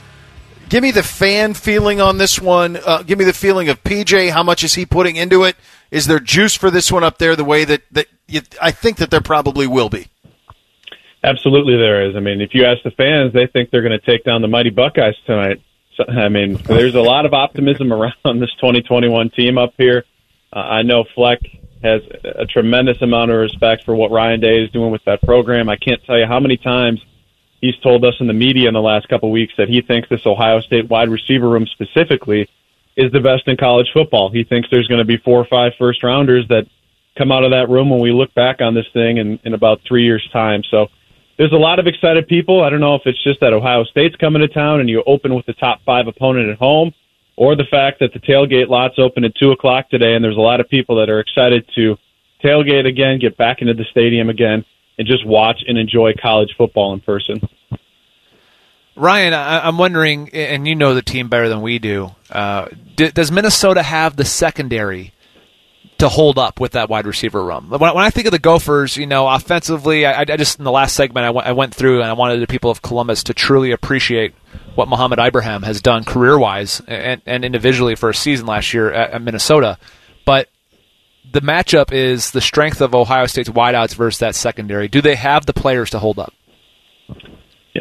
give 0.68 0.82
me 0.82 0.92
the 0.92 1.02
fan 1.02 1.54
feeling 1.54 2.00
on 2.00 2.18
this 2.18 2.40
one. 2.40 2.76
Uh, 2.76 3.02
give 3.02 3.18
me 3.18 3.24
the 3.24 3.32
feeling 3.32 3.68
of 3.68 3.82
PJ. 3.82 4.30
How 4.30 4.44
much 4.44 4.62
is 4.62 4.74
he 4.74 4.86
putting 4.86 5.16
into 5.16 5.42
it? 5.42 5.56
Is 5.90 6.06
there 6.06 6.20
juice 6.20 6.54
for 6.54 6.70
this 6.70 6.92
one 6.92 7.02
up 7.02 7.18
there 7.18 7.34
the 7.34 7.44
way 7.44 7.64
that, 7.64 7.82
that 7.90 8.06
you, 8.28 8.42
I 8.62 8.70
think 8.70 8.98
that 8.98 9.10
there 9.10 9.20
probably 9.20 9.66
will 9.66 9.90
be? 9.90 10.06
Absolutely, 11.24 11.76
there 11.76 12.08
is. 12.08 12.14
I 12.14 12.20
mean, 12.20 12.40
if 12.40 12.54
you 12.54 12.64
ask 12.64 12.82
the 12.84 12.92
fans, 12.92 13.32
they 13.32 13.48
think 13.48 13.70
they're 13.70 13.82
going 13.82 13.98
to 13.98 14.06
take 14.06 14.24
down 14.24 14.40
the 14.40 14.48
mighty 14.48 14.70
Buckeyes 14.70 15.16
tonight. 15.26 15.60
So, 15.96 16.04
I 16.04 16.28
mean, 16.28 16.54
there's 16.64 16.94
a 16.94 17.02
lot 17.02 17.26
of 17.26 17.34
optimism 17.34 17.92
around 17.92 18.38
this 18.38 18.54
2021 18.60 19.30
team 19.30 19.58
up 19.58 19.74
here. 19.76 20.04
Uh, 20.52 20.60
I 20.60 20.82
know 20.82 21.04
Fleck 21.14 21.40
has 21.82 22.02
a 22.24 22.44
tremendous 22.46 23.00
amount 23.00 23.30
of 23.30 23.38
respect 23.38 23.84
for 23.84 23.94
what 23.94 24.10
Ryan 24.10 24.40
Day 24.40 24.62
is 24.62 24.70
doing 24.70 24.90
with 24.90 25.04
that 25.04 25.22
program. 25.22 25.68
I 25.68 25.76
can't 25.76 26.02
tell 26.04 26.18
you 26.18 26.26
how 26.26 26.38
many 26.38 26.56
times 26.56 27.04
he's 27.60 27.76
told 27.78 28.04
us 28.04 28.14
in 28.20 28.26
the 28.26 28.34
media 28.34 28.68
in 28.68 28.74
the 28.74 28.82
last 28.82 29.08
couple 29.08 29.28
of 29.28 29.32
weeks 29.32 29.54
that 29.56 29.68
he 29.68 29.80
thinks 29.80 30.08
this 30.08 30.26
Ohio 30.26 30.60
State 30.60 30.88
wide 30.88 31.08
receiver 31.08 31.48
room 31.48 31.66
specifically 31.66 32.48
is 32.96 33.10
the 33.12 33.20
best 33.20 33.48
in 33.48 33.56
college 33.56 33.88
football. 33.92 34.30
He 34.30 34.44
thinks 34.44 34.68
there's 34.70 34.88
going 34.88 34.98
to 34.98 35.04
be 35.04 35.16
four 35.16 35.40
or 35.40 35.46
five 35.46 35.72
first 35.78 36.02
rounders 36.02 36.46
that 36.48 36.66
come 37.16 37.32
out 37.32 37.44
of 37.44 37.50
that 37.50 37.68
room 37.68 37.90
when 37.90 38.00
we 38.00 38.12
look 38.12 38.32
back 38.34 38.60
on 38.60 38.74
this 38.74 38.86
thing 38.92 39.18
in, 39.18 39.38
in 39.44 39.54
about 39.54 39.80
three 39.86 40.04
years' 40.04 40.28
time. 40.32 40.62
So 40.70 40.88
there's 41.38 41.52
a 41.52 41.56
lot 41.56 41.78
of 41.78 41.86
excited 41.86 42.28
people. 42.28 42.62
I 42.62 42.70
don't 42.70 42.80
know 42.80 42.94
if 42.94 43.02
it's 43.06 43.22
just 43.22 43.40
that 43.40 43.52
Ohio 43.52 43.84
State's 43.84 44.16
coming 44.16 44.42
to 44.42 44.48
town 44.48 44.80
and 44.80 44.88
you 44.88 45.02
open 45.06 45.34
with 45.34 45.46
the 45.46 45.54
top 45.54 45.80
five 45.84 46.06
opponent 46.06 46.50
at 46.50 46.58
home, 46.58 46.92
or 47.40 47.56
the 47.56 47.64
fact 47.70 48.00
that 48.00 48.12
the 48.12 48.18
tailgate 48.18 48.68
lots 48.68 48.96
open 48.98 49.24
at 49.24 49.34
two 49.34 49.50
o'clock 49.50 49.88
today, 49.88 50.12
and 50.12 50.22
there's 50.22 50.36
a 50.36 50.40
lot 50.40 50.60
of 50.60 50.68
people 50.68 50.96
that 50.96 51.08
are 51.08 51.20
excited 51.20 51.66
to 51.74 51.96
tailgate 52.44 52.86
again, 52.86 53.18
get 53.18 53.34
back 53.38 53.62
into 53.62 53.72
the 53.72 53.86
stadium 53.90 54.28
again, 54.28 54.62
and 54.98 55.08
just 55.08 55.26
watch 55.26 55.62
and 55.66 55.78
enjoy 55.78 56.12
college 56.20 56.50
football 56.58 56.92
in 56.92 57.00
person. 57.00 57.40
Ryan, 58.94 59.32
I, 59.32 59.66
am 59.66 59.78
wondering, 59.78 60.28
and 60.34 60.68
you 60.68 60.74
know 60.74 60.94
the 60.94 61.00
team 61.00 61.30
better 61.30 61.48
than 61.48 61.62
we 61.62 61.78
do. 61.78 62.14
Uh, 62.28 62.68
does 62.96 63.32
Minnesota 63.32 63.82
have 63.82 64.16
the 64.16 64.26
secondary 64.26 65.14
to 66.00 66.10
hold 66.10 66.38
up 66.38 66.60
with 66.60 66.72
that 66.72 66.90
wide 66.90 67.06
receiver 67.06 67.42
room. 67.42 67.70
When, 67.70 67.82
I 67.82 68.10
think 68.10 68.26
of 68.26 68.32
the 68.32 68.38
Gophers, 68.38 68.96
you 68.96 69.06
know, 69.06 69.28
offensively, 69.28 70.06
I, 70.06 70.20
I 70.20 70.24
just 70.24 70.58
in 70.58 70.64
the 70.64 70.70
last 70.70 70.94
segment 70.94 71.26
I 71.26 71.30
went, 71.30 71.46
I 71.46 71.52
went 71.52 71.74
through 71.74 72.00
and 72.00 72.10
I 72.10 72.14
wanted 72.14 72.40
the 72.40 72.46
people 72.46 72.70
of 72.70 72.80
Columbus 72.80 73.24
to 73.24 73.34
truly 73.34 73.70
appreciate 73.70 74.34
what 74.74 74.88
Mohamed 74.88 75.18
Ibrahim 75.18 75.62
has 75.62 75.80
done 75.80 76.04
career 76.04 76.38
wise 76.38 76.80
and, 76.86 77.20
and 77.26 77.44
individually 77.44 77.94
for 77.94 78.10
a 78.10 78.14
season 78.14 78.46
last 78.46 78.72
year 78.72 78.92
at, 78.92 79.10
at 79.10 79.22
Minnesota. 79.22 79.78
But 80.24 80.48
the 81.30 81.40
matchup 81.40 81.92
is 81.92 82.30
the 82.30 82.40
strength 82.40 82.80
of 82.80 82.94
Ohio 82.94 83.26
State's 83.26 83.48
wideouts 83.48 83.94
versus 83.94 84.20
that 84.20 84.34
secondary. 84.34 84.88
Do 84.88 85.00
they 85.00 85.16
have 85.16 85.46
the 85.46 85.52
players 85.52 85.90
to 85.90 85.98
hold 85.98 86.18
up? 86.18 86.32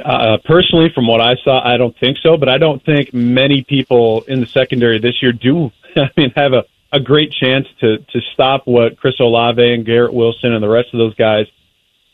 Uh, 0.04 0.38
personally, 0.46 0.90
from 0.94 1.08
what 1.08 1.20
I 1.20 1.36
saw, 1.44 1.66
I 1.66 1.78
don't 1.78 1.98
think 2.00 2.18
so. 2.22 2.38
But 2.38 2.48
I 2.50 2.58
don't 2.58 2.84
think 2.86 3.14
many 3.14 3.64
people 3.64 4.24
in 4.28 4.40
the 4.40 4.46
secondary 4.46 5.00
this 5.00 5.22
year 5.22 5.32
do. 5.32 5.72
I 5.96 6.10
mean, 6.16 6.32
have 6.36 6.54
a 6.54 6.64
a 6.92 7.00
great 7.00 7.32
chance 7.32 7.68
to 7.82 7.98
to 7.98 8.22
stop 8.34 8.66
what 8.66 8.98
Chris 8.98 9.20
Olave 9.20 9.62
and 9.62 9.86
Garrett 9.86 10.14
Wilson 10.14 10.54
and 10.54 10.64
the 10.64 10.70
rest 10.70 10.90
of 10.94 10.98
those 10.98 11.16
guys 11.16 11.46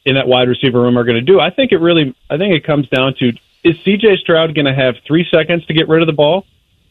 in 0.06 0.16
that 0.16 0.28
wide 0.28 0.48
receiver 0.48 0.82
room 0.82 0.98
are 0.98 1.04
going 1.04 1.16
to 1.16 1.22
do. 1.22 1.40
I 1.40 1.50
think 1.50 1.72
it 1.72 1.78
really 1.78 2.16
I 2.30 2.38
think 2.38 2.54
it 2.54 2.66
comes 2.66 2.88
down 2.90 3.16
to 3.20 3.32
is 3.66 3.76
CJ 3.78 4.20
Stroud 4.20 4.54
going 4.54 4.66
to 4.66 4.76
have 4.76 4.96
three 5.08 5.28
seconds 5.34 5.66
to 5.66 5.74
get 5.74 5.90
rid 5.90 6.02
of 6.02 6.08
the 6.08 6.14
ball, 6.14 6.46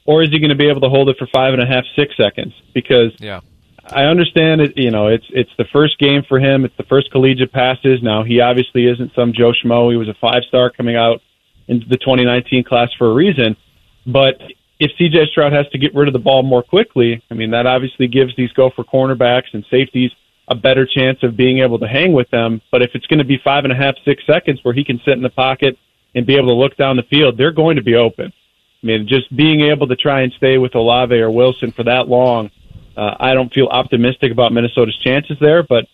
or 0.05 0.23
is 0.25 0.31
he 0.31 0.41
going 0.41 0.51
to 0.51 0.57
be 0.57 0.69
able 0.69 0.81
to 0.81 0.89
hold 0.89 1.09
it 1.09 1.17
for 1.17 1.29
five 1.29 1.55
and 1.55 1.63
a 1.63 1.67
half, 1.67 1.85
six 1.97 2.17
seconds? 2.17 2.53
Because 2.75 3.13
yeah. 3.19 3.41
I 3.87 4.05
understand 4.05 4.61
it. 4.61 4.77
You 4.77 4.91
know, 4.91 5.07
it's 5.07 5.25
it's 5.31 5.53
the 5.57 5.67
first 5.73 5.99
game 6.01 6.25
for 6.29 6.41
him. 6.41 6.65
It's 6.65 6.77
the 6.77 6.85
first 6.85 7.13
collegiate 7.13 7.53
passes. 7.53 8.03
Now 8.03 8.25
he 8.25 8.41
obviously 8.41 8.87
isn't 8.87 9.13
some 9.15 9.33
Joe 9.33 9.53
Schmo. 9.53 9.91
He 9.91 9.97
was 9.97 10.09
a 10.09 10.15
five 10.21 10.43
star 10.49 10.69
coming 10.69 10.97
out 10.97 11.23
into 11.69 11.87
the 11.89 11.97
2019 11.97 12.65
class 12.65 12.91
for 12.99 13.11
a 13.11 13.15
reason. 13.15 13.57
But 14.05 14.43
if 14.81 14.91
CJ 14.99 15.29
Stroud 15.29 15.53
has 15.53 15.69
to 15.69 15.79
get 15.79 15.95
rid 15.95 16.09
of 16.09 16.13
the 16.13 16.19
ball 16.19 16.43
more 16.43 16.63
quickly, 16.63 17.23
I 17.31 17.35
mean, 17.35 17.53
that 17.53 17.67
obviously 17.67 18.09
gives 18.09 18.35
these 18.37 18.51
gopher 18.53 18.83
cornerbacks 18.83 19.55
and 19.55 19.65
safeties 19.71 20.11
a 20.49 20.55
better 20.55 20.87
chance 20.87 21.23
of 21.23 21.37
being 21.37 21.61
able 21.61 21.79
to 21.79 21.87
hang 21.87 22.13
with 22.13 22.29
them. 22.31 22.61
But 22.71 22.83
if 22.83 22.91
it's 22.95 23.07
going 23.07 23.21
to 23.21 23.25
be 23.25 23.39
five 23.43 23.65
and 23.65 23.73
a 23.73 23.77
half, 23.77 23.95
six 24.05 24.27
seconds 24.27 24.59
where 24.63 24.75
he 24.75 24.85
can 24.85 25.01
sit 25.05 25.15
in 25.15 25.23
the 25.23 25.31
pocket 25.31 25.79
and 26.15 26.27
be 26.27 26.37
able 26.37 26.49
to 26.49 26.55
look 26.55 26.77
down 26.77 26.97
the 26.97 27.03
field, 27.05 27.37
they're 27.37 27.53
going 27.53 27.77
to 27.77 27.83
be 27.83 27.95
open. 27.95 28.33
I 28.83 28.87
mean, 28.87 29.07
just 29.09 29.35
being 29.35 29.63
able 29.63 29.89
to 29.89 29.97
try 29.97 30.23
and 30.23 30.33
stay 30.35 30.59
with 30.59 30.75
Olave 30.75 31.15
or 31.15 31.31
Wilson 31.31 31.73
for 31.73 31.85
that 31.85 32.09
long, 32.09 32.51
uh, 32.97 33.15
I 33.19 33.35
don't 33.35 33.53
feel 33.53 33.67
optimistic 33.67 34.31
about 34.31 34.53
Minnesota's 34.53 34.99
chances 35.03 35.37
there. 35.41 35.63
But 35.63 35.87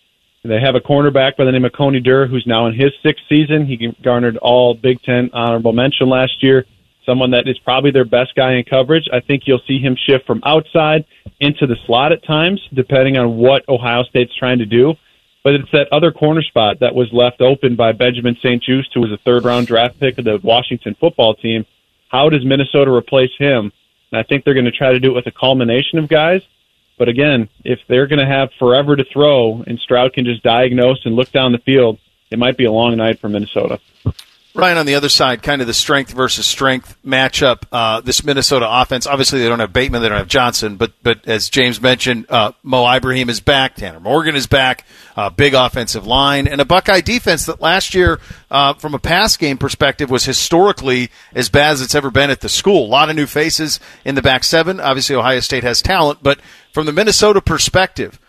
they 0.43 0.59
have 0.59 0.75
a 0.75 0.79
cornerback 0.79 1.37
by 1.37 1.45
the 1.45 1.51
name 1.51 1.65
of 1.65 1.71
Coney 1.71 1.99
Durr, 1.99 2.27
who's 2.27 2.45
now 2.45 2.67
in 2.67 2.73
his 2.73 2.91
sixth 3.03 3.23
season. 3.29 3.65
He 3.65 3.93
garnered 4.03 4.37
all 4.37 4.73
Big 4.73 5.01
Ten 5.03 5.29
honorable 5.33 5.73
mention 5.73 6.09
last 6.09 6.43
year 6.43 6.65
someone 7.05 7.31
that 7.31 7.47
is 7.47 7.57
probably 7.59 7.91
their 7.91 8.05
best 8.05 8.35
guy 8.35 8.53
in 8.53 8.63
coverage. 8.63 9.07
I 9.11 9.19
think 9.19 9.43
you'll 9.45 9.61
see 9.67 9.79
him 9.79 9.95
shift 9.95 10.25
from 10.25 10.41
outside 10.45 11.05
into 11.39 11.65
the 11.65 11.75
slot 11.85 12.11
at 12.11 12.23
times, 12.23 12.61
depending 12.73 13.17
on 13.17 13.37
what 13.37 13.67
Ohio 13.67 14.03
State's 14.03 14.35
trying 14.35 14.59
to 14.59 14.65
do. 14.65 14.93
But 15.43 15.55
it's 15.55 15.71
that 15.71 15.87
other 15.91 16.11
corner 16.11 16.43
spot 16.43 16.79
that 16.81 16.93
was 16.93 17.11
left 17.11 17.41
open 17.41 17.75
by 17.75 17.93
Benjamin 17.93 18.35
St-Juste, 18.35 18.93
who 18.93 19.01
was 19.01 19.11
a 19.11 19.17
third 19.17 19.43
round 19.43 19.67
draft 19.67 19.99
pick 19.99 20.17
of 20.17 20.25
the 20.25 20.39
Washington 20.43 20.95
football 20.99 21.33
team. 21.33 21.65
How 22.09 22.29
does 22.29 22.45
Minnesota 22.45 22.91
replace 22.91 23.31
him? 23.37 23.71
And 24.11 24.19
I 24.19 24.23
think 24.23 24.43
they're 24.43 24.53
going 24.53 24.65
to 24.65 24.71
try 24.71 24.91
to 24.91 24.99
do 24.99 25.11
it 25.11 25.15
with 25.15 25.27
a 25.27 25.31
culmination 25.31 25.97
of 25.97 26.07
guys. 26.09 26.41
But 26.97 27.09
again, 27.09 27.49
if 27.63 27.79
they're 27.87 28.05
going 28.05 28.19
to 28.19 28.25
have 28.25 28.51
forever 28.59 28.95
to 28.95 29.03
throw 29.03 29.63
and 29.65 29.79
Stroud 29.79 30.13
can 30.13 30.25
just 30.25 30.43
diagnose 30.43 31.03
and 31.05 31.15
look 31.15 31.31
down 31.31 31.51
the 31.51 31.57
field, 31.59 31.97
it 32.29 32.37
might 32.37 32.57
be 32.57 32.65
a 32.65 32.71
long 32.71 32.95
night 32.97 33.19
for 33.19 33.29
Minnesota. 33.29 33.79
Ryan, 34.53 34.79
on 34.79 34.85
the 34.85 34.95
other 34.95 35.07
side, 35.07 35.43
kind 35.43 35.61
of 35.61 35.67
the 35.67 35.73
strength 35.73 36.11
versus 36.11 36.45
strength 36.45 36.97
matchup. 37.05 37.63
Uh, 37.71 38.01
this 38.01 38.23
Minnesota 38.23 38.67
offense, 38.69 39.07
obviously, 39.07 39.39
they 39.39 39.47
don't 39.47 39.59
have 39.59 39.71
Bateman, 39.71 40.01
they 40.01 40.09
don't 40.09 40.17
have 40.17 40.27
Johnson, 40.27 40.75
but 40.75 40.91
but 41.01 41.25
as 41.25 41.49
James 41.49 41.81
mentioned, 41.81 42.25
uh, 42.29 42.51
Mo 42.61 42.85
Ibrahim 42.85 43.29
is 43.29 43.39
back, 43.39 43.75
Tanner 43.75 44.01
Morgan 44.01 44.35
is 44.35 44.47
back, 44.47 44.85
uh, 45.15 45.29
big 45.29 45.53
offensive 45.53 46.05
line, 46.05 46.47
and 46.47 46.59
a 46.59 46.65
Buckeye 46.65 46.99
defense 46.99 47.45
that 47.45 47.61
last 47.61 47.93
year, 47.95 48.19
uh, 48.49 48.73
from 48.73 48.93
a 48.93 48.99
pass 48.99 49.37
game 49.37 49.57
perspective, 49.57 50.09
was 50.09 50.25
historically 50.25 51.11
as 51.33 51.47
bad 51.47 51.71
as 51.71 51.81
it's 51.81 51.95
ever 51.95 52.11
been 52.11 52.29
at 52.29 52.41
the 52.41 52.49
school. 52.49 52.85
A 52.85 52.87
lot 52.87 53.09
of 53.09 53.15
new 53.15 53.27
faces 53.27 53.79
in 54.03 54.15
the 54.15 54.21
back 54.21 54.43
seven. 54.43 54.81
Obviously, 54.81 55.15
Ohio 55.15 55.39
State 55.39 55.63
has 55.63 55.81
talent, 55.81 56.19
but 56.21 56.41
from 56.73 56.85
the 56.85 56.93
Minnesota 56.93 57.39
perspective, 57.39 58.19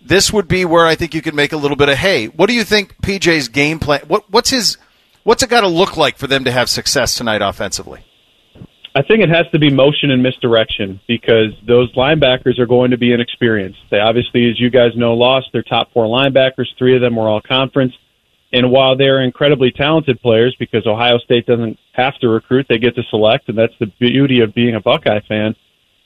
this 0.00 0.32
would 0.32 0.46
be 0.46 0.64
where 0.64 0.86
I 0.86 0.94
think 0.94 1.14
you 1.14 1.22
could 1.22 1.34
make 1.34 1.52
a 1.52 1.56
little 1.56 1.76
bit 1.76 1.88
of 1.88 1.96
hay. 1.96 2.26
What 2.26 2.46
do 2.46 2.52
you 2.54 2.62
think 2.62 2.96
PJ's 3.02 3.48
game 3.48 3.80
plan? 3.80 4.02
What 4.06 4.30
what's 4.30 4.50
his 4.50 4.76
What's 5.24 5.42
it 5.42 5.48
got 5.48 5.62
to 5.62 5.68
look 5.68 5.96
like 5.96 6.18
for 6.18 6.26
them 6.26 6.44
to 6.44 6.52
have 6.52 6.68
success 6.68 7.16
tonight 7.16 7.40
offensively? 7.40 8.04
I 8.94 9.00
think 9.00 9.22
it 9.22 9.30
has 9.30 9.46
to 9.52 9.58
be 9.58 9.70
motion 9.70 10.10
and 10.10 10.22
misdirection 10.22 11.00
because 11.08 11.52
those 11.66 11.92
linebackers 11.94 12.58
are 12.58 12.66
going 12.66 12.90
to 12.90 12.98
be 12.98 13.12
inexperienced. 13.12 13.78
They 13.90 13.98
obviously, 13.98 14.50
as 14.50 14.60
you 14.60 14.68
guys 14.68 14.90
know, 14.94 15.14
lost 15.14 15.48
their 15.52 15.62
top 15.62 15.92
four 15.92 16.04
linebackers. 16.04 16.66
Three 16.78 16.94
of 16.94 17.00
them 17.00 17.16
were 17.16 17.26
all 17.26 17.40
conference. 17.40 17.94
And 18.52 18.70
while 18.70 18.96
they're 18.96 19.22
incredibly 19.22 19.72
talented 19.72 20.20
players, 20.20 20.54
because 20.58 20.86
Ohio 20.86 21.18
State 21.18 21.46
doesn't 21.46 21.78
have 21.92 22.16
to 22.18 22.28
recruit, 22.28 22.66
they 22.68 22.78
get 22.78 22.94
to 22.94 23.02
select, 23.10 23.48
and 23.48 23.58
that's 23.58 23.74
the 23.80 23.86
beauty 23.98 24.40
of 24.40 24.54
being 24.54 24.74
a 24.74 24.80
Buckeye 24.80 25.20
fan. 25.26 25.56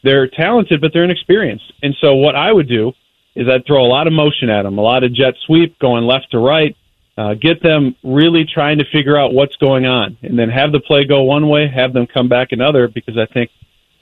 They're 0.05 0.29
talented, 0.29 0.81
but 0.81 0.93
they're 0.95 1.05
inexperienced. 1.05 1.73
And 1.83 1.95
so 2.01 2.15
what 2.15 2.37
I 2.37 2.53
would 2.53 2.69
do 2.69 2.93
is 3.35 3.49
I'd 3.49 3.67
throw 3.67 3.85
a 3.85 3.87
lot 3.87 4.07
of 4.07 4.13
motion 4.13 4.49
at 4.49 4.63
them, 4.63 4.79
a 4.79 4.81
lot 4.81 5.03
of 5.03 5.13
jet 5.13 5.35
sweep 5.45 5.79
going 5.81 6.05
left 6.05 6.31
to 6.31 6.39
right, 6.39 6.77
uh, 7.19 7.35
get 7.35 7.61
them 7.63 7.97
really 8.05 8.45
trying 8.45 8.79
to 8.79 8.85
figure 8.93 9.19
out 9.19 9.35
what's 9.35 9.57
going 9.57 9.87
on, 9.87 10.17
and 10.23 10.39
then 10.39 10.49
have 10.49 10.71
the 10.71 10.79
play 10.79 11.05
go 11.05 11.23
one 11.23 11.49
way, 11.49 11.67
have 11.69 11.93
them 11.93 12.07
come 12.07 12.29
back 12.29 12.53
another. 12.53 12.87
Because 12.87 13.19
I 13.19 13.27
think, 13.27 13.51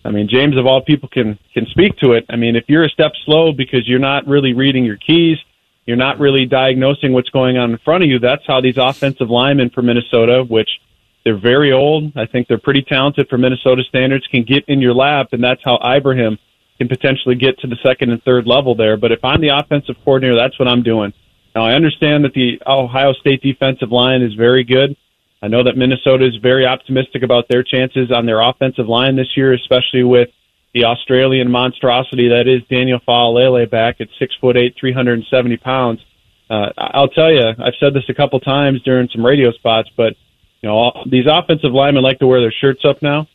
I 0.04 0.10
mean, 0.10 0.28
James 0.28 0.56
of 0.58 0.66
all 0.66 0.82
people 0.82 1.08
can 1.08 1.38
can 1.54 1.66
speak 1.66 1.96
to 1.98 2.12
it. 2.12 2.26
I 2.28 2.36
mean, 2.36 2.54
if 2.56 2.64
you're 2.68 2.84
a 2.84 2.90
step 2.90 3.12
slow 3.24 3.52
because 3.52 3.88
you're 3.88 3.98
not 3.98 4.26
really 4.26 4.52
reading 4.52 4.84
your 4.84 4.98
keys, 4.98 5.38
you're 5.86 5.96
not 5.96 6.18
really 6.18 6.44
diagnosing 6.44 7.14
what's 7.14 7.30
going 7.30 7.56
on 7.56 7.70
in 7.70 7.78
front 7.78 8.04
of 8.04 8.10
you. 8.10 8.18
That's 8.18 8.46
how 8.46 8.60
these 8.60 8.76
offensive 8.76 9.30
linemen 9.30 9.70
for 9.70 9.80
Minnesota, 9.80 10.44
which 10.46 10.68
they're 11.24 11.38
very 11.38 11.72
old, 11.72 12.12
I 12.16 12.26
think 12.26 12.48
they're 12.48 12.58
pretty 12.58 12.82
talented 12.82 13.28
for 13.28 13.38
Minnesota 13.38 13.82
standards, 13.88 14.26
can 14.28 14.44
get 14.44 14.64
in 14.68 14.80
your 14.80 14.94
lap, 14.94 15.28
and 15.32 15.42
that's 15.42 15.60
how 15.64 15.78
Ibrahim 15.82 16.38
can 16.78 16.86
potentially 16.86 17.34
get 17.34 17.58
to 17.60 17.66
the 17.66 17.76
second 17.82 18.10
and 18.10 18.22
third 18.22 18.46
level 18.46 18.74
there. 18.74 18.96
But 18.96 19.10
if 19.10 19.24
I'm 19.24 19.40
the 19.40 19.48
offensive 19.48 19.96
coordinator, 20.04 20.36
that's 20.36 20.58
what 20.58 20.68
I'm 20.68 20.82
doing. 20.82 21.12
Now, 21.56 21.64
I 21.64 21.72
understand 21.72 22.22
that 22.24 22.34
the 22.34 22.60
Ohio 22.66 23.14
State 23.14 23.40
defensive 23.40 23.90
line 23.90 24.20
is 24.20 24.34
very 24.34 24.62
good. 24.62 24.94
I 25.40 25.48
know 25.48 25.62
that 25.64 25.74
Minnesota 25.74 26.26
is 26.26 26.36
very 26.36 26.66
optimistic 26.66 27.22
about 27.22 27.48
their 27.48 27.62
chances 27.62 28.12
on 28.12 28.26
their 28.26 28.42
offensive 28.42 28.88
line 28.88 29.16
this 29.16 29.34
year, 29.38 29.54
especially 29.54 30.02
with 30.02 30.28
the 30.74 30.84
Australian 30.84 31.50
monstrosity 31.50 32.28
that 32.28 32.46
is 32.46 32.60
Daniel 32.68 33.00
Faalele 33.08 33.70
back 33.70 34.02
at 34.02 34.08
six 34.18 34.34
foot 34.38 34.58
eight, 34.58 34.74
three 34.78 34.92
hundred 34.92 35.14
and 35.14 35.26
seventy 35.30 35.56
pounds. 35.56 36.00
Uh, 36.50 36.72
I'll 36.76 37.08
tell 37.08 37.32
you, 37.32 37.48
I've 37.58 37.74
said 37.80 37.94
this 37.94 38.04
a 38.10 38.14
couple 38.14 38.38
times 38.40 38.82
during 38.82 39.08
some 39.08 39.24
radio 39.24 39.50
spots, 39.52 39.88
but 39.96 40.14
you 40.60 40.68
know 40.68 40.74
all, 40.74 41.04
these 41.10 41.24
offensive 41.26 41.72
linemen 41.72 42.02
like 42.02 42.18
to 42.18 42.26
wear 42.26 42.42
their 42.42 42.52
shirts 42.52 42.84
up 42.84 43.00
now. 43.00 43.28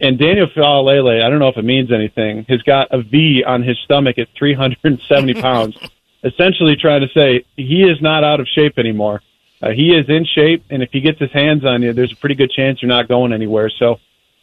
And 0.00 0.18
Daniel 0.18 0.46
Faalele, 0.46 1.22
I 1.22 1.28
don't 1.28 1.40
know 1.40 1.48
if 1.48 1.58
it 1.58 1.64
means 1.64 1.92
anything, 1.92 2.46
has 2.48 2.62
got 2.62 2.88
a 2.90 3.02
V 3.02 3.44
on 3.46 3.62
his 3.62 3.78
stomach 3.84 4.18
at 4.18 4.28
370 4.38 5.34
pounds, 5.42 5.76
essentially 6.24 6.76
trying 6.76 7.02
to 7.02 7.08
say 7.08 7.44
he 7.56 7.82
is 7.82 8.00
not 8.00 8.24
out 8.24 8.40
of 8.40 8.48
shape 8.48 8.78
anymore. 8.78 9.22
Uh, 9.62 9.70
he 9.70 9.94
is 9.94 10.08
in 10.08 10.24
shape, 10.24 10.64
and 10.70 10.82
if 10.82 10.90
he 10.92 11.00
gets 11.00 11.18
his 11.18 11.32
hands 11.32 11.64
on 11.64 11.82
you, 11.82 11.92
there's 11.92 12.12
a 12.12 12.16
pretty 12.16 12.34
good 12.34 12.50
chance 12.50 12.82
you're 12.82 12.88
not 12.88 13.08
going 13.08 13.32
anywhere. 13.32 13.70
So 13.70 14.00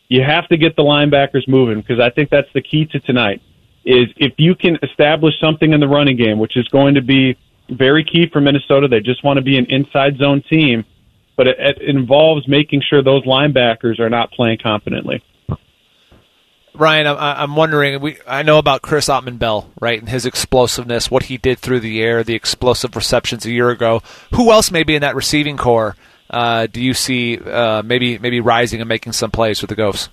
you 0.07 0.23
have 0.23 0.47
to 0.49 0.57
get 0.57 0.75
the 0.75 0.83
linebackers 0.83 1.47
moving 1.47 1.81
because 1.81 1.99
I 1.99 2.09
think 2.09 2.29
that's 2.29 2.51
the 2.53 2.61
key 2.61 2.85
to 2.87 2.99
tonight. 2.99 3.41
Is 3.85 4.07
if 4.17 4.33
you 4.37 4.55
can 4.55 4.79
establish 4.81 5.33
something 5.39 5.73
in 5.73 5.79
the 5.79 5.87
running 5.87 6.17
game, 6.17 6.39
which 6.39 6.55
is 6.55 6.67
going 6.69 6.95
to 6.95 7.01
be 7.01 7.37
very 7.69 8.03
key 8.03 8.27
for 8.27 8.41
Minnesota. 8.41 8.87
They 8.87 8.99
just 8.99 9.23
want 9.23 9.37
to 9.37 9.43
be 9.43 9.57
an 9.57 9.65
inside 9.69 10.17
zone 10.17 10.43
team, 10.49 10.85
but 11.35 11.47
it, 11.47 11.57
it 11.59 11.81
involves 11.81 12.47
making 12.47 12.81
sure 12.81 13.01
those 13.01 13.23
linebackers 13.25 13.99
are 13.99 14.09
not 14.09 14.31
playing 14.31 14.59
competently. 14.59 15.23
Ryan, 16.75 17.07
I'm, 17.07 17.17
I'm 17.19 17.55
wondering. 17.55 18.01
We 18.01 18.17
I 18.27 18.41
know 18.43 18.57
about 18.57 18.81
Chris 18.81 19.07
Autman-Bell, 19.07 19.69
right, 19.79 19.99
and 19.99 20.09
his 20.09 20.25
explosiveness, 20.25 21.11
what 21.11 21.23
he 21.23 21.37
did 21.37 21.59
through 21.59 21.81
the 21.81 22.01
air, 22.01 22.23
the 22.23 22.35
explosive 22.35 22.95
receptions 22.95 23.45
a 23.45 23.51
year 23.51 23.69
ago. 23.69 24.01
Who 24.35 24.51
else 24.51 24.71
maybe 24.71 24.95
in 24.95 25.01
that 25.01 25.15
receiving 25.15 25.57
core 25.57 25.95
uh, 26.29 26.65
do 26.67 26.81
you 26.81 26.93
see 26.95 27.37
uh, 27.37 27.83
maybe 27.83 28.17
maybe 28.17 28.39
rising 28.39 28.81
and 28.81 28.87
making 28.89 29.13
some 29.13 29.29
plays 29.29 29.61
with 29.61 29.69
the 29.69 29.75
Ghosts? 29.75 30.09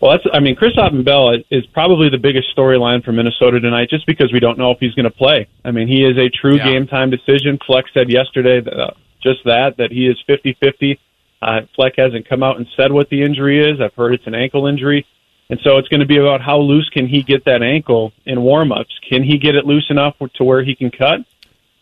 Well, 0.00 0.12
that's 0.12 0.24
I 0.32 0.40
mean, 0.40 0.56
Chris 0.56 0.72
Autman-Bell 0.76 1.36
is 1.50 1.64
probably 1.66 2.08
the 2.08 2.18
biggest 2.18 2.48
storyline 2.56 3.04
for 3.04 3.12
Minnesota 3.12 3.60
tonight, 3.60 3.90
just 3.90 4.06
because 4.06 4.32
we 4.32 4.40
don't 4.40 4.58
know 4.58 4.70
if 4.72 4.78
he's 4.80 4.94
going 4.94 5.04
to 5.04 5.10
play. 5.10 5.46
I 5.64 5.70
mean, 5.70 5.86
he 5.88 6.04
is 6.04 6.16
a 6.18 6.28
true 6.30 6.56
Yeah. 6.56 6.64
game 6.64 6.86
time 6.86 7.10
decision. 7.10 7.58
Fleck 7.64 7.84
said 7.94 8.10
yesterday 8.10 8.60
that, 8.60 8.72
uh, 8.76 8.90
just 9.22 9.44
that 9.44 9.76
that 9.76 9.92
he 9.92 10.06
is 10.08 10.16
50-50. 10.28 10.98
Uh, 11.42 11.60
Fleck 11.76 11.94
hasn't 11.96 12.28
come 12.28 12.42
out 12.42 12.56
and 12.56 12.66
said 12.76 12.90
what 12.92 13.08
the 13.10 13.22
injury 13.22 13.62
is. 13.70 13.80
I've 13.80 13.94
heard 13.94 14.14
it's 14.14 14.26
an 14.26 14.34
ankle 14.34 14.66
injury. 14.66 15.06
And 15.50 15.58
so 15.64 15.78
it's 15.78 15.88
going 15.88 16.00
to 16.00 16.06
be 16.06 16.18
about 16.18 16.40
how 16.40 16.58
loose 16.58 16.88
can 16.90 17.08
he 17.08 17.22
get 17.22 17.44
that 17.46 17.60
ankle 17.60 18.12
in 18.24 18.40
warm-ups? 18.40 18.96
Can 19.08 19.24
he 19.24 19.36
get 19.36 19.56
it 19.56 19.66
loose 19.66 19.86
enough 19.90 20.16
to 20.34 20.44
where 20.44 20.62
he 20.62 20.76
can 20.76 20.92
cut? 20.92 21.20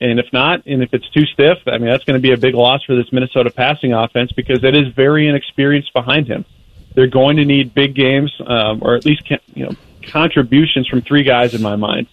And 0.00 0.18
if 0.18 0.32
not, 0.32 0.64
and 0.64 0.82
if 0.82 0.94
it's 0.94 1.08
too 1.10 1.26
stiff, 1.26 1.58
I 1.66 1.76
mean, 1.76 1.90
that's 1.90 2.04
going 2.04 2.16
to 2.16 2.22
be 2.22 2.32
a 2.32 2.38
big 2.38 2.54
loss 2.54 2.82
for 2.84 2.96
this 2.96 3.12
Minnesota 3.12 3.50
passing 3.50 3.92
offense 3.92 4.32
because 4.32 4.64
it 4.64 4.74
is 4.74 4.88
very 4.94 5.28
inexperienced 5.28 5.92
behind 5.92 6.28
him. 6.28 6.46
They're 6.94 7.08
going 7.08 7.36
to 7.36 7.44
need 7.44 7.74
big 7.74 7.94
games, 7.94 8.32
um, 8.46 8.80
or 8.82 8.94
at 8.94 9.04
least 9.04 9.28
you 9.54 9.66
know 9.66 9.72
contributions 10.04 10.88
from 10.88 11.02
three 11.02 11.22
guys 11.22 11.52
in 11.52 11.60
my 11.60 11.76
mind. 11.76 12.06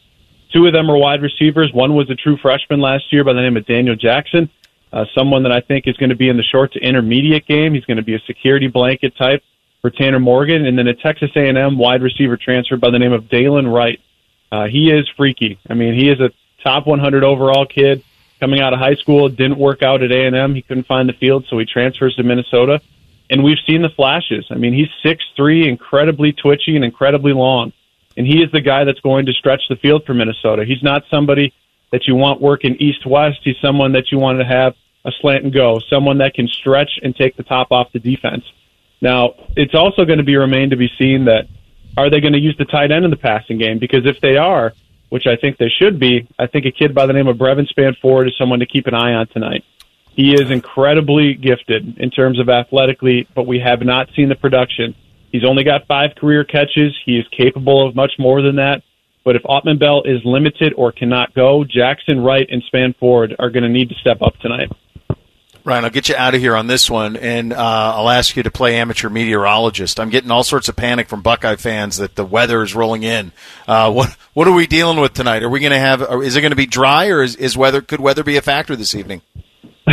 Two 0.52 0.66
of 0.66 0.74
them 0.74 0.90
are 0.90 0.98
wide 0.98 1.22
receivers. 1.22 1.72
One 1.74 1.96
was 1.96 2.10
a 2.10 2.16
true 2.16 2.38
freshman 2.38 2.82
last 2.82 3.14
year 3.14 3.24
by 3.24 3.34
the 3.34 3.42
name 3.42 3.56
of 3.56 3.66
Daniel 3.66 3.96
Jackson, 3.96 4.50
uh, 4.92 5.06
someone 5.16 5.44
that 5.44 5.52
I 5.52 5.62
think 5.62 5.88
is 5.88 5.96
going 5.98 6.10
to 6.10 6.16
be 6.16 6.28
in 6.28 6.38
the 6.38 6.44
short 6.44 6.74
to 6.74 6.80
intermediate 6.80 7.46
game. 7.46 7.76
He's 7.76 7.86
going 7.86 7.98
to 7.98 8.04
be 8.04 8.16
a 8.16 8.20
security 8.28 8.68
blanket 8.68 9.16
type 9.16 9.44
for 9.86 9.92
Tanner 9.92 10.20
Morgan, 10.20 10.66
and 10.66 10.80
then 10.80 10.88
a 10.88 10.96
Texas 10.96 11.30
A&M 11.36 11.78
wide 11.78 12.02
receiver 12.02 12.38
transfer 12.38 12.76
by 12.76 12.90
the 12.90 12.98
name 12.98 13.14
of 13.14 13.26
Dylan 13.26 13.72
Wright. 13.72 14.02
Uh, 14.52 14.66
he 14.66 14.90
is 14.90 15.08
freaky. 15.16 15.60
I 15.70 15.76
mean, 15.76 15.94
he 15.94 16.10
is 16.10 16.20
a 16.20 16.32
top 16.64 16.88
100 16.88 17.24
overall 17.24 17.68
kid 17.68 18.04
coming 18.40 18.62
out 18.62 18.74
of 18.74 18.80
high 18.80 18.96
school. 18.96 19.30
Didn't 19.30 19.60
work 19.60 19.84
out 19.84 20.02
at 20.02 20.12
A&M. 20.12 20.56
He 20.56 20.64
couldn't 20.64 20.88
find 20.88 21.08
the 21.08 21.14
field, 21.14 21.46
so 21.52 21.60
he 21.60 21.66
transfers 21.66 22.16
to 22.16 22.24
Minnesota. 22.24 22.82
And 23.30 23.44
we've 23.44 23.60
seen 23.68 23.84
the 23.84 23.90
flashes. 23.90 24.48
I 24.50 24.56
mean, 24.56 24.74
he's 24.74 24.88
six 25.04 25.24
three, 25.36 25.70
incredibly 25.70 26.34
twitchy 26.34 26.76
and 26.76 26.84
incredibly 26.84 27.34
long. 27.34 27.72
And 28.18 28.26
he 28.26 28.42
is 28.42 28.52
the 28.52 28.62
guy 28.62 28.86
that's 28.86 29.02
going 29.02 29.28
to 29.28 29.34
stretch 29.34 29.62
the 29.70 29.76
field 29.76 30.04
for 30.08 30.16
Minnesota. 30.16 30.66
He's 30.66 30.82
not 30.82 31.04
somebody 31.12 31.54
that 31.92 32.08
you 32.08 32.16
want 32.16 32.42
working 32.42 32.76
east 32.80 33.06
west. 33.06 33.42
He's 33.44 33.60
someone 33.62 33.92
that 33.92 34.12
you 34.12 34.18
want 34.18 34.40
to 34.40 34.46
have 34.46 34.74
a 35.06 35.12
slant 35.22 35.44
and 35.44 35.54
go, 35.54 35.80
someone 35.92 36.18
that 36.18 36.34
can 36.34 36.48
stretch 36.48 36.98
and 37.04 37.16
take 37.16 37.38
the 37.38 37.44
top 37.44 37.72
off 37.72 37.92
the 37.92 38.00
defense. 38.00 38.46
Now, 39.02 39.34
it's 39.56 39.76
also 39.76 40.06
going 40.06 40.20
to 40.20 40.24
be 40.24 40.36
remain 40.36 40.70
to 40.70 40.78
be 40.78 40.90
seen 40.98 41.26
that 41.26 41.48
are 41.98 42.10
they 42.10 42.20
going 42.20 42.34
to 42.34 42.40
use 42.40 42.56
the 42.58 42.66
tight 42.66 42.92
end 42.92 43.06
in 43.06 43.12
the 43.12 43.18
passing 43.18 43.58
game? 43.58 43.80
Because 43.80 44.06
if 44.06 44.20
they 44.22 44.38
are, 44.38 44.74
which 45.10 45.28
I 45.28 45.36
think 45.36 45.58
they 45.58 45.70
should 45.70 46.00
be, 46.00 46.28
I 46.38 46.48
think 46.48 46.66
a 46.66 46.72
kid 46.72 46.94
by 46.94 47.06
the 47.06 47.14
name 47.14 47.28
of 47.28 47.38
Brevyn 47.38 47.68
Spann-Ford 47.68 48.28
is 48.28 48.38
someone 48.38 48.60
to 48.60 48.66
keep 48.66 48.88
an 48.88 48.94
eye 48.94 49.14
on 49.14 49.28
tonight. 49.28 49.64
He 50.12 50.34
is 50.34 50.50
incredibly 50.50 51.34
gifted 51.34 51.98
in 52.00 52.10
terms 52.10 52.40
of 52.40 52.50
athletically, 52.50 53.28
but 53.36 53.48
we 53.48 53.60
have 53.60 53.82
not 53.82 54.10
seen 54.16 54.30
the 54.30 54.36
production. 54.36 54.96
He's 55.32 55.44
only 55.44 55.64
got 55.64 55.88
five 55.88 56.16
career 56.16 56.44
catches. 56.46 56.96
He 57.06 57.18
is 57.18 57.26
capable 57.30 57.86
of 57.86 57.96
much 57.96 58.14
more 58.18 58.42
than 58.42 58.56
that. 58.56 58.82
But 59.26 59.36
if 59.36 59.44
Autman-Bell 59.44 60.04
is 60.04 60.22
limited 60.24 60.74
or 60.78 60.92
cannot 60.92 61.34
go, 61.34 61.66
Jackson, 61.66 62.22
Wright, 62.22 62.48
and 62.50 62.64
Spann-Ford 62.72 63.36
are 63.40 63.50
going 63.50 63.64
to 63.64 63.70
need 63.70 63.90
to 63.90 63.96
step 63.96 64.22
up 64.22 64.38
tonight. 64.38 64.72
Ryan, 65.66 65.84
I'll 65.86 65.90
get 65.90 66.10
you 66.10 66.16
out 66.16 66.36
of 66.36 66.42
here 66.42 66.56
on 66.56 66.68
this 66.68 66.90
one, 66.92 67.16
and 67.18 67.52
uh, 67.52 67.58
I'll 67.96 68.10
ask 68.10 68.36
you 68.38 68.44
to 68.44 68.52
play 68.52 68.76
amateur 68.78 69.10
meteorologist. 69.10 70.00
I'm 70.00 70.12
getting 70.12 70.30
all 70.30 70.44
sorts 70.44 70.70
of 70.70 70.76
panic 70.76 71.10
from 71.10 71.22
Buckeye 71.24 71.56
fans 71.56 71.98
that 71.98 72.14
the 72.16 72.24
weather 72.24 72.62
is 72.62 72.76
rolling 72.76 73.02
in. 73.02 73.32
Uh, 73.68 73.92
what 73.92 74.16
what 74.36 74.48
are 74.48 74.54
we 74.54 74.68
dealing 74.68 75.00
with 75.00 75.14
tonight? 75.16 75.42
Are 75.42 75.50
we 75.50 75.60
going 75.60 75.72
to 75.72 75.80
have? 75.80 76.04
Or 76.04 76.24
is 76.24 76.36
it 76.36 76.42
going 76.42 76.52
to 76.52 76.56
be 76.56 76.68
dry, 76.68 77.08
or 77.08 77.24
is, 77.24 77.36
is 77.36 77.58
weather 77.58 77.82
could 77.82 78.00
weather 78.00 78.24
be 78.24 78.38
a 78.38 78.42
factor 78.44 78.76
this 78.76 78.94
evening? 78.94 79.22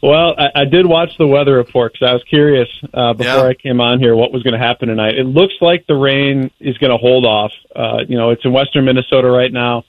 Well, 0.00 0.34
I, 0.38 0.60
I 0.60 0.64
did 0.64 0.86
watch 0.86 1.10
the 1.18 1.26
weather 1.26 1.54
report 1.56 1.92
because 1.92 2.08
I 2.08 2.12
was 2.12 2.22
curious 2.30 2.68
uh, 2.94 3.14
before 3.14 3.32
Yeah. 3.32 3.48
I 3.48 3.54
came 3.54 3.80
on 3.80 3.98
here 3.98 4.14
what 4.14 4.32
was 4.32 4.44
going 4.44 4.52
to 4.54 4.64
happen 4.64 4.86
tonight. 4.88 5.18
It 5.18 5.24
looks 5.26 5.54
like 5.60 5.86
the 5.88 5.96
rain 5.96 6.52
is 6.60 6.78
going 6.78 6.92
to 6.92 6.96
hold 6.98 7.26
off. 7.26 7.50
Uh, 7.74 7.98
you 8.08 8.16
know, 8.16 8.30
it's 8.30 8.44
in 8.44 8.52
western 8.52 8.84
Minnesota 8.84 9.28
right 9.28 9.52
now. 9.52 9.84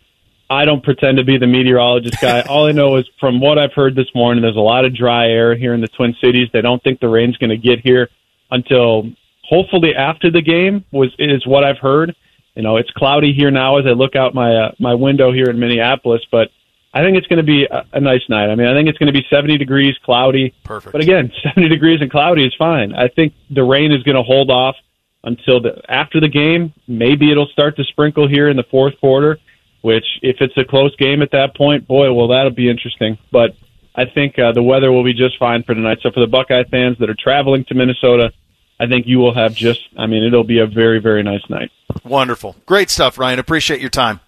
I 0.49 0.65
don't 0.65 0.83
pretend 0.83 1.17
to 1.17 1.23
be 1.23 1.37
the 1.37 1.47
meteorologist 1.47 2.19
guy. 2.19 2.41
All 2.49 2.67
I 2.67 2.71
know 2.71 2.97
is 2.97 3.05
from 3.19 3.39
what 3.39 3.57
I've 3.59 3.73
heard 3.73 3.95
this 3.95 4.07
morning, 4.15 4.41
there's 4.41 4.55
a 4.55 4.59
lot 4.59 4.85
of 4.85 4.95
dry 4.95 5.27
air 5.27 5.55
here 5.55 5.73
in 5.73 5.81
the 5.81 5.87
Twin 5.87 6.15
Cities. 6.21 6.47
They 6.51 6.61
don't 6.61 6.81
think 6.83 6.99
the 6.99 7.09
rain's 7.09 7.37
going 7.37 7.51
to 7.51 7.57
get 7.57 7.79
here 7.79 8.09
until 8.49 9.11
hopefully 9.43 9.93
after 9.95 10.31
the 10.31 10.41
game 10.41 10.85
was 10.91 11.13
is 11.19 11.45
what 11.45 11.63
I've 11.63 11.77
heard. 11.77 12.15
You 12.55 12.63
know, 12.63 12.77
it's 12.77 12.89
cloudy 12.91 13.33
here 13.33 13.51
now 13.51 13.77
as 13.77 13.85
I 13.85 13.91
look 13.91 14.15
out 14.15 14.33
my 14.33 14.55
uh, 14.55 14.71
my 14.79 14.93
window 14.93 15.31
here 15.31 15.45
in 15.45 15.59
Minneapolis, 15.59 16.21
but 16.31 16.49
I 16.93 17.03
think 17.03 17.17
it's 17.17 17.27
going 17.27 17.37
to 17.37 17.43
be 17.43 17.65
a, 17.65 17.85
a 17.93 17.99
nice 18.01 18.23
night. 18.29 18.49
I 18.49 18.55
mean, 18.55 18.67
I 18.67 18.73
think 18.73 18.89
it's 18.89 18.97
going 18.97 19.13
to 19.13 19.17
be 19.17 19.25
70 19.29 19.57
degrees, 19.59 19.95
cloudy. 20.03 20.53
Perfect. 20.63 20.91
But 20.91 21.01
again, 21.01 21.31
70 21.43 21.69
degrees 21.69 22.01
and 22.01 22.09
cloudy 22.09 22.45
is 22.45 22.53
fine. 22.57 22.93
I 22.93 23.07
think 23.07 23.33
the 23.51 23.63
rain 23.63 23.91
is 23.91 24.01
going 24.03 24.15
to 24.15 24.23
hold 24.23 24.49
off 24.49 24.75
until 25.23 25.61
the 25.61 25.79
after 25.87 26.19
the 26.19 26.27
game. 26.27 26.73
Maybe 26.87 27.31
it'll 27.31 27.47
start 27.47 27.75
to 27.77 27.83
sprinkle 27.83 28.27
here 28.27 28.49
in 28.49 28.57
the 28.57 28.65
fourth 28.71 28.99
quarter. 28.99 29.37
Which, 29.81 30.05
if 30.21 30.37
it's 30.41 30.57
a 30.57 30.65
close 30.65 30.95
game 30.97 31.21
at 31.21 31.31
that 31.31 31.55
point, 31.55 31.87
boy, 31.87 32.11
well, 32.11 32.27
that'll 32.27 32.51
be 32.51 32.69
interesting. 32.69 33.17
But 33.31 33.51
I 33.95 34.05
think 34.05 34.37
uh, 34.37 34.51
the 34.51 34.63
weather 34.63 34.91
will 34.91 35.03
be 35.03 35.13
just 35.13 35.37
fine 35.37 35.63
for 35.63 35.73
tonight. 35.73 35.99
So 36.01 36.11
for 36.11 36.19
the 36.19 36.27
Buckeye 36.27 36.63
fans 36.69 36.97
that 36.99 37.09
are 37.09 37.17
traveling 37.17 37.65
to 37.65 37.75
Minnesota, 37.75 38.31
I 38.79 38.87
think 38.87 39.07
you 39.07 39.19
will 39.19 39.33
have 39.33 39.55
just. 39.55 39.81
I 39.97 40.05
mean, 40.07 40.23
it'll 40.23 40.43
be 40.43 40.59
a 40.59 40.67
very, 40.67 40.99
very 40.99 41.23
nice 41.23 41.47
night. 41.49 41.71
Wonderful, 42.03 42.55
great 42.65 42.89
stuff, 42.89 43.17
Ryan. 43.17 43.39
Appreciate 43.39 43.81
your 43.81 43.89
time. 43.89 44.19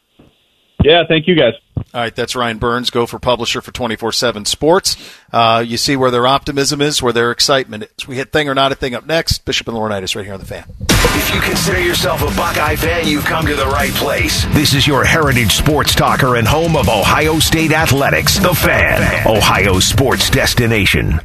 Yeah, 0.84 1.04
thank 1.08 1.28
you 1.28 1.36
guys. 1.36 1.54
All 1.94 2.00
right, 2.00 2.16
that's 2.16 2.36
Ryan 2.36 2.58
Burns, 2.58 2.90
Gopher 2.90 3.20
publisher 3.20 3.60
for 3.60 3.72
24 3.72 4.14
7 4.14 4.46
Sports. 4.46 4.96
Uh, 5.34 5.64
you 5.66 5.78
see 5.78 5.96
where 5.98 6.10
their 6.12 6.26
optimism 6.26 6.82
is, 6.82 7.02
where 7.02 7.12
their 7.12 7.32
excitement 7.32 7.84
is. 7.98 8.08
We 8.08 8.16
hit 8.16 8.32
Thing 8.32 8.48
or 8.48 8.56
Not 8.56 8.72
a 8.72 8.76
Thing 8.76 8.96
up 8.96 9.06
next. 9.06 9.44
Bishop 9.46 9.68
and 9.68 9.76
Laurinaitis 9.76 10.16
right 10.16 10.24
here 10.24 10.34
on 10.34 10.40
the 10.40 10.46
fan. 10.46 10.64
If 10.90 11.36
you 11.36 11.42
consider 11.42 11.82
yourself 11.82 12.22
a 12.22 12.34
Buckeye 12.38 12.78
fan, 12.78 13.08
you've 13.08 13.26
come 13.26 13.46
to 13.46 13.56
the 13.56 13.66
right 13.66 13.92
place. 13.92 14.46
This 14.54 14.74
is 14.74 14.88
your 14.88 15.04
heritage 15.04 15.52
sports 15.52 15.94
talker 15.94 16.38
and 16.38 16.48
home 16.48 16.78
of 16.78 16.88
Ohio 16.88 17.40
State 17.40 17.74
Athletics, 17.74 18.38
The 18.38 18.54
Fan, 18.54 19.28
Ohio 19.28 19.80
sports 19.80 20.30
destination. 20.30 21.20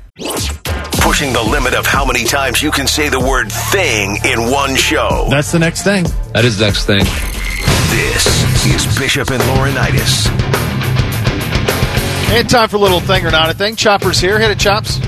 Pushing 1.01 1.33
the 1.33 1.43
limit 1.43 1.75
of 1.75 1.87
how 1.87 2.05
many 2.05 2.25
times 2.25 2.61
you 2.61 2.73
can 2.73 2.89
say 2.89 3.09
the 3.09 3.21
word 3.21 3.53
thing 3.53 4.19
in 4.25 4.51
one 4.51 4.75
show. 4.75 5.27
That's 5.31 5.53
the 5.53 5.61
next 5.61 5.85
thing. 5.85 6.05
That 6.33 6.45
is 6.45 6.59
the 6.59 6.67
next 6.67 6.87
thing. 6.87 7.05
This 7.91 8.27
is 8.67 8.99
Bishop 8.99 9.31
and 9.31 9.43
Laurinaitis. 9.43 10.27
And 12.31 12.49
time 12.51 12.69
for 12.69 12.77
a 12.77 12.81
little 12.81 13.01
Thing 13.01 13.25
or 13.25 13.31
Not 13.31 13.51
a 13.51 13.55
Thing. 13.55 13.77
Chopper's 13.77 14.19
here. 14.19 14.39
Hit 14.39 14.51
it, 14.51 14.59
Chops. 14.59 14.99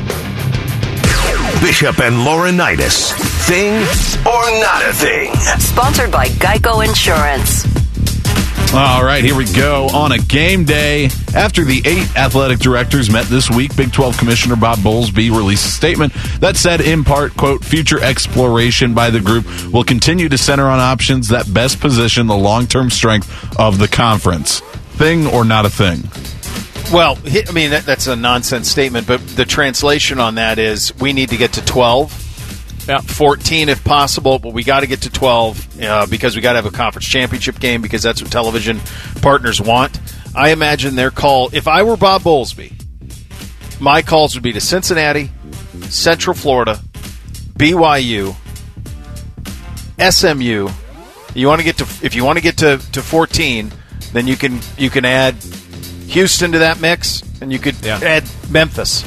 Bishop 1.60 1.98
and 1.98 2.16
Laurinaitis. 2.16 3.12
Thing 3.46 3.74
or 4.26 4.60
not 4.60 4.84
a 4.84 4.92
thing? 4.92 5.34
Sponsored 5.58 6.12
by 6.12 6.26
Geico 6.28 6.86
Insurance. 6.86 7.64
All 8.74 9.02
right, 9.02 9.24
here 9.24 9.34
we 9.34 9.46
go. 9.46 9.86
On 9.94 10.12
a 10.12 10.18
game 10.18 10.64
day, 10.64 11.06
after 11.34 11.64
the 11.64 11.80
eight 11.86 12.14
athletic 12.16 12.58
directors 12.58 13.10
met 13.10 13.24
this 13.24 13.50
week, 13.50 13.74
Big 13.74 13.92
12 13.94 14.18
Commissioner 14.18 14.56
Bob 14.56 14.78
Bowlesby 14.80 15.30
released 15.30 15.64
a 15.64 15.70
statement 15.70 16.12
that 16.40 16.54
said, 16.56 16.82
in 16.82 17.02
part, 17.02 17.34
quote, 17.34 17.64
future 17.64 17.98
exploration 17.98 18.92
by 18.92 19.08
the 19.08 19.20
group 19.20 19.46
will 19.72 19.84
continue 19.84 20.28
to 20.28 20.36
center 20.36 20.66
on 20.66 20.80
options 20.80 21.28
that 21.28 21.52
best 21.52 21.80
position 21.80 22.26
the 22.26 22.36
long 22.36 22.66
term 22.66 22.90
strength 22.90 23.58
of 23.58 23.78
the 23.78 23.88
conference. 23.88 24.60
Thing 24.60 25.26
or 25.26 25.46
not 25.46 25.64
a 25.64 25.70
thing? 25.70 26.02
Well, 26.92 27.18
I 27.24 27.52
mean 27.52 27.70
that, 27.70 27.84
that's 27.86 28.06
a 28.06 28.16
nonsense 28.16 28.70
statement, 28.70 29.06
but 29.06 29.26
the 29.28 29.46
translation 29.46 30.20
on 30.20 30.34
that 30.34 30.58
is 30.58 30.94
we 30.96 31.14
need 31.14 31.30
to 31.30 31.38
get 31.38 31.54
to 31.54 31.64
12, 31.64 32.27
Yeah. 32.88 33.00
14 33.00 33.68
if 33.68 33.84
possible, 33.84 34.38
but 34.38 34.52
we 34.54 34.64
got 34.64 34.80
to 34.80 34.86
get 34.86 35.02
to 35.02 35.10
12 35.10 35.82
uh, 35.82 36.06
because 36.06 36.34
we 36.34 36.40
got 36.42 36.52
to 36.52 36.56
have 36.62 36.66
a 36.66 36.70
conference 36.74 37.06
championship 37.06 37.60
game 37.60 37.82
because 37.82 38.02
that's 38.02 38.22
what 38.22 38.32
television 38.32 38.80
partners 39.20 39.60
want. 39.60 40.00
I 40.34 40.50
imagine 40.50 40.94
their 40.96 41.10
call. 41.10 41.50
If 41.52 41.68
I 41.68 41.82
were 41.82 41.96
Bob 41.98 42.22
Bowlesby, 42.22 42.72
my 43.80 44.00
calls 44.02 44.34
would 44.34 44.42
be 44.42 44.52
to 44.52 44.60
Cincinnati, 44.60 45.30
Central 45.88 46.34
Florida, 46.34 46.80
BYU, 47.58 48.34
SMU. 49.98 50.68
You 51.34 51.46
want 51.46 51.60
to 51.60 51.64
get 51.64 51.76
to 51.78 51.84
if 52.02 52.14
you 52.14 52.24
want 52.24 52.38
to 52.38 52.42
get 52.42 52.56
to, 52.58 52.78
to 52.92 53.02
14, 53.02 53.70
then 54.12 54.26
you 54.26 54.36
can 54.36 54.60
you 54.76 54.90
can 54.90 55.04
add 55.04 55.34
Houston 56.08 56.52
to 56.52 56.58
that 56.60 56.80
mix, 56.80 57.22
and 57.42 57.52
you 57.52 57.58
could 57.58 57.76
Yeah. 57.84 57.98
add 58.02 58.24
Memphis. 58.50 59.04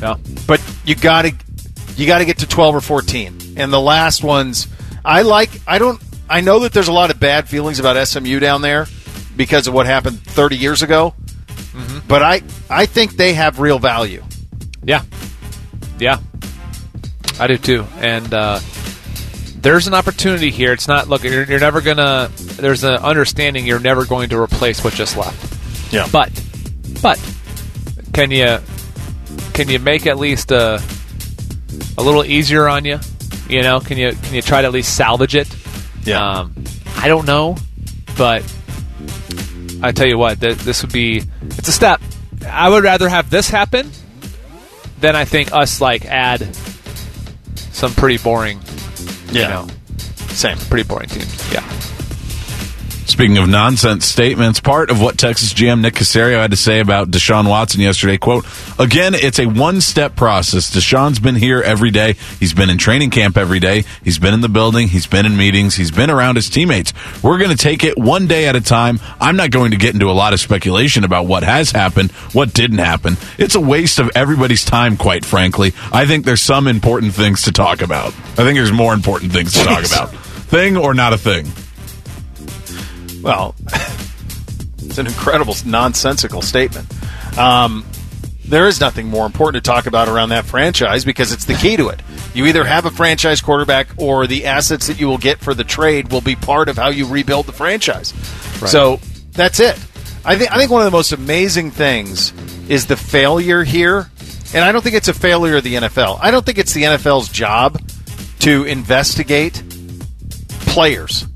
Yeah. 0.00 0.16
But 0.46 0.60
you 0.84 0.94
got 0.94 1.22
to 1.22 1.32
you 1.96 2.06
got 2.06 2.18
to 2.18 2.24
get 2.24 2.38
to 2.38 2.46
12 2.46 2.74
or 2.76 2.80
14. 2.80 3.54
And 3.56 3.72
the 3.72 3.80
last 3.80 4.22
ones, 4.22 4.68
I 5.04 5.22
like. 5.22 5.50
I 5.66 5.78
don't. 5.78 6.00
I 6.28 6.40
know 6.40 6.60
that 6.60 6.72
there's 6.72 6.88
a 6.88 6.92
lot 6.92 7.10
of 7.10 7.18
bad 7.18 7.48
feelings 7.48 7.80
about 7.80 8.06
SMU 8.06 8.38
down 8.38 8.62
there 8.62 8.86
because 9.36 9.66
of 9.66 9.74
what 9.74 9.86
happened 9.86 10.20
30 10.20 10.56
years 10.56 10.82
ago. 10.82 11.14
But 12.06 12.22
I 12.22 12.42
I 12.68 12.86
think 12.86 13.12
they 13.12 13.34
have 13.34 13.58
real 13.58 13.78
value. 13.78 14.22
Yeah. 14.82 15.02
Yeah. 15.98 16.18
I 17.38 17.46
do 17.46 17.56
too. 17.56 17.86
And 17.98 18.32
uh, 18.34 18.60
there's 19.56 19.86
an 19.86 19.94
opportunity 19.94 20.50
here. 20.50 20.72
It's 20.72 20.88
not, 20.88 21.08
look, 21.08 21.22
you're, 21.24 21.44
you're 21.44 21.60
never 21.60 21.80
going 21.80 21.98
to, 21.98 22.30
there's 22.36 22.84
an 22.84 22.96
understanding 22.96 23.66
you're 23.66 23.78
never 23.78 24.04
going 24.04 24.30
to 24.30 24.38
replace 24.38 24.82
what 24.82 24.94
just 24.94 25.16
left. 25.16 25.92
Yeah. 25.92 26.08
But, 26.10 26.30
but, 27.02 27.18
can 28.12 28.30
you, 28.30 28.58
can 29.52 29.68
you 29.68 29.78
make 29.78 30.06
at 30.06 30.18
least 30.18 30.50
a, 30.50 30.82
a 31.98 32.02
little 32.02 32.24
easier 32.24 32.68
on 32.68 32.84
you? 32.84 32.98
You 33.48 33.62
know, 33.62 33.80
can 33.80 33.98
you, 33.98 34.12
can 34.12 34.34
you 34.34 34.42
try 34.42 34.60
to 34.60 34.66
at 34.68 34.72
least 34.72 34.96
salvage 34.96 35.34
it? 35.34 35.48
Yeah. 36.04 36.40
Um, 36.40 36.54
I 36.96 37.08
don't 37.08 37.26
know, 37.26 37.56
but 38.16 38.42
I 39.82 39.92
tell 39.92 40.06
you 40.06 40.18
what, 40.18 40.40
th- 40.40 40.58
this 40.58 40.82
would 40.82 40.92
be 40.92 41.22
it's 41.42 41.68
a 41.68 41.72
step. 41.72 42.00
I 42.48 42.68
would 42.68 42.84
rather 42.84 43.08
have 43.08 43.30
this 43.30 43.48
happen 43.48 43.90
than 45.00 45.16
I 45.16 45.24
think 45.24 45.52
us 45.52 45.80
like 45.80 46.04
add 46.04 46.54
some 47.54 47.92
pretty 47.92 48.22
boring, 48.22 48.60
yeah. 49.32 49.42
you 49.42 49.48
know, 49.48 49.68
Same. 50.28 50.58
pretty 50.58 50.86
boring 50.86 51.08
teams. 51.08 51.52
Yeah. 51.52 51.66
Speaking 53.10 53.38
of 53.38 53.48
nonsense 53.48 54.06
statements, 54.06 54.60
part 54.60 54.88
of 54.88 55.02
what 55.02 55.18
Texas 55.18 55.52
GM 55.52 55.80
Nick 55.80 55.94
Caserio 55.94 56.38
had 56.38 56.52
to 56.52 56.56
say 56.56 56.78
about 56.78 57.10
Deshaun 57.10 57.48
Watson 57.48 57.80
yesterday, 57.80 58.16
quote, 58.16 58.46
again, 58.78 59.14
it's 59.14 59.40
a 59.40 59.46
one-step 59.46 60.14
process. 60.14 60.70
Deshaun's 60.70 61.18
been 61.18 61.34
here 61.34 61.60
every 61.60 61.90
day. 61.90 62.14
He's 62.38 62.54
been 62.54 62.70
in 62.70 62.78
training 62.78 63.10
camp 63.10 63.36
every 63.36 63.58
day. 63.58 63.84
He's 64.04 64.20
been 64.20 64.32
in 64.32 64.42
the 64.42 64.48
building. 64.48 64.86
He's 64.86 65.08
been 65.08 65.26
in 65.26 65.36
meetings. 65.36 65.74
He's 65.74 65.90
been 65.90 66.08
around 66.08 66.36
his 66.36 66.48
teammates. 66.48 66.94
We're 67.20 67.38
going 67.38 67.50
to 67.50 67.56
take 67.56 67.82
it 67.82 67.98
one 67.98 68.28
day 68.28 68.46
at 68.46 68.54
a 68.54 68.60
time. 68.60 69.00
I'm 69.20 69.34
not 69.34 69.50
going 69.50 69.72
to 69.72 69.76
get 69.76 69.92
into 69.92 70.08
a 70.08 70.12
lot 70.12 70.32
of 70.32 70.38
speculation 70.38 71.02
about 71.02 71.26
what 71.26 71.42
has 71.42 71.72
happened, 71.72 72.12
what 72.32 72.54
didn't 72.54 72.78
happen. 72.78 73.16
It's 73.38 73.56
a 73.56 73.60
waste 73.60 73.98
of 73.98 74.10
everybody's 74.14 74.64
time, 74.64 74.96
quite 74.96 75.24
frankly. 75.24 75.74
I 75.92 76.06
think 76.06 76.24
there's 76.24 76.42
some 76.42 76.68
important 76.68 77.12
things 77.12 77.42
to 77.42 77.52
talk 77.52 77.82
about. 77.82 78.14
I 78.38 78.44
think 78.44 78.54
there's 78.54 78.72
more 78.72 78.94
important 78.94 79.32
things 79.32 79.52
to 79.54 79.64
talk 79.64 79.84
about. 79.84 80.10
Thing 80.46 80.76
or 80.76 80.94
not 80.94 81.12
a 81.12 81.18
thing? 81.18 81.46
Well, 83.22 83.54
it's 84.78 84.98
an 84.98 85.06
incredible, 85.06 85.54
nonsensical 85.64 86.42
statement. 86.42 86.86
Um, 87.38 87.84
there 88.44 88.66
is 88.66 88.80
nothing 88.80 89.06
more 89.06 89.26
important 89.26 89.64
to 89.64 89.70
talk 89.70 89.86
about 89.86 90.08
around 90.08 90.30
that 90.30 90.44
franchise 90.44 91.04
because 91.04 91.32
it's 91.32 91.44
the 91.44 91.54
key 91.54 91.76
to 91.76 91.88
it. 91.88 92.02
You 92.34 92.46
either 92.46 92.64
have 92.64 92.84
a 92.84 92.90
franchise 92.90 93.40
quarterback 93.40 93.88
or 93.96 94.26
the 94.26 94.46
assets 94.46 94.88
that 94.88 94.98
you 94.98 95.06
will 95.06 95.18
get 95.18 95.38
for 95.38 95.54
the 95.54 95.62
trade 95.62 96.10
will 96.10 96.20
be 96.20 96.34
part 96.34 96.68
of 96.68 96.76
how 96.76 96.88
you 96.88 97.06
rebuild 97.06 97.46
the 97.46 97.52
franchise. 97.52 98.12
So 98.66 99.00
that's 99.32 99.60
it. 99.60 99.76
I 100.24 100.36
think 100.36 100.52
I 100.52 100.58
think 100.58 100.70
one 100.70 100.82
of 100.82 100.84
the 100.84 100.96
most 100.96 101.12
amazing 101.12 101.70
things 101.70 102.32
is 102.68 102.86
the 102.86 102.96
failure 102.96 103.64
here, 103.64 104.10
and 104.52 104.64
I 104.64 104.72
don't 104.72 104.82
think 104.82 104.96
it's 104.96 105.08
a 105.08 105.14
failure 105.14 105.56
of 105.56 105.64
the 105.64 105.76
NFL. 105.76 106.18
I 106.20 106.30
don't 106.30 106.44
think 106.44 106.58
it's 106.58 106.74
the 106.74 106.82
NFL's 106.82 107.28
job 107.28 107.80
to 108.40 108.64
investigate 108.64 109.62
players. 110.66 111.26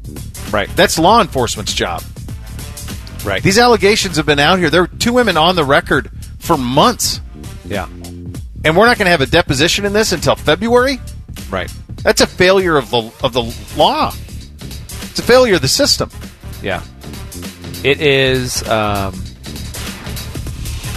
Right. 0.54 0.68
That's 0.76 1.00
law 1.00 1.20
enforcement's 1.20 1.74
job. 1.74 2.00
Right. 3.24 3.42
These 3.42 3.58
allegations 3.58 4.18
have 4.18 4.26
been 4.26 4.38
out 4.38 4.60
here. 4.60 4.70
There 4.70 4.82
are 4.82 4.86
two 4.86 5.12
women 5.12 5.36
on 5.36 5.56
the 5.56 5.64
record 5.64 6.12
for 6.38 6.56
months, 6.56 7.20
yeah. 7.64 7.86
and 7.86 8.76
we're 8.76 8.86
not 8.86 8.96
going 8.96 9.06
to 9.06 9.10
have 9.10 9.20
a 9.20 9.26
deposition 9.26 9.84
in 9.84 9.92
this 9.92 10.12
until 10.12 10.36
February. 10.36 11.00
Right. 11.50 11.74
That's 12.04 12.20
a 12.20 12.26
failure 12.28 12.76
of 12.76 12.88
the 12.90 13.10
of 13.24 13.32
the 13.32 13.42
law. 13.76 14.10
It's 14.10 15.18
a 15.18 15.24
failure 15.24 15.56
of 15.56 15.62
the 15.62 15.66
system. 15.66 16.08
Yeah. 16.62 16.84
It 17.82 18.00
is. 18.00 18.62
Um, 18.68 19.12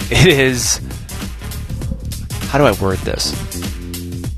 it 0.08 0.28
is. 0.28 0.80
How 2.50 2.58
do 2.58 2.64
I 2.64 2.80
word 2.80 2.98
this? 2.98 3.32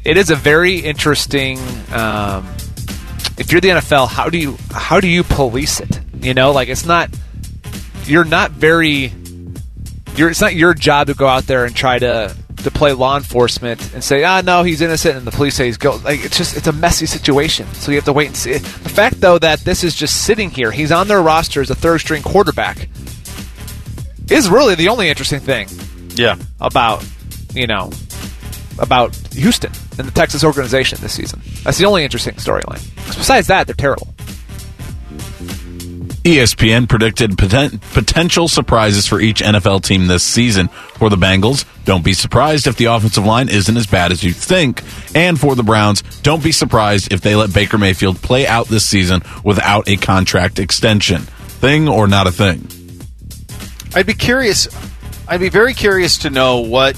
It 0.02 0.16
is 0.16 0.30
a 0.30 0.36
very 0.36 0.78
interesting. 0.78 1.58
Um, 1.92 2.48
if 3.40 3.50
you're 3.50 3.60
the 3.60 3.68
NFL, 3.70 4.06
how 4.08 4.28
do 4.28 4.38
you 4.38 4.56
how 4.72 5.00
do 5.00 5.08
you 5.08 5.24
police 5.24 5.80
it? 5.80 5.98
You 6.20 6.34
know, 6.34 6.52
like 6.52 6.68
it's 6.68 6.84
not. 6.86 7.08
You're 8.04 8.24
not 8.24 8.50
very. 8.52 9.12
You're, 10.16 10.30
it's 10.30 10.40
not 10.40 10.54
your 10.54 10.74
job 10.74 11.06
to 11.06 11.14
go 11.14 11.26
out 11.26 11.44
there 11.46 11.64
and 11.64 11.74
try 11.74 11.98
to 11.98 12.36
to 12.58 12.70
play 12.70 12.92
law 12.92 13.16
enforcement 13.16 13.94
and 13.94 14.04
say, 14.04 14.22
ah, 14.22 14.42
no, 14.44 14.62
he's 14.62 14.82
innocent, 14.82 15.16
and 15.16 15.26
the 15.26 15.30
police 15.30 15.54
say 15.54 15.64
he's 15.66 15.78
guilty. 15.78 16.04
Like 16.04 16.24
it's 16.24 16.36
just 16.36 16.56
it's 16.56 16.66
a 16.66 16.72
messy 16.72 17.06
situation. 17.06 17.66
So 17.74 17.90
you 17.90 17.96
have 17.96 18.04
to 18.04 18.12
wait 18.12 18.26
and 18.28 18.36
see. 18.36 18.52
The 18.52 18.88
fact 18.90 19.20
though 19.20 19.38
that 19.38 19.60
this 19.60 19.82
is 19.82 19.94
just 19.94 20.24
sitting 20.24 20.50
here, 20.50 20.70
he's 20.70 20.92
on 20.92 21.08
their 21.08 21.22
roster 21.22 21.60
as 21.62 21.70
a 21.70 21.74
third 21.74 22.00
string 22.00 22.22
quarterback, 22.22 22.88
is 24.30 24.50
really 24.50 24.74
the 24.74 24.88
only 24.88 25.08
interesting 25.08 25.40
thing 25.40 25.68
Yeah. 26.16 26.36
about 26.60 27.04
you 27.54 27.66
know 27.66 27.90
about 28.78 29.14
Houston 29.32 29.72
and 30.00 30.08
the 30.08 30.12
Texas 30.12 30.42
organization 30.42 30.98
this 31.00 31.12
season. 31.12 31.40
That's 31.62 31.78
the 31.78 31.84
only 31.84 32.02
interesting 32.04 32.34
storyline. 32.34 32.84
Besides 33.06 33.46
that, 33.46 33.66
they're 33.66 33.74
terrible. 33.74 34.08
ESPN 36.24 36.86
predicted 36.86 37.30
poten- 37.32 37.80
potential 37.94 38.46
surprises 38.46 39.06
for 39.06 39.20
each 39.20 39.40
NFL 39.40 39.82
team 39.82 40.06
this 40.06 40.22
season. 40.22 40.68
For 40.68 41.08
the 41.08 41.16
Bengals, 41.16 41.64
don't 41.84 42.04
be 42.04 42.12
surprised 42.12 42.66
if 42.66 42.76
the 42.76 42.86
offensive 42.86 43.24
line 43.24 43.48
isn't 43.48 43.74
as 43.74 43.86
bad 43.86 44.12
as 44.12 44.22
you 44.22 44.32
think. 44.32 44.82
And 45.14 45.40
for 45.40 45.54
the 45.54 45.62
Browns, 45.62 46.02
don't 46.22 46.44
be 46.44 46.52
surprised 46.52 47.10
if 47.10 47.22
they 47.22 47.36
let 47.36 47.54
Baker 47.54 47.78
Mayfield 47.78 48.20
play 48.20 48.46
out 48.46 48.68
this 48.68 48.86
season 48.86 49.22
without 49.44 49.88
a 49.88 49.96
contract 49.96 50.58
extension. 50.58 51.22
Thing 51.22 51.88
or 51.88 52.06
not 52.06 52.26
a 52.26 52.32
thing? 52.32 52.68
I'd 53.94 54.06
be 54.06 54.14
curious. 54.14 54.68
I'd 55.26 55.40
be 55.40 55.48
very 55.48 55.72
curious 55.72 56.18
to 56.18 56.30
know 56.30 56.60
what 56.60 56.96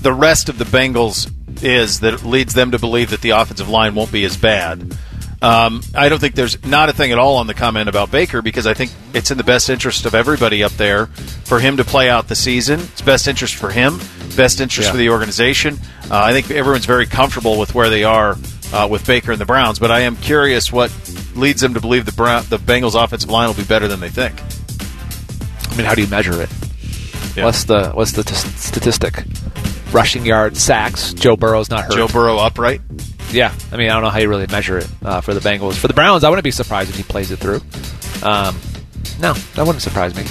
the 0.00 0.14
rest 0.14 0.48
of 0.48 0.56
the 0.56 0.64
Bengals 0.64 1.30
is 1.62 2.00
that 2.00 2.24
leads 2.24 2.54
them 2.54 2.70
to 2.72 2.78
believe 2.78 3.10
that 3.10 3.20
the 3.20 3.30
offensive 3.30 3.68
line 3.68 3.94
won't 3.94 4.12
be 4.12 4.24
as 4.24 4.36
bad. 4.36 4.96
Um, 5.42 5.80
I 5.94 6.10
don't 6.10 6.18
think 6.18 6.34
there's 6.34 6.62
not 6.66 6.90
a 6.90 6.92
thing 6.92 7.12
at 7.12 7.18
all 7.18 7.36
on 7.38 7.46
the 7.46 7.54
comment 7.54 7.88
about 7.88 8.10
Baker 8.10 8.42
because 8.42 8.66
I 8.66 8.74
think 8.74 8.90
it's 9.14 9.30
in 9.30 9.38
the 9.38 9.44
best 9.44 9.70
interest 9.70 10.04
of 10.04 10.14
everybody 10.14 10.62
up 10.62 10.72
there 10.72 11.06
for 11.06 11.58
him 11.60 11.78
to 11.78 11.84
play 11.84 12.10
out 12.10 12.28
the 12.28 12.34
season. 12.34 12.80
It's 12.80 13.00
best 13.00 13.26
interest 13.26 13.54
for 13.54 13.70
him, 13.70 13.98
best 14.36 14.60
interest 14.60 14.88
Yeah. 14.88 14.92
for 14.92 14.98
the 14.98 15.08
organization. 15.08 15.78
Uh, 16.10 16.20
I 16.24 16.32
think 16.32 16.50
everyone's 16.50 16.84
very 16.84 17.06
comfortable 17.06 17.58
with 17.58 17.74
where 17.74 17.88
they 17.88 18.04
are 18.04 18.36
uh, 18.74 18.86
with 18.90 19.06
Baker 19.06 19.32
and 19.32 19.40
the 19.40 19.46
Browns, 19.46 19.78
but 19.78 19.90
I 19.90 20.00
am 20.00 20.14
curious 20.16 20.70
what 20.70 20.92
leads 21.34 21.62
them 21.62 21.72
to 21.72 21.80
believe 21.80 22.04
the 22.04 22.12
Brown, 22.12 22.44
the 22.50 22.58
Bengals 22.58 23.02
offensive 23.02 23.30
line 23.30 23.46
will 23.48 23.54
be 23.54 23.64
better 23.64 23.88
than 23.88 24.00
they 24.00 24.10
think. 24.10 24.38
I 25.72 25.76
mean, 25.76 25.86
how 25.86 25.94
do 25.94 26.02
you 26.02 26.08
measure 26.08 26.40
it? 26.42 26.50
Yeah. 27.34 27.46
What's 27.46 27.64
the 27.64 27.90
what's 27.92 28.12
the 28.12 28.24
t- 28.24 28.34
statistic? 28.34 29.24
Rushing 29.92 30.24
yards, 30.24 30.62
sacks. 30.62 31.12
Joe 31.14 31.36
Burrow's 31.36 31.68
not 31.70 31.84
hurt. 31.84 31.94
Joe 31.94 32.06
Burrow 32.08 32.38
upright. 32.38 32.80
yeah, 33.32 33.52
I 33.72 33.76
mean, 33.76 33.90
I 33.90 33.94
don't 33.94 34.02
know 34.02 34.10
how 34.10 34.18
you 34.20 34.28
really 34.28 34.46
measure 34.46 34.78
it 34.78 34.88
uh, 35.02 35.20
for 35.20 35.34
the 35.34 35.40
Bengals. 35.40 35.74
For 35.74 35.88
the 35.88 35.94
Browns, 35.94 36.22
I 36.24 36.28
wouldn't 36.28 36.44
be 36.44 36.50
surprised 36.52 36.90
if 36.90 36.96
he 36.96 37.02
plays 37.02 37.30
it 37.30 37.36
through. 37.38 37.60
Um, 38.22 38.56
no, 39.20 39.32
that 39.32 39.66
wouldn't 39.66 39.82
surprise 39.82 40.14
me. 40.14 40.22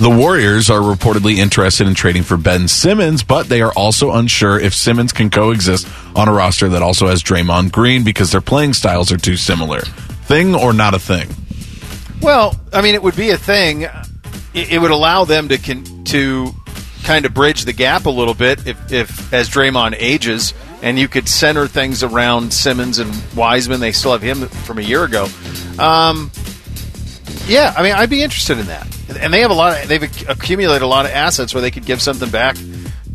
The 0.00 0.10
Warriors 0.10 0.70
are 0.70 0.80
reportedly 0.80 1.36
interested 1.36 1.86
in 1.86 1.94
trading 1.94 2.24
for 2.24 2.36
Ben 2.36 2.66
Simmons, 2.66 3.22
but 3.22 3.48
they 3.48 3.62
are 3.62 3.72
also 3.74 4.10
unsure 4.12 4.58
if 4.58 4.74
Simmons 4.74 5.12
can 5.12 5.30
coexist 5.30 5.86
on 6.16 6.28
a 6.28 6.32
roster 6.32 6.68
that 6.70 6.82
also 6.82 7.06
has 7.06 7.22
Draymond 7.22 7.70
Green 7.70 8.02
because 8.02 8.32
their 8.32 8.40
playing 8.40 8.72
styles 8.72 9.12
are 9.12 9.16
too 9.16 9.36
similar. 9.36 9.80
Thing 10.26 10.54
or 10.56 10.72
not 10.72 10.94
a 10.94 10.98
thing? 10.98 11.28
Well, 12.20 12.58
I 12.72 12.82
mean, 12.82 12.94
it 12.96 13.02
would 13.04 13.14
be 13.16 13.30
a 13.30 13.36
thing. 13.38 13.82
It, 14.52 14.72
it 14.72 14.78
would 14.80 14.90
allow 14.90 15.24
them 15.24 15.48
to 15.48 15.58
con- 15.58 16.04
to 16.06 16.52
kind 17.04 17.26
of 17.26 17.34
bridge 17.34 17.64
the 17.64 17.72
gap 17.72 18.06
a 18.06 18.10
little 18.10 18.34
bit 18.34 18.66
if, 18.66 18.92
if 18.92 19.32
as 19.32 19.48
Draymond 19.48 19.94
ages, 19.98 20.54
and 20.82 20.98
you 20.98 21.06
could 21.06 21.28
center 21.28 21.66
things 21.66 22.02
around 22.02 22.52
Simmons 22.52 22.98
and 22.98 23.14
Wiseman. 23.36 23.80
They 23.80 23.92
still 23.92 24.12
have 24.12 24.22
him 24.22 24.48
from 24.48 24.78
a 24.78 24.82
year 24.82 25.04
ago. 25.04 25.28
Um, 25.78 26.30
yeah, 27.46 27.74
I 27.76 27.82
mean, 27.82 27.92
I'd 27.92 28.10
be 28.10 28.22
interested 28.22 28.58
in 28.58 28.66
that. 28.66 28.86
and 29.20 29.32
they 29.32 29.40
have 29.40 29.50
a 29.50 29.54
lot. 29.54 29.82
Of, 29.82 29.88
they've 29.88 30.02
accumulated 30.28 30.82
a 30.82 30.86
lot 30.86 31.04
of 31.04 31.12
assets 31.12 31.54
where 31.54 31.60
they 31.60 31.70
could 31.70 31.84
give 31.84 32.00
something 32.02 32.30
back 32.30 32.56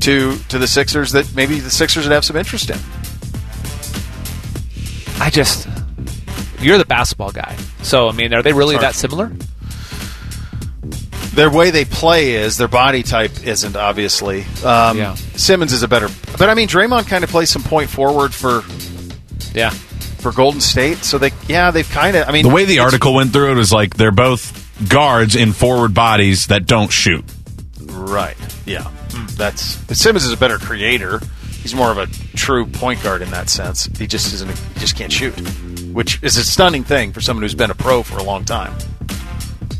to 0.01 0.37
to 0.49 0.57
the 0.59 0.67
Sixers 0.67 1.11
that 1.13 1.33
maybe 1.35 1.59
the 1.59 1.71
Sixers 1.71 2.05
would 2.05 2.13
have 2.13 2.23
some 2.23 2.35
interest 2.37 2.69
in. 2.69 2.77
I 5.21 5.29
just 5.29 5.67
you're 6.61 6.77
the 6.77 6.85
basketball 6.85 7.31
guy, 7.31 7.55
so 7.81 8.07
I 8.07 8.11
mean, 8.13 8.33
are 8.33 8.43
they 8.43 8.53
really 8.53 8.77
that 8.77 8.95
similar? 8.95 9.31
Their 11.39 11.49
way 11.49 11.71
they 11.71 11.85
play 11.85 12.33
is 12.33 12.57
their 12.57 12.67
body 12.67 13.01
type 13.01 13.45
isn't 13.47 13.77
obviously. 13.77 14.41
Um, 14.65 14.97
Yeah. 14.97 15.15
Simmons 15.15 15.71
is 15.71 15.83
a 15.83 15.87
better, 15.87 16.09
but 16.37 16.49
I 16.49 16.53
mean 16.53 16.67
Draymond 16.67 17.07
kind 17.07 17.23
of 17.23 17.29
plays 17.29 17.49
some 17.49 17.63
point 17.63 17.89
forward 17.89 18.33
for 18.33 18.61
Yeah, 19.53 19.69
for 19.69 20.33
Golden 20.33 20.59
State, 20.59 20.97
so 20.97 21.17
they 21.17 21.31
yeah 21.47 21.71
they've 21.71 21.89
kind 21.89 22.17
of. 22.17 22.27
I 22.27 22.33
mean 22.33 22.43
The 22.43 22.49
way 22.49 22.65
the 22.65 22.79
article 22.79 23.13
went 23.13 23.31
through 23.31 23.53
it 23.53 23.55
was 23.55 23.71
like 23.71 23.95
they're 23.95 24.11
both 24.11 24.51
guards 24.89 25.37
in 25.37 25.53
forward 25.53 25.93
bodies 25.93 26.47
that 26.47 26.65
don't 26.65 26.91
shoot. 26.91 27.23
Right. 27.85 28.35
Yeah. 28.65 28.91
That's 29.37 29.61
Simmons 29.97 30.25
is 30.25 30.33
a 30.33 30.37
better 30.37 30.57
creator. 30.57 31.21
He's 31.61 31.73
more 31.73 31.89
of 31.89 31.97
a 31.97 32.07
true 32.35 32.65
point 32.65 33.01
guard 33.01 33.21
in 33.21 33.31
that 33.31 33.49
sense. 33.49 33.85
He 33.97 34.07
just 34.07 34.33
isn't. 34.33 34.49
He 34.49 34.79
just 34.81 34.97
can't 34.97 35.11
shoot, 35.11 35.31
which 35.93 36.21
is 36.21 36.35
a 36.35 36.43
stunning 36.43 36.83
thing 36.83 37.13
for 37.13 37.21
someone 37.21 37.43
who's 37.43 37.55
been 37.55 37.71
a 37.71 37.75
pro 37.75 38.03
for 38.03 38.17
a 38.17 38.23
long 38.23 38.43
time. 38.43 38.73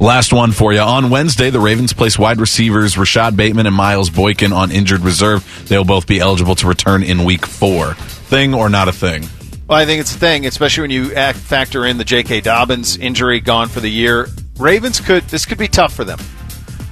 Last 0.01 0.31
one 0.31 0.53
for 0.53 0.71
you. 0.71 0.79
On 0.79 1.09
Wednesday, 1.09 1.49
the 1.49 1.59
Ravens 1.59 1.91
place 1.91 2.17
wide 2.17 2.39
receivers 2.39 2.97
Rashod 2.97 3.35
Bateman 3.35 3.67
and 3.67 3.75
Miles 3.75 4.09
Boykin 4.09 4.53
on 4.53 4.71
injured 4.71 5.01
reserve. 5.01 5.65
They'll 5.67 5.83
both 5.83 6.07
be 6.07 6.21
eligible 6.21 6.55
to 6.55 6.67
return 6.67 7.03
in 7.03 7.25
week 7.25 7.45
four. 7.45 7.95
Thing 7.95 8.53
or 8.53 8.69
not 8.69 8.87
a 8.87 8.93
thing? 8.93 9.27
Well, 9.67 9.77
I 9.77 9.85
think 9.85 9.99
it's 9.99 10.15
a 10.15 10.17
thing, 10.17 10.45
especially 10.45 10.83
when 10.83 10.91
you 10.91 11.13
act, 11.15 11.37
factor 11.37 11.85
in 11.85 11.97
the 11.97 12.05
J.K. 12.05 12.41
Dobbins 12.41 12.95
injury 12.95 13.41
gone 13.41 13.67
for 13.67 13.81
the 13.81 13.91
year. 13.91 14.29
Ravens 14.57 15.01
could 15.01 15.23
this 15.23 15.45
could 15.45 15.57
be 15.57 15.67
tough 15.67 15.93
for 15.93 16.05
them. 16.05 16.19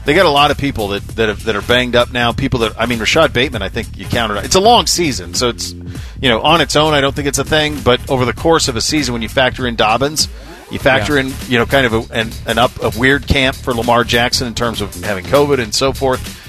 They 0.04 0.14
got 0.14 0.26
a 0.26 0.30
lot 0.30 0.52
of 0.52 0.58
people 0.58 0.90
that 0.90 1.08
that, 1.16 1.30
have, 1.30 1.44
that 1.46 1.56
are 1.56 1.62
banged 1.62 1.96
up 1.96 2.12
now. 2.12 2.34
People 2.34 2.60
that 2.60 2.78
I 2.78 2.88
mean, 2.88 3.00
Rashod 3.00 3.32
Bateman. 3.32 3.62
I 3.62 3.70
think 3.70 3.98
you 3.98 4.06
counted. 4.06 4.44
It's 4.44 4.56
a 4.56 4.60
long 4.60 4.86
season, 4.86 5.34
so 5.34 5.48
it's 5.48 5.72
you 5.72 6.28
know 6.28 6.42
on 6.42 6.60
its 6.60 6.76
own. 6.76 6.94
I 6.94 7.00
don't 7.00 7.16
think 7.16 7.30
it's 7.30 7.40
a 7.40 7.46
thing, 7.46 7.80
but 7.80 8.10
over 8.10 8.26
the 8.26 8.34
course 8.34 8.68
of 8.68 8.76
a 8.76 8.82
season, 8.82 9.14
when 9.14 9.22
you 9.22 9.30
factor 9.30 9.66
in 9.66 9.78
Dobbins, 9.78 10.28
you 10.72 10.80
factor 10.80 11.16
Yeah. 11.16 11.22
in 11.28 11.34
you 11.48 11.58
know 11.58 11.66
kind 11.66 11.86
of 11.86 11.94
a, 11.94 12.14
an, 12.14 12.32
an 12.46 12.58
up 12.58 12.72
a 12.84 12.98
weird 12.98 13.28
camp 13.28 13.56
for 13.56 13.74
Lamar 13.74 14.04
Jackson 14.04 14.48
in 14.48 14.56
terms 14.56 14.82
of 14.82 14.94
having 15.04 15.26
COVID 15.26 15.60
and 15.60 15.74
so 15.74 15.94
forth. 15.94 16.44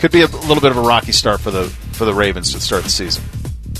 Could 0.00 0.12
be 0.12 0.22
a 0.22 0.26
little 0.26 0.60
bit 0.60 0.70
of 0.70 0.76
a 0.76 0.82
rocky 0.82 1.12
start 1.12 1.40
for 1.40 1.50
the 1.50 1.64
for 1.92 2.04
the 2.04 2.14
Ravens 2.14 2.52
to 2.52 2.60
start 2.60 2.84
the 2.84 2.90
season. 2.90 3.24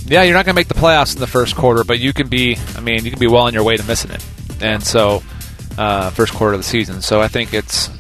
yeah. 0.06 0.22
You're 0.22 0.34
not 0.34 0.44
going 0.46 0.54
to 0.54 0.58
make 0.58 0.68
the 0.68 0.74
playoffs 0.74 1.14
in 1.14 1.20
the 1.20 1.26
first 1.26 1.54
quarter, 1.56 1.84
but 1.84 1.98
you 1.98 2.12
can 2.12 2.28
be. 2.28 2.56
I 2.76 2.80
mean, 2.80 3.04
you 3.04 3.10
can 3.10 3.20
be 3.20 3.26
well 3.26 3.42
on 3.44 3.52
your 3.54 3.62
way 3.64 3.76
to 3.76 3.84
missing 3.84 4.10
it, 4.10 4.24
and 4.62 4.82
so 4.82 5.22
uh, 5.76 6.10
first 6.10 6.32
quarter 6.32 6.54
of 6.54 6.60
the 6.60 6.64
season. 6.64 7.02
So 7.02 7.20
I 7.20 7.28
think 7.28 7.52
it's. 7.52 7.90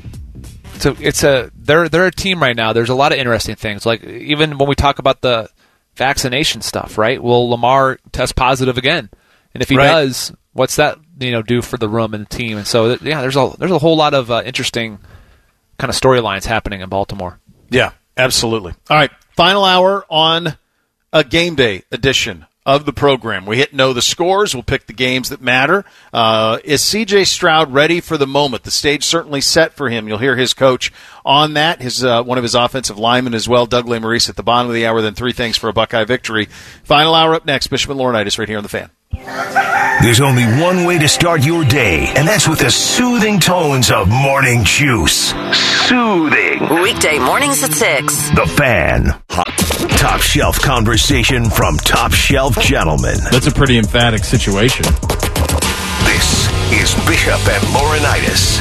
So 0.78 0.96
it's 1.00 1.22
a 1.22 1.50
they're 1.54 1.88
they're 1.88 2.06
a 2.06 2.10
team 2.12 2.40
right 2.42 2.56
now. 2.56 2.72
There's 2.72 2.88
a 2.90 2.94
lot 2.94 3.12
of 3.12 3.18
interesting 3.18 3.56
things. 3.56 3.84
Like 3.86 4.02
even 4.04 4.58
when 4.58 4.68
we 4.68 4.74
talk 4.74 4.98
about 4.98 5.20
the 5.20 5.48
vaccination 5.96 6.60
stuff, 6.62 6.98
right? 6.98 7.22
Will 7.22 7.48
Lamar 7.50 7.98
test 8.12 8.34
positive 8.36 8.76
again? 8.78 9.08
And 9.54 9.62
if 9.62 9.68
he 9.68 9.76
Right. 9.76 9.86
does, 9.86 10.32
what's 10.54 10.76
that 10.76 10.98
you 11.20 11.30
know 11.30 11.42
do 11.42 11.60
for 11.60 11.76
the 11.76 11.88
room 11.88 12.14
and 12.14 12.26
the 12.26 12.36
team? 12.36 12.56
And 12.56 12.66
so 12.66 12.96
yeah, 13.02 13.20
there's 13.20 13.36
a 13.36 13.52
there's 13.58 13.70
a 13.70 13.78
whole 13.78 13.96
lot 13.96 14.14
of 14.14 14.30
uh, 14.30 14.42
interesting 14.44 14.98
kind 15.78 15.90
of 15.90 16.00
storylines 16.00 16.44
happening 16.46 16.80
in 16.80 16.88
Baltimore. 16.88 17.38
Yeah, 17.68 17.92
absolutely. 18.16 18.72
All 18.88 18.96
right, 18.96 19.10
final 19.36 19.64
hour 19.64 20.06
on 20.08 20.56
a 21.12 21.22
game 21.22 21.54
day 21.54 21.82
edition 21.92 22.46
of 22.66 22.86
the 22.86 22.92
program. 22.92 23.44
We 23.44 23.58
hit 23.58 23.74
know 23.74 23.92
the 23.92 24.00
scores. 24.00 24.54
We'll 24.54 24.62
pick 24.62 24.86
the 24.86 24.94
games 24.94 25.28
that 25.28 25.42
matter. 25.42 25.84
Uh, 26.12 26.58
is 26.64 26.80
CJ 26.82 27.26
Stroud 27.26 27.72
ready 27.72 28.00
for 28.00 28.16
the 28.16 28.26
moment? 28.26 28.62
The 28.62 28.70
stage 28.70 29.04
certainly 29.04 29.42
set 29.42 29.74
for 29.74 29.90
him. 29.90 30.08
You'll 30.08 30.18
hear 30.18 30.36
his 30.36 30.54
coach 30.54 30.90
on 31.24 31.54
that. 31.54 31.82
His 31.82 32.04
uh, 32.04 32.22
one 32.22 32.38
of 32.38 32.44
his 32.44 32.54
offensive 32.54 32.98
linemen 32.98 33.34
as 33.34 33.48
well, 33.48 33.66
Doug 33.66 33.86
Maurice 33.86 34.28
at 34.28 34.36
the 34.36 34.42
bottom 34.42 34.70
of 34.70 34.74
the 34.74 34.86
hour. 34.86 35.02
Then 35.02 35.14
three 35.14 35.32
things 35.32 35.56
for 35.58 35.68
a 35.68 35.72
Buckeye 35.72 36.04
victory. 36.04 36.46
Final 36.84 37.14
hour 37.14 37.34
up 37.34 37.44
next. 37.44 37.66
Bishop 37.66 37.90
and 37.90 38.00
Laurinaitis 38.00 38.38
right 38.38 38.48
here 38.48 38.58
on 38.58 38.62
the 38.62 38.68
fan. 38.68 38.90
There's 40.02 40.20
only 40.20 40.44
one 40.44 40.84
way 40.84 40.98
to 40.98 41.08
start 41.08 41.44
your 41.44 41.64
day, 41.64 42.12
and 42.16 42.26
that's 42.26 42.48
with 42.48 42.58
the 42.58 42.70
soothing 42.70 43.38
tones 43.38 43.90
of 43.90 44.08
Morning 44.08 44.64
Juice. 44.64 45.30
Soothing. 45.86 46.82
Weekday 46.82 47.18
mornings 47.18 47.62
at 47.62 47.72
6. 47.72 48.30
The 48.30 48.46
Fan. 48.56 49.20
Top 49.98 50.20
shelf 50.20 50.60
conversation 50.60 51.48
from 51.48 51.76
top 51.78 52.12
shelf 52.12 52.58
gentlemen. 52.60 53.16
That's 53.30 53.46
a 53.46 53.52
pretty 53.52 53.78
emphatic 53.78 54.24
situation. 54.24 54.84
This 56.04 56.48
is 56.72 56.94
Bishop 57.06 57.40
and 57.48 57.62
Laurinaitis. 57.72 58.60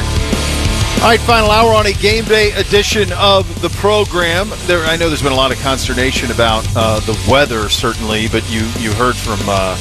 All 1.02 1.10
right, 1.10 1.20
final 1.20 1.50
hour 1.50 1.74
on 1.74 1.86
a 1.86 1.92
game 1.92 2.24
day 2.24 2.52
edition 2.52 3.12
of 3.12 3.60
the 3.60 3.68
program. 3.70 4.48
There, 4.66 4.84
I 4.84 4.96
know 4.96 5.08
there's 5.08 5.22
been 5.22 5.32
a 5.32 5.36
lot 5.36 5.52
of 5.52 5.58
consternation 5.60 6.30
about 6.30 6.66
uh, 6.74 7.00
the 7.00 7.20
weather, 7.30 7.68
certainly, 7.68 8.28
but 8.28 8.48
you 8.50 8.60
you 8.78 8.92
heard 8.92 9.16
from. 9.16 9.40
Uh, 9.46 9.76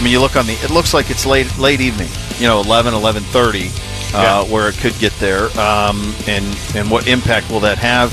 I 0.00 0.02
mean, 0.02 0.12
you 0.14 0.20
look 0.20 0.34
on 0.34 0.46
the. 0.46 0.54
It 0.54 0.70
looks 0.70 0.94
like 0.94 1.10
it's 1.10 1.26
late 1.26 1.58
late 1.58 1.82
evening. 1.82 2.08
You 2.38 2.46
know, 2.46 2.62
11, 2.62 2.94
11.30, 2.94 4.14
uh, 4.14 4.44
where 4.46 4.70
it 4.70 4.76
could 4.78 4.98
get 4.98 5.12
there. 5.18 5.50
Um, 5.58 6.14
and 6.26 6.58
and 6.74 6.90
what 6.90 7.06
impact 7.06 7.50
will 7.50 7.60
that 7.60 7.76
have? 7.76 8.10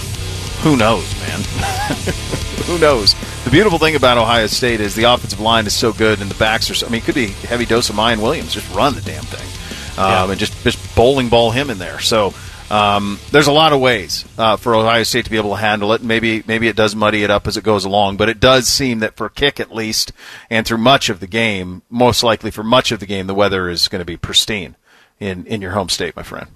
Who 0.63 0.75
knows, 0.75 1.09
man? 1.21 1.39
Who 2.65 2.77
knows? 2.77 3.15
The 3.45 3.49
beautiful 3.51 3.79
thing 3.79 3.95
about 3.95 4.17
Ohio 4.17 4.47
State 4.47 4.81
is 4.81 4.95
the 4.95 5.05
offensive 5.05 5.39
line 5.39 5.65
is 5.65 5.73
so 5.73 5.93
good, 5.93 6.19
and 6.19 6.29
the 6.29 6.35
backs 6.35 6.69
are. 6.69 6.73
So, 6.73 6.87
I 6.87 6.89
mean, 6.89 7.01
it 7.01 7.05
could 7.05 7.15
be 7.15 7.27
a 7.27 7.47
heavy 7.47 7.65
dose 7.65 7.89
of 7.89 7.95
Miyan 7.95 8.21
Williams. 8.21 8.53
Just 8.53 8.69
run 8.75 8.93
the 8.93 9.01
damn 9.01 9.23
thing, 9.23 9.97
um, 9.97 10.31
and 10.31 10.37
just 10.37 10.61
just 10.65 10.93
bowling 10.93 11.29
ball 11.29 11.51
him 11.51 11.69
in 11.69 11.77
there. 11.77 12.01
So. 12.01 12.33
Um, 12.69 13.19
there's 13.31 13.47
a 13.47 13.51
lot 13.53 13.71
of 13.71 13.79
ways 13.79 14.25
uh, 14.37 14.57
for 14.57 14.75
Ohio 14.75 15.03
State 15.03 15.23
to 15.25 15.31
be 15.31 15.37
able 15.37 15.51
to 15.51 15.61
handle 15.61 15.93
it. 15.93 16.01
Maybe 16.03 16.43
maybe 16.47 16.67
it 16.67 16.75
does 16.75 16.95
muddy 16.95 17.23
it 17.23 17.31
up 17.31 17.47
as 17.47 17.55
it 17.55 17.63
goes 17.63 17.85
along, 17.85 18.17
but 18.17 18.27
it 18.27 18.39
does 18.41 18.67
seem 18.67 18.99
that 18.99 19.15
for 19.15 19.29
kick 19.29 19.59
at 19.59 19.73
least, 19.73 20.11
and 20.49 20.65
through 20.67 20.79
much 20.79 21.09
of 21.09 21.19
the 21.21 21.27
game, 21.27 21.81
most 21.89 22.23
likely 22.23 22.51
for 22.51 22.63
much 22.63 22.91
of 22.91 22.99
the 22.99 23.05
game, 23.05 23.27
the 23.27 23.33
weather 23.33 23.69
is 23.69 23.87
going 23.87 23.99
to 24.01 24.05
be 24.05 24.17
pristine 24.17 24.75
in 25.19 25.45
in 25.45 25.61
your 25.61 25.71
home 25.71 25.87
state, 25.89 26.15
my 26.15 26.23
friend. 26.23 26.47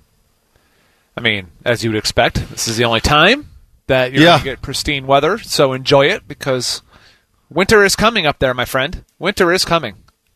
I 1.15 1.21
mean, 1.21 1.47
as 1.65 1.83
you 1.83 1.91
would 1.91 1.97
expect, 1.97 2.35
this 2.49 2.67
is 2.67 2.75
the 2.77 2.85
only 2.85 3.01
time 3.01 3.47
that 3.87 4.11
you're 4.11 4.23
Yeah. 4.23 4.29
going 4.31 4.39
to 4.39 4.45
get 4.45 4.61
pristine 4.61 5.07
weather. 5.07 5.37
So 5.39 5.71
enjoy 5.73 6.07
it 6.07 6.27
because 6.27 6.81
winter 7.49 7.83
is 7.83 7.95
coming 7.95 8.25
up 8.25 8.39
there, 8.39 8.53
my 8.53 8.65
friend. 8.65 9.03
Winter 9.19 9.51
is 9.51 9.65
coming. 9.65 9.95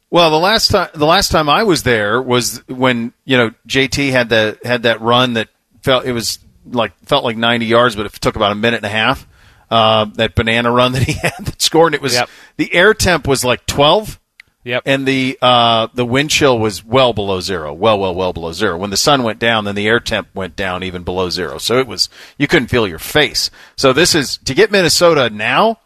Well, 0.10 0.30
the 0.32 0.38
last 0.40 0.72
time 0.72 0.90
the 0.94 1.06
last 1.06 1.32
time 1.32 1.50
I 1.50 1.64
was 1.64 1.84
there 1.84 2.22
was 2.22 2.64
when 2.68 3.12
you 3.26 3.36
know 3.36 3.52
JT 3.68 4.12
had 4.12 4.30
the 4.30 4.58
had 4.64 4.84
that 4.84 5.02
run 5.02 5.34
that 5.34 5.50
felt 5.86 6.06
it 6.06 6.12
was 6.12 6.40
like 6.70 6.92
felt 7.06 7.24
like 7.24 7.38
90 7.38 7.66
yards, 7.68 7.96
but 7.96 8.06
it 8.06 8.12
took 8.14 8.36
about 8.36 8.52
a 8.52 8.56
minute 8.56 8.78
and 8.78 8.86
a 8.86 8.90
half. 8.90 9.26
Uh, 9.72 10.06
that 10.16 10.36
banana 10.36 10.72
run 10.72 10.92
that 10.92 11.04
he 11.04 11.14
had 11.22 11.34
that 11.46 11.62
scored, 11.62 11.88
and 11.94 11.96
it 11.96 12.02
was 12.02 12.14
Yep. 12.14 12.30
the 12.58 12.74
air 12.74 12.94
temp 12.94 13.28
was 13.28 13.46
like 13.46 13.66
12. 13.66 14.20
Yep. 14.64 14.82
and 14.88 15.06
the 15.08 15.38
uh, 15.44 15.88
the 15.94 16.04
wind 16.06 16.32
chill 16.32 16.58
was 16.58 16.84
well 16.84 17.14
below 17.14 17.40
zero, 17.40 17.72
well, 17.72 18.00
well, 18.00 18.16
well 18.16 18.34
below 18.34 18.52
zero. 18.52 18.78
When 18.80 18.90
the 18.90 18.98
sun 18.98 19.22
went 19.22 19.38
down, 19.38 19.64
then 19.66 19.76
the 19.76 19.88
air 19.88 20.00
temp 20.00 20.28
went 20.34 20.56
down 20.56 20.82
even 20.82 21.04
below 21.04 21.30
zero. 21.30 21.60
So 21.60 21.78
it 21.78 21.86
was 21.86 22.10
you 22.40 22.48
couldn't 22.48 22.70
feel 22.70 22.88
your 22.88 22.98
face. 22.98 23.52
So 23.78 23.94
this 23.94 24.16
is 24.16 24.38
to 24.46 24.56
get 24.56 24.72
Minnesota 24.72 25.30
now. 25.30 25.78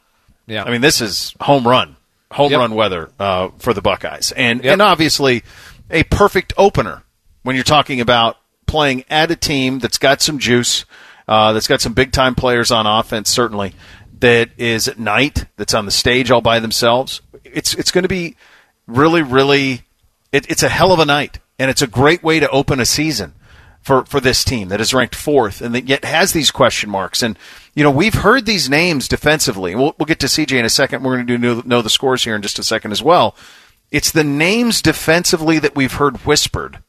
yeah. 0.48 0.64
I 0.64 0.72
mean, 0.72 0.80
this 0.80 1.02
is 1.02 1.36
home 1.42 1.68
run, 1.68 1.98
home 2.32 2.52
Yep. 2.52 2.60
run 2.60 2.74
weather 2.74 3.10
uh, 3.20 3.50
for 3.58 3.74
the 3.74 3.82
Buckeyes, 3.82 4.32
and 4.32 4.64
Yep. 4.64 4.72
and 4.74 4.82
obviously 4.82 5.44
a 5.90 6.04
perfect 6.04 6.54
opener 6.58 7.04
when 7.44 7.56
you're 7.58 7.66
talking 7.66 8.00
about 8.00 8.38
playing 8.70 9.04
at 9.10 9.32
a 9.32 9.36
team 9.36 9.80
that's 9.80 9.98
got 9.98 10.22
some 10.22 10.38
juice, 10.40 10.86
uh, 11.28 11.54
that's 11.54 11.68
got 11.68 11.82
some 11.82 11.94
big 11.94 12.12
time 12.12 12.36
players 12.36 12.72
on 12.72 12.86
offense, 12.86 13.30
certainly 13.30 13.74
that 14.20 14.50
is 14.58 14.88
at 14.88 15.00
night, 15.00 15.46
that's 15.58 15.74
on 15.74 15.86
the 15.86 15.92
stage 15.92 16.30
all 16.30 16.42
by 16.42 16.60
themselves. 16.60 17.22
It's 17.44 17.74
it's 17.74 17.92
going 17.92 18.04
to 18.04 18.10
be 18.10 18.36
really, 18.88 19.22
really, 19.22 19.82
it, 20.32 20.50
it's 20.50 20.64
a 20.64 20.70
hell 20.70 20.92
of 20.92 21.00
a 21.00 21.06
night, 21.06 21.40
and 21.58 21.70
it's 21.72 21.82
a 21.82 21.88
great 21.88 22.24
way 22.24 22.40
to 22.40 22.50
open 22.50 22.80
a 22.80 22.86
season 22.86 23.34
for, 23.82 24.06
for 24.06 24.20
this 24.20 24.44
team 24.44 24.70
that 24.70 24.82
is 24.82 24.94
ranked 24.94 25.16
fourth 25.16 25.62
and 25.62 25.74
that 25.74 25.88
yet 25.88 26.04
has 26.04 26.34
these 26.34 26.52
question 26.52 26.90
marks. 26.90 27.24
And, 27.24 27.38
you 27.74 27.84
know, 27.84 27.92
we've 27.92 28.14
heard 28.14 28.46
these 28.46 28.70
names 28.70 29.08
defensively. 29.08 29.74
We'll, 29.74 29.96
we'll 29.98 30.06
get 30.06 30.20
to 30.20 30.28
CJ 30.28 30.60
in 30.60 30.66
a 30.66 30.70
second. 30.70 31.04
We're 31.04 31.16
going 31.16 31.28
to 31.28 31.38
do 31.38 31.56
know, 31.56 31.64
know 31.66 31.82
the 31.82 31.90
scores 31.90 32.24
here 32.24 32.36
in 32.36 32.42
just 32.42 32.60
a 32.60 32.64
second 32.64 32.92
as 32.92 33.02
well. 33.02 33.36
It's 33.90 34.12
the 34.12 34.24
names 34.24 34.82
defensively 34.82 35.60
that 35.60 35.76
we've 35.76 35.94
heard 35.94 36.18
whispered 36.18 36.84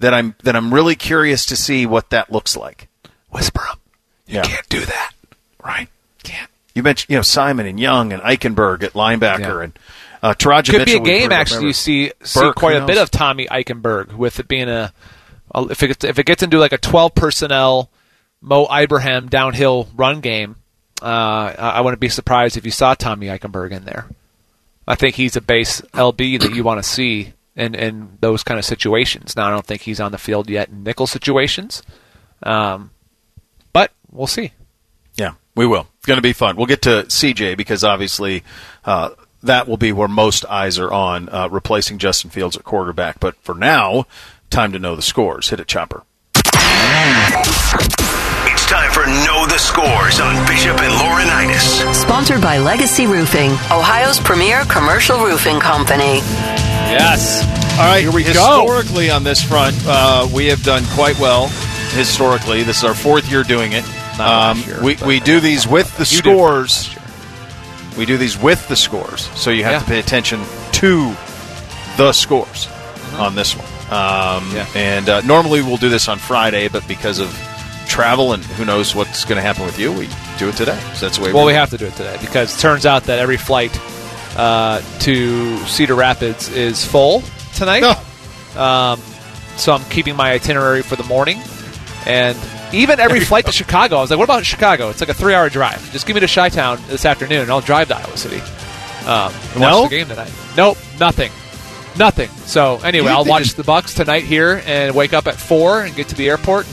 that 0.00 0.12
I'm 0.14 0.34
that 0.42 0.56
I'm 0.56 0.72
really 0.72 0.94
curious 0.94 1.46
to 1.46 1.56
see 1.56 1.86
what 1.86 2.10
that 2.10 2.30
looks 2.32 2.56
like. 2.56 2.88
Whisper 3.30 3.60
them. 3.68 3.78
You 4.26 4.34
Yeah. 4.36 4.42
can't 4.42 4.68
do 4.68 4.80
that. 4.80 5.12
Right? 5.64 5.88
Can't. 6.22 6.50
You 6.74 6.82
mentioned 6.82 7.10
you 7.10 7.16
know 7.16 7.22
Simon 7.22 7.66
and 7.66 7.78
Young 7.80 8.12
and 8.12 8.22
Eichenberg 8.22 8.82
at 8.82 8.92
linebacker 8.94 9.38
Yeah. 9.58 9.62
and 9.64 9.78
uh, 10.22 10.34
Could 10.34 10.86
be 10.86 10.96
a 10.96 11.00
game 11.00 11.32
actually. 11.32 11.66
You 11.66 11.72
see 11.72 12.12
see 12.22 12.52
quite 12.56 12.76
a 12.76 12.86
bit 12.86 12.98
of 12.98 13.10
Tommy 13.10 13.46
Eichenberg 13.46 14.14
with 14.14 14.40
it 14.40 14.48
being 14.48 14.68
a, 14.68 14.92
a 15.54 15.62
if 15.70 15.82
it 15.82 15.88
gets, 15.88 16.04
if 16.04 16.18
it 16.18 16.24
gets 16.26 16.42
into 16.42 16.58
like 16.58 16.72
a 16.72 16.78
twelve 16.78 17.14
personnel 17.14 17.90
Mo 18.40 18.66
Ibrahim 18.74 19.28
downhill 19.28 19.88
run 19.96 20.20
game. 20.20 20.56
Uh, 21.02 21.06
I 21.58 21.70
I 21.76 21.80
wouldn't 21.82 22.00
be 22.00 22.08
surprised 22.08 22.56
if 22.56 22.64
you 22.64 22.70
saw 22.70 22.94
Tommy 22.94 23.26
Eichenberg 23.26 23.72
in 23.72 23.84
there. 23.84 24.06
I 24.88 24.94
think 24.94 25.14
he's 25.16 25.36
a 25.36 25.40
base 25.42 25.80
LB 25.92 26.40
that 26.40 26.54
you 26.54 26.62
want 26.64 26.82
to 26.82 26.88
see 26.88 27.32
in, 27.56 27.74
in 27.74 28.18
those 28.20 28.42
kind 28.42 28.58
of 28.58 28.64
situations. 28.64 29.36
Now, 29.36 29.46
I 29.46 29.50
don't 29.50 29.66
think 29.66 29.82
he's 29.82 30.00
on 30.00 30.12
the 30.12 30.18
field 30.18 30.50
yet 30.50 30.68
in 30.68 30.82
nickel 30.82 31.06
situations, 31.06 31.82
um, 32.42 32.90
but 33.72 33.92
we'll 34.10 34.26
see. 34.26 34.52
Yeah, 35.16 35.34
we 35.54 35.66
will. 35.66 35.86
It's 35.98 36.06
going 36.06 36.18
to 36.18 36.22
be 36.22 36.32
fun. 36.32 36.56
We'll 36.56 36.66
get 36.66 36.82
to 36.82 37.04
CJ 37.04 37.56
because 37.56 37.84
obviously 37.84 38.42
uh, 38.84 39.10
that 39.42 39.68
will 39.68 39.76
be 39.76 39.92
where 39.92 40.08
most 40.08 40.44
eyes 40.46 40.78
are 40.78 40.92
on 40.92 41.28
uh, 41.28 41.48
replacing 41.50 41.98
Justin 41.98 42.30
Fields 42.30 42.56
at 42.56 42.64
quarterback. 42.64 43.20
But 43.20 43.36
for 43.36 43.54
now, 43.54 44.06
time 44.50 44.72
to 44.72 44.78
know 44.78 44.96
the 44.96 45.02
scores. 45.02 45.48
Hit 45.50 45.60
it, 45.60 45.68
Chopper. 45.68 46.02
It's 48.46 48.66
time 48.66 48.90
for 48.92 49.06
Know 49.06 49.46
the 49.46 49.58
Scores 49.58 50.20
on 50.20 50.46
Bishop 50.46 50.80
and 50.80 50.92
Laurinaitis. 50.94 51.94
Sponsored 51.94 52.40
by 52.40 52.58
Legacy 52.58 53.06
Roofing, 53.06 53.50
Ohio's 53.70 54.18
premier 54.18 54.64
commercial 54.64 55.18
roofing 55.18 55.60
company. 55.60 56.20
Yes. 56.90 57.42
All 57.78 57.86
right, 57.86 58.02
Here 58.02 58.12
we 58.12 58.22
go. 58.22 58.28
historically 58.30 59.10
on 59.10 59.24
this 59.24 59.42
front, 59.42 59.76
uh, 59.86 60.28
we 60.32 60.46
have 60.46 60.62
done 60.62 60.84
quite 60.94 61.18
well. 61.18 61.48
Historically, 61.96 62.62
this 62.62 62.78
is 62.78 62.84
our 62.84 62.94
fourth 62.94 63.30
year 63.30 63.42
doing 63.42 63.72
it. 63.72 63.84
Um, 64.20 64.58
year, 64.60 64.80
we 64.82 64.96
we 65.04 65.18
do 65.20 65.40
these 65.40 65.66
with 65.66 65.96
the 65.98 66.04
scores. 66.04 66.94
We 67.98 68.06
do 68.06 68.16
these 68.16 68.38
with 68.38 68.66
the 68.68 68.76
scores, 68.76 69.28
so 69.34 69.50
you 69.50 69.64
have 69.64 69.72
Yeah. 69.72 69.78
to 69.80 69.84
pay 69.86 69.98
attention 69.98 70.40
to 70.72 71.14
the 71.96 72.12
scores 72.12 72.68
on 73.18 73.34
this 73.34 73.56
one. 73.56 73.66
Um, 73.90 74.50
Yeah. 74.54 74.66
And 74.74 75.08
uh, 75.08 75.20
normally 75.22 75.62
we'll 75.62 75.76
do 75.76 75.88
this 75.88 76.08
on 76.08 76.18
Friday, 76.18 76.68
but 76.68 76.86
because 76.88 77.18
of 77.18 77.28
travel 77.88 78.32
and 78.32 78.44
who 78.44 78.64
knows 78.64 78.94
what's 78.94 79.24
going 79.24 79.36
to 79.36 79.42
happen 79.42 79.64
with 79.64 79.78
you, 79.78 79.92
we 79.92 80.08
do 80.38 80.48
it 80.48 80.56
today. 80.56 80.78
So 80.94 81.06
that's 81.06 81.18
the 81.18 81.24
way. 81.24 81.32
Well, 81.32 81.44
we 81.46 81.52
have 81.54 81.70
to 81.70 81.76
do 81.78 81.86
it 81.86 81.94
today 81.96 82.16
because 82.20 82.56
it 82.56 82.60
turns 82.60 82.86
out 82.86 83.04
that 83.04 83.18
every 83.20 83.36
flight 83.36 83.72
uh, 84.36 84.80
to 85.00 85.56
Cedar 85.66 85.94
Rapids 85.94 86.48
is 86.50 86.84
full 86.84 87.22
tonight. 87.54 87.82
Um, 88.56 89.00
so 89.56 89.72
I'm 89.72 89.84
keeping 89.90 90.16
my 90.16 90.32
itinerary 90.32 90.82
for 90.82 90.96
the 90.96 91.04
morning, 91.04 91.38
and 92.06 92.36
even 92.72 92.98
every 93.00 93.20
flight 93.20 93.46
to 93.46 93.52
Chicago. 93.52 93.96
I 93.96 94.00
was 94.00 94.10
like, 94.10 94.18
"What 94.18 94.24
about 94.24 94.44
Chicago? 94.44 94.90
It's 94.90 95.00
like 95.00 95.10
a 95.10 95.14
three-hour 95.14 95.48
drive. 95.50 95.90
Just 95.92 96.06
give 96.06 96.14
me 96.14 96.20
to 96.20 96.26
Chi-Town 96.26 96.78
this 96.88 97.04
afternoon, 97.04 97.42
and 97.42 97.50
I'll 97.50 97.60
drive 97.60 97.88
to 97.88 97.96
Iowa 97.96 98.16
City 98.16 98.40
um, 99.06 99.32
and 99.52 99.60
No? 99.60 99.82
watch 99.82 99.90
the 99.90 99.96
game 99.96 100.08
tonight." 100.08 100.32
Nope, 100.56 100.78
nothing, 101.00 101.30
nothing. 101.98 102.28
So 102.46 102.78
anyway, 102.84 103.08
I'll 103.10 103.24
watch 103.24 103.54
the 103.54 103.64
Bucks 103.64 103.94
tonight 103.94 104.24
here 104.24 104.62
and 104.66 104.94
wake 104.94 105.12
up 105.12 105.26
at 105.26 105.34
four 105.36 105.82
and 105.82 105.94
get 105.96 106.08
to 106.08 106.14
the 106.14 106.28
airport. 106.28 106.66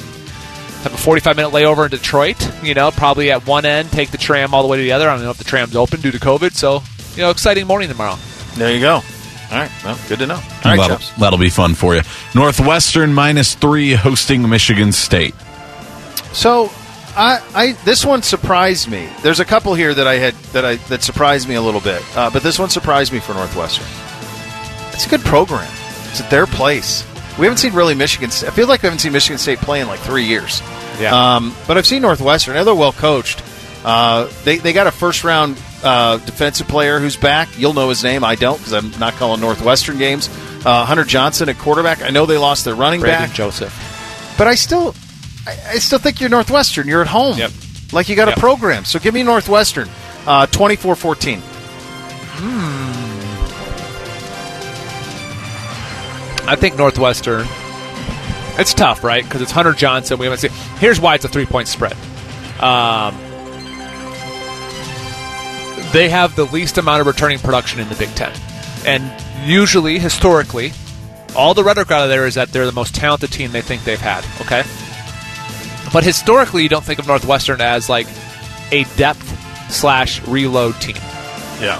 Have 0.83 0.93
a 0.95 0.97
45 0.97 1.35
minute 1.35 1.51
layover 1.51 1.85
in 1.85 1.91
Detroit. 1.91 2.63
You 2.63 2.73
know, 2.73 2.89
probably 2.89 3.31
at 3.31 3.45
one 3.45 3.65
end, 3.65 3.91
take 3.91 4.09
the 4.09 4.17
tram 4.17 4.53
all 4.55 4.63
the 4.63 4.67
way 4.67 4.77
to 4.77 4.83
the 4.83 4.91
other. 4.93 5.07
I 5.09 5.13
don't 5.15 5.23
know 5.23 5.29
if 5.29 5.37
the 5.37 5.43
tram's 5.43 5.75
open 5.75 6.01
due 6.01 6.09
to 6.11 6.17
COVID. 6.19 6.53
So, 6.53 6.81
you 7.15 7.21
know, 7.21 7.29
exciting 7.29 7.67
morning 7.67 7.89
tomorrow. 7.89 8.17
There 8.55 8.73
you 8.73 8.79
go. 8.79 8.95
All 8.95 9.57
right. 9.57 9.71
Well, 9.83 9.99
good 10.07 10.19
to 10.19 10.27
know. 10.27 10.35
All 10.35 10.41
right, 10.41 10.77
that'll, 10.77 10.97
Chaps. 10.97 11.11
that'll 11.19 11.39
be 11.39 11.49
fun 11.49 11.75
for 11.75 11.95
you. 11.95 12.01
Northwestern 12.33 13.13
minus 13.13 13.53
three 13.55 13.93
hosting 13.93 14.47
Michigan 14.47 14.91
State. 14.93 15.35
So, 16.31 16.71
I, 17.17 17.41
I 17.53 17.71
this 17.83 18.05
one 18.05 18.21
surprised 18.21 18.89
me. 18.89 19.09
There's 19.21 19.41
a 19.41 19.45
couple 19.45 19.73
here 19.73 19.93
that 19.93 20.07
I 20.07 20.15
had 20.15 20.33
that 20.53 20.63
I 20.63 20.75
that 20.75 21.03
surprised 21.03 21.49
me 21.49 21.55
a 21.55 21.61
little 21.61 21.81
bit, 21.81 22.01
uh, 22.15 22.29
but 22.29 22.43
this 22.43 22.57
one 22.57 22.69
surprised 22.69 23.11
me 23.11 23.19
for 23.19 23.33
Northwestern. 23.33 23.85
It's 24.93 25.05
a 25.05 25.09
good 25.09 25.21
program. 25.21 25.69
It's 26.09 26.21
at 26.21 26.29
their 26.29 26.45
place. 26.45 27.05
We 27.37 27.45
haven't 27.45 27.57
seen 27.57 27.73
really 27.73 27.95
Michigan. 27.95 28.29
State. 28.29 28.47
I 28.47 28.51
feel 28.51 28.67
like 28.67 28.83
we 28.83 28.87
haven't 28.87 28.99
seen 28.99 29.11
Michigan 29.11 29.37
State 29.37 29.59
play 29.59 29.81
in 29.81 29.87
like 29.87 29.99
three 29.99 30.25
years. 30.25 30.61
Yeah. 30.99 31.35
Um, 31.35 31.53
but 31.67 31.77
I've 31.77 31.87
seen 31.87 32.01
Northwestern. 32.01 32.53
They're 32.63 32.73
well 32.75 32.93
coached. 32.93 33.43
Uh, 33.83 34.29
they 34.45 34.59
they 34.59 34.71
got 34.71 34.87
a 34.87 34.91
first 34.91 35.25
round 35.25 35.57
uh, 35.83 36.17
defensive 36.17 36.67
player 36.67 36.99
who's 36.99 37.15
back. 37.17 37.49
You'll 37.57 37.73
know 37.73 37.89
his 37.89 38.03
name. 38.03 38.23
I 38.23 38.35
don't 38.35 38.57
because 38.57 38.73
I'm 38.73 38.91
not 38.99 39.13
calling 39.15 39.41
Northwestern 39.41 39.97
games. 39.97 40.29
Uh, 40.65 40.85
Hunter 40.85 41.03
Johnson 41.03 41.49
at 41.49 41.57
quarterback. 41.57 42.01
I 42.03 42.09
know 42.09 42.25
they 42.25 42.37
lost 42.37 42.65
their 42.65 42.75
running 42.75 42.99
Brandon 43.01 43.27
back 43.29 43.35
Joseph. 43.35 43.73
but 44.37 44.47
I 44.47 44.55
still, 44.55 44.93
I, 45.47 45.51
I 45.71 45.79
still 45.79 45.99
think 45.99 46.19
you're 46.21 46.29
Northwestern. 46.29 46.87
You're 46.87 47.01
at 47.01 47.07
home. 47.07 47.37
Yep. 47.37 47.51
Like 47.93 48.09
you 48.09 48.15
got 48.15 48.27
Yep. 48.27 48.37
a 48.37 48.39
program. 48.39 48.85
So 48.85 48.99
give 48.99 49.13
me 49.13 49.23
Northwestern. 49.23 49.89
Uh, 50.27 50.45
24-14. 50.47 51.41
I 56.47 56.55
think 56.55 56.75
Northwestern. 56.77 57.47
It's 58.59 58.73
tough, 58.73 59.03
right? 59.03 59.23
Because 59.23 59.41
it's 59.41 59.51
Hunter 59.51 59.73
Johnson. 59.73 60.17
We 60.19 60.25
haven't 60.25 60.39
seen. 60.39 60.51
Here's 60.79 60.99
why 60.99 61.15
it's 61.15 61.23
a 61.25 61.29
three 61.29 61.45
point 61.45 61.67
spread. 61.67 61.93
Um, 62.59 63.15
they 65.91 66.09
have 66.09 66.35
the 66.35 66.45
least 66.45 66.77
amount 66.77 67.01
of 67.01 67.07
returning 67.07 67.39
production 67.39 67.79
in 67.79 67.89
the 67.89 67.95
Big 67.95 68.09
Ten, 68.15 68.33
and 68.85 69.03
usually, 69.47 69.99
historically, 69.99 70.71
all 71.35 71.53
the 71.53 71.63
rhetoric 71.63 71.91
out 71.91 72.03
of 72.03 72.09
there 72.09 72.25
is 72.27 72.35
that 72.35 72.49
they're 72.49 72.65
the 72.65 72.71
most 72.71 72.93
talented 72.95 73.31
team 73.31 73.51
they 73.51 73.61
think 73.61 73.83
they've 73.83 73.99
had. 73.99 74.25
Okay, 74.41 74.63
but 75.93 76.03
historically, 76.03 76.63
you 76.63 76.69
don't 76.69 76.83
think 76.83 76.99
of 76.99 77.07
Northwestern 77.07 77.61
as 77.61 77.89
like 77.89 78.07
a 78.71 78.83
depth 78.95 79.71
slash 79.71 80.25
reload 80.27 80.79
team. 80.81 80.95
Yeah. 81.59 81.79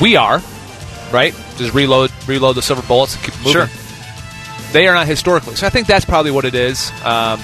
We 0.00 0.16
are, 0.16 0.42
right? 1.10 1.34
Just 1.56 1.72
reload, 1.72 2.12
reload 2.28 2.54
the 2.56 2.62
silver 2.62 2.86
bullets 2.86 3.14
and 3.14 3.24
keep 3.24 3.34
moving. 3.38 3.52
Sure. 3.52 3.68
They 4.72 4.86
are 4.88 4.94
not 4.94 5.06
historically, 5.06 5.54
so 5.54 5.66
I 5.66 5.70
think 5.70 5.86
that's 5.86 6.04
probably 6.04 6.30
what 6.30 6.44
it 6.44 6.54
is. 6.54 6.90
Um, 7.02 7.38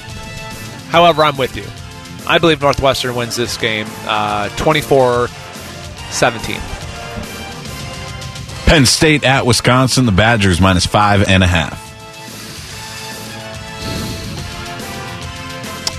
however, 0.90 1.24
I'm 1.24 1.38
with 1.38 1.56
you. 1.56 1.64
I 2.26 2.38
believe 2.38 2.60
Northwestern 2.60 3.14
wins 3.14 3.36
this 3.36 3.56
game, 3.56 3.86
uh, 4.06 4.48
24-17. 4.56 6.58
Penn 8.66 8.86
State 8.86 9.24
at 9.24 9.44
Wisconsin. 9.44 10.06
The 10.06 10.12
Badgers 10.12 10.60
minus 10.60 10.86
five 10.86 11.28
and 11.28 11.42
a 11.42 11.46
half. 11.46 11.80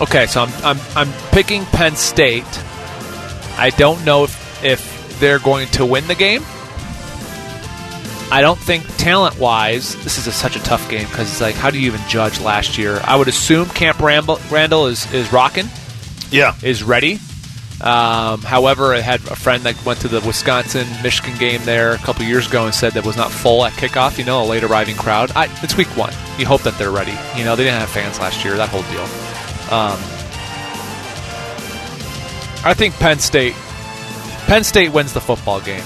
Okay, 0.01 0.25
so 0.25 0.41
I'm 0.41 0.49
I'm 0.65 0.79
I'm 0.95 1.13
picking 1.31 1.65
Penn 1.65 1.95
State. 1.95 2.47
I 3.57 3.69
don't 3.77 4.03
know 4.05 4.23
if 4.23 4.63
if 4.63 5.19
they're 5.19 5.37
going 5.37 5.67
to 5.69 5.85
win 5.85 6.07
the 6.07 6.15
game. 6.15 6.41
I 8.31 8.41
don't 8.41 8.57
think 8.57 8.83
talent 8.97 9.37
wise, 9.37 9.95
this 10.03 10.17
is 10.17 10.25
a, 10.25 10.31
such 10.31 10.55
a 10.55 10.63
tough 10.63 10.89
game 10.89 11.05
because 11.07 11.29
it's 11.29 11.41
like, 11.41 11.53
how 11.53 11.69
do 11.69 11.79
you 11.79 11.85
even 11.85 12.01
judge 12.09 12.41
last 12.41 12.79
year? 12.79 12.99
I 13.03 13.15
would 13.15 13.27
assume 13.27 13.69
Camp 13.69 13.99
Ramble, 13.99 14.39
Randall 14.49 14.87
is 14.87 15.05
is 15.13 15.31
rocking, 15.31 15.67
Yeah. 16.33 16.55
is 16.63 16.83
ready. 16.83 17.19
Um, 17.81 18.41
however, 18.41 18.93
I 18.93 18.99
had 19.01 19.19
a 19.27 19.35
friend 19.35 19.63
that 19.63 19.85
went 19.85 19.99
to 20.01 20.07
the 20.07 20.21
Wisconsin 20.21 20.87
Michigan 21.03 21.37
game 21.37 21.61
there 21.65 21.91
a 21.91 21.97
couple 21.97 22.23
years 22.23 22.47
ago 22.47 22.65
and 22.65 22.73
said 22.73 22.93
that 22.93 23.05
was 23.05 23.17
not 23.17 23.29
full 23.29 23.65
at 23.65 23.73
kickoff. 23.73 24.17
You 24.17 24.23
know, 24.23 24.41
a 24.41 24.45
late 24.45 24.63
arriving 24.63 24.95
crowd. 24.95 25.31
I, 25.35 25.49
it's 25.61 25.75
week 25.75 25.89
one. 25.97 26.13
You 26.37 26.45
hope 26.45 26.61
that 26.63 26.77
they're 26.77 26.91
ready. 26.91 27.13
You 27.35 27.43
know, 27.43 27.55
they 27.55 27.63
didn't 27.63 27.79
have 27.79 27.89
fans 27.89 28.19
last 28.19 28.43
year. 28.45 28.55
That 28.55 28.69
whole 28.69 28.83
deal. 28.83 29.03
Um, 29.73 29.99
I 32.65 32.73
think 32.73 32.95
Penn 32.95 33.19
State. 33.19 33.55
Penn 34.47 34.63
State 34.63 34.93
wins 34.93 35.13
the 35.13 35.21
football 35.21 35.59
game, 35.59 35.83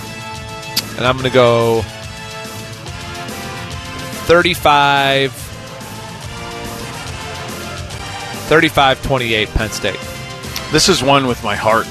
and 0.98 1.06
I'm 1.06 1.18
going 1.18 1.30
to 1.30 1.34
go 1.34 1.82
35. 4.28 5.46
35-28 8.48 9.54
Penn 9.54 9.70
State. 9.72 10.17
This 10.72 10.90
is 10.90 11.02
one 11.02 11.28
with 11.28 11.44
my 11.44 11.56
heart, 11.56 11.88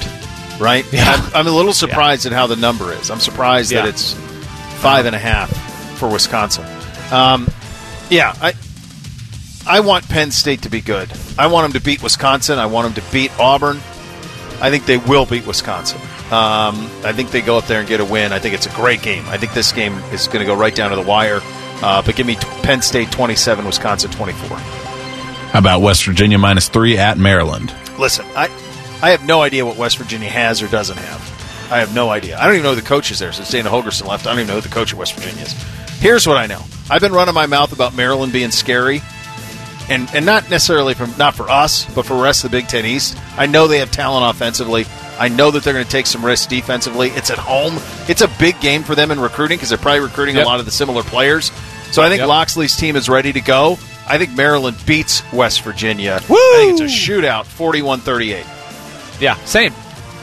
right? 0.59 0.85
Yeah. 0.93 1.05
I'm, 1.07 1.35
I'm 1.35 1.47
a 1.47 1.51
little 1.51 1.73
surprised 1.73 2.25
at 2.25 2.31
how 2.31 2.47
the 2.47 2.55
number 2.55 2.91
is. 2.93 3.09
I'm 3.09 3.19
surprised 3.19 3.71
that 3.71 3.87
it's 3.87 4.13
five 4.81 5.05
and 5.05 5.15
a 5.15 5.19
half 5.19 5.49
for 5.97 6.09
Wisconsin. 6.09 6.65
Um, 7.11 7.47
yeah, 8.09 8.33
I 8.41 8.53
I 9.65 9.79
want 9.81 10.07
Penn 10.07 10.31
State 10.31 10.61
to 10.63 10.69
be 10.69 10.81
good. 10.81 11.11
I 11.37 11.47
want 11.47 11.65
them 11.71 11.79
to 11.79 11.85
beat 11.85 12.01
Wisconsin. 12.01 12.59
I 12.59 12.67
want 12.67 12.93
them 12.93 13.03
to 13.03 13.11
beat 13.11 13.37
Auburn. 13.39 13.77
I 14.59 14.69
think 14.69 14.85
they 14.85 14.97
will 14.97 15.25
beat 15.25 15.45
Wisconsin. 15.45 15.99
Um, 16.27 16.89
I 17.03 17.13
think 17.13 17.31
they 17.31 17.41
go 17.41 17.57
up 17.57 17.65
there 17.65 17.79
and 17.79 17.87
get 17.87 17.99
a 17.99 18.05
win. 18.05 18.31
I 18.33 18.39
think 18.39 18.53
it's 18.55 18.65
a 18.65 18.71
great 18.71 19.01
game. 19.01 19.23
I 19.27 19.37
think 19.37 19.53
this 19.53 19.71
game 19.71 19.93
is 20.11 20.27
going 20.27 20.39
to 20.39 20.45
go 20.45 20.55
right 20.55 20.73
down 20.73 20.89
to 20.89 20.95
the 20.95 21.01
wire. 21.01 21.41
Uh, 21.81 22.01
but 22.01 22.15
give 22.15 22.25
me 22.25 22.35
t- 22.35 22.47
Penn 22.63 22.81
State 22.81 23.11
27, 23.11 23.65
Wisconsin 23.65 24.09
24. 24.11 24.57
How 24.57 25.59
about 25.59 25.81
West 25.81 26.05
Virginia 26.05 26.37
minus 26.37 26.69
three 26.69 26.97
at 26.97 27.17
Maryland? 27.17 27.73
Listen, 27.99 28.25
I 28.35 28.47
I 29.01 29.11
have 29.11 29.23
no 29.25 29.41
idea 29.41 29.65
what 29.65 29.77
West 29.77 29.97
Virginia 29.97 30.29
has 30.29 30.61
or 30.61 30.67
doesn't 30.67 30.97
have. 30.97 31.69
I 31.71 31.79
have 31.79 31.93
no 31.93 32.09
idea. 32.09 32.37
I 32.39 32.45
don't 32.45 32.53
even 32.53 32.63
know 32.63 32.73
who 32.75 32.81
the 32.81 32.87
coach 32.87 33.11
is 33.11 33.19
there. 33.19 33.31
Since 33.33 33.51
Dana 33.51 33.69
Holgorsen 33.69 34.07
left, 34.07 34.25
I 34.25 34.31
don't 34.31 34.39
even 34.39 34.47
know 34.47 34.55
who 34.55 34.61
the 34.61 34.73
coach 34.73 34.93
of 34.93 34.97
West 34.99 35.13
Virginia 35.15 35.43
is. 35.43 35.51
Here's 35.99 36.25
what 36.27 36.37
I 36.37 36.45
know. 36.47 36.61
I've 36.89 37.01
been 37.01 37.11
running 37.11 37.33
my 37.35 37.45
mouth 37.45 37.73
about 37.73 37.93
Maryland 37.95 38.31
being 38.31 38.51
scary, 38.51 39.01
and 39.89 40.09
and 40.13 40.25
not 40.25 40.49
necessarily 40.49 40.93
from 40.93 41.13
not 41.17 41.35
for 41.35 41.49
us, 41.49 41.85
but 41.93 42.05
for 42.05 42.15
the 42.15 42.23
rest 42.23 42.43
of 42.45 42.51
the 42.51 42.57
Big 42.57 42.67
Ten 42.67 42.85
East. 42.85 43.17
I 43.37 43.45
know 43.47 43.67
they 43.67 43.79
have 43.79 43.91
talent 43.91 44.33
offensively. 44.35 44.85
I 45.19 45.27
know 45.29 45.49
that 45.51 45.63
they're 45.63 45.73
going 45.73 45.85
to 45.85 45.91
take 45.91 46.05
some 46.05 46.23
risks 46.23 46.45
defensively. 46.45 47.09
It's 47.09 47.31
at 47.31 47.37
home. 47.39 47.75
It's 48.07 48.21
a 48.21 48.27
big 48.39 48.59
game 48.61 48.83
for 48.83 48.93
them 48.95 49.09
in 49.11 49.19
recruiting 49.19 49.57
because 49.57 49.69
they're 49.69 49.77
probably 49.77 50.01
recruiting 50.01 50.35
Yep. 50.35 50.45
a 50.45 50.47
lot 50.47 50.59
of 50.59 50.65
the 50.65 50.71
similar 50.71 51.01
players. 51.03 51.51
So 51.91 52.03
I 52.03 52.09
think 52.09 52.19
Yep. 52.19 52.27
Locksley's 52.29 52.75
team 52.77 52.95
is 52.95 53.09
ready 53.09 53.33
to 53.33 53.41
go. 53.41 53.79
I 54.07 54.17
think 54.19 54.35
Maryland 54.37 54.77
beats 54.85 55.23
West 55.33 55.61
Virginia. 55.63 56.15
I 56.15 56.19
think 56.19 56.79
it's 56.79 56.81
a 56.81 56.95
shootout, 57.11 57.45
41-38. 57.45 58.45
Yeah, 59.19 59.35
same, 59.45 59.73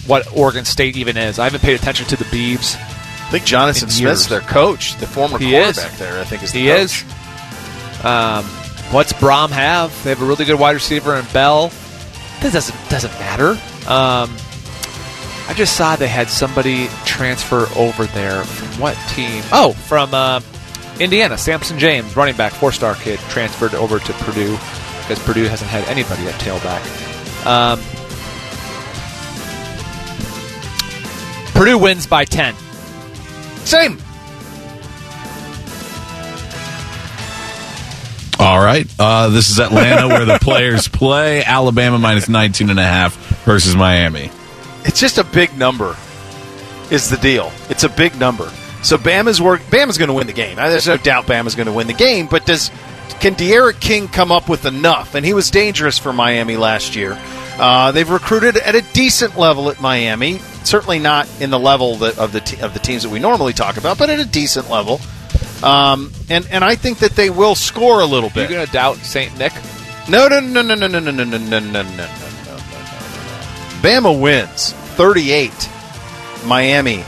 what 0.07 0.27
Oregon 0.37 0.65
State 0.65 0.97
even 0.97 1.17
is. 1.17 1.39
I 1.39 1.45
haven't 1.45 1.63
paid 1.63 1.75
attention 1.75 2.07
to 2.09 2.17
the 2.17 2.25
Beebs. 2.25 2.77
I 2.77 3.31
think 3.37 3.45
Jonathan 3.45 3.89
Smith's 3.89 4.27
their 4.27 4.41
coach, 4.41 4.97
the 4.97 5.07
former 5.07 5.39
He 5.39 5.55
is. 5.57 5.77
quarterback 5.79 5.99
there. 5.99 6.21
I 6.21 6.25
think 6.25 6.43
is 6.43 6.53
the 6.53 6.61
He 6.61 6.67
coach. 6.69 7.05
is. 7.05 8.05
Um, 8.05 8.45
what's 8.93 9.13
Brohm 9.15 9.51
have? 9.51 9.91
They 10.05 10.11
have 10.11 10.21
a 10.21 10.25
really 10.25 10.45
good 10.45 10.59
wide 10.59 10.73
receiver 10.73 11.15
in 11.17 11.25
Bell. 11.33 11.69
This 12.41 12.53
doesn't 12.53 12.91
doesn't 12.91 13.13
matter. 13.21 13.51
Um, 13.89 14.37
I 15.49 15.55
just 15.55 15.77
saw 15.77 15.97
they 15.97 16.09
had 16.09 16.29
somebody 16.29 16.89
transfer 17.05 17.67
over 17.77 18.05
there 18.07 18.43
from 18.45 18.81
what 18.81 18.97
team? 19.11 19.43
Oh, 19.53 19.73
from 19.73 20.13
uh, 20.13 20.41
Indiana. 21.01 21.39
Sampson 21.39 21.79
James, 21.79 22.17
running 22.17 22.37
back, 22.37 22.53
four 22.53 22.71
star 22.73 22.95
kid, 22.97 23.19
transferred 23.31 23.75
over 23.75 23.99
to 23.99 24.13
Purdue 24.15 24.53
because 25.01 25.19
Purdue 25.25 25.45
hasn't 25.45 25.71
had 25.71 25.85
anybody 25.89 26.27
at 26.27 26.35
tailback. 26.35 27.47
Um, 27.47 27.81
Purdue 31.63 31.79
wins 31.79 32.09
by 32.09 32.25
ten. 32.25 32.57
Same. 33.65 33.97
All 38.41 38.59
right. 38.59 38.85
Uh, 38.99 39.29
this 39.29 39.49
is 39.49 39.61
Atlanta 39.61 40.09
where 40.09 40.25
the 40.25 40.41
players 40.41 40.89
play. 40.93 41.45
Alabama 41.45 42.01
minus 42.01 42.29
19 42.29 42.69
and 42.71 42.81
a 42.81 42.83
half 42.83 43.15
versus 43.45 43.77
Miami. 43.77 44.33
It's 44.85 44.99
just 44.99 45.19
a 45.19 45.25
big 45.25 45.57
number. 45.57 45.95
Is 46.91 47.09
the 47.09 47.17
deal? 47.19 47.53
It's 47.71 47.85
a 47.85 47.89
big 47.89 48.19
number. 48.19 48.51
So 48.83 48.99
Bama's 48.99 49.41
work. 49.41 49.61
Bama's 49.71 49.99
going 49.99 50.09
to 50.09 50.15
win 50.15 50.27
the 50.27 50.33
game. 50.33 50.59
Uh, 50.59 50.69
There's 50.69 50.89
no 50.89 50.97
doubt 50.97 51.27
Bama's 51.27 51.55
going 51.55 51.69
to 51.69 51.73
win 51.73 51.87
the 51.87 51.93
game. 51.93 52.27
But 52.27 52.45
does 52.45 52.73
can 53.21 53.35
D'Eriq 53.35 53.79
King 53.79 54.09
come 54.09 54.33
up 54.33 54.49
with 54.49 54.65
enough? 54.67 55.15
And 55.15 55.25
he 55.25 55.33
was 55.33 55.49
dangerous 55.53 55.97
for 55.97 56.13
Miami 56.13 56.57
last 56.57 56.97
year. 56.97 57.17
Uh, 57.57 57.93
they've 57.93 58.11
recruited 58.11 58.57
at 58.57 58.75
a 58.75 58.83
decent 58.93 59.39
level 59.39 59.71
at 59.71 59.81
Miami. 59.81 60.41
Certainly 60.65 61.01
not 61.01 61.29
in 61.41 61.51
the 61.51 61.59
level 61.59 61.97
that, 61.97 62.19
of 62.19 62.33
the 62.33 62.41
te- 62.41 62.61
of 62.61 62.73
the 62.75 62.81
teams 62.81 63.03
that 63.03 63.11
we 63.11 63.19
normally 63.19 63.53
talk 63.53 63.77
about, 63.77 63.99
but 63.99 64.11
at 64.11 64.21
a 64.21 64.25
decent 64.25 64.71
level. 64.71 65.01
Um, 65.63 66.13
and 66.29 66.47
and 66.51 66.65
I 66.65 66.75
think 66.75 66.99
that 66.99 67.13
they 67.13 67.31
will 67.31 67.55
score 67.55 68.01
a 68.01 68.07
little 68.07 68.31
bit. 68.31 68.51
You 68.51 68.57
gonna 68.57 68.71
doubt 68.71 68.97
Saint 68.99 69.37
Nick? 69.39 69.53
No, 70.09 70.29
no, 70.29 70.41
no, 70.41 70.63
no, 70.63 70.75
no, 70.75 70.87
no, 70.87 70.99
no, 70.99 71.11
no, 71.11 71.25
no, 71.25 71.25
no, 71.25 71.39
no, 71.39 71.59
no, 71.59 71.59
no, 71.61 71.83
no, 71.83 71.83
no, 71.83 71.97
no. 71.97 72.57
Bama 73.83 74.21
wins 74.21 74.73
38. 74.97 75.69
Miami 76.47 77.05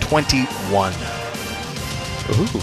21. 0.00 0.92
Ooh. 2.30 2.60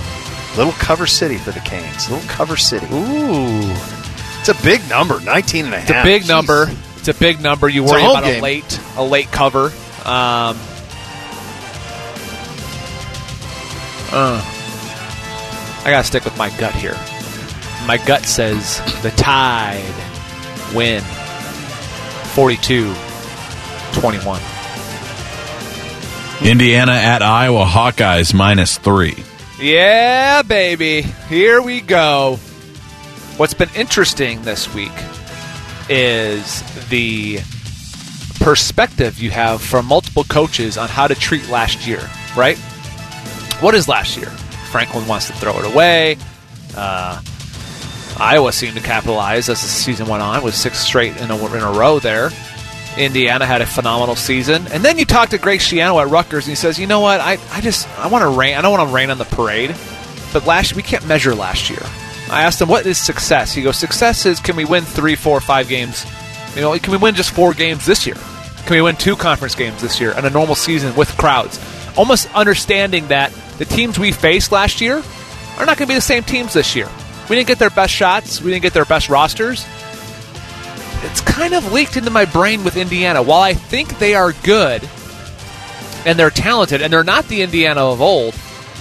Little 0.57 0.73
cover 0.73 1.05
city 1.05 1.38
for 1.38 1.51
the 1.51 1.59
Canes. 1.61 2.09
Little 2.09 2.27
cover 2.30 2.57
city. 2.57 2.85
Ooh. 2.88 3.73
It's 4.39 4.49
a 4.49 4.63
big 4.63 4.88
number, 4.89 5.19
19 5.19 5.65
and 5.65 5.73
a 5.73 5.80
half. 5.80 5.89
It's 5.89 5.99
a 5.99 6.03
big 6.03 6.22
Jeez. 6.23 6.27
number. 6.27 6.72
It's 6.97 7.07
a 7.07 7.13
big 7.13 7.41
number. 7.41 7.67
You 7.67 7.84
a 7.85 7.88
worry 7.89 8.01
about 8.03 8.23
a 8.23 8.27
game. 8.27 8.41
late 8.43 8.80
a 8.95 9.03
late 9.03 9.31
cover. 9.31 9.72
Um, 10.06 10.57
uh, 14.11 14.41
I 15.84 15.90
gotta 15.90 16.03
stick 16.03 16.26
with 16.26 16.38
my 16.38 16.49
gut 16.57 16.76
here. 16.76 16.95
My 17.88 17.98
gut 18.06 18.26
says 18.26 18.82
the 19.02 19.10
Tide 19.11 19.82
win 20.76 21.02
42-21. 22.36 24.56
Indiana 26.44 26.91
at 26.91 27.22
Iowa 27.22 27.64
Hawkeyes 27.65 28.34
minus 28.34 28.77
three. 28.77 29.15
Yeah, 29.60 30.41
baby. 30.44 31.02
Here 31.02 31.61
we 31.61 31.82
go. 31.82 32.38
What's 33.38 33.53
been 33.53 33.69
interesting 33.76 34.41
this 34.44 34.73
week 34.73 34.91
is 35.90 36.61
the 36.90 37.40
perspective 38.40 39.20
you 39.20 39.32
have 39.32 39.62
from 39.62 39.86
multiple 39.86 40.24
coaches 40.24 40.78
on 40.78 40.90
how 40.90 41.07
to 41.07 41.16
treat 41.16 41.48
last 41.49 41.88
year, 41.88 42.10
right? 42.38 42.57
What 43.62 43.76
is 43.76 43.88
last 43.88 44.18
year? 44.18 44.30
Franklin 44.72 45.07
wants 45.07 45.28
to 45.28 45.34
throw 45.34 45.57
it 45.60 45.66
away. 45.66 46.18
Uh, 46.76 47.22
Iowa 48.18 48.52
seemed 48.52 48.76
to 48.76 48.84
capitalize 48.84 49.49
as 49.49 49.62
the 49.62 49.68
season 49.68 50.07
went 50.07 50.24
on 50.24 50.44
with 50.44 50.56
six 50.56 50.80
straight 50.80 51.18
in 51.18 51.32
a, 51.32 51.56
in 51.56 51.62
a 51.62 51.72
row 51.72 51.99
there. 51.99 52.30
Indiana 52.98 53.45
had 53.45 53.62
a 53.62 53.66
phenomenal 53.66 54.16
season. 54.16 54.66
And 54.72 54.84
then 54.84 54.98
you 54.98 55.06
talk 55.06 55.30
to 55.30 55.38
Greg 55.38 55.60
Schiano 55.60 56.02
at 56.02 56.10
Rutgers, 56.10 56.45
and 56.45 56.52
he 56.52 56.56
says, 56.56 56.80
"You 56.80 56.88
know 56.88 57.02
what? 57.02 57.20
I, 57.20 57.38
I 57.52 57.62
just 57.62 57.88
I 57.99 58.07
want 58.07 58.24
to 58.24 58.30
rain. 58.30 58.56
I 58.56 58.62
don't 58.62 58.72
want 58.72 58.88
to 58.90 58.94
rain 58.94 59.10
on 59.10 59.18
the 59.18 59.26
parade. 59.26 59.76
But 60.32 60.45
last 60.45 60.76
we 60.76 60.84
can't 60.84 61.06
measure 61.07 61.36
last 61.36 61.70
year. 61.70 61.82
I 62.32 62.44
asked 62.44 62.62
him, 62.62 62.70
"What 62.70 62.86
is 62.86 62.98
success?" 62.98 63.53
He 63.53 63.64
goes, 63.64 63.78
"Success 63.78 64.26
is 64.26 64.40
can 64.40 64.56
we 64.56 64.66
win 64.66 64.84
three, 64.84 65.16
four, 65.16 65.41
five 65.41 65.68
games? 65.68 66.06
You 66.56 66.61
know, 66.61 66.77
can 66.80 66.91
we 66.91 66.98
win 66.98 67.15
just 67.15 67.32
four 67.32 67.53
games 67.53 67.86
this 67.86 68.07
year? 68.07 68.15
Can 68.65 68.76
we 68.76 68.82
win 68.82 68.95
two 68.95 69.15
conference 69.15 69.56
games 69.56 69.82
this 69.82 69.99
year 69.99 70.18
in 70.18 70.26
a 70.26 70.30
normal 70.30 70.56
season 70.56 70.95
with 70.95 71.15
crowds? 71.18 71.60
Almost 71.98 72.34
understanding 72.34 73.07
that 73.10 73.32
the 73.57 73.65
teams 73.65 73.99
we 73.99 74.11
faced 74.11 74.52
last 74.52 74.82
year 74.82 75.03
are 75.57 75.65
not 75.65 75.77
going 75.77 75.88
to 75.88 75.88
be 75.88 75.95
the 75.95 76.02
same 76.02 76.23
teams 76.23 76.53
this 76.53 76.76
year. 76.76 76.90
We 77.30 77.36
didn't 77.36 77.48
get 77.48 77.60
their 77.60 77.69
best 77.69 77.94
shots. 77.94 78.41
We 78.41 78.52
didn't 78.52 78.64
get 78.64 78.73
their 78.73 78.86
best 78.86 79.10
rosters." 79.10 79.65
it's 81.06 81.22
kind 81.22 81.53
of 81.53 81.72
leaked 81.72 81.98
into 81.98 82.10
my 82.10 82.26
brain 82.26 82.64
with 82.64 82.77
Indiana. 82.77 83.22
While 83.22 83.41
I 83.41 83.53
think 83.53 83.99
they 83.99 84.15
are 84.15 84.34
good 84.44 84.88
and 86.06 86.18
they're 86.18 86.30
talented 86.30 86.82
and 86.82 86.91
they're 86.91 87.03
not 87.03 87.27
the 87.27 87.41
Indiana 87.41 87.82
of 87.82 88.02
old, 88.02 88.36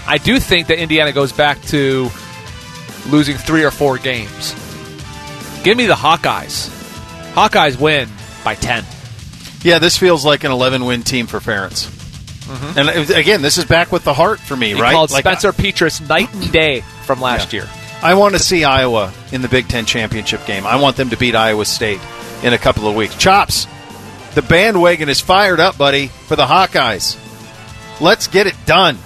I 0.07 0.19
do 0.19 0.39
think 0.39 0.69
that 0.69 0.79
Indiana 0.79 1.13
goes 1.13 1.33
back 1.33 1.61
to 1.67 2.09
losing 3.09 3.37
three 3.37 3.65
or 3.65 3.71
four 3.71 3.99
games. 3.99 4.55
Give 5.63 5.77
me 5.77 5.87
the 5.87 5.95
Hawkeyes. 5.95 6.71
Hawkeyes 7.35 7.79
win 7.79 8.09
by 8.45 8.55
10. 8.55 8.85
Yeah, 9.63 9.79
this 9.79 9.97
feels 9.99 10.25
like 10.25 10.45
an 10.45 10.53
11 10.53 10.85
win 10.85 11.03
team 11.03 11.27
for 11.27 11.39
Ferentz. 11.41 11.91
And 12.77 12.89
uh, 12.89 13.15
again, 13.15 13.41
this 13.43 13.57
is 13.57 13.65
back 13.65 13.91
with 13.91 14.05
the 14.05 14.13
heart 14.15 14.39
for 14.39 14.55
me, 14.57 14.75
He 14.75 14.81
right? 14.81 14.93
called 14.93 15.11
Like, 15.11 15.23
Spencer 15.25 15.53
Petras 15.53 16.07
night 16.07 16.33
and 16.35 16.53
day 16.53 16.83
from 17.05 17.21
last 17.21 17.53
Yeah. 17.53 17.63
year. 17.63 17.71
I 18.03 18.15
want 18.15 18.35
to 18.35 18.39
see 18.39 18.65
Iowa 18.65 19.13
in 19.33 19.41
the 19.41 19.49
Big 19.49 19.67
Ten 19.69 19.87
championship 19.87 20.45
game. 20.45 20.67
I 20.67 20.77
want 20.77 20.97
them 20.97 21.09
to 21.11 21.17
beat 21.17 21.35
Iowa 21.35 21.65
State 21.65 22.01
in 22.43 22.53
a 22.53 22.59
couple 22.59 22.87
of 22.87 22.95
weeks. 22.95 23.15
Chops, 23.17 23.67
the 24.35 24.43
bandwagon 24.43 25.09
is 25.09 25.21
fired 25.21 25.59
up, 25.59 25.79
buddy, 25.79 26.09
for 26.09 26.37
the 26.37 26.45
Hawkeyes. 26.45 27.19
Let's 28.03 28.27
get 28.27 28.47
it 28.47 28.55
done. 28.67 28.99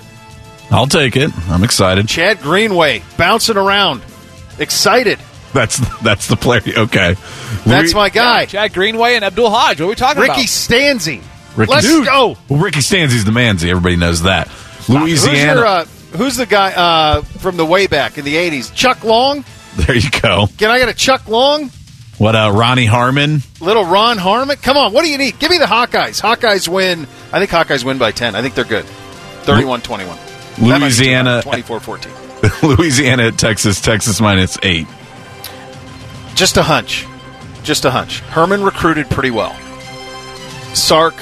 I'll 0.73 0.89
take 0.89 1.17
it. 1.17 1.31
I'm 1.49 1.63
excited. 1.63 2.09
Chad 2.09 2.41
Greenway 2.43 3.03
bouncing 3.17 3.57
around, 3.57 4.03
excited. 4.59 5.19
That's 5.53 5.79
that's 6.01 6.29
the 6.29 6.37
player. 6.37 6.61
Okay, 6.67 7.17
That's 7.67 7.95
my 7.95 8.11
guy. 8.11 8.45
Chad 8.47 8.73
Greenway 8.75 9.15
and 9.15 9.25
Abdul 9.25 9.51
Hodge. 9.51 9.81
What 9.81 9.87
are 9.87 9.89
we 9.89 9.95
talking 9.95 10.21
Ricky 10.21 10.33
about? 10.33 10.45
Stanzi. 10.47 11.23
Ricky, 11.57 11.73
Stanzi. 11.73 11.75
Let's 11.75 11.87
Dude. 11.87 12.07
go. 12.07 12.37
Well, 12.49 12.61
Ricky 12.61 12.81
Stanzi's 12.81 13.25
the 13.25 13.31
manzy. 13.31 13.69
Everybody 13.71 13.97
knows 13.97 14.23
that. 14.23 14.49
Louisiana. 14.89 15.39
Who's, 15.39 15.43
your, 15.45 15.67
uh, 15.67 15.85
who's 16.17 16.37
the 16.37 16.47
guy 16.47 16.73
uh, 16.73 17.23
from 17.23 17.57
the 17.57 17.67
way 17.67 17.87
back 17.87 18.19
in 18.19 18.25
the 18.25 18.35
80s? 18.35 18.75
Chuck 18.75 19.05
Long? 19.05 19.45
there 19.77 19.97
you 19.97 20.11
go. 20.11 20.47
Can 20.59 20.71
I 20.71 20.79
get 20.79 20.89
a 20.89 20.95
Chuck 20.95 21.29
Long? 21.29 21.71
What? 22.19 22.35
Uh, 22.35 22.51
Ronnie 22.55 22.87
Harmon. 22.87 23.43
Little 23.61 23.85
Ron 23.85 24.19
Harmon? 24.19 24.57
Come 24.57 24.77
on, 24.77 24.93
what 24.93 25.05
do 25.05 25.11
you 25.11 25.19
need? 25.19 25.39
Give 25.39 25.51
me 25.51 25.59
the 25.59 25.67
Hawkeyes. 25.67 26.21
Hawkeyes 26.21 26.69
win. 26.69 27.07
I 27.33 27.39
think 27.39 27.51
Hawkeyes 27.51 27.85
win 27.85 27.99
by 27.99 28.11
10. 28.11 28.35
I 28.35 28.43
think 28.43 28.55
they're 28.55 28.65
good. 28.65 28.85
31 29.45 29.83
21. 29.83 30.19
Louisiana. 30.61 31.43
24 31.43 31.81
14. 31.81 32.13
Louisiana 32.63 33.29
at 33.29 33.39
Texas. 33.39 33.81
Texas 33.81 34.21
minus 34.21 34.59
eight. 34.63 34.87
Just 36.39 36.57
a 36.57 36.63
hunch. 36.63 37.05
Just 37.65 37.85
a 37.85 37.91
hunch. 37.91 38.21
Herman 38.21 38.63
recruited 38.63 39.11
pretty 39.11 39.33
well. 39.33 39.57
Sark 40.73 41.17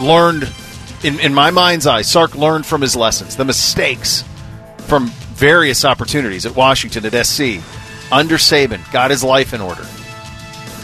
learned, 0.00 0.48
in, 1.02 1.18
in 1.18 1.34
my 1.34 1.50
mind's 1.50 1.88
eye, 1.88 2.02
Sark 2.02 2.36
learned 2.36 2.64
from 2.64 2.82
his 2.82 2.94
lessons, 2.94 3.34
the 3.34 3.44
mistakes 3.44 4.22
from 4.78 5.06
various 5.34 5.84
opportunities 5.84 6.46
at 6.46 6.54
Washington, 6.54 7.04
at 7.04 7.26
SC. 7.26 7.58
Under 8.12 8.36
Saban, 8.36 8.80
got 8.92 9.10
his 9.10 9.24
life 9.24 9.52
in 9.54 9.60
order. 9.60 9.82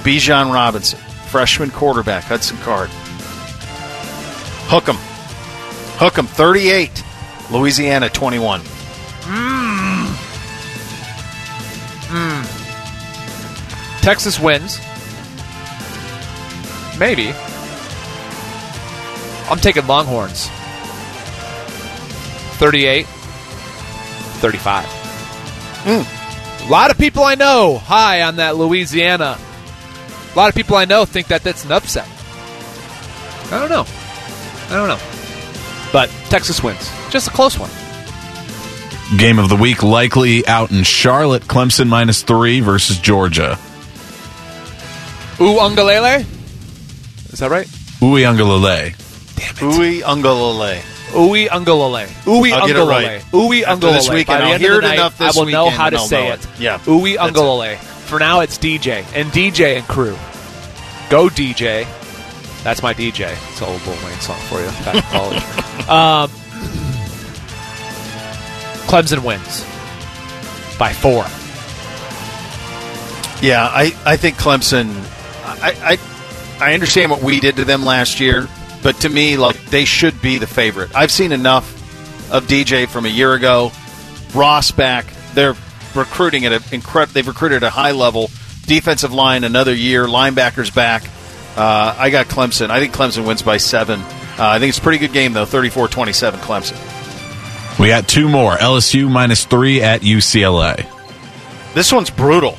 Bijan 0.03 0.53
Robinson, 0.53 0.99
freshman 1.29 1.71
quarterback, 1.71 2.25
Hudson 2.25 2.57
Card. 2.59 2.91
Hook 4.67 4.89
'em. 4.89 4.97
Hook 6.01 6.19
'em, 6.19 6.27
38. 6.27 7.05
Louisiana, 7.53 8.09
21. 8.11 8.63
Texas 14.09 14.41
wins. 14.41 14.79
Maybe. 16.99 17.29
I'm 19.51 19.59
taking 19.59 19.87
Longhorns. 19.87 20.49
38 22.57 23.05
35. 23.05 24.87
Hmm. 25.85 26.67
A 26.67 26.71
lot 26.71 26.91
of 26.91 26.97
people 26.97 27.23
I 27.23 27.35
know 27.35 27.77
high 27.77 28.23
on 28.23 28.37
that 28.37 28.57
Louisiana. 28.57 29.37
A 30.33 30.39
lot 30.39 30.49
of 30.49 30.55
people 30.55 30.77
I 30.77 30.87
know 30.87 31.05
think 31.05 31.27
that 31.27 31.43
that's 31.43 31.67
an 31.67 31.73
upset. 31.73 32.09
I 33.53 33.59
don't 33.59 33.69
know. 33.69 33.85
I 34.71 34.77
don't 34.79 34.89
know. 34.89 35.93
But 35.93 36.09
Texas 36.31 36.63
wins. 36.63 36.91
Just 37.11 37.29
a 37.29 37.31
close 37.31 37.59
one. 37.59 37.71
Game 39.19 39.39
of 39.39 39.51
the 39.51 39.57
week 39.57 39.83
likely 39.83 40.47
out 40.47 40.71
in 40.71 40.83
Charlotte. 40.83 41.43
Clemson 41.43 41.89
minus 41.89 42.23
three 42.23 42.61
versus 42.61 42.99
Georgia. 42.99 43.59
Ooh, 45.41 45.57
Ungalele? 45.59 46.21
Is 47.33 47.39
that 47.41 47.51
right? 47.51 47.67
Uiagalelei. 48.01 48.95
Ui 49.63 50.01
Ungalale. 50.03 50.81
Ooey 51.13 51.49
Ungalele. 51.49 52.07
Ooey 52.27 52.53
I'll 52.53 52.67
get 52.67 52.77
it 52.77 52.81
Ungalele. 52.81 52.89
right. 52.91 53.23
Ooey 53.33 53.63
After 53.63 53.93
this 53.93 54.09
Ungalele. 54.09 54.15
weekend, 54.15 54.27
By 54.27 54.37
the 54.39 54.45
I'll 54.45 54.53
end 54.55 54.61
hear 54.63 54.75
of 54.77 54.81
the 54.83 54.87
it 54.87 54.89
night, 54.91 54.95
enough 54.95 55.19
this 55.19 55.37
I 55.37 55.41
will 55.41 55.47
know 55.51 55.65
weekend 55.65 55.79
how 55.81 55.87
and 55.87 55.95
to 55.95 56.01
I'll 56.01 56.07
say 56.07 56.29
know 56.29 56.35
it. 56.35 56.45
it. 56.45 56.61
Yeah, 56.61 56.79
Ooey 56.81 57.17
that's 57.17 57.31
it. 57.31 57.35
Ungalele. 57.35 57.77
For 57.79 58.19
now, 58.19 58.41
it's 58.41 58.59
DJ. 58.59 59.05
And 59.15 59.31
DJ 59.33 59.77
and 59.77 59.87
crew. 59.87 60.17
Go 61.11 61.29
DJ. 61.29 61.87
That's 62.65 62.83
my 62.83 62.93
DJ. 62.95 63.33
It's 63.51 63.61
an 63.63 63.69
old 63.69 63.87
Lil 63.87 63.97
Wayne 64.05 64.19
song 64.21 64.39
for 64.49 64.59
you. 64.61 64.67
Back 64.85 64.95
in 64.97 65.03
college. 65.03 65.43
um, 65.89 66.31
Clemson 68.89 69.23
wins 69.25 69.65
by 70.79 70.93
four. 70.93 71.25
Yeah, 73.47 73.67
I, 73.71 73.95
I 74.05 74.17
think 74.17 74.37
Clemson. 74.37 74.89
I, 75.49 75.75
I 75.83 75.99
I 76.61 76.75
understand 76.75 77.11
what 77.11 77.23
we 77.23 77.39
did 77.41 77.57
to 77.57 77.65
them 77.65 77.85
last 77.85 78.19
year, 78.19 78.49
but 78.83 78.97
to 79.03 79.09
me, 79.09 79.37
like 79.37 79.65
they 79.67 79.85
should 79.85 80.21
be 80.21 80.39
the 80.39 80.47
favorite. 80.47 80.95
I've 80.95 81.13
seen 81.13 81.33
enough 81.33 81.75
of 82.33 82.47
DJ 82.47 82.89
from 82.89 83.07
a 83.07 83.09
year 83.09 83.35
ago. 83.35 83.71
Ross 84.35 84.73
back. 84.73 85.07
They're 85.35 85.55
recruiting 85.95 86.47
at 86.47 86.53
an 86.53 86.63
incredible. 86.73 87.13
They've 87.15 87.27
recruited 87.27 87.63
at 87.63 87.69
a 87.69 87.71
high 87.71 87.93
level. 87.93 88.31
Defensive 88.67 89.15
line 89.15 89.45
another 89.45 89.73
year. 89.73 90.07
Linebackers 90.07 90.75
back. 90.75 91.05
Uh, 91.57 91.95
I 91.97 92.11
got 92.11 92.27
Clemson. 92.27 92.71
I 92.71 92.81
think 92.81 92.93
Clemson 92.93 93.27
wins 93.27 93.43
by 93.43 93.57
seven. 93.57 94.01
Uh, 94.01 94.07
I 94.39 94.59
think 94.59 94.71
it's 94.71 94.79
a 94.79 94.83
pretty 94.83 94.99
good 94.99 95.13
game 95.13 95.33
though. 95.33 95.47
34-27 95.47 96.33
Clemson. 96.41 97.79
We 97.79 97.89
got 97.89 98.09
two 98.09 98.29
more. 98.29 98.57
LSU 98.57 99.11
minus 99.11 99.45
three 99.45 99.81
at 99.81 100.01
UCLA. 100.03 100.87
This 101.75 101.93
one's 101.93 102.11
brutal 102.11 102.53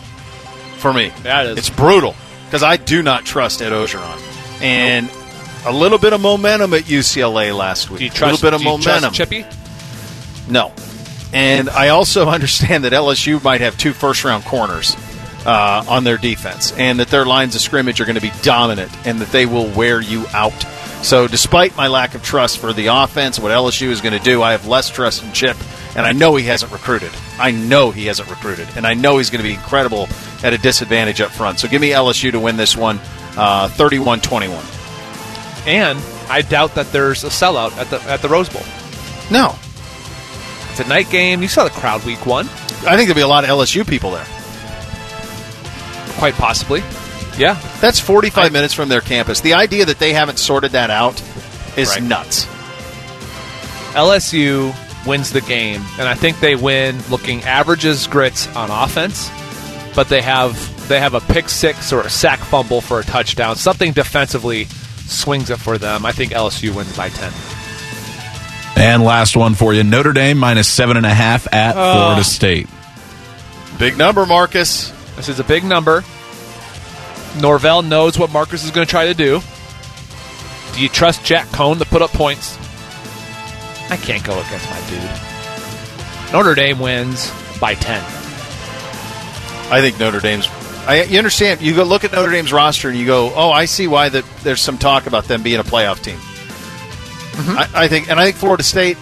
for 0.78 0.94
me. 0.94 1.12
Yeah, 1.26 1.44
it 1.44 1.52
is. 1.52 1.58
It's 1.60 1.70
brutal 1.70 2.16
because 2.50 2.64
I 2.64 2.78
do 2.78 3.04
not 3.04 3.26
trust 3.26 3.62
Ed 3.62 3.72
Orgeron. 3.72 4.20
And 4.60 5.08
a 5.68 5.72
little 5.72 6.00
bit 6.00 6.14
of 6.14 6.20
momentum 6.20 6.74
at 6.74 6.84
UCLA 6.84 7.56
last 7.56 7.92
week. 7.92 8.02
You 8.02 8.08
a 8.08 8.26
little 8.32 8.42
bit 8.42 8.56
of 8.56 8.62
trust 8.62 8.88
momentum. 8.88 9.14
Chippy? 9.14 9.46
No. 10.50 10.74
And 11.32 11.70
I 11.70 11.90
also 11.90 12.28
understand 12.30 12.86
that 12.86 12.92
LSU 12.92 13.44
might 13.44 13.62
have 13.62 13.78
two 13.78 13.94
first 13.94 14.24
round 14.24 14.46
corners 14.46 14.96
uh, 15.46 15.86
on 15.88 16.06
their 16.06 16.18
defense 16.18 16.72
and 16.74 17.00
that 17.00 17.10
their 17.10 17.24
lines 17.24 17.54
of 17.54 17.62
scrimmage 17.62 18.02
are 18.02 18.06
going 18.06 18.16
to 18.16 18.22
be 18.22 18.32
dominant 18.42 18.92
and 19.06 19.20
that 19.20 19.32
they 19.32 19.46
will 19.46 19.70
wear 19.70 20.02
you 20.02 20.26
out. 20.34 20.60
So, 21.04 21.28
despite 21.28 21.78
my 21.78 21.88
lack 21.88 22.16
of 22.16 22.24
trust 22.24 22.58
for 22.58 22.74
the 22.74 22.88
offense, 22.88 23.40
what 23.40 23.52
LSU 23.52 23.90
is 23.90 24.02
going 24.02 24.18
to 24.18 24.24
do, 24.24 24.42
I 24.42 24.54
have 24.54 24.68
less 24.68 24.90
trust 24.90 25.24
in 25.24 25.32
Chip, 25.34 25.56
and 26.00 26.08
I 26.08 26.14
know 26.14 26.36
he 26.36 26.46
hasn't 26.46 26.72
recruited. 26.72 27.12
I 27.38 27.52
know 27.52 27.92
he 27.92 28.06
hasn't 28.08 28.30
recruited, 28.30 28.68
and 28.76 28.88
I 28.88 28.94
know 28.96 29.18
he's 29.20 29.30
going 29.30 29.44
to 29.44 29.48
be 29.48 29.54
incredible 29.54 30.08
at 30.44 30.54
a 30.54 30.58
disadvantage 30.58 31.20
up 31.22 31.30
front. 31.32 31.60
So, 31.60 31.68
give 31.68 31.82
me 31.82 31.90
LSU 31.90 32.32
to 32.32 32.40
win 32.40 32.56
this 32.58 32.76
one 32.76 33.00
uh, 33.38 33.68
31 33.68 34.22
21. 34.22 34.64
And 35.68 36.00
I 36.30 36.42
doubt 36.42 36.76
that 36.76 36.92
there's 36.94 37.24
a 37.24 37.28
sellout 37.28 37.76
at 37.78 37.90
the 37.90 38.02
at 38.10 38.22
the 38.22 38.30
Rose 38.30 38.50
Bowl. 38.50 38.64
No. 39.30 39.56
It's 40.72 40.80
a 40.80 40.88
night 40.88 41.10
game. 41.10 41.42
You 41.42 41.48
saw 41.50 41.66
the 41.66 41.70
crowd 41.72 42.06
week 42.06 42.26
one, 42.26 42.46
I 42.48 42.96
think 42.96 43.08
there'll 43.10 43.16
be 43.16 43.22
a 43.22 43.28
lot 43.28 43.44
of 43.44 43.50
LSU 43.50 43.86
people 43.88 44.12
there. 44.12 44.26
quite 46.18 46.34
possibly. 46.36 46.82
Yeah, 47.38 47.58
That's 47.80 48.00
45 48.00 48.46
I- 48.46 48.50
minutes 48.50 48.74
from 48.74 48.90
their 48.90 49.00
campus. 49.02 49.40
The 49.42 49.54
idea 49.54 49.86
that 49.86 50.00
they 50.00 50.12
haven't 50.14 50.40
sorted 50.40 50.72
that 50.74 50.90
out 50.90 51.22
is 51.78 51.90
Right. 51.90 52.04
nuts. 52.04 52.46
LSU 53.94 54.74
wins 55.06 55.32
the 55.32 55.42
game, 55.42 55.82
and 55.98 56.08
I 56.08 56.14
think 56.14 56.40
they 56.40 56.56
win 56.56 57.00
looking 57.10 57.42
averages 57.44 58.02
as 58.02 58.08
grits 58.08 58.48
on 58.56 58.70
offense, 58.70 59.30
but 59.96 60.10
they 60.10 60.22
have 60.22 60.88
they 60.88 61.00
have 61.00 61.14
a 61.14 61.22
pick 61.22 61.50
six 61.50 61.94
or 61.94 62.02
a 62.02 62.10
sack 62.10 62.40
fumble 62.40 62.82
for 62.82 63.00
a 63.00 63.04
touchdown. 63.04 63.56
Something 63.56 63.94
defensively 63.94 64.66
swings 65.06 65.50
it 65.50 65.60
for 65.60 65.78
them. 65.78 66.06
I 66.06 66.12
think 66.12 66.32
LSU 66.32 66.76
wins 66.76 66.96
by 66.96 67.10
ten. 67.10 67.32
And 68.76 69.04
last 69.04 69.36
one 69.36 69.56
for 69.56 69.74
you. 69.74 69.84
Notre 69.84 70.14
Dame 70.14 70.38
minus 70.38 70.68
seven 70.68 70.98
and 70.98 71.06
a 71.06 71.14
half 71.14 71.54
at 71.54 71.76
oh. 71.76 71.94
Florida 71.94 72.24
State. 72.24 72.68
Big 73.78 73.98
number, 73.98 74.26
Marcus. 74.26 74.92
This 75.16 75.30
is 75.30 75.40
a 75.40 75.44
big 75.44 75.64
number. 75.64 76.04
Norvell 77.40 77.82
knows 77.82 78.18
what 78.18 78.32
Marcus 78.32 78.64
is 78.64 78.72
going 78.72 78.86
to 78.86 78.90
try 78.90 79.06
to 79.06 79.14
do. 79.14 79.42
Do 80.74 80.82
you 80.82 80.90
trust 80.90 81.24
Jack 81.24 81.48
Coan 81.48 81.78
to 81.80 81.86
put 81.86 82.02
up 82.02 82.12
points? 82.12 82.58
I 83.90 83.98
can't 83.98 84.24
go 84.24 84.40
against 84.40 84.70
my 84.70 84.80
dude. 84.90 86.34
Notre 86.34 86.56
Dame 86.56 86.80
wins 86.80 87.32
by 87.60 87.74
10. 87.74 88.04
I 89.72 89.82
think 89.82 90.00
Notre 90.00 90.20
Dame's. 90.20 90.48
I, 90.88 91.04
you 91.04 91.18
understand? 91.18 91.62
You 91.62 91.76
go 91.76 91.84
look 91.84 92.04
at 92.04 92.12
Notre 92.12 92.32
Dame's 92.32 92.52
roster 92.52 92.90
and 92.90 92.98
you 92.98 93.06
go, 93.06 93.32
"Oh, 93.36 93.52
I 93.52 93.66
see 93.66 93.88
why 93.88 94.10
that 94.10 94.26
there's 94.44 94.62
some 94.62 94.78
talk 94.78 95.06
about 95.06 95.26
them 95.26 95.44
being 95.44 95.60
a 95.60 95.64
playoff 95.64 96.02
team." 96.02 96.18
Mm-hmm. 96.18 97.58
I, 97.58 97.84
I 97.84 97.88
think, 97.88 98.10
and 98.10 98.20
I 98.20 98.26
think 98.26 98.38
Florida 98.38 98.64
State. 98.64 98.98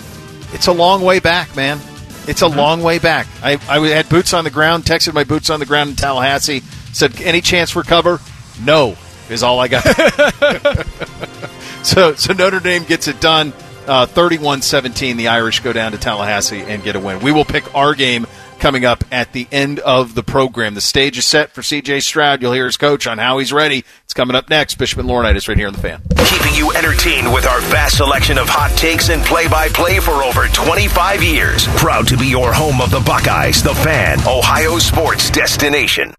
It's 0.54 0.68
a 0.68 0.74
long 0.74 1.02
way 1.02 1.20
back, 1.20 1.56
man. 1.56 1.80
It's 2.28 2.42
a 2.42 2.46
mm-hmm. 2.46 2.58
long 2.58 2.84
way 2.84 3.00
back. 3.00 3.28
I, 3.42 3.60
I 3.70 3.80
had 3.88 4.10
boots 4.10 4.34
on 4.34 4.44
the 4.44 4.50
ground. 4.50 4.84
Texted 4.84 5.14
my 5.14 5.24
boots 5.24 5.50
on 5.50 5.60
the 5.60 5.66
ground 5.66 5.92
in 5.92 5.96
Tallahassee. 5.96 6.62
Said, 6.92 7.22
"Any 7.22 7.40
chance 7.42 7.72
for 7.72 7.84
cover?" 7.84 8.20
No, 8.62 8.98
is 9.30 9.44
all 9.44 9.60
I 9.60 9.70
got. 9.70 9.84
so, 11.84 12.14
so 12.16 12.34
Notre 12.34 12.60
Dame 12.60 12.84
gets 12.84 13.08
it 13.08 13.22
done. 13.22 13.54
Uh, 13.88 14.06
31-17, 14.06 15.16
the 15.16 15.30
Irish 15.30 15.62
go 15.62 15.72
down 15.72 15.94
to 15.94 15.98
Tallahassee 15.98 16.62
and 16.62 16.84
get 16.84 16.96
a 16.96 17.00
win. 17.00 17.22
We 17.22 17.32
will 17.32 17.46
pick 17.46 17.74
our 17.74 17.96
game 17.96 18.28
coming 18.60 18.86
up 18.86 19.04
at 19.12 19.34
the 19.34 19.48
end 19.52 19.80
of 19.80 20.16
the 20.16 20.24
program. 20.24 20.74
The 20.74 20.82
stage 20.82 21.18
is 21.18 21.26
set 21.26 21.52
for 21.52 21.62
CJ 21.62 22.02
Stroud. 22.04 22.42
You'll 22.42 22.54
hear 22.54 22.66
his 22.66 22.78
coach 22.78 23.08
on 23.08 23.18
how 23.18 23.38
he's 23.38 23.54
ready. 23.54 23.86
It's 24.04 24.14
coming 24.14 24.36
up 24.36 24.50
next. 24.50 24.76
Bishop 24.76 25.00
and 25.00 25.08
Laurinaitis 25.08 25.48
right 25.48 25.58
here 25.58 25.68
on 25.68 25.74
the 25.74 25.80
fan. 25.80 26.02
Keeping 26.26 26.56
you 26.56 26.72
entertained 26.74 27.32
with 27.34 27.46
our 27.46 27.62
vast 27.62 27.98
selection 27.98 28.38
of 28.38 28.48
hot 28.50 28.76
takes 28.78 29.10
and 29.10 29.24
play 29.24 29.48
by 29.48 29.70
play 29.70 30.00
for 30.00 30.24
over 30.24 30.48
25 30.48 31.24
years. 31.24 31.66
Proud 31.78 32.08
to 32.08 32.18
be 32.18 32.28
your 32.28 32.52
home 32.54 32.82
of 32.82 32.92
the 32.92 33.00
Buckeyes, 33.00 33.64
the 33.64 33.76
fan, 33.76 34.20
Ohio 34.28 34.80
sports 34.80 35.30
destination. 35.30 36.14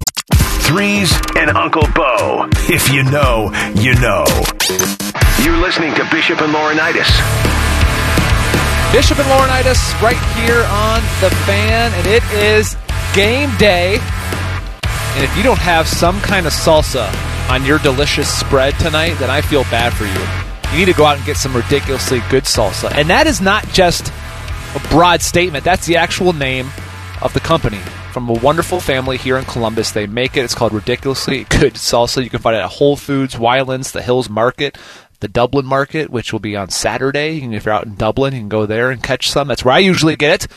Threes 0.68 1.10
and 1.34 1.48
Uncle 1.48 1.88
Bo. 1.94 2.46
If 2.68 2.92
you 2.92 3.02
know, 3.02 3.50
you 3.74 3.94
know. 4.04 4.26
You're 5.42 5.56
listening 5.56 5.94
to 5.94 6.06
Bishop 6.12 6.42
and 6.42 6.52
Laurinaitis. 6.52 7.08
Bishop 8.92 9.18
and 9.18 9.26
Laurinaitis 9.28 9.80
right 10.02 10.20
here 10.36 10.62
on 10.68 11.00
The 11.22 11.34
Fan, 11.46 11.90
and 11.94 12.06
it 12.06 12.22
is 12.34 12.76
game 13.14 13.48
day. 13.56 13.96
And 14.82 15.24
if 15.24 15.34
you 15.38 15.42
don't 15.42 15.58
have 15.58 15.88
some 15.88 16.20
kind 16.20 16.46
of 16.46 16.52
salsa 16.52 17.08
on 17.50 17.64
your 17.64 17.78
delicious 17.78 18.28
spread 18.28 18.78
tonight, 18.78 19.14
then 19.14 19.30
I 19.30 19.40
feel 19.40 19.62
bad 19.64 19.94
for 19.94 20.04
you. 20.04 20.70
You 20.70 20.84
need 20.84 20.92
to 20.92 20.98
go 20.98 21.06
out 21.06 21.16
and 21.16 21.24
get 21.24 21.38
some 21.38 21.56
ridiculously 21.56 22.20
good 22.28 22.44
salsa. 22.44 22.92
And 22.92 23.08
that 23.08 23.26
is 23.26 23.40
not 23.40 23.66
just 23.68 24.12
a 24.74 24.80
broad 24.90 25.22
statement, 25.22 25.64
that's 25.64 25.86
the 25.86 25.96
actual 25.96 26.34
name 26.34 26.68
of 27.22 27.32
the 27.32 27.40
company. 27.40 27.80
From 28.12 28.30
a 28.30 28.32
wonderful 28.32 28.80
family 28.80 29.16
here 29.16 29.36
in 29.36 29.44
Columbus, 29.44 29.92
they 29.92 30.06
make 30.06 30.36
it. 30.36 30.44
It's 30.44 30.54
called 30.54 30.72
Ridiculously 30.72 31.44
Good 31.44 31.74
Salsa. 31.74 32.24
You 32.24 32.30
can 32.30 32.40
find 32.40 32.56
it 32.56 32.60
at 32.60 32.70
Whole 32.70 32.96
Foods, 32.96 33.36
Weiland's, 33.36 33.92
the 33.92 34.02
Hills 34.02 34.28
Market, 34.28 34.76
the 35.20 35.28
Dublin 35.28 35.66
Market, 35.66 36.10
which 36.10 36.32
will 36.32 36.40
be 36.40 36.56
on 36.56 36.70
Saturday. 36.70 37.38
Can, 37.38 37.52
if 37.52 37.64
you're 37.64 37.74
out 37.74 37.86
in 37.86 37.94
Dublin, 37.94 38.34
you 38.34 38.40
can 38.40 38.48
go 38.48 38.66
there 38.66 38.90
and 38.90 39.02
catch 39.02 39.30
some. 39.30 39.46
That's 39.48 39.64
where 39.64 39.74
I 39.74 39.78
usually 39.78 40.16
get 40.16 40.44
it. 40.44 40.52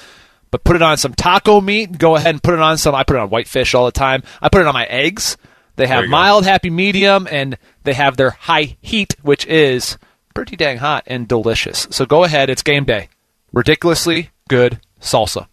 But 0.50 0.64
put 0.64 0.76
it 0.76 0.82
on 0.82 0.98
some 0.98 1.14
taco 1.14 1.62
meat. 1.62 1.98
Go 1.98 2.16
ahead 2.16 2.36
and 2.36 2.44
put 2.44 2.54
it 2.54 2.60
on 2.62 2.78
some. 2.78 2.96
I 2.96 3.04
put 3.04 3.16
it 3.16 3.20
on 3.20 3.30
whitefish 3.30 3.76
all 3.76 3.86
the 3.86 3.92
time. 3.92 4.24
I 4.42 4.50
put 4.50 4.62
it 4.62 4.68
on 4.68 4.74
my 4.74 4.86
eggs. 4.86 5.38
They 5.76 5.88
have 5.88 6.08
mild, 6.08 6.46
happy, 6.46 6.70
medium, 6.70 7.28
and 7.30 7.58
they 7.84 7.94
have 7.94 8.18
their 8.18 8.32
high 8.32 8.78
heat, 8.82 9.16
which 9.22 9.46
is 9.46 9.98
pretty 10.34 10.56
dang 10.56 10.78
hot 10.78 11.04
and 11.08 11.28
delicious. 11.28 11.88
So 11.92 12.06
go 12.06 12.24
ahead. 12.24 12.50
It's 12.50 12.64
game 12.64 12.86
day. 12.86 13.10
Ridiculously 13.54 14.30
good 14.48 14.80
salsa. 15.00 15.48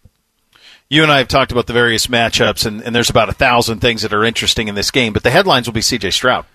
You 0.89 1.03
and 1.03 1.11
I 1.11 1.19
have 1.19 1.27
talked 1.27 1.51
about 1.51 1.67
the 1.67 1.73
various 1.73 2.07
matchups, 2.07 2.65
and, 2.65 2.81
and 2.81 2.95
there's 2.95 3.09
about 3.11 3.29
a 3.29 3.33
thousand 3.33 3.79
things 3.79 4.01
that 4.01 4.11
are 4.13 4.23
interesting 4.23 4.67
in 4.67 4.75
this 4.75 4.89
game, 4.89 5.13
but 5.13 5.21
the 5.23 5.29
headlines 5.29 5.67
will 5.67 5.73
be 5.73 5.81
CJ 5.81 6.11
Stroud. 6.13 6.45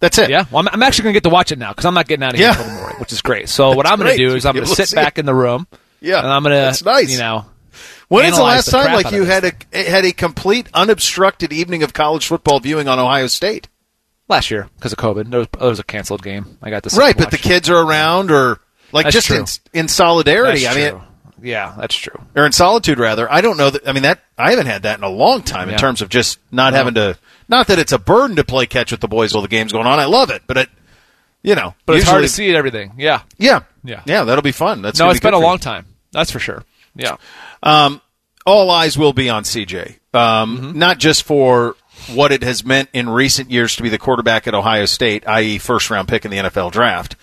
That's 0.00 0.16
it. 0.18 0.30
Yeah, 0.30 0.44
well, 0.50 0.60
I'm, 0.60 0.68
I'm 0.68 0.82
actually 0.82 1.04
going 1.04 1.12
to 1.14 1.16
get 1.20 1.24
to 1.24 1.32
watch 1.32 1.52
it 1.52 1.58
now 1.58 1.70
because 1.72 1.84
I'm 1.84 1.94
not 1.94 2.08
getting 2.08 2.24
out 2.24 2.32
of 2.32 2.38
here 2.38 2.48
Yeah. 2.48 2.52
until 2.58 2.66
the 2.74 2.80
morning, 2.80 2.96
which 2.98 3.12
is 3.12 3.20
great. 3.22 3.48
So 3.48 3.72
what 3.74 3.86
I'm 3.86 3.98
going 3.98 4.10
to 4.10 4.16
do 4.28 4.34
is 4.34 4.44
I'm 4.46 4.54
going 4.54 4.66
to 4.66 4.74
sit 4.74 4.94
back 4.94 5.18
it. 5.18 5.20
in 5.20 5.26
the 5.26 5.34
room. 5.34 5.66
Yeah, 6.00 6.18
and 6.18 6.26
I'm 6.28 6.42
going 6.42 6.54
to, 6.54 6.60
that's 6.60 6.84
nice. 6.84 7.12
you 7.12 7.18
know, 7.18 7.44
When 8.08 8.24
is 8.24 8.36
the 8.36 8.42
last 8.42 8.66
the 8.66 8.72
time 8.72 8.94
like 8.94 9.12
you 9.12 9.24
had 9.24 9.44
a 9.44 9.52
had 9.78 10.04
a 10.04 10.12
complete 10.12 10.68
unobstructed 10.74 11.52
evening 11.52 11.82
of 11.82 11.92
college 11.92 12.26
football 12.26 12.60
viewing 12.60 12.88
on 12.88 12.98
Ohio 12.98 13.26
State? 13.26 13.68
last 14.26 14.50
year 14.50 14.68
because 14.76 14.90
of 14.92 14.98
COVID, 14.98 15.28
there 15.30 15.40
was, 15.40 15.48
there 15.58 15.68
was 15.68 15.78
a 15.78 15.84
canceled 15.84 16.22
game. 16.22 16.56
I 16.62 16.70
got 16.70 16.82
to 16.84 16.90
sit 16.90 16.98
Right, 16.98 17.16
but 17.16 17.30
the 17.30 17.36
kids 17.38 17.68
are 17.68 17.76
around, 17.78 18.30
or 18.30 18.58
like 18.92 19.04
That's 19.04 19.26
just 19.28 19.68
in, 19.74 19.80
in 19.80 19.88
solidarity. 19.88 20.64
That's 20.64 20.76
I 20.76 20.92
mean. 20.92 21.02
Yeah, 21.44 21.74
that's 21.78 21.94
true. 21.94 22.20
or 22.34 22.46
in 22.46 22.52
solitude 22.52 22.98
rather. 22.98 23.30
I 23.30 23.40
don't 23.40 23.56
know 23.56 23.70
that. 23.70 23.86
I 23.88 23.92
mean, 23.92 24.02
that 24.04 24.20
I 24.38 24.50
haven't 24.50 24.66
had 24.66 24.82
that 24.84 24.98
in 24.98 25.04
a 25.04 25.08
long 25.08 25.42
time 25.42 25.68
in 25.68 25.72
Yeah. 25.74 25.78
terms 25.78 26.02
of 26.02 26.08
just 26.08 26.38
not 26.50 26.72
having 26.72 26.94
to. 26.94 27.16
Not 27.48 27.66
that 27.68 27.78
it's 27.78 27.92
a 27.92 27.98
burden 27.98 28.36
to 28.36 28.44
play 28.44 28.66
catch 28.66 28.90
with 28.90 29.00
the 29.00 29.08
boys 29.08 29.34
while 29.34 29.42
the 29.42 29.48
game's 29.48 29.72
going 29.72 29.86
on. 29.86 29.98
I 30.00 30.06
love 30.06 30.30
it, 30.30 30.42
but 30.46 30.56
it, 30.56 30.68
you 31.42 31.54
know, 31.54 31.74
But 31.84 31.96
it's 31.96 32.08
hard 32.08 32.22
to 32.22 32.28
see 32.28 32.48
it, 32.48 32.54
everything. 32.56 32.94
Yeah. 32.96 33.20
Yeah, 33.38 33.60
Yeah. 33.84 34.00
yeah. 34.06 34.24
That'll 34.24 34.40
be 34.42 34.50
fun. 34.52 34.80
That's 34.82 34.98
no, 34.98 35.10
it's 35.10 35.20
be 35.20 35.26
been 35.26 35.34
a 35.34 35.38
long 35.38 35.58
time. 35.58 35.84
That's 36.12 36.30
for 36.30 36.38
sure. 36.38 36.64
Yeah. 36.96 37.16
Um, 37.62 38.00
all 38.46 38.70
eyes 38.70 38.96
will 38.96 39.12
be 39.12 39.28
on 39.28 39.44
CJ. 39.44 39.96
Um, 40.14 40.56
Mm-hmm. 40.58 40.78
Not 40.78 40.98
just 40.98 41.22
for 41.24 41.76
what 42.14 42.32
it 42.32 42.42
has 42.42 42.64
meant 42.64 42.88
in 42.92 43.08
recent 43.10 43.50
years 43.50 43.76
to 43.76 43.82
be 43.82 43.88
the 43.88 43.98
quarterback 43.98 44.46
at 44.46 44.54
Ohio 44.54 44.84
State, 44.86 45.26
i.e., 45.28 45.58
first 45.58 45.90
round 45.90 46.08
pick 46.08 46.24
in 46.24 46.30
the 46.30 46.38
NFL 46.38 46.72
draft, 46.72 47.16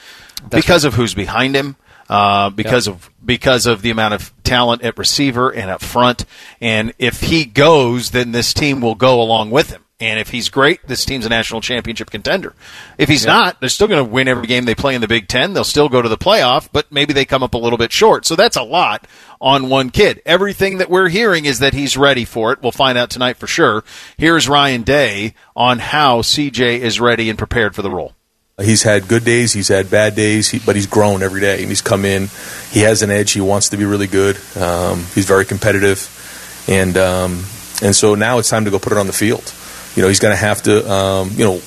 because 0.49 0.84
of 0.85 0.93
who's 0.95 1.14
behind 1.14 1.56
him, 1.56 1.76
uh, 2.12 2.50
because 2.50 2.88
of 2.88 3.10
because 3.24 3.66
of 3.66 3.82
the 3.82 3.90
amount 3.90 4.14
of 4.14 4.34
talent 4.44 4.82
at 4.82 4.98
receiver 4.98 5.50
and 5.50 5.70
up 5.70 5.82
front, 5.82 6.26
and 6.60 6.94
if 7.00 7.22
he 7.22 7.46
goes, 7.46 8.12
then 8.12 8.34
this 8.34 8.54
team 8.54 8.82
will 8.82 8.96
go 8.96 9.22
along 9.22 9.50
with 9.50 9.70
him. 9.70 9.86
And 10.02 10.20
if 10.20 10.32
he's 10.32 10.50
great, 10.50 10.86
this 10.88 11.06
team's 11.06 11.28
a 11.28 11.30
national 11.30 11.62
championship 11.62 12.10
contender. 12.10 12.56
If 12.98 13.08
he's 13.08 13.24
not, 13.24 13.60
they're 13.60 13.70
still 13.70 13.88
going 13.88 14.04
to 14.04 14.12
win 14.12 14.28
every 14.28 14.48
game 14.48 14.66
they 14.66 14.74
play 14.74 14.96
in 14.96 15.02
the 15.02 15.08
Big 15.08 15.28
Ten. 15.28 15.54
They'll 15.54 15.64
still 15.64 15.90
go 15.90 16.02
to 16.02 16.10
the 16.10 16.18
playoff, 16.18 16.70
but 16.74 16.92
maybe 16.92 17.14
they 17.14 17.24
come 17.24 17.44
up 17.44 17.54
a 17.54 17.60
little 17.60 17.78
bit 17.78 17.92
short. 17.92 18.26
So 18.26 18.36
that's 18.36 18.58
a 18.58 18.64
lot 18.64 19.06
on 19.40 19.70
one 19.70 19.92
kid. 19.92 20.20
Everything 20.26 20.80
that 20.80 20.90
we're 20.90 21.10
hearing 21.10 21.46
is 21.46 21.60
that 21.60 21.76
he's 21.76 21.96
ready 21.96 22.26
for 22.26 22.52
it. 22.52 22.64
We'll 22.64 22.72
find 22.72 22.98
out 22.98 23.12
tonight 23.12 23.38
for 23.38 23.46
sure. 23.46 23.84
Here's 24.18 24.50
Ryan 24.50 24.82
Day 24.82 25.36
on 25.56 25.78
how 25.78 26.24
CJ 26.24 26.80
is 26.80 27.00
ready 27.00 27.30
and 27.30 27.38
prepared 27.38 27.76
for 27.76 27.84
the 27.84 27.92
role. 27.92 28.14
He's 28.62 28.84
had 28.84 29.08
good 29.08 29.26
days, 29.26 29.54
he's 29.54 29.68
had 29.68 29.90
bad 29.90 30.16
days, 30.16 30.50
he, 30.50 30.60
but 30.60 30.76
he's 30.76 30.88
grown 30.88 31.24
every 31.24 31.42
day. 31.42 31.62
And 31.62 31.70
he's 31.70 31.82
come 31.82 32.06
in, 32.06 32.30
he 32.72 32.82
has 32.82 33.02
an 33.02 33.10
edge, 33.10 33.32
he 33.32 33.42
wants 33.42 33.70
to 33.70 33.78
be 33.78 33.86
really 33.86 34.08
good. 34.08 34.38
Um, 34.56 35.06
he's 35.14 35.26
very 35.26 35.46
competitive, 35.46 36.66
and 36.68 36.98
um, 36.98 37.44
and 37.82 37.96
so 37.96 38.16
now 38.16 38.40
it's 38.40 38.50
time 38.50 38.66
to 38.66 38.72
go 38.72 38.80
put 38.80 38.92
it 38.92 38.98
on 38.98 39.08
the 39.08 39.14
field. 39.14 39.54
You 39.96 40.02
know, 40.02 40.08
he's 40.08 40.20
going 40.20 40.34
to 40.34 40.40
have 40.40 40.62
to, 40.64 40.90
um, 40.90 41.32
you 41.32 41.44
know, 41.44 41.62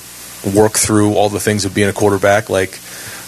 work 0.55 0.73
through 0.73 1.13
all 1.13 1.29
the 1.29 1.39
things 1.39 1.65
of 1.65 1.75
being 1.75 1.89
a 1.89 1.93
quarterback, 1.93 2.49
like 2.49 2.79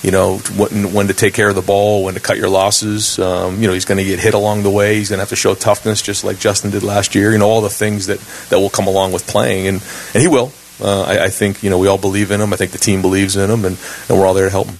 you 0.04 0.12
know 0.12 0.38
when, 0.38 0.94
when 0.94 1.08
to 1.08 1.14
take 1.14 1.34
care 1.34 1.50
of 1.50 1.56
the 1.56 1.62
ball, 1.62 2.04
when 2.04 2.14
to 2.14 2.20
cut 2.20 2.38
your 2.38 2.50
losses. 2.50 3.20
Um, 3.20 3.62
you 3.62 3.68
know, 3.68 3.74
he's 3.74 3.86
going 3.86 3.98
to 3.98 4.04
get 4.04 4.20
hit 4.20 4.34
along 4.34 4.64
the 4.64 4.72
way. 4.72 4.96
He's 4.96 5.10
going 5.10 5.18
to 5.18 5.22
have 5.22 5.30
to 5.30 5.36
show 5.36 5.56
toughness, 5.56 6.02
just 6.02 6.24
like 6.24 6.40
Justin 6.40 6.72
did 6.72 6.84
last 6.84 7.16
year. 7.16 7.32
You 7.32 7.38
know, 7.38 7.50
all 7.50 7.62
the 7.62 7.70
things 7.70 8.08
that 8.08 8.20
that 8.50 8.60
will 8.60 8.70
come 8.70 8.88
along 8.88 9.12
with 9.12 9.28
playing, 9.28 9.68
and 9.68 9.84
and 10.14 10.22
he 10.22 10.28
will. 10.28 10.52
Uh, 10.80 11.04
I, 11.04 11.26
I 11.26 11.30
think 11.30 11.64
you 11.64 11.70
know 11.70 11.78
we 11.78 11.88
all 11.88 11.98
believe 11.98 12.32
in 12.32 12.42
him. 12.42 12.54
I 12.54 12.56
think 12.56 12.72
the 12.72 12.78
team 12.78 13.02
believes 13.02 13.36
in 13.36 13.50
him, 13.50 13.66
and, 13.66 13.78
and 14.10 14.18
we're 14.18 14.26
all 14.26 14.34
there 14.34 14.46
to 14.46 14.52
help 14.52 14.68
him. 14.68 14.80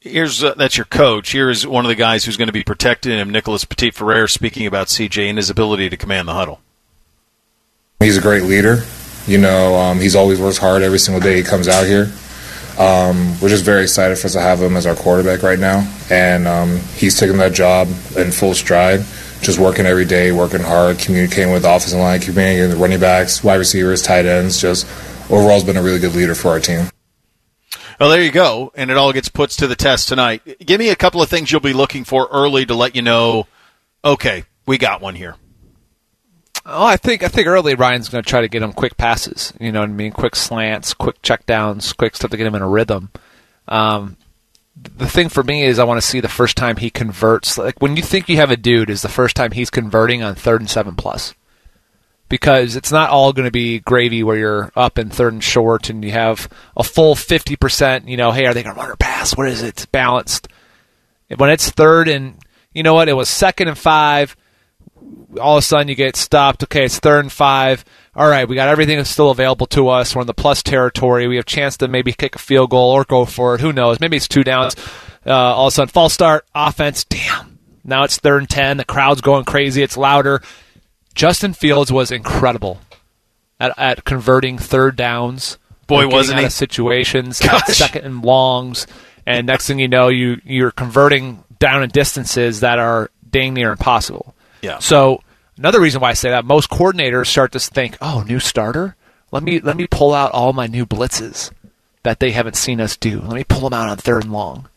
Here's 0.00 0.42
uh, 0.42 0.54
that's 0.54 0.76
your 0.76 0.86
coach. 0.86 1.32
Here's 1.32 1.66
one 1.66 1.84
of 1.84 1.88
the 1.88 1.94
guys 1.94 2.24
who's 2.24 2.36
going 2.36 2.48
to 2.48 2.52
be 2.52 2.64
protecting 2.64 3.12
him, 3.12 3.30
Nicholas 3.30 3.64
Petit-Frere, 3.64 4.28
speaking 4.28 4.66
about 4.66 4.86
CJ 4.86 5.28
and 5.28 5.38
his 5.38 5.50
ability 5.50 5.90
to 5.90 5.96
command 5.96 6.26
the 6.26 6.34
huddle. 6.34 6.60
He's 7.98 8.16
a 8.16 8.22
great 8.22 8.44
leader. 8.44 8.84
You 9.26 9.38
know, 9.38 9.76
um, 9.76 9.98
he's 9.98 10.16
always 10.16 10.40
works 10.40 10.56
hard 10.56 10.82
every 10.82 10.98
single 10.98 11.20
day 11.20 11.36
he 11.36 11.42
comes 11.42 11.68
out 11.68 11.86
here. 11.86 12.10
Um, 12.78 13.38
we're 13.40 13.50
just 13.50 13.64
very 13.64 13.82
excited 13.82 14.16
for 14.16 14.26
us 14.26 14.32
to 14.32 14.40
have 14.40 14.62
him 14.62 14.74
as 14.74 14.86
our 14.86 14.94
quarterback 14.94 15.42
right 15.42 15.58
now, 15.58 15.86
and 16.10 16.48
um, 16.48 16.78
he's 16.94 17.20
taking 17.20 17.36
that 17.36 17.52
job 17.52 17.88
in 18.16 18.32
full 18.32 18.54
stride. 18.54 19.00
Just 19.42 19.58
working 19.58 19.86
every 19.86 20.04
day, 20.04 20.32
working 20.32 20.60
hard, 20.60 20.98
communicating 20.98 21.52
with 21.52 21.62
the 21.62 21.74
offensive 21.74 21.98
line, 21.98 22.20
communicating 22.20 22.68
with 22.68 22.76
the 22.76 22.82
running 22.82 23.00
backs, 23.00 23.42
wide 23.42 23.56
receivers, 23.56 24.02
tight 24.02 24.26
ends. 24.26 24.60
Just 24.60 24.86
overall, 25.30 25.54
has 25.54 25.64
been 25.64 25.76
a 25.76 25.82
really 25.82 25.98
good 25.98 26.14
leader 26.14 26.34
for 26.34 26.48
our 26.48 26.60
team. 26.60 26.90
Well, 27.98 28.10
there 28.10 28.22
you 28.22 28.30
go, 28.30 28.72
and 28.74 28.90
it 28.90 28.96
all 28.96 29.12
gets 29.12 29.28
put 29.28 29.50
to 29.50 29.66
the 29.66 29.76
test 29.76 30.08
tonight. 30.08 30.42
Give 30.64 30.78
me 30.78 30.88
a 30.88 30.96
couple 30.96 31.20
of 31.20 31.28
things 31.28 31.52
you'll 31.52 31.60
be 31.60 31.72
looking 31.72 32.04
for 32.04 32.28
early 32.32 32.64
to 32.66 32.74
let 32.74 32.96
you 32.96 33.02
know. 33.02 33.46
Okay, 34.04 34.44
we 34.66 34.78
got 34.78 35.00
one 35.00 35.14
here. 35.14 35.36
Oh, 36.64 36.84
I 36.84 36.96
think 36.96 37.22
I 37.22 37.28
think 37.28 37.46
early 37.46 37.74
Ryan's 37.74 38.08
going 38.08 38.22
to 38.22 38.28
try 38.28 38.42
to 38.42 38.48
get 38.48 38.62
him 38.62 38.72
quick 38.72 38.96
passes. 38.96 39.52
You 39.58 39.72
know 39.72 39.80
what 39.80 39.88
I 39.88 39.92
mean? 39.92 40.12
Quick 40.12 40.36
slants, 40.36 40.94
quick 40.94 41.20
checkdowns, 41.22 41.96
quick 41.96 42.16
stuff 42.16 42.30
to 42.30 42.36
get 42.36 42.46
him 42.46 42.54
in 42.54 42.62
a 42.62 42.68
rhythm. 42.68 43.10
Um, 43.68 44.16
the 44.82 45.08
thing 45.08 45.28
for 45.28 45.42
me 45.42 45.64
is 45.64 45.78
I 45.78 45.84
want 45.84 46.00
to 46.00 46.06
see 46.06 46.20
the 46.20 46.28
first 46.28 46.56
time 46.56 46.76
he 46.76 46.90
converts. 46.90 47.58
Like 47.58 47.80
when 47.80 47.96
you 47.96 48.02
think 48.02 48.28
you 48.28 48.36
have 48.36 48.50
a 48.50 48.56
dude, 48.56 48.90
is 48.90 49.02
the 49.02 49.08
first 49.08 49.36
time 49.36 49.52
he's 49.52 49.70
converting 49.70 50.22
on 50.22 50.34
third 50.34 50.60
and 50.60 50.70
seven 50.70 50.94
plus. 50.94 51.34
Because 52.28 52.76
it's 52.76 52.92
not 52.92 53.10
all 53.10 53.32
going 53.32 53.46
to 53.46 53.50
be 53.50 53.80
gravy 53.80 54.22
where 54.22 54.36
you're 54.36 54.72
up 54.76 54.98
in 54.98 55.10
third 55.10 55.32
and 55.32 55.42
short 55.42 55.90
and 55.90 56.04
you 56.04 56.12
have 56.12 56.48
a 56.76 56.84
full 56.84 57.16
fifty 57.16 57.56
percent. 57.56 58.08
You 58.08 58.16
know, 58.16 58.30
hey, 58.30 58.46
are 58.46 58.54
they 58.54 58.62
going 58.62 58.74
to 58.74 58.80
run 58.80 58.90
or 58.90 58.96
pass? 58.96 59.36
What 59.36 59.48
is 59.48 59.62
it? 59.62 59.68
It's 59.68 59.86
balanced. 59.86 60.46
When 61.36 61.50
it's 61.50 61.70
third 61.70 62.08
and 62.08 62.36
you 62.72 62.84
know 62.84 62.94
what, 62.94 63.08
it 63.08 63.14
was 63.14 63.28
second 63.28 63.68
and 63.68 63.78
five 63.78 64.36
all 65.40 65.56
of 65.56 65.62
a 65.62 65.66
sudden 65.66 65.88
you 65.88 65.94
get 65.94 66.16
stopped. 66.16 66.62
Okay, 66.64 66.84
it's 66.84 66.98
third 66.98 67.20
and 67.20 67.32
five. 67.32 67.84
All 68.14 68.28
right, 68.28 68.48
we 68.48 68.56
got 68.56 68.68
everything 68.68 68.96
that's 68.96 69.10
still 69.10 69.30
available 69.30 69.66
to 69.68 69.88
us. 69.88 70.14
We're 70.14 70.22
in 70.22 70.26
the 70.26 70.34
plus 70.34 70.62
territory. 70.62 71.28
We 71.28 71.36
have 71.36 71.44
a 71.44 71.46
chance 71.46 71.76
to 71.76 71.88
maybe 71.88 72.12
kick 72.12 72.34
a 72.34 72.38
field 72.40 72.70
goal 72.70 72.90
or 72.90 73.04
go 73.04 73.24
for 73.24 73.54
it. 73.54 73.60
Who 73.60 73.72
knows? 73.72 74.00
Maybe 74.00 74.16
it's 74.16 74.26
two 74.26 74.42
downs. 74.42 74.74
Uh, 75.24 75.32
all 75.32 75.68
of 75.68 75.72
a 75.72 75.74
sudden, 75.74 75.92
false 75.92 76.12
start, 76.12 76.44
offense. 76.54 77.04
Damn. 77.04 77.58
Now 77.84 78.02
it's 78.02 78.18
third 78.18 78.38
and 78.38 78.50
ten. 78.50 78.78
The 78.78 78.84
crowd's 78.84 79.20
going 79.20 79.44
crazy. 79.44 79.82
It's 79.82 79.96
louder. 79.96 80.42
Justin 81.14 81.52
Fields 81.52 81.92
was 81.92 82.10
incredible 82.10 82.80
at, 83.60 83.78
at 83.78 84.04
converting 84.04 84.58
third 84.58 84.96
downs. 84.96 85.58
Boy, 85.86 86.08
wasn't 86.08 86.38
he? 86.38 86.46
of 86.46 86.52
situations 86.52 87.40
at 87.40 87.66
second 87.68 88.04
and 88.04 88.24
longs, 88.24 88.86
and 89.26 89.46
next 89.46 89.66
thing 89.66 89.78
you 89.78 89.88
know, 89.88 90.08
you 90.08 90.40
you're 90.44 90.70
converting 90.70 91.42
down 91.58 91.82
in 91.82 91.90
distances 91.90 92.60
that 92.60 92.78
are 92.78 93.10
dang 93.28 93.54
near 93.54 93.72
impossible. 93.72 94.34
Yeah. 94.62 94.78
So 94.78 95.22
another 95.60 95.80
reason 95.80 96.00
why 96.00 96.10
I 96.10 96.14
say 96.14 96.30
that 96.30 96.44
most 96.44 96.70
coordinators 96.70 97.26
start 97.26 97.52
to 97.52 97.60
think, 97.60 97.96
"Oh, 98.00 98.24
new 98.26 98.40
starter. 98.40 98.96
Let 99.30 99.42
me 99.42 99.60
let 99.60 99.76
me 99.76 99.86
pull 99.86 100.14
out 100.14 100.32
all 100.32 100.52
my 100.52 100.66
new 100.66 100.86
blitzes 100.86 101.50
that 102.02 102.18
they 102.18 102.30
haven't 102.32 102.56
seen 102.56 102.80
us 102.80 102.96
do. 102.96 103.20
Let 103.20 103.34
me 103.34 103.44
pull 103.44 103.68
them 103.68 103.74
out 103.78 103.88
on 103.88 103.96
third 103.98 104.24
and 104.24 104.32
long." 104.32 104.68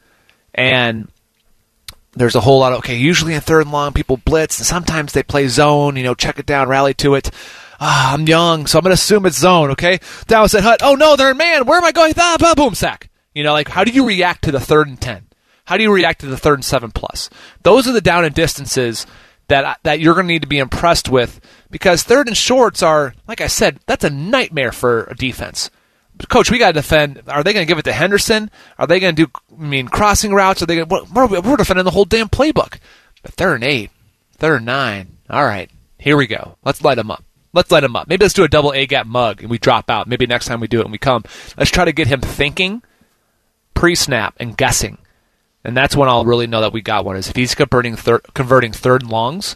And 0.53 1.07
there's 2.15 2.35
a 2.35 2.41
whole 2.41 2.59
lot 2.59 2.73
of 2.73 2.79
okay. 2.79 2.95
Usually 2.95 3.33
in 3.33 3.41
third 3.41 3.61
and 3.61 3.71
long, 3.71 3.93
people 3.93 4.17
blitz, 4.17 4.59
and 4.59 4.67
sometimes 4.67 5.13
they 5.13 5.23
play 5.23 5.47
zone. 5.47 5.95
You 5.95 6.03
know, 6.03 6.13
check 6.13 6.37
it 6.37 6.45
down, 6.45 6.67
rally 6.67 6.93
to 6.95 7.15
it. 7.15 7.31
Ah, 7.79 8.13
I'm 8.13 8.27
young, 8.27 8.67
so 8.67 8.77
I'm 8.77 8.83
gonna 8.83 8.93
assume 8.93 9.25
it's 9.25 9.39
zone. 9.39 9.71
Okay, 9.71 9.99
down 10.27 10.49
said 10.49 10.63
Hut. 10.63 10.81
Oh 10.83 10.95
no, 10.95 11.15
they're 11.15 11.31
in 11.31 11.37
man. 11.37 11.65
Where 11.65 11.77
am 11.77 11.85
I 11.85 11.91
going? 11.93 12.13
Ah, 12.17 12.37
bah, 12.39 12.55
boom 12.55 12.75
sack. 12.75 13.09
You 13.33 13.43
know, 13.43 13.53
like 13.53 13.69
how 13.69 13.85
do 13.85 13.91
you 13.91 14.05
react 14.05 14.43
to 14.43 14.51
the 14.51 14.59
third 14.59 14.87
and 14.89 14.99
ten? 14.99 15.27
How 15.65 15.77
do 15.77 15.83
you 15.83 15.93
react 15.93 16.19
to 16.19 16.27
the 16.27 16.37
third 16.37 16.55
and 16.55 16.65
seven 16.65 16.91
plus? 16.91 17.29
Those 17.63 17.87
are 17.87 17.93
the 17.93 18.01
down 18.01 18.25
and 18.25 18.35
distances 18.35 19.07
that 19.47 19.79
that 19.83 19.99
you're 19.99 20.13
going 20.13 20.27
to 20.27 20.33
need 20.33 20.41
to 20.43 20.47
be 20.47 20.59
impressed 20.59 21.09
with 21.09 21.39
because 21.69 22.03
third 22.03 22.27
and 22.27 22.37
shorts 22.37 22.81
are, 22.81 23.13
like 23.27 23.41
I 23.41 23.47
said, 23.47 23.79
that's 23.85 24.03
a 24.03 24.09
nightmare 24.09 24.71
for 24.71 25.05
a 25.05 25.15
defense. 25.15 25.69
Coach, 26.29 26.51
we 26.51 26.59
got 26.59 26.67
to 26.67 26.73
defend. 26.73 27.23
Are 27.27 27.43
they 27.43 27.53
going 27.53 27.65
to 27.65 27.67
give 27.67 27.79
it 27.79 27.85
to 27.85 27.93
Henderson? 27.93 28.51
Are 28.77 28.87
they 28.87 28.99
going 28.99 29.15
to 29.15 29.25
do? 29.25 29.31
I 29.59 29.63
mean, 29.63 29.87
crossing 29.87 30.33
routes? 30.33 30.61
Are 30.61 30.65
they 30.65 30.75
going? 30.75 30.87
to 30.87 31.07
We're, 31.13 31.41
we're 31.41 31.57
defending 31.57 31.85
the 31.85 31.91
whole 31.91 32.05
damn 32.05 32.29
playbook. 32.29 32.77
But 33.23 33.33
third 33.33 33.55
and 33.55 33.63
eight, 33.63 33.89
third 34.37 34.57
and 34.57 34.65
nine. 34.65 35.17
All 35.29 35.43
right, 35.43 35.69
here 35.97 36.15
we 36.15 36.27
go. 36.27 36.57
Let's 36.63 36.83
light 36.83 36.95
them 36.95 37.11
up. 37.11 37.23
Let's 37.53 37.71
light 37.71 37.83
him 37.83 37.95
up. 37.95 38.07
Maybe 38.07 38.25
let's 38.25 38.33
do 38.33 38.43
a 38.43 38.49
double 38.49 38.73
A 38.73 38.85
gap 38.85 39.05
mug 39.05 39.41
and 39.41 39.49
we 39.49 39.59
drop 39.59 39.89
out. 39.89 40.07
Maybe 40.07 40.25
next 40.25 40.47
time 40.47 40.59
we 40.59 40.67
do 40.67 40.79
it 40.79 40.85
and 40.85 40.91
we 40.91 40.97
come. 40.97 41.23
Let's 41.57 41.71
try 41.71 41.85
to 41.85 41.91
get 41.91 42.07
him 42.07 42.19
thinking 42.19 42.81
pre 43.73 43.95
snap 43.95 44.35
and 44.39 44.57
guessing. 44.57 44.97
And 45.63 45.77
that's 45.77 45.95
when 45.95 46.09
I'll 46.09 46.25
really 46.25 46.47
know 46.47 46.61
that 46.61 46.73
we 46.73 46.81
got 46.81 47.05
one. 47.05 47.15
Is 47.15 47.29
if 47.29 47.35
he's 47.35 47.55
converting 47.55 47.95
third, 47.95 48.21
converting 48.33 48.73
third 48.73 49.03
and 49.03 49.11
longs, 49.11 49.55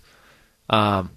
um, 0.70 1.12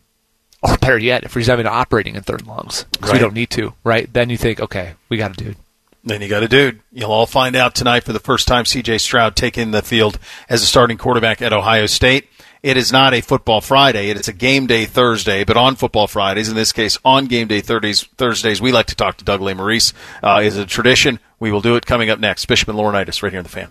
or 0.62 0.76
better 0.78 0.98
yet, 0.98 1.24
if 1.24 1.34
he's 1.34 1.46
having 1.46 1.66
operating 1.66 2.16
in 2.16 2.22
third 2.22 2.40
and 2.40 2.48
longs 2.48 2.84
because 2.92 3.12
we 3.12 3.18
don't 3.18 3.34
need 3.34 3.50
to, 3.50 3.74
right? 3.84 4.12
Then 4.12 4.30
you 4.30 4.36
think, 4.36 4.60
okay, 4.60 4.94
we 5.08 5.16
got 5.16 5.32
a 5.32 5.44
dude. 5.44 5.56
Then 6.02 6.22
you 6.22 6.28
got 6.28 6.42
a 6.42 6.48
dude. 6.48 6.80
You'll 6.92 7.12
all 7.12 7.26
find 7.26 7.54
out 7.54 7.74
tonight 7.74 8.04
for 8.04 8.12
the 8.12 8.20
first 8.20 8.48
time 8.48 8.64
CJ 8.64 9.00
Stroud 9.00 9.36
taking 9.36 9.70
the 9.70 9.82
field 9.82 10.18
as 10.48 10.62
a 10.62 10.66
starting 10.66 10.96
quarterback 10.96 11.42
at 11.42 11.52
Ohio 11.52 11.86
State. 11.86 12.28
It 12.62 12.76
is 12.76 12.92
not 12.92 13.14
a 13.14 13.22
football 13.22 13.60
Friday. 13.62 14.10
It's 14.10 14.28
a 14.28 14.34
game 14.34 14.66
day 14.66 14.84
Thursday, 14.84 15.44
but 15.44 15.56
on 15.56 15.76
football 15.76 16.06
Fridays, 16.06 16.48
in 16.48 16.56
this 16.56 16.72
case, 16.72 16.98
on 17.04 17.26
game 17.26 17.48
day 17.48 17.60
Thursdays, 17.60 18.02
Thursdays 18.02 18.60
we 18.60 18.72
like 18.72 18.86
to 18.86 18.94
talk 18.94 19.16
to 19.18 19.24
Doug 19.24 19.40
Lesmerises. 19.40 19.92
Uh, 20.22 20.40
is 20.42 20.56
a 20.56 20.66
tradition. 20.66 21.20
We 21.38 21.52
will 21.52 21.62
do 21.62 21.76
it 21.76 21.86
coming 21.86 22.10
up 22.10 22.18
next. 22.18 22.46
Bishop 22.46 22.68
and 22.68 22.78
Laurinaitis 22.78 23.22
right 23.22 23.32
here 23.32 23.40
in 23.40 23.44
the 23.44 23.50
fan. 23.50 23.68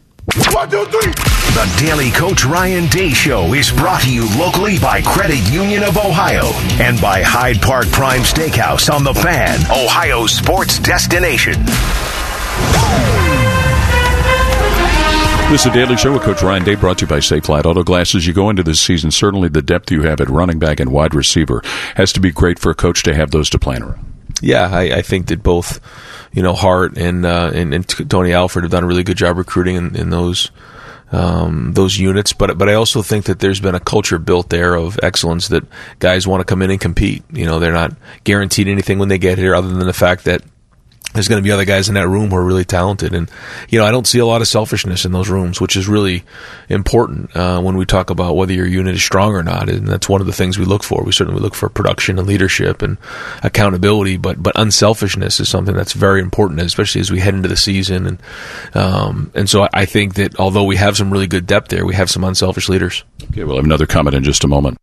One, 0.53 0.69
two, 0.69 0.85
three. 0.85 1.11
The 1.11 1.75
Daily 1.79 2.11
Coach 2.11 2.45
Ryan 2.45 2.87
Day 2.89 3.09
Show 3.09 3.53
is 3.53 3.71
brought 3.71 4.01
to 4.03 4.13
you 4.13 4.27
locally 4.37 4.77
by 4.77 5.01
Credit 5.01 5.39
Union 5.51 5.83
of 5.83 5.97
Ohio 5.97 6.45
and 6.83 6.99
by 7.01 7.21
Hyde 7.21 7.61
Park 7.61 7.87
Prime 7.87 8.21
Steakhouse 8.21 8.93
on 8.93 9.03
the 9.03 9.13
Fan, 9.13 9.59
Ohio 9.71 10.27
sports 10.27 10.77
destination. 10.79 11.53
This 15.49 15.65
is 15.65 15.71
the 15.71 15.71
Daily 15.73 15.97
Show 15.97 16.13
with 16.13 16.21
Coach 16.21 16.43
Ryan 16.43 16.63
Day, 16.63 16.75
brought 16.75 16.99
to 16.99 17.05
you 17.05 17.09
by 17.09 17.17
Safelite 17.17 17.65
Auto 17.65 17.83
Glasses. 17.83 18.27
You 18.27 18.33
go 18.33 18.51
into 18.51 18.61
this 18.61 18.79
season, 18.79 19.09
certainly 19.09 19.49
the 19.49 19.63
depth 19.63 19.89
you 19.89 20.03
have 20.03 20.21
at 20.21 20.29
running 20.29 20.59
back 20.59 20.79
and 20.79 20.91
wide 20.91 21.15
receiver 21.15 21.63
has 21.95 22.13
to 22.13 22.19
be 22.19 22.29
great 22.29 22.59
for 22.59 22.69
a 22.69 22.75
coach 22.75 23.01
to 23.03 23.15
have 23.15 23.31
those 23.31 23.49
to 23.51 23.57
plan 23.59 23.81
around. 23.81 24.05
Yeah, 24.41 24.69
I, 24.71 24.97
I 24.97 25.01
think 25.01 25.27
that 25.27 25.41
both, 25.41 25.79
you 26.31 26.41
know, 26.43 26.53
Hart 26.53 26.97
and, 26.97 27.25
uh, 27.25 27.51
and 27.53 27.73
and 27.73 28.09
Tony 28.09 28.33
Alford 28.33 28.63
have 28.63 28.71
done 28.71 28.83
a 28.83 28.87
really 28.87 29.03
good 29.03 29.17
job 29.17 29.37
recruiting 29.37 29.75
in, 29.75 29.95
in 29.95 30.09
those 30.09 30.51
um, 31.11 31.73
those 31.73 31.97
units. 31.97 32.33
But 32.33 32.57
but 32.57 32.69
I 32.69 32.73
also 32.73 33.01
think 33.01 33.25
that 33.25 33.39
there's 33.39 33.59
been 33.59 33.75
a 33.75 33.79
culture 33.79 34.19
built 34.19 34.49
there 34.49 34.75
of 34.75 34.99
excellence 35.01 35.47
that 35.49 35.63
guys 35.99 36.27
want 36.27 36.41
to 36.41 36.45
come 36.45 36.61
in 36.61 36.71
and 36.71 36.79
compete. 36.79 37.23
You 37.31 37.45
know, 37.45 37.59
they're 37.59 37.73
not 37.73 37.95
guaranteed 38.23 38.67
anything 38.67 38.99
when 38.99 39.09
they 39.09 39.17
get 39.17 39.37
here, 39.37 39.55
other 39.55 39.69
than 39.69 39.85
the 39.85 39.93
fact 39.93 40.25
that 40.25 40.43
there's 41.13 41.27
going 41.27 41.41
to 41.41 41.47
be 41.47 41.51
other 41.51 41.65
guys 41.65 41.89
in 41.89 41.95
that 41.95 42.07
room 42.07 42.29
who 42.29 42.35
are 42.35 42.43
really 42.43 42.65
talented. 42.65 43.15
And, 43.15 43.29
you 43.69 43.79
know, 43.79 43.85
I 43.85 43.91
don't 43.91 44.05
see 44.05 44.19
a 44.19 44.25
lot 44.25 44.41
of 44.41 44.47
selfishness 44.47 45.05
in 45.05 45.11
those 45.11 45.27
rooms, 45.27 45.59
which 45.59 45.75
is 45.75 45.87
really 45.87 46.23
important 46.69 47.35
uh, 47.35 47.59
when 47.61 47.77
we 47.77 47.85
talk 47.85 48.11
about 48.11 48.35
whether 48.35 48.53
your 48.53 48.67
unit 48.67 48.95
is 48.95 49.03
strong 49.03 49.33
or 49.33 49.41
not. 49.41 49.69
And 49.69 49.87
that's 49.87 50.07
one 50.07 50.21
of 50.21 50.27
the 50.27 50.33
things 50.33 50.59
we 50.59 50.65
look 50.65 50.83
for. 50.83 51.03
We 51.03 51.11
certainly 51.11 51.41
look 51.41 51.55
for 51.55 51.67
production 51.67 52.19
and 52.19 52.27
leadership 52.27 52.83
and 52.83 52.97
accountability, 53.41 54.17
but, 54.17 54.41
but 54.41 54.55
unselfishness 54.55 55.39
is 55.39 55.49
something 55.49 55.75
that's 55.75 55.93
very 55.93 56.21
important, 56.21 56.61
especially 56.61 57.01
as 57.01 57.09
we 57.09 57.19
head 57.19 57.33
into 57.33 57.49
the 57.49 57.57
season. 57.57 58.05
And, 58.05 58.21
um, 58.75 59.31
and 59.33 59.49
so 59.49 59.67
I 59.73 59.85
think 59.85 60.13
that 60.15 60.39
although 60.39 60.65
we 60.65 60.75
have 60.75 60.95
some 60.95 61.11
really 61.11 61.27
good 61.27 61.47
depth 61.47 61.69
there, 61.69 61.87
we 61.87 61.95
have 61.95 62.11
some 62.11 62.23
unselfish 62.23 62.69
leaders. 62.69 63.03
Okay, 63.31 63.43
we'll 63.43 63.55
have 63.55 63.65
another 63.65 63.87
comment 63.87 64.15
in 64.15 64.23
just 64.23 64.43
a 64.43 64.47
moment. 64.47 64.77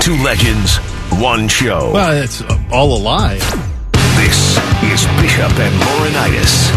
Two 0.00 0.16
legends, 0.22 0.76
one 1.20 1.48
show. 1.48 1.92
Well, 1.92 2.22
it's 2.22 2.42
all 2.70 2.96
a 2.96 3.00
lie. 3.00 3.38
This 4.16 4.71
is 4.92 5.06
Bishop 5.22 5.58
and 5.58 5.74
Laurinaitis. 5.80 6.70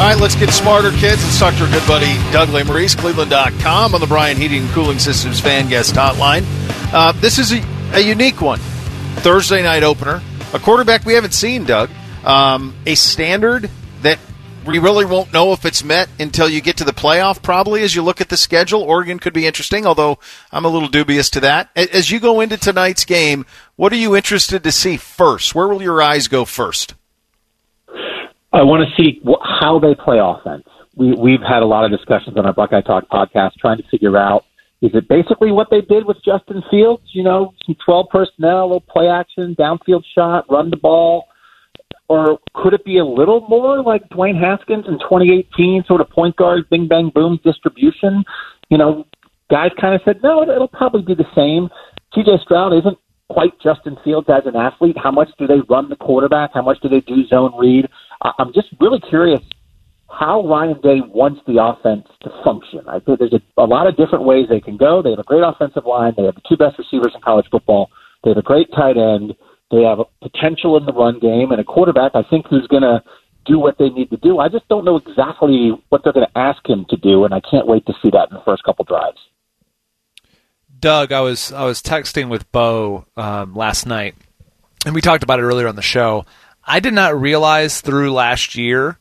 All 0.00 0.08
right, 0.08 0.18
let's 0.18 0.34
get 0.34 0.48
smarter, 0.48 0.90
kids. 0.92 1.22
Let's 1.22 1.38
talk 1.38 1.54
to 1.56 1.64
our 1.64 1.70
good 1.70 1.86
buddy 1.86 2.14
Doug 2.32 2.48
Lesmerises, 2.48 2.96
Cleveland.com, 2.96 3.94
on 3.94 4.00
the 4.00 4.06
Brian 4.06 4.38
Heating 4.38 4.62
and 4.62 4.70
Cooling 4.70 4.98
Systems 4.98 5.38
fan 5.38 5.68
guest 5.68 5.94
hotline. 5.94 6.44
Uh, 6.90 7.12
this 7.12 7.38
is 7.38 7.52
a, 7.52 7.62
a, 7.92 8.00
unique 8.00 8.40
one. 8.40 8.60
Thursday 9.20 9.62
night 9.62 9.82
opener. 9.82 10.22
A 10.54 10.58
quarterback 10.58 11.04
we 11.04 11.12
haven't 11.12 11.34
seen, 11.34 11.64
Doug. 11.64 11.90
Um, 12.24 12.74
a 12.86 12.94
standard 12.94 13.68
that 14.00 14.18
we 14.64 14.78
really 14.78 15.04
won't 15.04 15.34
know 15.34 15.52
if 15.52 15.66
it's 15.66 15.84
met 15.84 16.08
until 16.18 16.48
you 16.48 16.62
get 16.62 16.78
to 16.78 16.84
the 16.84 16.92
playoff, 16.92 17.42
probably, 17.42 17.82
as 17.82 17.94
you 17.94 18.02
look 18.02 18.22
at 18.22 18.30
the 18.30 18.38
schedule. 18.38 18.80
Oregon 18.80 19.18
could 19.18 19.34
be 19.34 19.46
interesting, 19.46 19.84
although 19.84 20.18
I'm 20.50 20.64
a 20.64 20.70
little 20.70 20.88
dubious 20.88 21.28
to 21.30 21.40
that. 21.40 21.68
As 21.76 22.10
you 22.10 22.20
go 22.20 22.40
into 22.40 22.56
tonight's 22.56 23.04
game, 23.04 23.44
what 23.76 23.92
are 23.92 23.96
you 23.96 24.16
interested 24.16 24.64
to 24.64 24.72
see 24.72 24.96
first? 24.96 25.54
Where 25.54 25.68
will 25.68 25.82
your 25.82 26.00
eyes 26.00 26.26
go 26.26 26.46
first? 26.46 26.94
I 28.52 28.62
want 28.62 28.86
to 28.88 29.02
see 29.02 29.20
how 29.60 29.78
they 29.78 29.94
play 29.94 30.18
offense. 30.20 30.64
We, 30.94 31.14
we've 31.14 31.40
had 31.40 31.62
a 31.62 31.66
lot 31.66 31.84
of 31.84 31.90
discussions 31.90 32.36
on 32.36 32.44
our 32.44 32.52
Buckeye 32.52 32.82
Talk 32.82 33.08
podcast 33.08 33.54
trying 33.58 33.78
to 33.78 33.84
figure 33.90 34.16
out 34.16 34.44
is 34.82 34.90
it 34.94 35.08
basically 35.08 35.52
what 35.52 35.68
they 35.70 35.80
did 35.80 36.04
with 36.04 36.16
Justin 36.24 36.60
Fields? 36.68 37.04
You 37.12 37.22
know, 37.22 37.54
some 37.64 37.76
12 37.84 38.06
personnel, 38.10 38.64
a 38.64 38.66
little 38.66 38.80
play 38.80 39.06
action, 39.06 39.54
downfield 39.56 40.02
shot, 40.14 40.44
run 40.50 40.70
the 40.70 40.76
ball 40.76 41.26
or 42.12 42.38
could 42.54 42.74
it 42.74 42.84
be 42.84 42.98
a 42.98 43.04
little 43.04 43.40
more 43.48 43.82
like 43.82 44.06
Dwayne 44.10 44.38
Haskins 44.38 44.84
in 44.86 44.98
2018, 44.98 45.84
sort 45.86 46.02
of 46.02 46.10
point 46.10 46.36
guard, 46.36 46.68
bing 46.68 46.86
bang 46.86 47.10
boom 47.14 47.40
distribution? 47.42 48.22
You 48.68 48.76
know, 48.76 49.06
guys 49.50 49.70
kind 49.80 49.94
of 49.94 50.02
said, 50.04 50.22
no, 50.22 50.42
it'll 50.42 50.68
probably 50.68 51.02
be 51.02 51.14
the 51.14 51.30
same. 51.34 51.70
CJ 52.14 52.42
Stroud 52.42 52.74
isn't 52.74 52.98
quite 53.30 53.58
Justin 53.62 53.96
Fields 54.04 54.28
as 54.28 54.42
an 54.44 54.56
athlete. 54.56 54.96
How 55.02 55.10
much 55.10 55.30
do 55.38 55.46
they 55.46 55.60
run 55.70 55.88
the 55.88 55.96
quarterback? 55.96 56.50
How 56.52 56.60
much 56.60 56.80
do 56.82 56.90
they 56.90 57.00
do 57.00 57.26
zone 57.28 57.52
read? 57.58 57.88
I'm 58.38 58.52
just 58.52 58.68
really 58.80 59.00
curious 59.00 59.40
how 60.08 60.46
Ryan 60.46 60.80
Day 60.80 61.00
wants 61.00 61.40
the 61.46 61.62
offense 61.62 62.06
to 62.22 62.30
function. 62.44 62.80
I 62.86 63.00
think 63.00 63.18
there's 63.18 63.32
a, 63.32 63.40
a 63.60 63.64
lot 63.64 63.86
of 63.86 63.96
different 63.96 64.24
ways 64.24 64.46
they 64.48 64.60
can 64.60 64.76
go. 64.76 65.02
They 65.02 65.10
have 65.10 65.18
a 65.18 65.24
great 65.24 65.42
offensive 65.42 65.86
line. 65.86 66.14
They 66.16 66.24
have 66.24 66.34
the 66.34 66.42
two 66.48 66.56
best 66.56 66.78
receivers 66.78 67.12
in 67.14 67.20
college 67.22 67.46
football. 67.50 67.90
They 68.22 68.30
have 68.30 68.36
a 68.36 68.42
great 68.42 68.70
tight 68.72 68.96
end. 68.96 69.34
They 69.70 69.82
have 69.82 69.98
potential 70.20 70.76
in 70.76 70.84
the 70.84 70.92
run 70.92 71.18
game 71.18 71.50
and 71.50 71.60
a 71.60 71.64
quarterback, 71.64 72.12
I 72.14 72.22
think, 72.28 72.46
who's 72.48 72.66
going 72.66 72.82
to 72.82 73.02
do 73.46 73.58
what 73.58 73.78
they 73.78 73.88
need 73.88 74.10
to 74.10 74.16
do. 74.18 74.38
I 74.38 74.48
just 74.48 74.68
don't 74.68 74.84
know 74.84 74.96
exactly 74.96 75.72
what 75.88 76.04
they're 76.04 76.12
going 76.12 76.26
to 76.26 76.38
ask 76.38 76.64
him 76.68 76.84
to 76.90 76.96
do, 76.96 77.24
and 77.24 77.34
I 77.34 77.40
can't 77.40 77.66
wait 77.66 77.86
to 77.86 77.94
see 78.02 78.10
that 78.10 78.28
in 78.30 78.36
the 78.36 78.42
first 78.44 78.62
couple 78.64 78.84
drives. 78.84 79.18
Doug, 80.78 81.12
I 81.12 81.20
was 81.20 81.52
I 81.52 81.64
was 81.64 81.80
texting 81.80 82.28
with 82.28 82.50
Bo 82.52 83.06
um, 83.16 83.54
last 83.54 83.86
night, 83.86 84.14
and 84.84 84.94
we 84.94 85.00
talked 85.00 85.22
about 85.22 85.38
it 85.38 85.42
earlier 85.42 85.68
on 85.68 85.76
the 85.76 85.82
show. 85.82 86.24
I 86.64 86.80
did 86.80 86.94
not 86.94 87.20
realize 87.20 87.80
through 87.80 88.12
last 88.12 88.54
year 88.56 88.98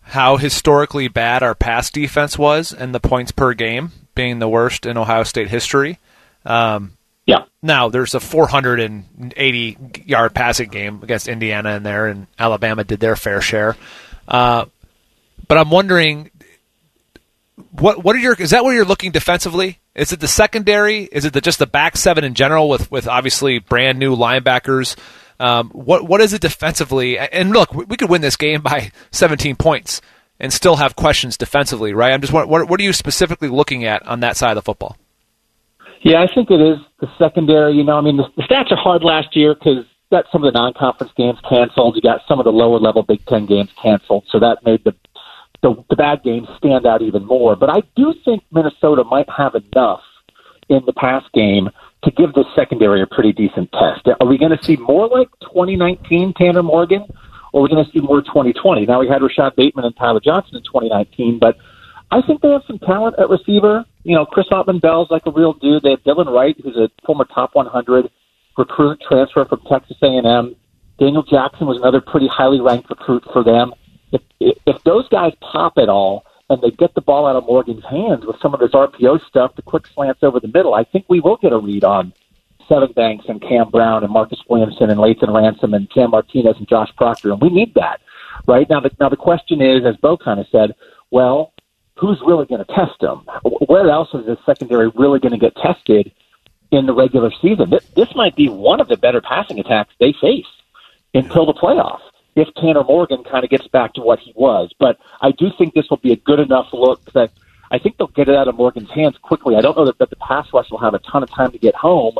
how 0.00 0.36
historically 0.36 1.08
bad 1.08 1.42
our 1.42 1.54
pass 1.54 1.90
defense 1.90 2.38
was 2.38 2.72
and 2.72 2.94
the 2.94 3.00
points 3.00 3.30
per 3.30 3.54
game 3.54 3.92
being 4.14 4.38
the 4.38 4.48
worst 4.48 4.86
in 4.86 4.96
Ohio 4.96 5.22
State 5.22 5.48
history. 5.48 5.98
Um, 6.44 6.92
yeah. 7.26 7.44
Now 7.62 7.90
there's 7.90 8.14
a 8.14 8.20
480 8.20 9.76
yard 10.06 10.34
passing 10.34 10.70
game 10.70 11.00
against 11.02 11.28
Indiana 11.28 11.76
in 11.76 11.82
there, 11.82 12.06
and 12.06 12.26
Alabama 12.38 12.84
did 12.84 13.00
their 13.00 13.16
fair 13.16 13.42
share. 13.42 13.76
Uh, 14.26 14.64
but 15.46 15.58
I'm 15.58 15.70
wondering, 15.70 16.30
what 17.72 18.02
what 18.02 18.16
are 18.16 18.18
your 18.18 18.34
is 18.34 18.50
that 18.50 18.64
where 18.64 18.74
you're 18.74 18.84
looking 18.84 19.12
defensively? 19.12 19.78
Is 19.94 20.12
it 20.12 20.20
the 20.20 20.28
secondary? 20.28 21.04
Is 21.04 21.24
it 21.24 21.32
the, 21.32 21.40
just 21.40 21.58
the 21.58 21.66
back 21.66 21.96
seven 21.96 22.24
in 22.24 22.34
general 22.34 22.68
with 22.68 22.90
with 22.90 23.06
obviously 23.06 23.58
brand 23.58 23.98
new 23.98 24.16
linebackers? 24.16 24.96
Um, 25.40 25.70
what 25.70 26.06
what 26.06 26.20
is 26.20 26.32
it 26.32 26.40
defensively? 26.40 27.18
And 27.18 27.50
look, 27.50 27.72
we 27.72 27.96
could 27.96 28.10
win 28.10 28.22
this 28.22 28.36
game 28.36 28.60
by 28.60 28.90
17 29.10 29.56
points 29.56 30.00
and 30.40 30.52
still 30.52 30.76
have 30.76 30.96
questions 30.96 31.36
defensively, 31.36 31.92
right? 31.92 32.12
I'm 32.12 32.20
just 32.20 32.32
what 32.32 32.48
what, 32.48 32.80
are 32.80 32.82
you 32.82 32.92
specifically 32.92 33.48
looking 33.48 33.84
at 33.84 34.06
on 34.06 34.20
that 34.20 34.36
side 34.36 34.50
of 34.50 34.56
the 34.56 34.62
football? 34.62 34.96
Yeah, 36.02 36.22
I 36.22 36.32
think 36.32 36.50
it 36.50 36.60
is 36.60 36.78
the 37.00 37.08
secondary. 37.18 37.74
You 37.74 37.84
know, 37.84 37.98
I 37.98 38.00
mean, 38.00 38.16
the, 38.16 38.24
the 38.36 38.42
stats 38.42 38.70
are 38.70 38.76
hard 38.76 39.02
last 39.02 39.34
year 39.34 39.54
because 39.54 39.84
got 40.10 40.24
some 40.32 40.42
of 40.42 40.52
the 40.52 40.58
non-conference 40.58 41.12
games 41.16 41.38
canceled. 41.48 41.96
You 41.96 42.02
got 42.02 42.20
some 42.26 42.38
of 42.38 42.44
the 42.44 42.52
lower 42.52 42.78
level 42.78 43.02
Big 43.02 43.24
Ten 43.26 43.46
games 43.46 43.70
canceled, 43.80 44.24
so 44.30 44.38
that 44.40 44.58
made 44.64 44.82
the, 44.84 44.94
the 45.62 45.84
the 45.90 45.96
bad 45.96 46.22
games 46.22 46.48
stand 46.56 46.86
out 46.86 47.02
even 47.02 47.24
more. 47.24 47.56
But 47.56 47.70
I 47.70 47.82
do 47.96 48.14
think 48.24 48.44
Minnesota 48.50 49.04
might 49.04 49.28
have 49.30 49.54
enough 49.54 50.00
in 50.68 50.82
the 50.86 50.92
pass 50.92 51.24
game 51.34 51.68
to 52.04 52.10
give 52.12 52.32
the 52.34 52.44
secondary 52.54 53.02
a 53.02 53.06
pretty 53.06 53.32
decent 53.32 53.70
test. 53.72 54.06
Are 54.20 54.26
we 54.26 54.38
going 54.38 54.56
to 54.56 54.64
see 54.64 54.76
more 54.76 55.08
like 55.08 55.28
2019 55.40 56.34
Tanner 56.34 56.62
Morgan, 56.62 57.04
or 57.52 57.60
are 57.60 57.62
we 57.64 57.68
going 57.68 57.84
to 57.84 57.90
see 57.90 58.00
more 58.00 58.20
2020? 58.20 58.86
Now 58.86 59.00
we 59.00 59.08
had 59.08 59.22
Rashod 59.22 59.56
Bateman 59.56 59.84
and 59.84 59.96
Tyler 59.96 60.20
Johnson 60.20 60.56
in 60.56 60.62
2019, 60.62 61.38
but 61.38 61.56
I 62.10 62.22
think 62.22 62.40
they 62.40 62.50
have 62.50 62.62
some 62.66 62.78
talent 62.78 63.16
at 63.18 63.28
receiver. 63.28 63.84
You 64.04 64.14
know, 64.14 64.24
Chris 64.24 64.46
Autman-Bell's 64.50 65.10
like 65.10 65.26
a 65.26 65.30
real 65.30 65.52
dude. 65.54 65.82
They 65.82 65.90
have 65.90 66.02
Dylan 66.04 66.32
Wright, 66.32 66.56
who's 66.62 66.76
a 66.76 66.88
former 67.04 67.24
top 67.24 67.54
100 67.54 68.10
recruit 68.56 69.00
transfer 69.06 69.44
from 69.44 69.60
Texas 69.68 69.96
A&M. 70.02 70.56
Daniel 70.98 71.22
Jackson 71.22 71.66
was 71.66 71.78
another 71.78 72.00
pretty 72.00 72.26
highly 72.26 72.60
ranked 72.60 72.90
recruit 72.90 73.24
for 73.32 73.44
them. 73.44 73.72
If, 74.12 74.22
if 74.40 74.82
those 74.84 75.08
guys 75.08 75.32
pop 75.40 75.74
at 75.76 75.88
all 75.88 76.24
and 76.50 76.62
they 76.62 76.70
get 76.70 76.94
the 76.94 77.00
ball 77.00 77.26
out 77.26 77.36
of 77.36 77.44
Morgan's 77.44 77.84
hands 77.84 78.24
with 78.24 78.36
some 78.40 78.54
of 78.54 78.60
this 78.60 78.70
RPO 78.70 79.26
stuff, 79.26 79.54
the 79.56 79.62
quick 79.62 79.86
slants 79.86 80.22
over 80.22 80.40
the 80.40 80.48
middle, 80.48 80.74
I 80.74 80.84
think 80.84 81.04
we 81.08 81.20
will 81.20 81.36
get 81.36 81.52
a 81.52 81.58
read 81.58 81.84
on 81.84 82.12
Sevyn 82.68 82.94
Banks 82.94 83.26
and 83.28 83.40
Cam 83.40 83.70
Brown 83.70 84.04
and 84.04 84.12
Marcus 84.12 84.40
Williamson 84.48 84.90
and 84.90 84.98
Lathan 84.98 85.34
Ransom 85.34 85.74
and 85.74 85.90
Cam 85.90 86.10
Martinez 86.10 86.56
and 86.58 86.68
Josh 86.68 86.90
Proctor, 86.96 87.32
and 87.32 87.40
we 87.40 87.50
need 87.50 87.74
that. 87.74 88.00
Right 88.46 88.68
now, 88.68 88.80
the, 88.80 88.90
now 88.98 89.08
the 89.08 89.16
question 89.16 89.60
is, 89.60 89.84
as 89.84 89.96
Bo 89.96 90.16
kind 90.16 90.40
of 90.40 90.46
said, 90.50 90.74
well, 91.10 91.52
who's 91.96 92.20
really 92.24 92.46
going 92.46 92.64
to 92.64 92.74
test 92.74 93.00
them? 93.00 93.26
Where 93.66 93.90
else 93.90 94.08
is 94.14 94.26
this 94.26 94.38
secondary 94.46 94.88
really 94.94 95.18
going 95.18 95.32
to 95.32 95.38
get 95.38 95.56
tested 95.56 96.12
in 96.70 96.86
the 96.86 96.94
regular 96.94 97.30
season? 97.42 97.70
This, 97.70 97.84
this 97.96 98.14
might 98.14 98.36
be 98.36 98.48
one 98.48 98.80
of 98.80 98.88
the 98.88 98.96
better 98.96 99.20
passing 99.20 99.58
attacks 99.58 99.94
they 99.98 100.14
face 100.20 100.46
until 101.14 101.46
the 101.46 101.54
playoffs 101.54 102.07
if 102.38 102.54
Tanner 102.54 102.84
Morgan 102.84 103.24
kind 103.24 103.44
of 103.44 103.50
gets 103.50 103.66
back 103.68 103.94
to 103.94 104.00
what 104.00 104.18
he 104.18 104.32
was. 104.36 104.72
But 104.78 104.98
I 105.20 105.32
do 105.32 105.48
think 105.56 105.74
this 105.74 105.86
will 105.90 105.98
be 105.98 106.12
a 106.12 106.16
good 106.16 106.40
enough 106.40 106.68
look 106.72 107.12
that 107.12 107.30
I 107.70 107.78
think 107.78 107.96
they'll 107.96 108.08
get 108.08 108.28
it 108.28 108.36
out 108.36 108.48
of 108.48 108.56
Morgan's 108.56 108.90
hands 108.90 109.16
quickly. 109.22 109.56
I 109.56 109.60
don't 109.60 109.76
know 109.76 109.84
that, 109.86 109.98
that 109.98 110.10
the 110.10 110.16
pass 110.16 110.46
rush 110.52 110.70
will 110.70 110.78
have 110.78 110.94
a 110.94 111.00
ton 111.00 111.22
of 111.22 111.30
time 111.30 111.52
to 111.52 111.58
get 111.58 111.74
home, 111.74 112.16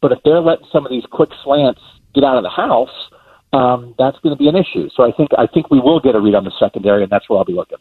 but 0.00 0.12
if 0.12 0.18
they're 0.24 0.40
letting 0.40 0.66
some 0.72 0.84
of 0.84 0.90
these 0.90 1.04
quick 1.10 1.30
slants 1.42 1.80
get 2.14 2.24
out 2.24 2.36
of 2.36 2.42
the 2.42 2.50
house, 2.50 3.10
um, 3.52 3.94
that's 3.98 4.18
going 4.20 4.36
to 4.36 4.38
be 4.38 4.48
an 4.48 4.56
issue. 4.56 4.88
So 4.94 5.02
I 5.02 5.12
think 5.12 5.30
I 5.38 5.46
think 5.46 5.70
we 5.70 5.80
will 5.80 6.00
get 6.00 6.14
a 6.14 6.20
read 6.20 6.34
on 6.34 6.44
the 6.44 6.52
secondary, 6.58 7.02
and 7.02 7.10
that's 7.10 7.28
where 7.28 7.38
I'll 7.38 7.44
be 7.44 7.52
looking. 7.52 7.78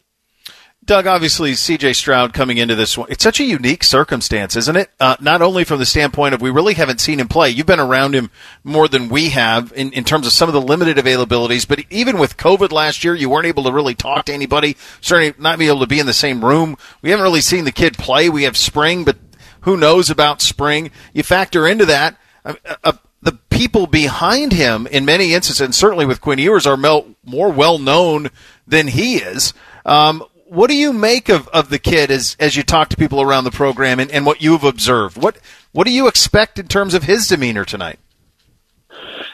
Doug, 0.85 1.07
obviously, 1.07 1.53
C.J. 1.53 1.93
Stroud 1.93 2.33
coming 2.33 2.57
into 2.57 2.75
this 2.75 2.97
one, 2.97 3.09
it's 3.09 3.23
such 3.23 3.39
a 3.39 3.45
unique 3.45 3.83
circumstance, 3.83 4.55
isn't 4.55 4.75
it? 4.75 4.89
Uh, 4.99 5.15
not 5.21 5.41
only 5.41 5.63
from 5.63 5.79
the 5.79 5.85
standpoint 5.85 6.33
of 6.33 6.41
we 6.41 6.49
really 6.49 6.73
haven't 6.73 6.99
seen 6.99 7.19
him 7.19 7.27
play. 7.27 7.49
You've 7.49 7.67
been 7.67 7.79
around 7.79 8.15
him 8.15 8.31
more 8.63 8.87
than 8.87 9.07
we 9.07 9.29
have 9.29 9.71
in, 9.75 9.93
in 9.93 10.03
terms 10.03 10.27
of 10.27 10.33
some 10.33 10.49
of 10.49 10.53
the 10.53 10.61
limited 10.61 10.97
availabilities, 10.97 11.67
but 11.67 11.79
even 11.89 12.17
with 12.17 12.37
COVID 12.37 12.71
last 12.71 13.03
year, 13.03 13.15
you 13.15 13.29
weren't 13.29 13.45
able 13.45 13.63
to 13.63 13.71
really 13.71 13.95
talk 13.95 14.25
to 14.25 14.33
anybody, 14.33 14.75
certainly 14.99 15.33
not 15.37 15.57
be 15.57 15.67
able 15.67 15.79
to 15.79 15.87
be 15.87 15.99
in 15.99 16.05
the 16.05 16.13
same 16.13 16.43
room. 16.43 16.75
We 17.01 17.11
haven't 17.11 17.23
really 17.23 17.41
seen 17.41 17.63
the 17.63 17.71
kid 17.71 17.97
play. 17.97 18.29
We 18.29 18.43
have 18.43 18.57
spring, 18.57 19.05
but 19.05 19.17
who 19.61 19.77
knows 19.77 20.09
about 20.09 20.41
spring? 20.41 20.91
You 21.13 21.23
factor 21.23 21.65
into 21.65 21.85
that. 21.85 22.17
Uh, 22.43 22.55
uh, 22.83 22.93
the 23.21 23.39
people 23.49 23.87
behind 23.87 24.51
him, 24.51 24.85
in 24.87 25.05
many 25.05 25.33
instances, 25.33 25.61
and 25.61 25.73
certainly 25.73 26.05
with 26.05 26.19
Quinn 26.19 26.39
Ewers, 26.39 26.67
are 26.67 26.75
more 26.75 27.51
well 27.51 27.79
known 27.79 28.29
than 28.67 28.89
he 28.89 29.15
is. 29.15 29.53
Um, 29.85 30.23
what 30.53 30.69
do 30.69 30.75
you 30.75 30.93
make 30.93 31.29
of, 31.29 31.47
of 31.49 31.69
the 31.69 31.79
kid 31.79 32.11
as 32.11 32.35
as 32.39 32.55
you 32.55 32.63
talk 32.63 32.89
to 32.89 32.97
people 32.97 33.21
around 33.21 33.43
the 33.43 33.51
program 33.51 33.99
and, 33.99 34.11
and 34.11 34.25
what 34.25 34.41
you've 34.41 34.63
observed? 34.63 35.21
What 35.21 35.37
what 35.71 35.85
do 35.85 35.91
you 35.91 36.07
expect 36.07 36.59
in 36.59 36.67
terms 36.67 36.93
of 36.93 37.03
his 37.03 37.27
demeanor 37.27 37.65
tonight? 37.65 37.99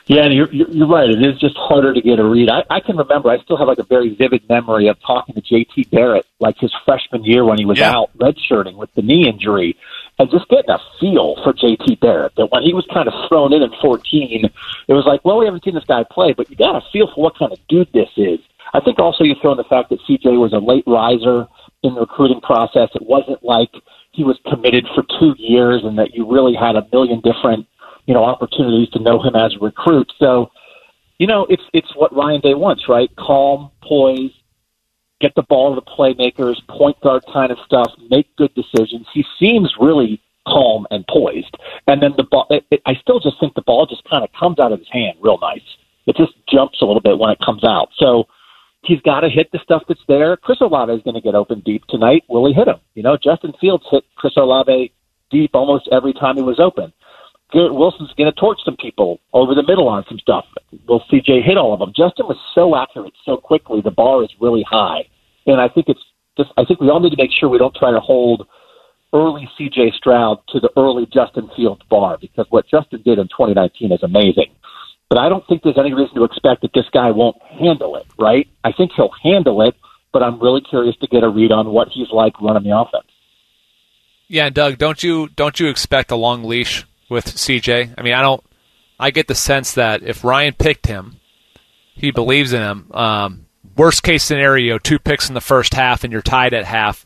Yeah, 0.06 0.24
and 0.24 0.34
you're, 0.34 0.52
you're 0.52 0.88
right. 0.88 1.08
It 1.10 1.22
is 1.22 1.40
just 1.40 1.56
harder 1.56 1.94
to 1.94 2.02
get 2.02 2.18
a 2.18 2.24
read. 2.26 2.50
I, 2.50 2.64
I 2.70 2.80
can 2.80 2.98
remember. 2.98 3.30
I 3.30 3.38
still 3.44 3.58
have 3.58 3.68
like 3.68 3.78
a 3.78 3.84
very 3.84 4.16
vivid 4.16 4.42
memory 4.50 4.88
of 4.88 4.98
talking 5.06 5.36
to 5.36 5.42
J.T. 5.42 5.88
Barrett, 5.92 6.26
like 6.40 6.58
his 6.58 6.74
freshman 6.84 7.24
year 7.24 7.46
when 7.46 7.60
he 7.60 7.66
was 7.66 7.78
Yeah. 7.78 7.92
out 7.96 8.10
redshirting 8.18 8.76
with 8.76 8.92
the 8.96 9.04
knee 9.04 9.28
injury, 9.30 9.78
and 10.18 10.32
just 10.32 10.48
getting 10.50 10.72
a 10.72 10.80
feel 11.00 11.36
for 11.44 11.54
J.T. 11.54 11.96
Barrett. 12.02 12.34
That 12.38 12.48
when 12.52 12.64
he 12.64 12.74
was 12.74 12.88
kind 12.92 13.08
of 13.08 13.14
thrown 13.28 13.54
in 13.54 13.62
at 13.62 13.70
14, 13.82 14.46
it 14.88 14.94
was 14.94 15.06
like, 15.06 15.24
well, 15.24 15.38
we 15.38 15.46
haven't 15.46 15.64
seen 15.64 15.76
this 15.76 15.86
guy 15.86 16.04
play, 16.10 16.34
but 16.34 16.50
you 16.50 16.56
got 16.56 16.76
a 16.76 16.82
feel 16.92 17.08
for 17.14 17.22
what 17.24 17.38
kind 17.38 17.52
of 17.52 17.60
dude 17.68 17.92
this 17.94 18.10
is. 18.18 18.40
I 18.74 18.80
think 18.80 19.00
also 19.00 19.24
you 19.24 19.36
throw 19.42 19.52
in 19.52 19.58
the 19.58 19.64
fact 19.64 19.90
that 19.90 20.00
C.J. 20.06 20.30
was 20.38 20.54
a 20.54 20.60
late 20.60 20.84
riser 20.86 21.48
in 21.84 21.96
the 21.96 22.02
recruiting 22.02 22.42
process. 22.42 22.90
It 22.94 23.06
wasn't 23.06 23.44
like 23.44 23.72
he 24.12 24.24
was 24.24 24.38
committed 24.50 24.88
for 24.94 25.04
two 25.20 25.34
years, 25.38 25.82
and 25.84 25.98
that 25.98 26.14
you 26.14 26.30
really 26.30 26.54
had 26.54 26.76
a 26.76 26.88
million 26.92 27.22
different 27.22 27.66
you 28.10 28.16
know, 28.16 28.24
opportunities 28.24 28.90
to 28.90 29.00
know 29.00 29.22
him 29.22 29.36
as 29.36 29.54
a 29.54 29.60
recruit. 29.60 30.12
So, 30.18 30.50
you 31.20 31.28
know, 31.28 31.46
it's 31.48 31.62
it's 31.74 31.96
what 31.96 32.12
Ryan 32.12 32.42
Day 32.42 32.56
wants, 32.56 32.90
right? 32.90 33.08
Calm, 33.18 33.70
poise, 33.84 34.32
get 35.22 35.36
the 35.36 35.44
ball 35.44 35.76
to 35.76 35.80
the 35.80 35.86
playmakers, 35.86 36.56
point 36.68 37.00
guard 37.02 37.24
kind 37.32 37.52
of 37.52 37.60
stuff, 37.68 37.92
make 38.10 38.36
good 38.36 38.52
decisions. 38.56 39.06
He 39.14 39.24
seems 39.40 39.72
really 39.80 40.20
calm 40.48 40.88
and 40.90 41.06
poised. 41.08 41.56
And 41.86 42.02
then 42.02 42.16
the 42.18 42.24
ball, 42.24 42.48
it, 42.50 42.66
it, 42.72 42.82
I 42.88 42.96
still 42.96 43.20
just 43.20 43.40
think 43.40 43.54
the 43.54 43.62
ball 43.62 43.86
just 43.86 44.04
kind 44.10 44.24
of 44.24 44.32
comes 44.34 44.58
out 44.58 44.72
of 44.72 44.80
his 44.80 44.90
hand 44.92 45.20
real 45.22 45.38
nice. 45.40 45.62
It 46.08 46.16
just 46.16 46.34
jumps 46.52 46.82
a 46.82 46.86
little 46.86 47.02
bit 47.02 47.20
when 47.20 47.30
it 47.30 47.38
comes 47.46 47.64
out. 47.64 47.90
So 47.98 48.24
he's 48.84 49.02
got 49.02 49.22
to 49.22 49.30
hit 49.30 49.52
the 49.52 49.60
stuff 49.64 49.84
that's 49.88 50.04
there. 50.08 50.38
Chris 50.38 50.62
Olave 50.62 50.92
is 50.94 51.02
going 51.04 51.16
to 51.16 51.22
get 51.22 51.36
open 51.36 51.62
deep 51.62 51.86
tonight. 51.88 52.24
Will 52.28 52.48
he 52.48 52.54
hit 52.54 52.68
him? 52.68 52.80
You 52.96 53.04
know, 53.04 53.18
Justin 53.18 53.54
Fields 53.60 53.86
hit 53.92 54.04
Chris 54.16 54.34
Olave 54.38 54.92
deep 55.30 55.52
almost 55.54 55.90
every 55.92 56.14
time 56.14 56.36
he 56.36 56.42
was 56.42 56.60
open. 56.60 56.92
Garrett 57.52 57.74
Wilson's 57.74 58.14
going 58.16 58.32
to 58.32 58.40
torch 58.40 58.60
some 58.64 58.78
people 58.78 59.20
over 59.34 59.56
the 59.56 59.64
middle 59.64 59.88
on 59.88 60.06
some 60.08 60.20
stuff. 60.20 60.46
Will 60.88 61.04
CJ 61.12 61.44
hit 61.44 61.58
all 61.58 61.74
of 61.74 61.80
them? 61.80 61.92
Justin 61.96 62.28
was 62.28 62.38
so 62.54 62.76
accurate 62.76 63.14
so 63.26 63.38
quickly. 63.38 63.82
The 63.82 63.92
bar 63.92 64.24
is 64.24 64.30
really 64.40 64.64
high, 64.70 65.08
and 65.48 65.60
I 65.60 65.68
think 65.68 65.88
it's 65.90 66.04
just. 66.38 66.52
I 66.58 66.66
think 66.66 66.80
we 66.80 66.90
all 66.90 67.00
need 67.00 67.10
to 67.10 67.18
make 67.18 67.32
sure 67.32 67.50
we 67.50 67.58
don't 67.58 67.74
try 67.74 67.90
to 67.90 68.00
hold 68.00 68.48
early 69.14 69.50
CJ 69.60 69.96
Stroud 69.96 70.40
to 70.50 70.60
the 70.60 70.70
early 70.78 71.08
Justin 71.12 71.50
Fields 71.56 71.82
bar 71.90 72.20
because 72.22 72.46
what 72.52 72.68
Justin 72.68 73.02
did 73.04 73.18
in 73.18 73.28
2019 73.28 73.94
is 73.94 74.04
amazing. 74.04 74.54
But 75.10 75.18
I 75.18 75.28
don't 75.28 75.46
think 75.48 75.64
there's 75.64 75.78
any 75.78 75.94
reason 75.94 76.16
to 76.16 76.24
expect 76.24 76.62
that 76.62 76.72
this 76.74 76.86
guy 76.94 77.12
won't 77.12 77.42
handle 77.42 77.96
it. 77.96 78.06
Right? 78.18 78.48
I 78.64 78.72
think 78.72 78.92
he'll 78.96 79.12
handle 79.24 79.62
it, 79.64 79.76
but 80.14 80.24
I'm 80.24 80.40
really 80.40 80.62
curious 80.62 80.96
to 80.98 81.08
get 81.08 81.24
a 81.24 81.30
read 81.30 81.52
on 81.52 81.70
what 81.72 81.90
he's 81.90 82.10
like 82.12 82.40
running 82.42 82.64
the 82.64 82.78
offense. 82.78 83.08
Yeah, 84.28 84.50
Doug, 84.50 84.78
don't 84.78 85.02
you 85.02 85.28
don't 85.30 85.60
you 85.60 85.70
expect 85.70 86.12
a 86.12 86.16
long 86.16 86.44
leash 86.44 86.86
with 87.10 87.26
CJ? 87.26 87.96
I 87.98 88.02
mean, 88.04 88.14
I 88.14 88.22
don't. 88.22 88.44
I 89.00 89.12
get 89.12 89.28
the 89.28 89.36
sense 89.36 89.74
that 89.74 90.04
if 90.04 90.24
Ryan 90.24 90.54
picked 90.54 90.86
him, 90.86 91.20
he 91.96 92.12
believes 92.12 92.54
in 92.54 92.62
him. 92.62 92.92
Um, 92.92 93.46
worst 93.76 94.04
case 94.04 94.24
scenario, 94.24 94.78
two 94.78 95.00
picks 95.00 95.30
in 95.30 95.36
the 95.36 95.42
first 95.42 95.74
half, 95.74 96.04
and 96.04 96.14
you're 96.14 96.22
tied 96.22 96.54
at 96.54 96.66
half. 96.66 97.06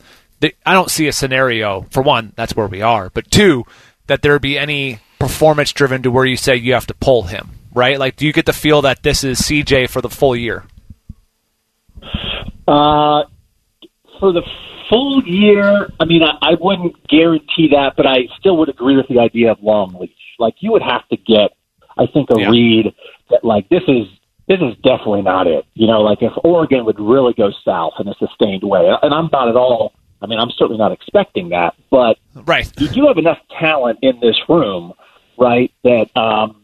I 0.66 0.74
don't 0.74 0.90
see 0.90 1.06
a 1.06 1.12
scenario. 1.12 1.82
For 1.90 2.02
one, 2.02 2.32
that's 2.36 2.54
where 2.54 2.66
we 2.66 2.82
are. 2.82 3.08
But 3.08 3.30
two, 3.30 3.64
that 4.06 4.20
there 4.20 4.38
be 4.38 4.58
any 4.58 4.98
performance 5.18 5.72
driven 5.72 6.02
to 6.02 6.10
where 6.10 6.26
you 6.26 6.36
say 6.36 6.56
you 6.56 6.74
have 6.74 6.86
to 6.88 6.94
pull 6.94 7.22
him. 7.22 7.50
Right? 7.74 7.98
Like, 7.98 8.16
do 8.16 8.26
you 8.26 8.32
get 8.32 8.46
the 8.46 8.52
feel 8.52 8.82
that 8.82 9.02
this 9.02 9.24
is 9.24 9.40
CJ 9.40 9.90
for 9.90 10.00
the 10.00 10.08
full 10.10 10.36
year? 10.36 10.64
Uh, 12.66 13.24
for 14.20 14.32
the 14.32 14.42
full 14.88 15.22
year, 15.26 15.90
I 16.00 16.04
mean, 16.04 16.22
I, 16.22 16.36
I 16.40 16.54
wouldn't 16.60 16.94
guarantee 17.08 17.68
that, 17.72 17.94
but 17.96 18.06
I 18.06 18.20
still 18.38 18.56
would 18.58 18.68
agree 18.68 18.96
with 18.96 19.06
the 19.08 19.18
idea 19.18 19.50
of 19.50 19.58
long 19.62 19.94
leash. 19.98 20.10
Like 20.38 20.54
you 20.60 20.72
would 20.72 20.82
have 20.82 21.06
to 21.08 21.16
get, 21.16 21.52
I 21.98 22.06
think, 22.06 22.30
a 22.30 22.40
Yeah. 22.40 22.50
read 22.50 22.94
that 23.30 23.44
like 23.44 23.68
this 23.68 23.82
is 23.88 24.06
this 24.46 24.58
is 24.60 24.74
definitely 24.82 25.22
not 25.22 25.46
it. 25.46 25.64
You 25.74 25.86
know, 25.86 26.00
like 26.02 26.18
if 26.22 26.32
Oregon 26.44 26.84
would 26.84 27.00
really 27.00 27.32
go 27.34 27.50
south 27.64 27.94
in 27.98 28.08
a 28.08 28.14
sustained 28.14 28.62
way, 28.62 28.90
and 29.02 29.12
I'm 29.14 29.28
not 29.32 29.48
at 29.48 29.56
all. 29.56 29.92
I 30.22 30.26
mean, 30.26 30.38
I'm 30.38 30.50
certainly 30.56 30.78
not 30.78 30.92
expecting 30.92 31.50
that, 31.50 31.74
but 31.90 32.16
Right. 32.34 32.70
you 32.80 32.88
do 32.88 33.06
have 33.06 33.18
enough 33.18 33.38
talent 33.60 33.98
in 34.02 34.20
this 34.20 34.36
room, 34.48 34.92
right? 35.38 35.70
That 35.82 36.06
um, 36.16 36.62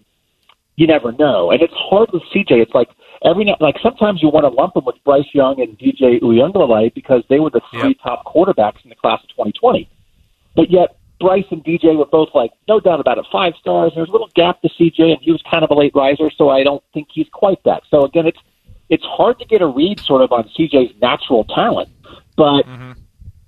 you 0.81 0.87
never 0.87 1.13
know, 1.13 1.51
and 1.51 1.61
it's 1.61 1.75
hard 1.77 2.11
with 2.11 2.23
CJ. 2.35 2.53
It's 2.53 2.73
like 2.73 2.89
every 3.23 3.45
now, 3.45 3.57
like 3.61 3.77
sometimes 3.83 4.23
you 4.23 4.31
want 4.31 4.45
to 4.45 4.49
lump 4.49 4.75
him 4.75 4.87
with 4.87 4.97
Bryce 5.05 5.29
Young 5.35 5.61
and 5.61 5.79
DJ 5.79 6.23
Uiagalelei 6.23 6.95
because 6.95 7.23
they 7.29 7.39
were 7.39 7.51
the 7.51 7.61
three 7.71 7.93
top 8.03 8.25
quarterbacks 8.25 8.83
in 8.83 8.89
the 8.89 8.97
class 8.97 9.21
of 9.23 9.29
2020, 9.29 9.91
but 10.57 10.71
yet 10.71 10.97
Bryce 11.21 11.45
and 11.51 11.63
DJ 11.63 11.99
were 11.99 12.07
both 12.07 12.31
like 12.35 12.51
no 12.67 12.81
doubt 12.81 12.99
about 12.99 13.19
it 13.19 13.27
five 13.31 13.53
stars. 13.61 13.93
There's 13.95 14.09
a 14.09 14.13
little 14.13 14.31
gap 14.35 14.63
to 14.63 14.71
CJ, 14.71 15.01
and 15.01 15.19
he 15.21 15.31
was 15.31 15.43
kind 15.51 15.63
of 15.63 15.71
a 15.71 15.75
late 15.75 15.93
riser, 15.95 16.31
so 16.31 16.49
I 16.49 16.65
don't 16.65 16.83
think 16.95 17.09
he's 17.13 17.29
quite 17.31 17.63
that. 17.65 17.83
So 17.91 18.05
again, 18.07 18.27
it's 18.27 18.41
it's 18.89 19.05
hard 19.05 19.39
to 19.41 19.45
get 19.45 19.61
a 19.61 19.67
read 19.67 20.01
sort 20.01 20.23
of 20.23 20.33
on 20.33 20.49
CJ's 20.59 20.99
natural 21.03 21.45
talent, 21.45 21.91
but 22.39 22.63
mm-hmm. 22.63 22.93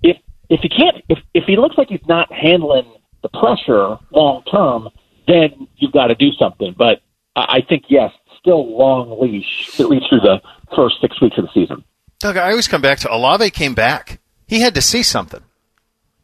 if 0.03 0.17
if 0.49 0.59
he 0.61 0.69
can't 0.69 1.03
if 1.09 1.17
if 1.33 1.45
he 1.45 1.57
looks 1.57 1.79
like 1.79 1.89
he's 1.89 2.07
not 2.07 2.31
handling 2.31 2.93
the 3.23 3.29
pressure 3.29 3.97
long 4.11 4.43
term, 4.43 4.89
then 5.27 5.67
you've 5.77 5.93
got 5.93 6.07
to 6.07 6.15
do 6.15 6.31
something. 6.33 6.75
But 6.77 7.01
I 7.35 7.61
think 7.67 7.85
yes, 7.89 8.11
still 8.39 8.77
long 8.77 9.19
leash 9.21 9.79
at 9.79 9.89
least 9.89 10.05
through 10.09 10.19
the 10.19 10.41
first 10.75 10.95
six 11.01 11.19
weeks 11.21 11.37
of 11.37 11.45
the 11.45 11.51
season. 11.53 11.83
Doug, 12.19 12.37
I 12.37 12.51
always 12.51 12.67
come 12.67 12.81
back 12.81 12.99
to 12.99 13.13
Olave 13.13 13.49
came 13.51 13.73
back. 13.73 14.19
He 14.47 14.61
had 14.61 14.75
to 14.75 14.81
see 14.81 15.03
something. 15.03 15.41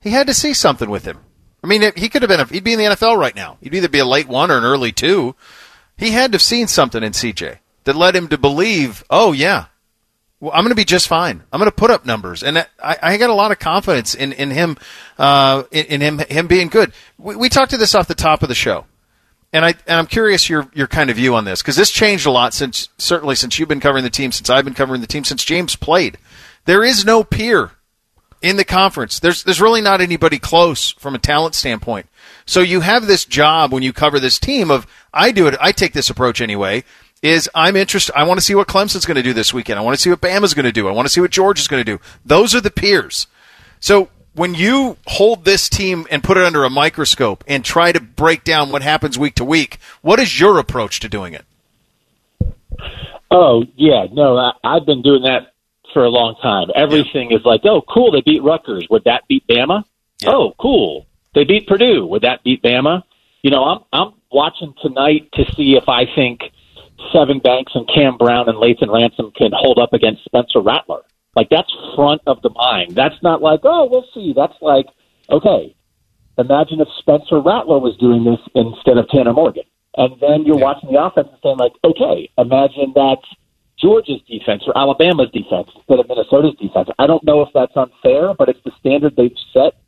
He 0.01 0.11
had 0.11 0.27
to 0.27 0.33
see 0.33 0.53
something 0.53 0.89
with 0.89 1.05
him. 1.05 1.19
I 1.63 1.67
mean, 1.67 1.91
he 1.95 2.09
could 2.09 2.21
have 2.21 2.29
been. 2.29 2.39
A, 2.39 2.45
he'd 2.45 2.63
be 2.63 2.73
in 2.73 2.79
the 2.79 2.85
NFL 2.85 3.17
right 3.17 3.35
now. 3.35 3.57
He'd 3.61 3.73
either 3.73 3.89
be 3.89 3.99
a 3.99 4.05
late 4.05 4.27
one 4.27 4.49
or 4.49 4.57
an 4.57 4.63
early 4.63 4.91
two. 4.91 5.35
He 5.97 6.11
had 6.11 6.31
to 6.31 6.35
have 6.35 6.41
seen 6.41 6.67
something 6.67 7.03
in 7.03 7.11
CJ 7.11 7.57
that 7.83 7.95
led 7.95 8.15
him 8.15 8.29
to 8.29 8.37
believe, 8.37 9.03
oh 9.09 9.33
yeah, 9.33 9.65
well, 10.39 10.51
I'm 10.53 10.61
going 10.61 10.69
to 10.69 10.75
be 10.75 10.85
just 10.85 11.07
fine. 11.07 11.43
I'm 11.51 11.59
going 11.59 11.69
to 11.69 11.75
put 11.75 11.91
up 11.91 12.05
numbers, 12.05 12.43
and 12.43 12.59
I, 12.81 12.97
I 13.01 13.17
got 13.17 13.29
a 13.29 13.33
lot 13.33 13.51
of 13.51 13.59
confidence 13.59 14.15
in 14.15 14.31
in 14.31 14.51
him, 14.51 14.77
uh, 15.17 15.63
in, 15.71 15.85
in 15.85 16.01
him 16.01 16.19
him 16.19 16.47
being 16.47 16.69
good. 16.69 16.93
We, 17.17 17.35
we 17.35 17.49
talked 17.49 17.71
to 17.71 17.77
this 17.77 17.93
off 17.93 18.07
the 18.07 18.15
top 18.15 18.41
of 18.41 18.47
the 18.47 18.55
show, 18.55 18.85
and 19.51 19.65
I 19.65 19.69
and 19.87 19.99
I'm 19.99 20.05
curious 20.05 20.49
your 20.49 20.69
your 20.73 20.87
kind 20.87 21.09
of 21.09 21.15
view 21.15 21.35
on 21.35 21.45
this 21.45 21.61
because 21.61 21.75
this 21.75 21.91
changed 21.91 22.25
a 22.25 22.31
lot 22.31 22.53
since 22.53 22.89
certainly 22.97 23.35
since 23.35 23.57
you've 23.57 23.69
been 23.69 23.79
covering 23.79 24.03
the 24.03 24.09
team, 24.09 24.31
since 24.31 24.49
I've 24.49 24.65
been 24.65 24.73
covering 24.73 25.01
the 25.01 25.07
team, 25.07 25.23
since 25.23 25.43
James 25.43 25.75
played. 25.75 26.17
There 26.65 26.83
is 26.83 27.05
no 27.05 27.23
peer 27.23 27.71
in 28.41 28.57
the 28.57 28.65
conference. 28.65 29.19
There's 29.19 29.43
there's 29.43 29.61
really 29.61 29.81
not 29.81 30.01
anybody 30.01 30.39
close 30.39 30.91
from 30.93 31.15
a 31.15 31.19
talent 31.19 31.55
standpoint. 31.55 32.07
So 32.45 32.61
you 32.61 32.81
have 32.81 33.07
this 33.07 33.25
job 33.25 33.71
when 33.71 33.83
you 33.83 33.93
cover 33.93 34.19
this 34.19 34.39
team 34.39 34.71
of 34.71 34.85
I 35.13 35.31
do 35.31 35.47
it. 35.47 35.55
I 35.59 35.71
take 35.71 35.93
this 35.93 36.09
approach 36.09 36.41
anyway. 36.41 36.83
Is 37.21 37.49
I'm 37.53 37.75
interested. 37.75 38.15
I 38.15 38.23
want 38.23 38.39
to 38.39 38.45
see 38.45 38.55
what 38.55 38.69
Clemson's 38.69 39.05
going 39.05 39.17
to 39.17 39.23
do 39.23 39.33
this 39.33 39.53
weekend. 39.53 39.77
I 39.77 39.81
want 39.81 39.97
to 39.97 40.01
see 40.01 40.09
what 40.09 40.21
Bama's 40.21 40.53
going 40.53 40.65
to 40.65 40.71
do. 40.71 40.87
I 40.87 40.91
want 40.91 41.05
to 41.05 41.09
see 41.11 41.19
what 41.19 41.31
Georgia's 41.31 41.67
going 41.67 41.83
to 41.83 41.97
do. 41.97 42.01
Those 42.23 42.55
are 42.55 42.61
the 42.61 42.71
peers. 42.71 43.27
So 43.81 44.09
when 44.39 44.55
you 44.55 44.95
hold 45.05 45.43
this 45.43 45.67
team 45.67 46.07
and 46.09 46.23
put 46.23 46.37
it 46.37 46.45
under 46.45 46.63
a 46.63 46.69
microscope 46.69 47.43
and 47.45 47.65
try 47.65 47.91
to 47.91 47.99
break 47.99 48.45
down 48.45 48.71
what 48.71 48.81
happens 48.81 49.19
week 49.19 49.35
to 49.35 49.43
week, 49.43 49.79
what 50.01 50.17
is 50.17 50.39
your 50.39 50.59
approach 50.59 51.01
to 51.01 51.09
doing 51.09 51.33
it? 51.33 51.43
Oh 53.29 53.65
yeah, 53.75 54.05
no, 54.09 54.37
I, 54.37 54.53
I've 54.63 54.85
been 54.85 55.01
doing 55.01 55.23
that 55.23 55.51
for 55.93 56.05
a 56.05 56.09
long 56.09 56.35
time. 56.41 56.69
Everything 56.73 57.33
is 57.33 57.41
like, 57.43 57.61
oh, 57.65 57.81
cool, 57.81 58.13
they 58.13 58.21
beat 58.21 58.41
Rutgers. 58.41 58.87
Would 58.89 59.03
that 59.03 59.27
beat 59.27 59.45
Bama? 59.45 59.83
Oh, 60.25 60.53
cool, 60.57 61.05
they 61.35 61.43
beat 61.43 61.67
Purdue. 61.67 62.05
Would 62.07 62.21
that 62.21 62.41
beat 62.41 62.63
Bama? 62.63 63.03
You 63.41 63.51
know, 63.51 63.65
I'm 63.65 63.79
I'm 63.91 64.13
watching 64.31 64.73
tonight 64.81 65.29
to 65.33 65.43
see 65.53 65.75
if 65.75 65.89
I 65.89 66.05
think 66.15 66.43
Sevyn 67.13 67.43
Banks 67.43 67.73
and 67.75 67.85
Cam 67.93 68.15
Brown 68.15 68.47
and 68.47 68.57
Lathan 68.57 68.89
Ransom 68.89 69.31
can 69.35 69.51
hold 69.53 69.79
up 69.79 69.91
against 69.91 70.23
Spencer 70.23 70.61
Rattler. 70.61 71.01
Like 71.39 71.47
that's 71.47 71.71
front 71.95 72.21
of 72.27 72.41
the 72.41 72.49
mind. 72.49 72.95
That's 72.95 73.15
not 73.23 73.41
like, 73.41 73.61
oh, 73.63 73.87
we'll 73.89 74.03
see. 74.13 74.33
That's 74.35 74.59
like, 74.59 74.87
okay, 75.29 75.73
imagine 76.37 76.81
if 76.81 76.89
Spencer 76.99 77.39
Rattler 77.39 77.79
was 77.79 77.95
doing 77.95 78.25
this 78.27 78.43
instead 78.55 78.97
of 78.97 79.07
Tanner 79.07 79.31
Morgan. 79.31 79.63
And 79.95 80.19
then 80.19 80.43
you're 80.43 80.59
watching 80.59 80.91
the 80.91 81.01
offense 81.01 81.29
and 81.31 81.39
saying, 81.41 81.55
like, 81.55 81.71
okay, 81.85 82.29
imagine 82.37 82.91
that's 82.93 83.23
Georgia's 83.79 84.19
defense 84.27 84.63
or 84.67 84.77
Alabama's 84.77 85.31
defense 85.31 85.71
instead 85.73 86.03
of 86.03 86.09
Minnesota's 86.09 86.59
defense. 86.59 86.89
I 86.99 87.07
don't 87.07 87.23
know 87.23 87.39
if 87.39 87.47
that's 87.53 87.71
unfair, 87.77 88.33
but 88.33 88.49
it's 88.49 88.59
the 88.65 88.75
standard 88.77 89.15
they've 89.15 89.31
set 89.53 89.79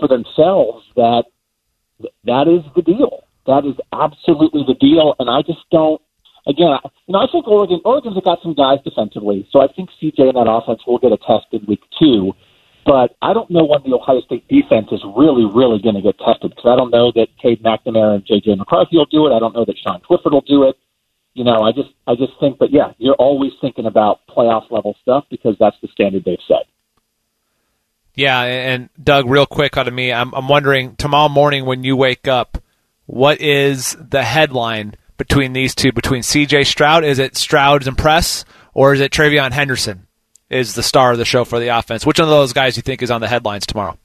for 0.00 0.08
themselves 0.08 0.84
that 0.96 1.22
that 2.24 2.50
is 2.50 2.66
the 2.74 2.82
deal. 2.82 3.22
That 3.46 3.62
is 3.62 3.78
absolutely 3.94 4.64
the 4.66 4.74
deal. 4.74 5.14
And 5.20 5.30
I 5.30 5.42
just 5.42 5.62
don't, 5.70 6.02
again, 6.46 6.78
you 7.06 7.12
know, 7.12 7.18
I 7.18 7.26
think 7.30 7.46
Oregon, 7.46 7.80
Oregon's 7.84 8.18
got 8.24 8.38
some 8.42 8.54
guys 8.54 8.78
defensively. 8.84 9.46
So 9.50 9.60
I 9.60 9.68
think 9.72 9.90
CJ 10.00 10.20
and 10.20 10.36
that 10.36 10.50
offense 10.50 10.80
will 10.86 10.98
get 10.98 11.12
a 11.12 11.18
test 11.18 11.46
in 11.52 11.64
week 11.66 11.82
two. 11.98 12.32
But 12.86 13.16
I 13.20 13.32
don't 13.32 13.50
know 13.50 13.64
when 13.64 13.82
the 13.82 13.96
Ohio 13.96 14.20
State 14.20 14.46
defense 14.46 14.86
is 14.92 15.02
really, 15.16 15.44
really 15.44 15.82
going 15.82 15.96
to 15.96 16.02
get 16.02 16.18
tested 16.18 16.54
because 16.54 16.70
I 16.70 16.76
don't 16.76 16.92
know 16.92 17.10
that 17.16 17.26
Cade 17.42 17.62
McNamara 17.62 18.14
and 18.14 18.24
J.J. 18.24 18.54
McCarthy 18.54 18.96
will 18.96 19.10
do 19.10 19.26
it. 19.26 19.34
I 19.34 19.40
don't 19.40 19.54
know 19.54 19.64
that 19.64 19.76
Sean 19.82 20.00
Clifford 20.06 20.32
will 20.32 20.46
do 20.46 20.62
it. 20.62 20.76
You 21.34 21.42
know, 21.42 21.62
I 21.62 21.72
just, 21.72 21.90
I 22.06 22.14
just 22.14 22.32
think, 22.38 22.58
but 22.58 22.70
yeah, 22.70 22.92
you're 22.98 23.16
always 23.16 23.52
thinking 23.60 23.86
about 23.86 24.20
playoff 24.28 24.70
level 24.70 24.96
stuff 25.02 25.24
because 25.30 25.56
that's 25.58 25.76
the 25.82 25.88
standard 25.88 26.24
they've 26.24 26.38
set. 26.46 26.66
Yeah, 28.14 28.40
and 28.40 28.88
Doug, 29.02 29.28
real 29.28 29.44
quick 29.46 29.76
out 29.76 29.88
of 29.88 29.92
me, 29.92 30.12
I'm, 30.12 30.32
I'm 30.32 30.48
wondering 30.48 30.96
tomorrow 30.96 31.28
morning 31.28 31.66
when 31.66 31.82
you 31.84 31.96
wake 31.96 32.28
up, 32.28 32.56
what 33.04 33.40
is 33.40 33.96
the 34.00 34.22
headline 34.22 34.94
between 35.16 35.52
these 35.52 35.74
two, 35.74 35.92
between 35.92 36.22
C.J. 36.22 36.64
Stroud? 36.64 37.04
Is 37.04 37.18
it 37.18 37.36
Stroud's 37.36 37.88
impress, 37.88 38.44
or 38.74 38.92
is 38.94 39.00
it 39.00 39.12
TreVeyon 39.12 39.52
Henderson 39.52 40.06
is 40.50 40.74
the 40.74 40.82
star 40.82 41.12
of 41.12 41.18
the 41.18 41.24
show 41.24 41.44
for 41.44 41.58
the 41.58 41.68
offense? 41.68 42.06
Which 42.06 42.18
one 42.18 42.28
of 42.28 42.30
those 42.30 42.52
guys 42.52 42.74
do 42.74 42.78
you 42.78 42.82
think 42.82 43.02
is 43.02 43.10
on 43.10 43.20
the 43.20 43.28
headlines 43.28 43.66
tomorrow? 43.66 43.98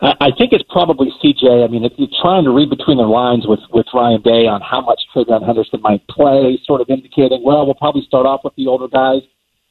I 0.00 0.30
think 0.38 0.52
it's 0.52 0.64
probably 0.70 1.10
CJ. 1.22 1.64
I 1.64 1.66
mean, 1.66 1.84
if 1.84 1.92
you're 1.96 2.08
trying 2.22 2.44
to 2.44 2.52
read 2.54 2.70
between 2.70 2.98
the 2.98 3.02
lines 3.02 3.46
with, 3.48 3.58
with 3.72 3.86
Ryan 3.92 4.22
Day 4.22 4.46
on 4.46 4.60
how 4.60 4.80
much 4.80 5.00
TreVeyon 5.14 5.44
Henderson 5.44 5.80
might 5.82 6.06
play, 6.06 6.56
sort 6.64 6.80
of 6.80 6.88
indicating, 6.88 7.42
well, 7.42 7.66
we'll 7.66 7.74
probably 7.74 8.02
start 8.02 8.24
off 8.24 8.42
with 8.44 8.54
the 8.54 8.68
older 8.68 8.86
guys. 8.86 9.22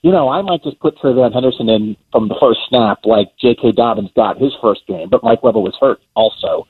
You 0.02 0.12
know, 0.12 0.28
I 0.28 0.42
might 0.42 0.64
just 0.64 0.80
put 0.80 0.98
TreVeyon 0.98 1.34
Henderson 1.34 1.70
in 1.70 1.96
from 2.12 2.28
the 2.28 2.36
first 2.42 2.60
snap, 2.68 3.00
like 3.06 3.32
J.K. 3.40 3.72
Dobbins 3.72 4.12
got 4.18 4.38
his 4.38 4.52
first 4.62 4.86
game, 4.86 5.08
but 5.10 5.24
Mike 5.24 5.44
Weber 5.44 5.62
was 5.62 5.78
hurt 5.80 6.00
also, 6.14 6.68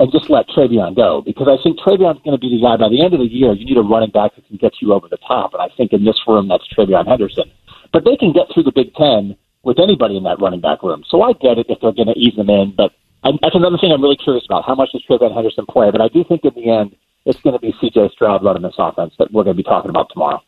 and 0.00 0.10
just 0.10 0.28
let 0.28 0.48
TreVeyon 0.48 0.96
go 0.96 1.22
because 1.24 1.46
I 1.46 1.62
think 1.62 1.78
TreVeyon's 1.78 2.22
going 2.24 2.36
to 2.36 2.40
be 2.40 2.50
the 2.50 2.62
guy 2.62 2.76
by 2.76 2.88
the 2.88 3.02
end 3.02 3.14
of 3.14 3.20
the 3.20 3.30
year. 3.30 3.52
You 3.52 3.64
need 3.64 3.76
a 3.76 3.82
running 3.82 4.10
back 4.10 4.34
who 4.34 4.42
can 4.42 4.56
get 4.56 4.74
you 4.80 4.92
over 4.92 5.08
the 5.08 5.18
top, 5.18 5.54
and 5.54 5.62
I 5.62 5.68
think 5.76 5.92
in 5.92 6.04
this 6.04 6.18
room 6.26 6.48
that's 6.48 6.66
TreVeyon 6.74 7.06
Henderson. 7.06 7.50
But 7.92 8.04
they 8.04 8.16
can 8.16 8.32
get 8.32 8.48
through 8.52 8.64
the 8.64 8.74
Big 8.74 8.94
Ten 8.94 9.36
with 9.62 9.78
anybody 9.78 10.16
in 10.16 10.24
that 10.24 10.40
running 10.40 10.60
back 10.60 10.82
room. 10.82 11.04
So 11.08 11.22
I 11.22 11.32
get 11.32 11.58
it 11.58 11.66
if 11.68 11.78
they're 11.80 11.92
going 11.92 12.12
to 12.12 12.18
ease 12.18 12.36
them 12.36 12.50
in, 12.50 12.74
but 12.76 12.92
I, 13.22 13.30
that's 13.40 13.54
another 13.54 13.78
thing 13.78 13.92
I'm 13.92 14.02
really 14.02 14.18
curious 14.18 14.44
about. 14.44 14.64
How 14.66 14.74
much 14.74 14.90
does 14.92 15.02
TreVeyon 15.08 15.34
Henderson 15.34 15.66
play? 15.66 15.90
But 15.90 16.00
I 16.00 16.08
do 16.08 16.24
think 16.24 16.44
in 16.44 16.52
the 16.54 16.70
end 16.70 16.96
it's 17.24 17.40
going 17.40 17.54
to 17.54 17.60
be 17.60 17.74
C.J. 17.80 18.10
Stroud 18.12 18.44
running 18.44 18.62
this 18.62 18.74
offense 18.78 19.14
that 19.18 19.32
we're 19.32 19.44
going 19.44 19.56
to 19.56 19.62
be 19.62 19.68
talking 19.68 19.88
about 19.88 20.10
tomorrow. 20.12 20.42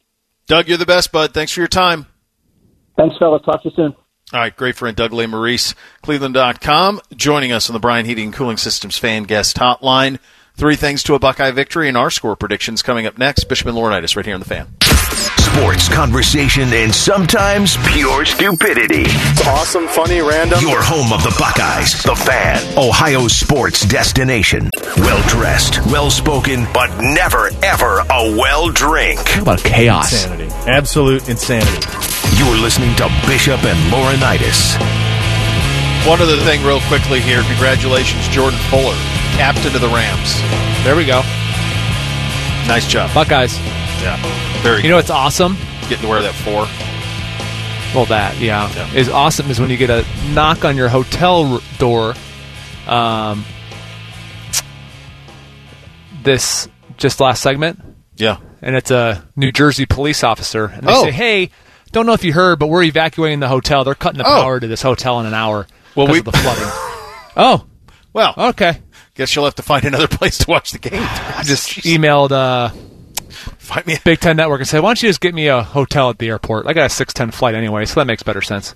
Doug, 0.47 0.69
you're 0.69 0.79
the 0.79 0.87
best, 0.87 1.11
bud. 1.11 1.33
Thanks 1.33 1.53
for 1.53 1.61
your 1.61 1.69
time. 1.69 2.07
Thanks, 2.97 3.17
fellas. 3.19 3.43
Talk 3.45 3.63
to 3.63 3.71
you 3.71 3.75
soon. 3.75 3.95
All 4.33 4.41
right, 4.41 4.57
great 4.57 4.75
friend 4.75 4.97
Doug 4.97 5.13
Lesmerises, 5.13 5.75
Cleveland.com, 6.03 7.01
joining 7.15 7.53
us 7.53 7.71
on 7.71 7.75
the 7.75 7.79
Brian 7.79 8.07
Heating 8.07 8.25
and 8.25 8.35
Cooling 8.35 8.57
Systems 8.57 8.99
fan 8.99 9.23
guest 9.23 9.57
hotline. 9.57 10.19
Three 10.57 10.75
things 10.75 11.05
to 11.05 11.15
a 11.15 11.21
Buckeye 11.21 11.53
victory 11.53 11.87
and 11.87 11.97
our 11.97 12.11
score 12.11 12.35
predictions 12.35 12.83
coming 12.83 13.07
up 13.07 13.19
next. 13.19 13.45
Bishop 13.45 13.69
and 13.69 13.77
Laurinaitis 13.77 14.17
right 14.17 14.27
here 14.27 14.35
on 14.35 14.41
the 14.41 14.47
fan. 14.47 14.67
Sports, 15.13 15.89
conversation, 15.89 16.73
and 16.73 16.95
sometimes 16.95 17.77
pure 17.89 18.25
stupidity. 18.25 19.05
Awesome, 19.47 19.89
funny, 19.89 20.21
random. 20.21 20.61
Your 20.61 20.83
home 20.83 21.13
of 21.13 21.23
the 21.23 21.35
Buckeyes, 21.39 22.03
the 22.03 22.15
fan, 22.15 22.61
Ohio's 22.77 23.35
sports 23.35 23.85
destination. 23.87 24.69
Well 24.99 25.27
dressed, 25.29 25.85
well 25.87 26.11
spoken, 26.11 26.67
but 26.75 26.91
never 27.01 27.51
ever 27.63 28.01
a 28.11 28.37
well 28.37 28.71
drink. 28.71 29.21
How 29.29 29.43
about 29.43 29.61
chaos? 29.61 30.13
Insanity. 30.13 30.51
Absolute 30.71 31.29
insanity. 31.29 31.87
You're 32.37 32.57
listening 32.59 32.95
to 32.97 33.09
Bishop 33.27 33.65
and 33.65 33.79
Laurinaitis. 33.93 34.77
One 36.07 36.21
other 36.21 36.37
thing, 36.37 36.63
real 36.65 36.81
quickly 36.83 37.21
here. 37.21 37.43
Congratulations, 37.43 38.29
Jordan 38.29 38.59
Fuller, 38.69 38.95
captain 39.39 39.75
of 39.75 39.81
the 39.81 39.89
Rams. 39.89 40.35
There 40.85 40.97
we 40.97 41.07
go. 41.07 41.23
Nice 42.69 42.87
job. 42.87 43.13
Buckeyes. 43.15 43.59
Yeah. 44.03 44.17
Very 44.63 44.83
You 44.83 44.89
know 44.91 44.97
what's 44.97 45.11
awesome? 45.11 45.57
Getting 45.89 46.01
to 46.03 46.09
wear 46.09 46.23
that 46.23 46.35
four. 46.35 46.67
Well, 47.95 48.07
that 48.07 48.39
yeah, 48.39 48.71
is 48.95 49.09
awesome. 49.09 49.51
Is 49.51 49.59
when 49.61 49.71
you 49.71 49.77
get 49.77 49.91
a 49.91 50.05
knock 50.33 50.65
on 50.65 50.77
your 50.77 50.89
hotel 50.89 51.55
r- 51.55 51.61
door. 51.79 52.15
Um, 52.87 53.45
this 56.23 56.69
just 56.97 57.21
last 57.21 57.43
segment, 57.43 57.81
Yeah. 58.17 58.37
and 58.63 58.77
it's 58.77 58.91
a 58.91 59.25
New 59.37 59.53
Jersey 59.53 59.87
police 59.87 60.23
officer, 60.25 60.67
and 60.67 60.87
they 60.87 60.93
Oh. 60.93 61.05
say, 61.05 61.11
"Hey, 61.13 61.51
don't 61.93 62.07
know 62.07 62.13
if 62.13 62.25
you 62.25 62.33
heard, 62.33 62.59
but 62.59 62.67
we're 62.69 62.83
evacuating 62.85 63.41
the 63.41 63.49
hotel. 63.49 63.85
They're 63.85 63.95
cutting 63.95 64.19
the 64.19 64.27
Oh. 64.27 64.41
power 64.43 64.61
to 64.61 64.67
this 64.67 64.83
hotel 64.83 65.21
in 65.21 65.27
an 65.27 65.35
hour 65.35 65.67
Well, 65.95 66.07
because 66.07 66.13
we- 66.13 66.19
of 66.21 66.25
the 66.27 66.33
flooding." 66.39 66.69
oh, 67.37 67.65
Well, 68.13 68.35
okay. 68.37 68.81
guess 69.15 69.35
you'll 69.35 69.45
have 69.47 69.55
to 69.57 69.63
find 69.63 69.85
another 69.85 70.09
place 70.09 70.39
to 70.39 70.51
watch 70.51 70.71
the 70.73 70.79
game. 70.79 71.03
I 71.37 71.43
just 71.45 71.69
emailed 71.85 72.33
uh, 72.33 72.71
Find 73.59 73.87
me. 73.87 73.97
Big 74.05 74.21
Ten 74.21 74.37
Network 74.37 74.61
and 74.61 74.69
say, 74.69 74.81
"Why 74.81 74.91
don't 74.91 75.03
you 75.03 75.09
just 75.09 75.21
get 75.21 75.35
me 75.35 75.47
a 75.49 75.63
hotel 75.63 76.11
at 76.11 76.19
the 76.19 76.29
airport? 76.29 76.67
I 76.67 76.73
got 76.73 76.87
a 76.87 76.89
six 76.91 77.13
ten 77.15 77.31
flight 77.31 77.55
anyway, 77.55 77.85
so 77.87 78.01
that 78.01 78.07
makes 78.07 78.23
better 78.23 78.43
sense." 78.43 78.75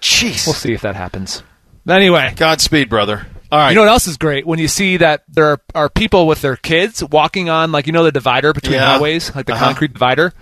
Jeez. 0.00 0.46
We'll 0.46 0.54
see 0.54 0.72
if 0.72 0.82
that 0.82 0.96
happens. 0.96 1.42
Anyway, 1.88 2.32
Godspeed, 2.36 2.88
brother. 2.88 3.26
All 3.52 3.58
right. 3.58 3.70
You 3.70 3.76
know 3.76 3.82
what 3.82 3.88
else 3.90 4.06
is 4.06 4.16
great? 4.16 4.46
When 4.46 4.58
you 4.58 4.68
see 4.68 4.96
that 4.96 5.22
there 5.28 5.46
are, 5.46 5.60
are 5.74 5.88
people 5.88 6.26
with 6.26 6.40
their 6.42 6.56
kids 6.56 7.04
walking 7.04 7.48
on, 7.48 7.72
like, 7.72 7.86
you 7.86 7.92
know, 7.92 8.02
the 8.04 8.10
divider 8.12 8.52
between 8.52 8.74
Yeah. 8.74 8.94
highways, 8.94 9.34
like 9.34 9.46
the 9.46 9.52
Uh-huh. 9.52 9.66
concrete 9.66 9.92
divider, 9.92 10.32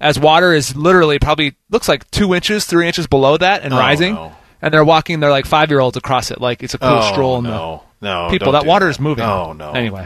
as 0.00 0.18
water 0.18 0.52
is 0.52 0.76
literally 0.76 1.18
probably 1.18 1.54
looks 1.70 1.88
like 1.88 2.10
two 2.10 2.34
inches, 2.34 2.64
three 2.66 2.86
inches 2.86 3.06
below 3.06 3.36
that 3.38 3.62
and 3.62 3.72
Oh, 3.72 3.78
rising. 3.78 4.14
no. 4.14 4.32
And 4.60 4.72
they're 4.74 4.84
walking, 4.84 5.20
they're 5.20 5.30
like 5.30 5.46
five 5.46 5.70
year 5.70 5.80
olds 5.80 5.96
across 5.96 6.30
it, 6.30 6.40
like 6.40 6.62
it's 6.62 6.74
a 6.74 6.78
cool 6.78 6.88
Oh, 6.88 7.12
stroll. 7.12 7.38
In 7.38 7.44
no. 7.44 7.84
No, 8.00 8.28
people, 8.30 8.52
that 8.52 8.66
water 8.66 8.86
that. 8.86 8.90
is 8.90 9.00
moving. 9.00 9.24
Oh, 9.24 9.52
no. 9.52 9.70
Anyway, 9.72 10.04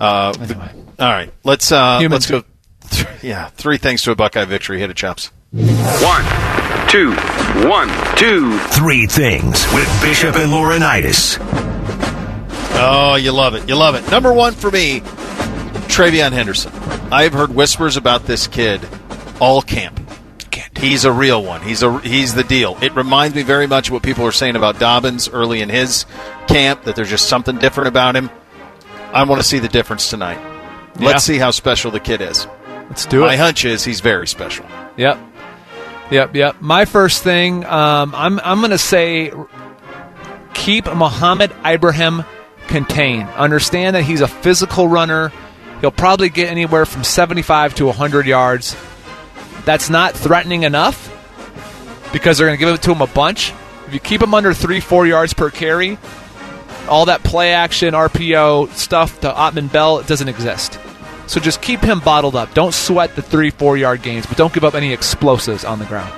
Uh, 0.00 0.32
th- 0.32 0.56
all 0.98 1.10
right. 1.10 1.32
Let's 1.44 1.70
uh, 1.72 2.06
let's 2.10 2.30
go. 2.30 2.42
Th- 2.90 3.06
yeah, 3.22 3.48
three 3.50 3.78
things 3.78 4.02
to 4.02 4.10
a 4.10 4.14
Buckeye 4.14 4.44
victory. 4.44 4.78
Hit 4.78 4.90
it, 4.90 4.96
chops. 4.96 5.30
One, 5.52 6.24
two, 6.88 7.12
one, 7.68 7.88
two, 8.16 8.58
three 8.58 9.06
things 9.06 9.64
with 9.72 9.88
Bishop 10.02 10.34
and 10.36 10.50
Laurinaitis. 10.50 11.38
Oh, 12.76 13.16
you 13.16 13.32
love 13.32 13.54
it. 13.54 13.68
You 13.68 13.76
love 13.76 13.94
it. 13.94 14.10
Number 14.10 14.32
one 14.32 14.52
for 14.52 14.70
me, 14.70 15.00
TreVeyon 15.00 16.32
Henderson. 16.32 16.72
I've 17.12 17.32
heard 17.32 17.54
whispers 17.54 17.96
about 17.96 18.24
this 18.26 18.46
kid 18.46 18.80
all 19.40 19.62
camp. 19.62 20.00
He's 20.76 21.04
a 21.04 21.12
real 21.12 21.42
one. 21.42 21.62
He's 21.62 21.82
a 21.82 21.98
he's 22.00 22.34
the 22.34 22.44
deal. 22.44 22.76
It 22.82 22.94
reminds 22.94 23.34
me 23.36 23.42
very 23.42 23.66
much 23.66 23.88
of 23.88 23.94
what 23.94 24.02
people 24.02 24.24
were 24.24 24.32
saying 24.32 24.56
about 24.56 24.78
Dobbins 24.78 25.28
early 25.28 25.60
in 25.62 25.68
his 25.68 26.04
camp. 26.48 26.84
That 26.84 26.96
there's 26.96 27.08
just 27.10 27.28
something 27.28 27.58
different 27.58 27.88
about 27.88 28.16
him. 28.16 28.28
I 29.14 29.22
want 29.24 29.40
to 29.40 29.46
see 29.46 29.60
the 29.60 29.68
difference 29.68 30.10
tonight. 30.10 30.38
Yeah. 30.98 31.06
Let's 31.06 31.24
see 31.24 31.38
how 31.38 31.50
special 31.50 31.90
the 31.90 32.00
kid 32.00 32.20
is. 32.20 32.46
let's 32.88 33.06
do 33.06 33.22
it. 33.24 33.28
My 33.28 33.36
hunch 33.36 33.64
is 33.64 33.84
he's 33.84 34.00
very 34.00 34.26
special. 34.26 34.66
Yep. 34.96 35.18
Yep, 36.10 36.36
yep. 36.36 36.60
My 36.60 36.84
first 36.84 37.22
thing, 37.22 37.64
um, 37.64 38.14
I'm 38.14 38.38
I'm 38.40 38.60
gonna 38.60 38.76
say 38.76 39.32
keep 40.52 40.86
Mohamed 40.86 41.52
Ibrahim 41.64 42.24
contained. 42.68 43.28
Understand 43.30 43.96
that 43.96 44.02
he's 44.02 44.20
a 44.20 44.28
physical 44.28 44.88
runner. 44.88 45.32
He'll 45.80 45.90
probably 45.90 46.28
get 46.28 46.50
anywhere 46.50 46.86
from 46.86 47.04
75 47.04 47.74
to 47.76 47.86
100 47.86 48.26
yards. 48.26 48.76
That's 49.64 49.90
not 49.90 50.14
threatening 50.14 50.62
enough 50.62 51.10
because 52.12 52.38
they're 52.38 52.46
going 52.46 52.58
to 52.58 52.64
give 52.64 52.74
it 52.74 52.82
to 52.82 52.92
him 52.92 53.02
a 53.02 53.06
bunch. 53.06 53.52
If 53.86 53.94
you 53.94 54.00
keep 54.00 54.22
him 54.22 54.34
under 54.34 54.54
three, 54.54 54.80
four 54.80 55.06
yards 55.06 55.34
per 55.34 55.50
carry, 55.50 55.98
all 56.88 57.06
that 57.06 57.22
play 57.22 57.52
action, 57.52 57.94
RPO 57.94 58.70
stuff 58.72 59.20
to 59.20 59.30
Autman-Bell, 59.30 60.00
it 60.00 60.06
doesn't 60.06 60.28
exist. 60.28 60.78
So 61.26 61.40
just 61.40 61.62
keep 61.62 61.80
him 61.80 62.00
bottled 62.00 62.36
up. 62.36 62.52
Don't 62.54 62.74
sweat 62.74 63.16
the 63.16 63.22
three, 63.22 63.50
four 63.50 63.76
yard 63.76 64.02
gains, 64.02 64.26
but 64.26 64.36
don't 64.36 64.52
give 64.52 64.64
up 64.64 64.74
any 64.74 64.92
explosives 64.92 65.64
on 65.64 65.78
the 65.78 65.86
ground. 65.86 66.12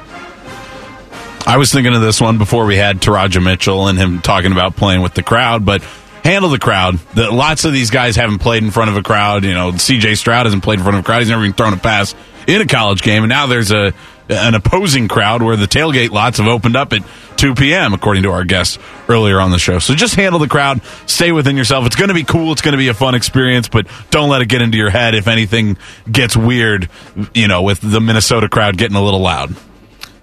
I 1.46 1.58
was 1.58 1.72
thinking 1.72 1.94
of 1.94 2.00
this 2.00 2.20
one 2.20 2.38
before 2.38 2.66
we 2.66 2.76
had 2.76 3.00
Teradja 3.00 3.42
Mitchell 3.42 3.86
and 3.86 3.96
him 3.96 4.20
talking 4.20 4.50
about 4.50 4.74
playing 4.74 5.02
with 5.02 5.14
the 5.14 5.22
crowd, 5.22 5.64
but 5.64 5.80
handle 6.24 6.50
the 6.50 6.58
crowd. 6.58 6.98
The, 7.14 7.30
lots 7.30 7.64
of 7.64 7.72
these 7.72 7.90
guys 7.90 8.16
haven't 8.16 8.40
played 8.40 8.64
in 8.64 8.72
front 8.72 8.90
of 8.90 8.96
a 8.96 9.02
crowd. 9.02 9.44
You 9.44 9.54
know, 9.54 9.76
C.J. 9.76 10.16
Stroud 10.16 10.46
hasn't 10.46 10.64
played 10.64 10.80
in 10.80 10.84
front 10.84 10.98
of 10.98 11.04
a 11.04 11.06
crowd. 11.06 11.20
He's 11.20 11.28
never 11.28 11.44
even 11.44 11.54
thrown 11.54 11.72
a 11.72 11.76
pass 11.76 12.16
in 12.48 12.60
a 12.60 12.66
college 12.66 13.02
game, 13.02 13.22
and 13.22 13.30
now 13.30 13.46
there's 13.46 13.70
a 13.70 13.92
an 14.28 14.54
opposing 14.56 15.06
crowd 15.06 15.40
where 15.40 15.56
the 15.56 15.66
tailgate 15.66 16.10
lots 16.10 16.38
have 16.38 16.48
opened 16.48 16.74
up 16.74 16.92
at 16.92 17.02
2 17.36 17.54
p.m. 17.54 17.92
according 17.94 18.22
to 18.24 18.30
our 18.30 18.44
guest 18.44 18.78
earlier 19.08 19.38
on 19.40 19.50
the 19.50 19.58
show. 19.58 19.78
So 19.78 19.94
just 19.94 20.14
handle 20.14 20.38
the 20.40 20.48
crowd, 20.48 20.80
stay 21.06 21.32
within 21.32 21.56
yourself. 21.56 21.86
It's 21.86 21.96
going 21.96 22.08
to 22.08 22.14
be 22.14 22.24
cool. 22.24 22.52
It's 22.52 22.62
going 22.62 22.72
to 22.72 22.78
be 22.78 22.88
a 22.88 22.94
fun 22.94 23.14
experience, 23.14 23.68
but 23.68 23.86
don't 24.10 24.28
let 24.30 24.42
it 24.42 24.46
get 24.46 24.62
into 24.62 24.78
your 24.78 24.90
head 24.90 25.14
if 25.14 25.28
anything 25.28 25.76
gets 26.10 26.36
weird. 26.36 26.88
You 27.34 27.48
know, 27.48 27.62
with 27.62 27.80
the 27.80 28.00
Minnesota 28.00 28.48
crowd 28.48 28.76
getting 28.78 28.96
a 28.96 29.02
little 29.02 29.20
loud. 29.20 29.54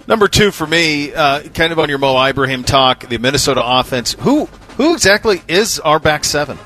Number 0.08 0.28
two 0.28 0.52
for 0.52 0.68
me, 0.68 1.14
uh, 1.14 1.44
kind 1.50 1.72
of 1.72 1.80
on 1.80 1.88
your 1.88 1.98
Mo 1.98 2.22
Ibrahim 2.26 2.64
talk, 2.64 3.08
the 3.08 3.18
Minnesota 3.20 3.62
offense. 3.64 4.14
Who 4.20 4.46
who 4.78 4.94
exactly 4.94 5.42
is 5.48 5.80
our 5.80 6.00
back 6.00 6.26
seven? 6.26 6.58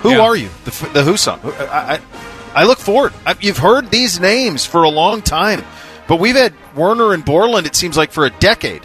Who 0.00 0.10
Yeah. 0.10 0.20
are 0.22 0.34
you? 0.34 0.48
The, 0.64 0.90
the 0.94 1.02
who 1.04 1.16
song? 1.16 1.38
I, 1.44 2.00
I, 2.54 2.62
I 2.62 2.64
look 2.64 2.78
forward. 2.78 3.12
I, 3.24 3.36
you've 3.40 3.58
heard 3.58 3.90
these 3.90 4.18
names 4.18 4.66
for 4.66 4.82
a 4.82 4.88
long 4.88 5.22
time, 5.22 5.62
but 6.08 6.18
we've 6.18 6.34
had 6.34 6.54
Werner 6.74 7.12
and 7.14 7.24
Borland. 7.24 7.68
It 7.68 7.76
seems 7.76 7.96
like 7.96 8.10
for 8.10 8.26
a 8.26 8.30
decade. 8.30 8.82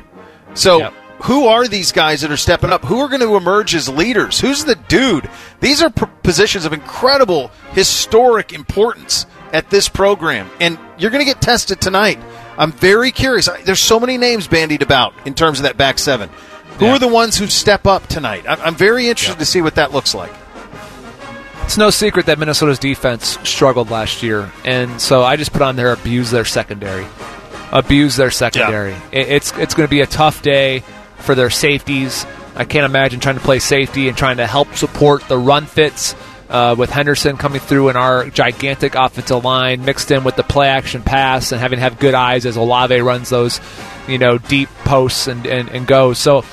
So. 0.58 0.80
Yep. 0.80 0.94
Who 1.24 1.48
are 1.48 1.68
these 1.68 1.92
guys 1.92 2.22
that 2.22 2.30
are 2.30 2.38
stepping 2.38 2.70
up? 2.72 2.86
Who 2.86 3.00
are 3.00 3.08
going 3.08 3.22
to 3.22 3.36
emerge 3.36 3.74
as 3.74 3.90
leaders? 3.90 4.40
Who's 4.40 4.66
the 4.66 4.76
dude? 4.76 5.28
These 5.62 5.82
are 5.82 5.90
positions 5.90 6.64
of 6.64 6.74
incredible 6.74 7.50
historic 7.72 8.54
importance 8.54 9.26
at 9.52 9.72
this 9.72 9.90
program, 9.90 10.48
and 10.62 10.78
you're 11.00 11.10
going 11.10 11.26
to 11.26 11.32
get 11.34 11.42
tested 11.42 11.82
tonight. 11.82 12.20
I'm 12.60 12.72
very 12.72 13.10
curious. 13.10 13.48
I, 13.48 13.64
there's 13.64 13.80
so 13.80 14.00
many 14.00 14.20
names 14.20 14.48
bandied 14.48 14.84
about 14.84 15.16
in 15.26 15.34
terms 15.34 15.58
of 15.58 15.64
that 15.64 15.76
back 15.76 15.98
seven. 15.98 16.30
Who 16.78 16.86
Yeah. 16.86 16.92
are 16.94 17.00
the 17.00 17.08
ones 17.08 17.36
who 17.36 17.48
step 17.48 17.88
up 17.88 18.06
tonight? 18.06 18.46
I, 18.48 18.54
I'm 18.64 18.76
very 18.76 19.10
interested 19.10 19.40
to 19.40 19.46
see 19.46 19.64
what 19.64 19.74
that 19.74 19.92
looks 19.94 20.14
like. 20.14 20.32
It's 21.64 21.78
no 21.78 21.90
secret 21.90 22.28
that 22.28 22.38
Minnesota's 22.38 22.78
defense 22.78 23.40
struggled 23.44 23.90
last 23.90 24.22
year, 24.22 24.52
and 24.64 25.02
so 25.02 25.24
I 25.24 25.36
just 25.36 25.52
put 25.52 25.64
on 25.64 25.78
there 25.78 25.92
abuse 25.94 26.30
their 26.30 26.46
secondary, 26.46 27.08
abuse 27.72 28.16
their 28.16 28.32
secondary. 28.32 28.94
It, 29.12 29.30
it's 29.30 29.58
it's 29.58 29.74
going 29.74 29.88
to 29.88 29.92
be 29.92 30.02
a 30.02 30.08
tough 30.08 30.42
day 30.42 30.84
for 31.18 31.36
their 31.36 31.50
safeties. 31.50 32.26
I 32.56 32.66
can't 32.66 32.86
imagine 32.86 33.20
trying 33.20 33.36
to 33.36 33.42
play 33.42 33.60
safety 33.60 34.08
and 34.08 34.18
trying 34.18 34.38
to 34.38 34.48
help 34.48 34.74
support 34.76 35.28
the 35.28 35.38
run 35.38 35.66
fits 35.66 36.16
uh, 36.50 36.76
with 36.78 36.90
Henderson 36.90 37.38
coming 37.38 37.60
through 37.60 37.90
in 37.90 37.96
our 37.96 38.30
gigantic 38.30 38.96
offensive 38.96 39.44
line, 39.44 39.84
mixed 39.86 40.12
in 40.12 40.24
with 40.24 40.36
the 40.36 40.44
play 40.44 40.68
action 40.68 41.04
pass 41.04 41.52
and 41.52 41.60
having 41.62 41.78
to 41.78 41.82
have 41.82 42.00
good 42.00 42.14
eyes 42.14 42.46
as 42.46 42.56
Olave 42.56 43.00
runs 43.00 43.30
those, 43.30 43.60
you 44.08 44.18
know, 44.18 44.38
deep 44.38 44.70
posts 44.86 45.28
and, 45.28 45.46
and, 45.46 45.70
and 45.70 45.86
goes. 45.86 46.18
So 46.18 46.46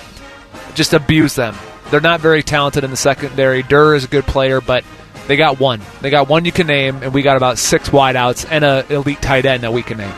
just 0.74 0.93
abuse 0.93 1.35
them. 1.35 1.55
They're 1.91 2.01
not 2.01 2.20
very 2.20 2.43
talented 2.43 2.82
in 2.85 2.91
the 2.91 2.97
secondary. 2.97 3.62
Durr 3.62 3.95
is 3.95 4.05
a 4.05 4.09
good 4.09 4.24
player, 4.24 4.61
but 4.61 4.85
they 5.28 5.36
got 5.36 5.61
one. 5.61 5.81
They 6.01 6.11
got 6.11 6.28
one 6.28 6.45
you 6.45 6.53
can 6.53 6.66
name, 6.66 7.03
and 7.03 7.15
we 7.15 7.23
got 7.23 7.36
about 7.36 7.59
six 7.59 7.91
wideouts 7.91 8.47
and 8.51 8.65
a 8.65 8.85
elite 8.93 9.23
tight 9.23 9.47
end 9.47 9.62
that 9.62 9.73
we 9.73 9.82
can 9.82 9.99
name. 9.99 10.15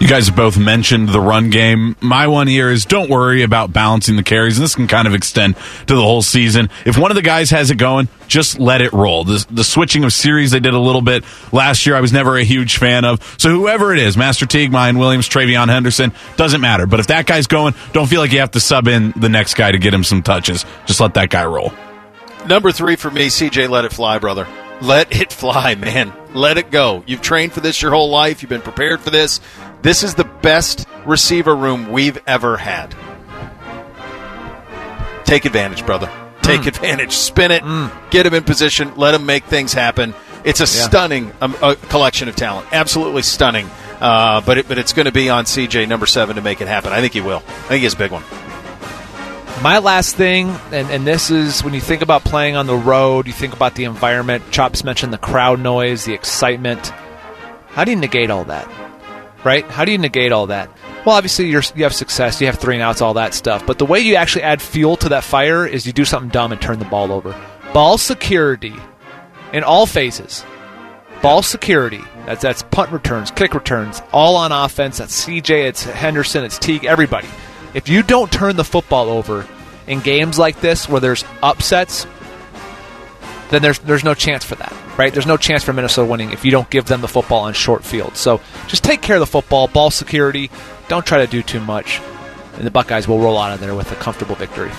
You 0.00 0.08
guys 0.08 0.30
both 0.30 0.56
mentioned 0.56 1.10
the 1.10 1.20
run 1.20 1.50
game. 1.50 1.94
My 2.00 2.26
one 2.26 2.46
here 2.46 2.70
is 2.70 2.86
don't 2.86 3.10
worry 3.10 3.42
about 3.42 3.70
balancing 3.70 4.16
the 4.16 4.22
carries, 4.22 4.56
and 4.56 4.64
this 4.64 4.74
can 4.74 4.86
kind 4.86 5.06
of 5.06 5.12
extend 5.14 5.56
to 5.88 5.94
the 5.94 6.00
whole 6.00 6.22
season. 6.22 6.70
If 6.86 6.96
one 6.96 7.10
of 7.10 7.16
the 7.16 7.22
guys 7.22 7.50
has 7.50 7.70
it 7.70 7.76
going, 7.76 8.08
just 8.26 8.58
let 8.58 8.80
it 8.80 8.94
roll. 8.94 9.24
The, 9.24 9.46
the 9.50 9.62
switching 9.62 10.02
of 10.04 10.14
series 10.14 10.52
they 10.52 10.60
did 10.60 10.72
a 10.72 10.78
little 10.78 11.02
bit 11.02 11.22
last 11.52 11.84
year, 11.84 11.96
I 11.96 12.00
was 12.00 12.14
never 12.14 12.38
a 12.38 12.44
huge 12.44 12.78
fan 12.78 13.04
of. 13.04 13.20
So 13.38 13.50
whoever 13.50 13.92
it 13.92 13.98
is, 13.98 14.16
Master 14.16 14.46
Teague, 14.46 14.70
Miyan 14.70 14.98
Williams, 14.98 15.28
TreVeyon 15.28 15.68
Henderson, 15.68 16.14
doesn't 16.36 16.62
matter. 16.62 16.86
But 16.86 17.00
if 17.00 17.08
that 17.08 17.26
guy's 17.26 17.46
going, 17.46 17.74
don't 17.92 18.06
feel 18.06 18.22
like 18.22 18.32
you 18.32 18.40
have 18.40 18.52
to 18.52 18.60
sub 18.60 18.88
in 18.88 19.12
the 19.16 19.28
next 19.28 19.52
guy 19.52 19.70
to 19.70 19.78
get 19.78 19.92
him 19.92 20.02
some 20.02 20.22
touches. 20.22 20.64
Just 20.86 21.00
let 21.00 21.12
that 21.12 21.28
guy 21.28 21.44
roll. 21.44 21.74
Number 22.46 22.72
three 22.72 22.96
for 22.96 23.10
me, 23.10 23.26
CJ, 23.26 23.68
let 23.68 23.84
it 23.84 23.92
fly, 23.92 24.18
brother. 24.18 24.48
Let 24.80 25.14
it 25.14 25.30
fly, 25.30 25.74
man. 25.78 26.14
Let 26.32 26.56
it 26.56 26.70
go. 26.70 27.04
You've 27.06 27.20
trained 27.20 27.52
for 27.52 27.60
this 27.60 27.82
your 27.82 27.90
whole 27.90 28.08
life. 28.08 28.42
You've 28.42 28.48
been 28.48 28.62
prepared 28.62 29.00
for 29.00 29.10
this. 29.10 29.40
This 29.82 30.02
is 30.02 30.14
the 30.14 30.24
best 30.24 30.86
receiver 31.06 31.54
room 31.56 31.90
we've 31.90 32.18
ever 32.26 32.56
had. 32.56 32.94
Take 35.24 35.44
advantage, 35.44 35.86
brother. 35.86 36.10
Take 36.42 36.62
mm. 36.62 36.66
advantage. 36.68 37.12
Spin 37.12 37.50
it. 37.50 37.62
Mm. 37.62 38.10
Get 38.10 38.26
him 38.26 38.34
in 38.34 38.44
position. 38.44 38.94
Let 38.96 39.14
him 39.14 39.24
make 39.26 39.44
things 39.44 39.72
happen. 39.72 40.14
It's 40.44 40.60
a 40.60 40.64
yeah. 40.64 40.88
stunning 40.88 41.32
um, 41.40 41.54
a 41.62 41.76
collection 41.76 42.28
of 42.28 42.36
talent. 42.36 42.66
Absolutely 42.72 43.22
stunning. 43.22 43.68
Uh, 44.00 44.40
but 44.40 44.58
it, 44.58 44.68
but 44.68 44.78
it's 44.78 44.92
going 44.92 45.06
to 45.06 45.12
be 45.12 45.28
on 45.28 45.44
CJ 45.44 45.86
number 45.86 46.06
seven 46.06 46.36
to 46.36 46.42
make 46.42 46.60
it 46.60 46.68
happen. 46.68 46.92
I 46.92 47.00
think 47.00 47.12
he 47.12 47.20
will. 47.20 47.42
I 47.46 47.68
think 47.68 47.82
he's 47.82 47.94
a 47.94 47.98
big 47.98 48.10
one. 48.10 48.22
My 49.62 49.78
last 49.78 50.16
thing, 50.16 50.48
and, 50.72 50.90
and 50.90 51.06
this 51.06 51.30
is 51.30 51.62
when 51.62 51.74
you 51.74 51.82
think 51.82 52.00
about 52.00 52.24
playing 52.24 52.56
on 52.56 52.66
the 52.66 52.76
road, 52.76 53.26
you 53.26 53.34
think 53.34 53.52
about 53.52 53.74
the 53.74 53.84
environment. 53.84 54.50
Chops 54.50 54.84
mentioned 54.84 55.12
the 55.12 55.18
crowd 55.18 55.60
noise, 55.60 56.06
the 56.06 56.14
excitement. 56.14 56.88
How 57.68 57.84
do 57.84 57.90
you 57.90 57.96
negate 57.98 58.30
all 58.30 58.44
that? 58.44 58.89
Right? 59.44 59.64
How 59.64 59.84
do 59.84 59.92
you 59.92 59.98
negate 59.98 60.32
all 60.32 60.48
that? 60.48 60.70
Well, 61.06 61.16
obviously 61.16 61.46
you 61.46 61.60
have 61.84 61.94
success, 61.94 62.40
you 62.40 62.46
have 62.46 62.58
three 62.58 62.74
and 62.74 62.82
outs, 62.82 63.00
all 63.00 63.14
that 63.14 63.32
stuff. 63.32 63.66
But 63.66 63.78
the 63.78 63.86
way 63.86 64.00
you 64.00 64.16
actually 64.16 64.42
add 64.42 64.60
fuel 64.60 64.96
to 64.98 65.08
that 65.10 65.24
fire 65.24 65.66
is 65.66 65.86
you 65.86 65.92
do 65.94 66.04
something 66.04 66.28
dumb 66.28 66.52
and 66.52 66.60
turn 66.60 66.78
the 66.78 66.84
ball 66.84 67.10
over. 67.10 67.34
Ball 67.72 67.96
security 67.96 68.74
in 69.52 69.64
all 69.64 69.86
phases. 69.86 70.44
Ball 71.22 71.42
security. 71.42 72.00
That's 72.26 72.42
that's 72.42 72.62
punt 72.64 72.92
returns, 72.92 73.30
kick 73.30 73.54
returns, 73.54 74.02
all 74.12 74.36
on 74.36 74.52
offense. 74.52 74.98
That's 74.98 75.24
CJ, 75.24 75.68
it's 75.68 75.84
Henderson, 75.84 76.44
it's 76.44 76.58
Teague, 76.58 76.84
everybody. 76.84 77.28
If 77.72 77.88
you 77.88 78.02
don't 78.02 78.30
turn 78.30 78.56
the 78.56 78.64
football 78.64 79.08
over 79.08 79.46
in 79.86 80.00
games 80.00 80.38
like 80.38 80.60
this 80.60 80.88
where 80.88 81.00
there's 81.00 81.24
upsets, 81.42 82.06
then 83.50 83.62
there's 83.62 83.78
there's 83.80 84.04
no 84.04 84.14
chance 84.14 84.44
for 84.44 84.54
that, 84.56 84.72
right? 84.96 85.12
There's 85.12 85.26
no 85.26 85.36
chance 85.36 85.62
for 85.62 85.72
Minnesota 85.72 86.10
winning 86.10 86.30
if 86.30 86.44
you 86.44 86.50
don't 86.50 86.70
give 86.70 86.86
them 86.86 87.00
the 87.00 87.08
football 87.08 87.40
on 87.40 87.52
short 87.52 87.84
field. 87.84 88.16
So 88.16 88.40
just 88.68 88.82
take 88.82 89.02
care 89.02 89.16
of 89.16 89.20
the 89.20 89.26
football, 89.26 89.68
ball 89.68 89.90
security. 89.90 90.50
Don't 90.88 91.04
try 91.04 91.18
to 91.18 91.26
do 91.26 91.42
too 91.42 91.60
much, 91.60 92.00
and 92.54 92.66
the 92.66 92.70
Buckeyes 92.70 93.06
will 93.06 93.18
roll 93.18 93.38
out 93.38 93.52
of 93.52 93.60
there 93.60 93.74
with 93.74 93.90
a 93.92 93.96
comfortable 93.96 94.34
victory. 94.34 94.70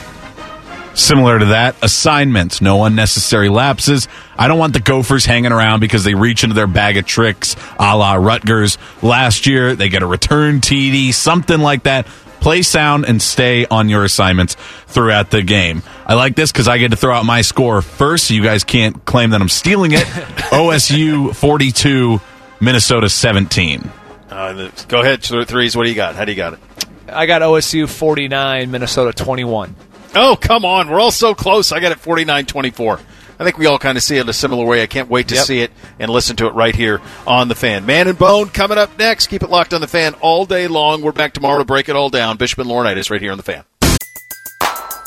Similar 0.93 1.39
to 1.39 1.45
that, 1.45 1.77
assignments, 1.81 2.61
no 2.61 2.84
unnecessary 2.84 3.48
lapses. 3.48 4.10
I 4.38 4.49
don't 4.49 4.60
want 4.60 4.73
the 4.73 4.81
Gophers 4.81 5.26
hanging 5.26 5.53
around 5.53 5.80
because 5.80 6.03
they 6.03 6.15
reach 6.15 6.43
into 6.43 6.53
their 6.53 6.68
bag 6.68 6.98
of 6.98 7.06
tricks, 7.06 7.56
a 7.80 7.95
la 7.95 8.15
Rutgers. 8.15 8.77
Last 9.02 9.48
year, 9.48 9.73
they 9.73 9.88
get 9.88 10.03
a 10.03 10.06
return 10.06 10.60
TD, 10.60 11.14
something 11.14 11.60
like 11.60 11.84
that 11.84 12.07
play 12.41 12.61
sound 12.63 13.05
and 13.05 13.22
stay 13.22 13.65
on 13.68 13.88
your 13.88 14.03
assignments 14.03 14.55
throughout 14.88 15.31
the 15.31 15.41
game. 15.41 15.84
I 16.05 16.15
like 16.15 16.35
this 16.35 16.51
because 16.51 16.68
I 16.68 16.77
get 16.77 16.91
to 16.91 16.97
throw 16.97 17.15
out 17.15 17.23
my 17.23 17.41
score 17.41 17.81
first, 17.81 18.27
so 18.27 18.34
you 18.34 18.43
guys 18.43 18.65
can't 18.65 19.05
claim 19.05 19.30
that 19.30 19.41
I'm 19.41 19.47
stealing 19.47 19.93
it. 19.93 19.99
OSU 20.51 21.34
42, 21.34 22.19
Minnesota 22.59 23.07
17. 23.07 23.89
Uh, 24.30 24.69
go 24.88 25.01
ahead, 25.01 25.23
threes. 25.23 25.77
What 25.77 25.84
do 25.84 25.89
you 25.89 25.95
got? 25.95 26.15
How 26.15 26.26
do 26.26 26.31
you 26.31 26.38
got 26.38 26.53
it? 26.53 26.59
I 27.07 27.26
got 27.26 27.41
OSU 27.41 27.88
49, 27.88 28.72
Minnesota 28.72 29.13
21. 29.13 29.76
Oh, 30.15 30.38
come 30.39 30.65
on. 30.65 30.89
We're 30.89 30.99
all 30.99 31.11
so 31.11 31.34
close. 31.34 31.72
I 31.72 31.80
got 31.80 31.91
it 31.91 31.99
49 31.99 32.45
24. 32.45 32.99
I 33.41 33.43
think 33.43 33.57
we 33.57 33.65
all 33.65 33.80
kind 33.80 33.97
of 33.97 34.03
see 34.03 34.18
it 34.18 34.30
a 34.30 34.34
similar 34.34 34.63
way. 34.63 34.84
I 34.84 34.85
can't 34.85 35.09
wait 35.09 35.30
to 35.30 35.35
yep. 35.35 35.45
see 35.45 35.61
it 35.61 35.72
and 35.97 36.11
listen 36.11 36.35
to 36.35 36.45
it 36.45 36.53
right 36.53 36.76
here 36.76 37.01
on 37.26 37.47
the 37.47 37.55
fan. 37.55 37.88
Man 37.88 38.07
and 38.07 38.15
Bone 38.15 38.49
coming 38.49 38.77
up 38.77 38.95
next. 38.99 39.27
Keep 39.27 39.41
it 39.41 39.49
locked 39.49 39.73
on 39.73 39.81
the 39.81 39.88
fan 39.88 40.13
all 40.22 40.45
day 40.45 40.68
long. 40.68 41.01
We're 41.01 41.11
back 41.11 41.34
tomorrow 41.34 41.57
to 41.57 41.65
break 41.65 41.89
it 41.89 41.95
all 41.95 42.11
down. 42.11 42.38
Bishop 42.38 42.59
and 42.59 42.69
Laurinaitis 42.69 43.09
right 43.09 43.19
here 43.19 43.31
on 43.31 43.38
the 43.38 43.43
fan. 43.43 43.63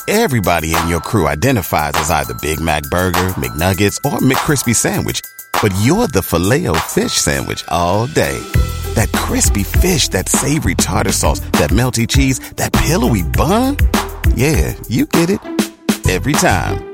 Everybody 0.08 0.74
in 0.74 0.88
your 0.88 0.98
crew 0.98 1.28
identifies 1.28 1.92
as 1.94 2.10
either 2.10 2.34
Big 2.34 2.58
Mac 2.58 2.82
Burger, 2.90 3.34
McNuggets, 3.38 3.98
or 4.04 4.18
McCrispy 4.18 4.74
Sandwich, 4.74 5.20
but 5.62 5.72
you're 5.82 6.08
the 6.08 6.20
filet 6.20 6.66
fish 6.80 7.12
Sandwich 7.12 7.62
all 7.68 8.08
day. 8.08 8.38
That 8.96 9.12
crispy 9.12 9.62
fish, 9.62 10.08
that 10.08 10.28
savory 10.28 10.74
tartar 10.74 11.12
sauce, 11.12 11.38
that 11.52 11.70
melty 11.70 12.08
cheese, 12.08 12.40
that 12.56 12.72
pillowy 12.72 13.22
bun. 13.22 13.76
Yeah, 14.34 14.74
you 14.88 15.06
get 15.06 15.30
it 15.30 15.40
every 16.08 16.32
time. 16.32 16.93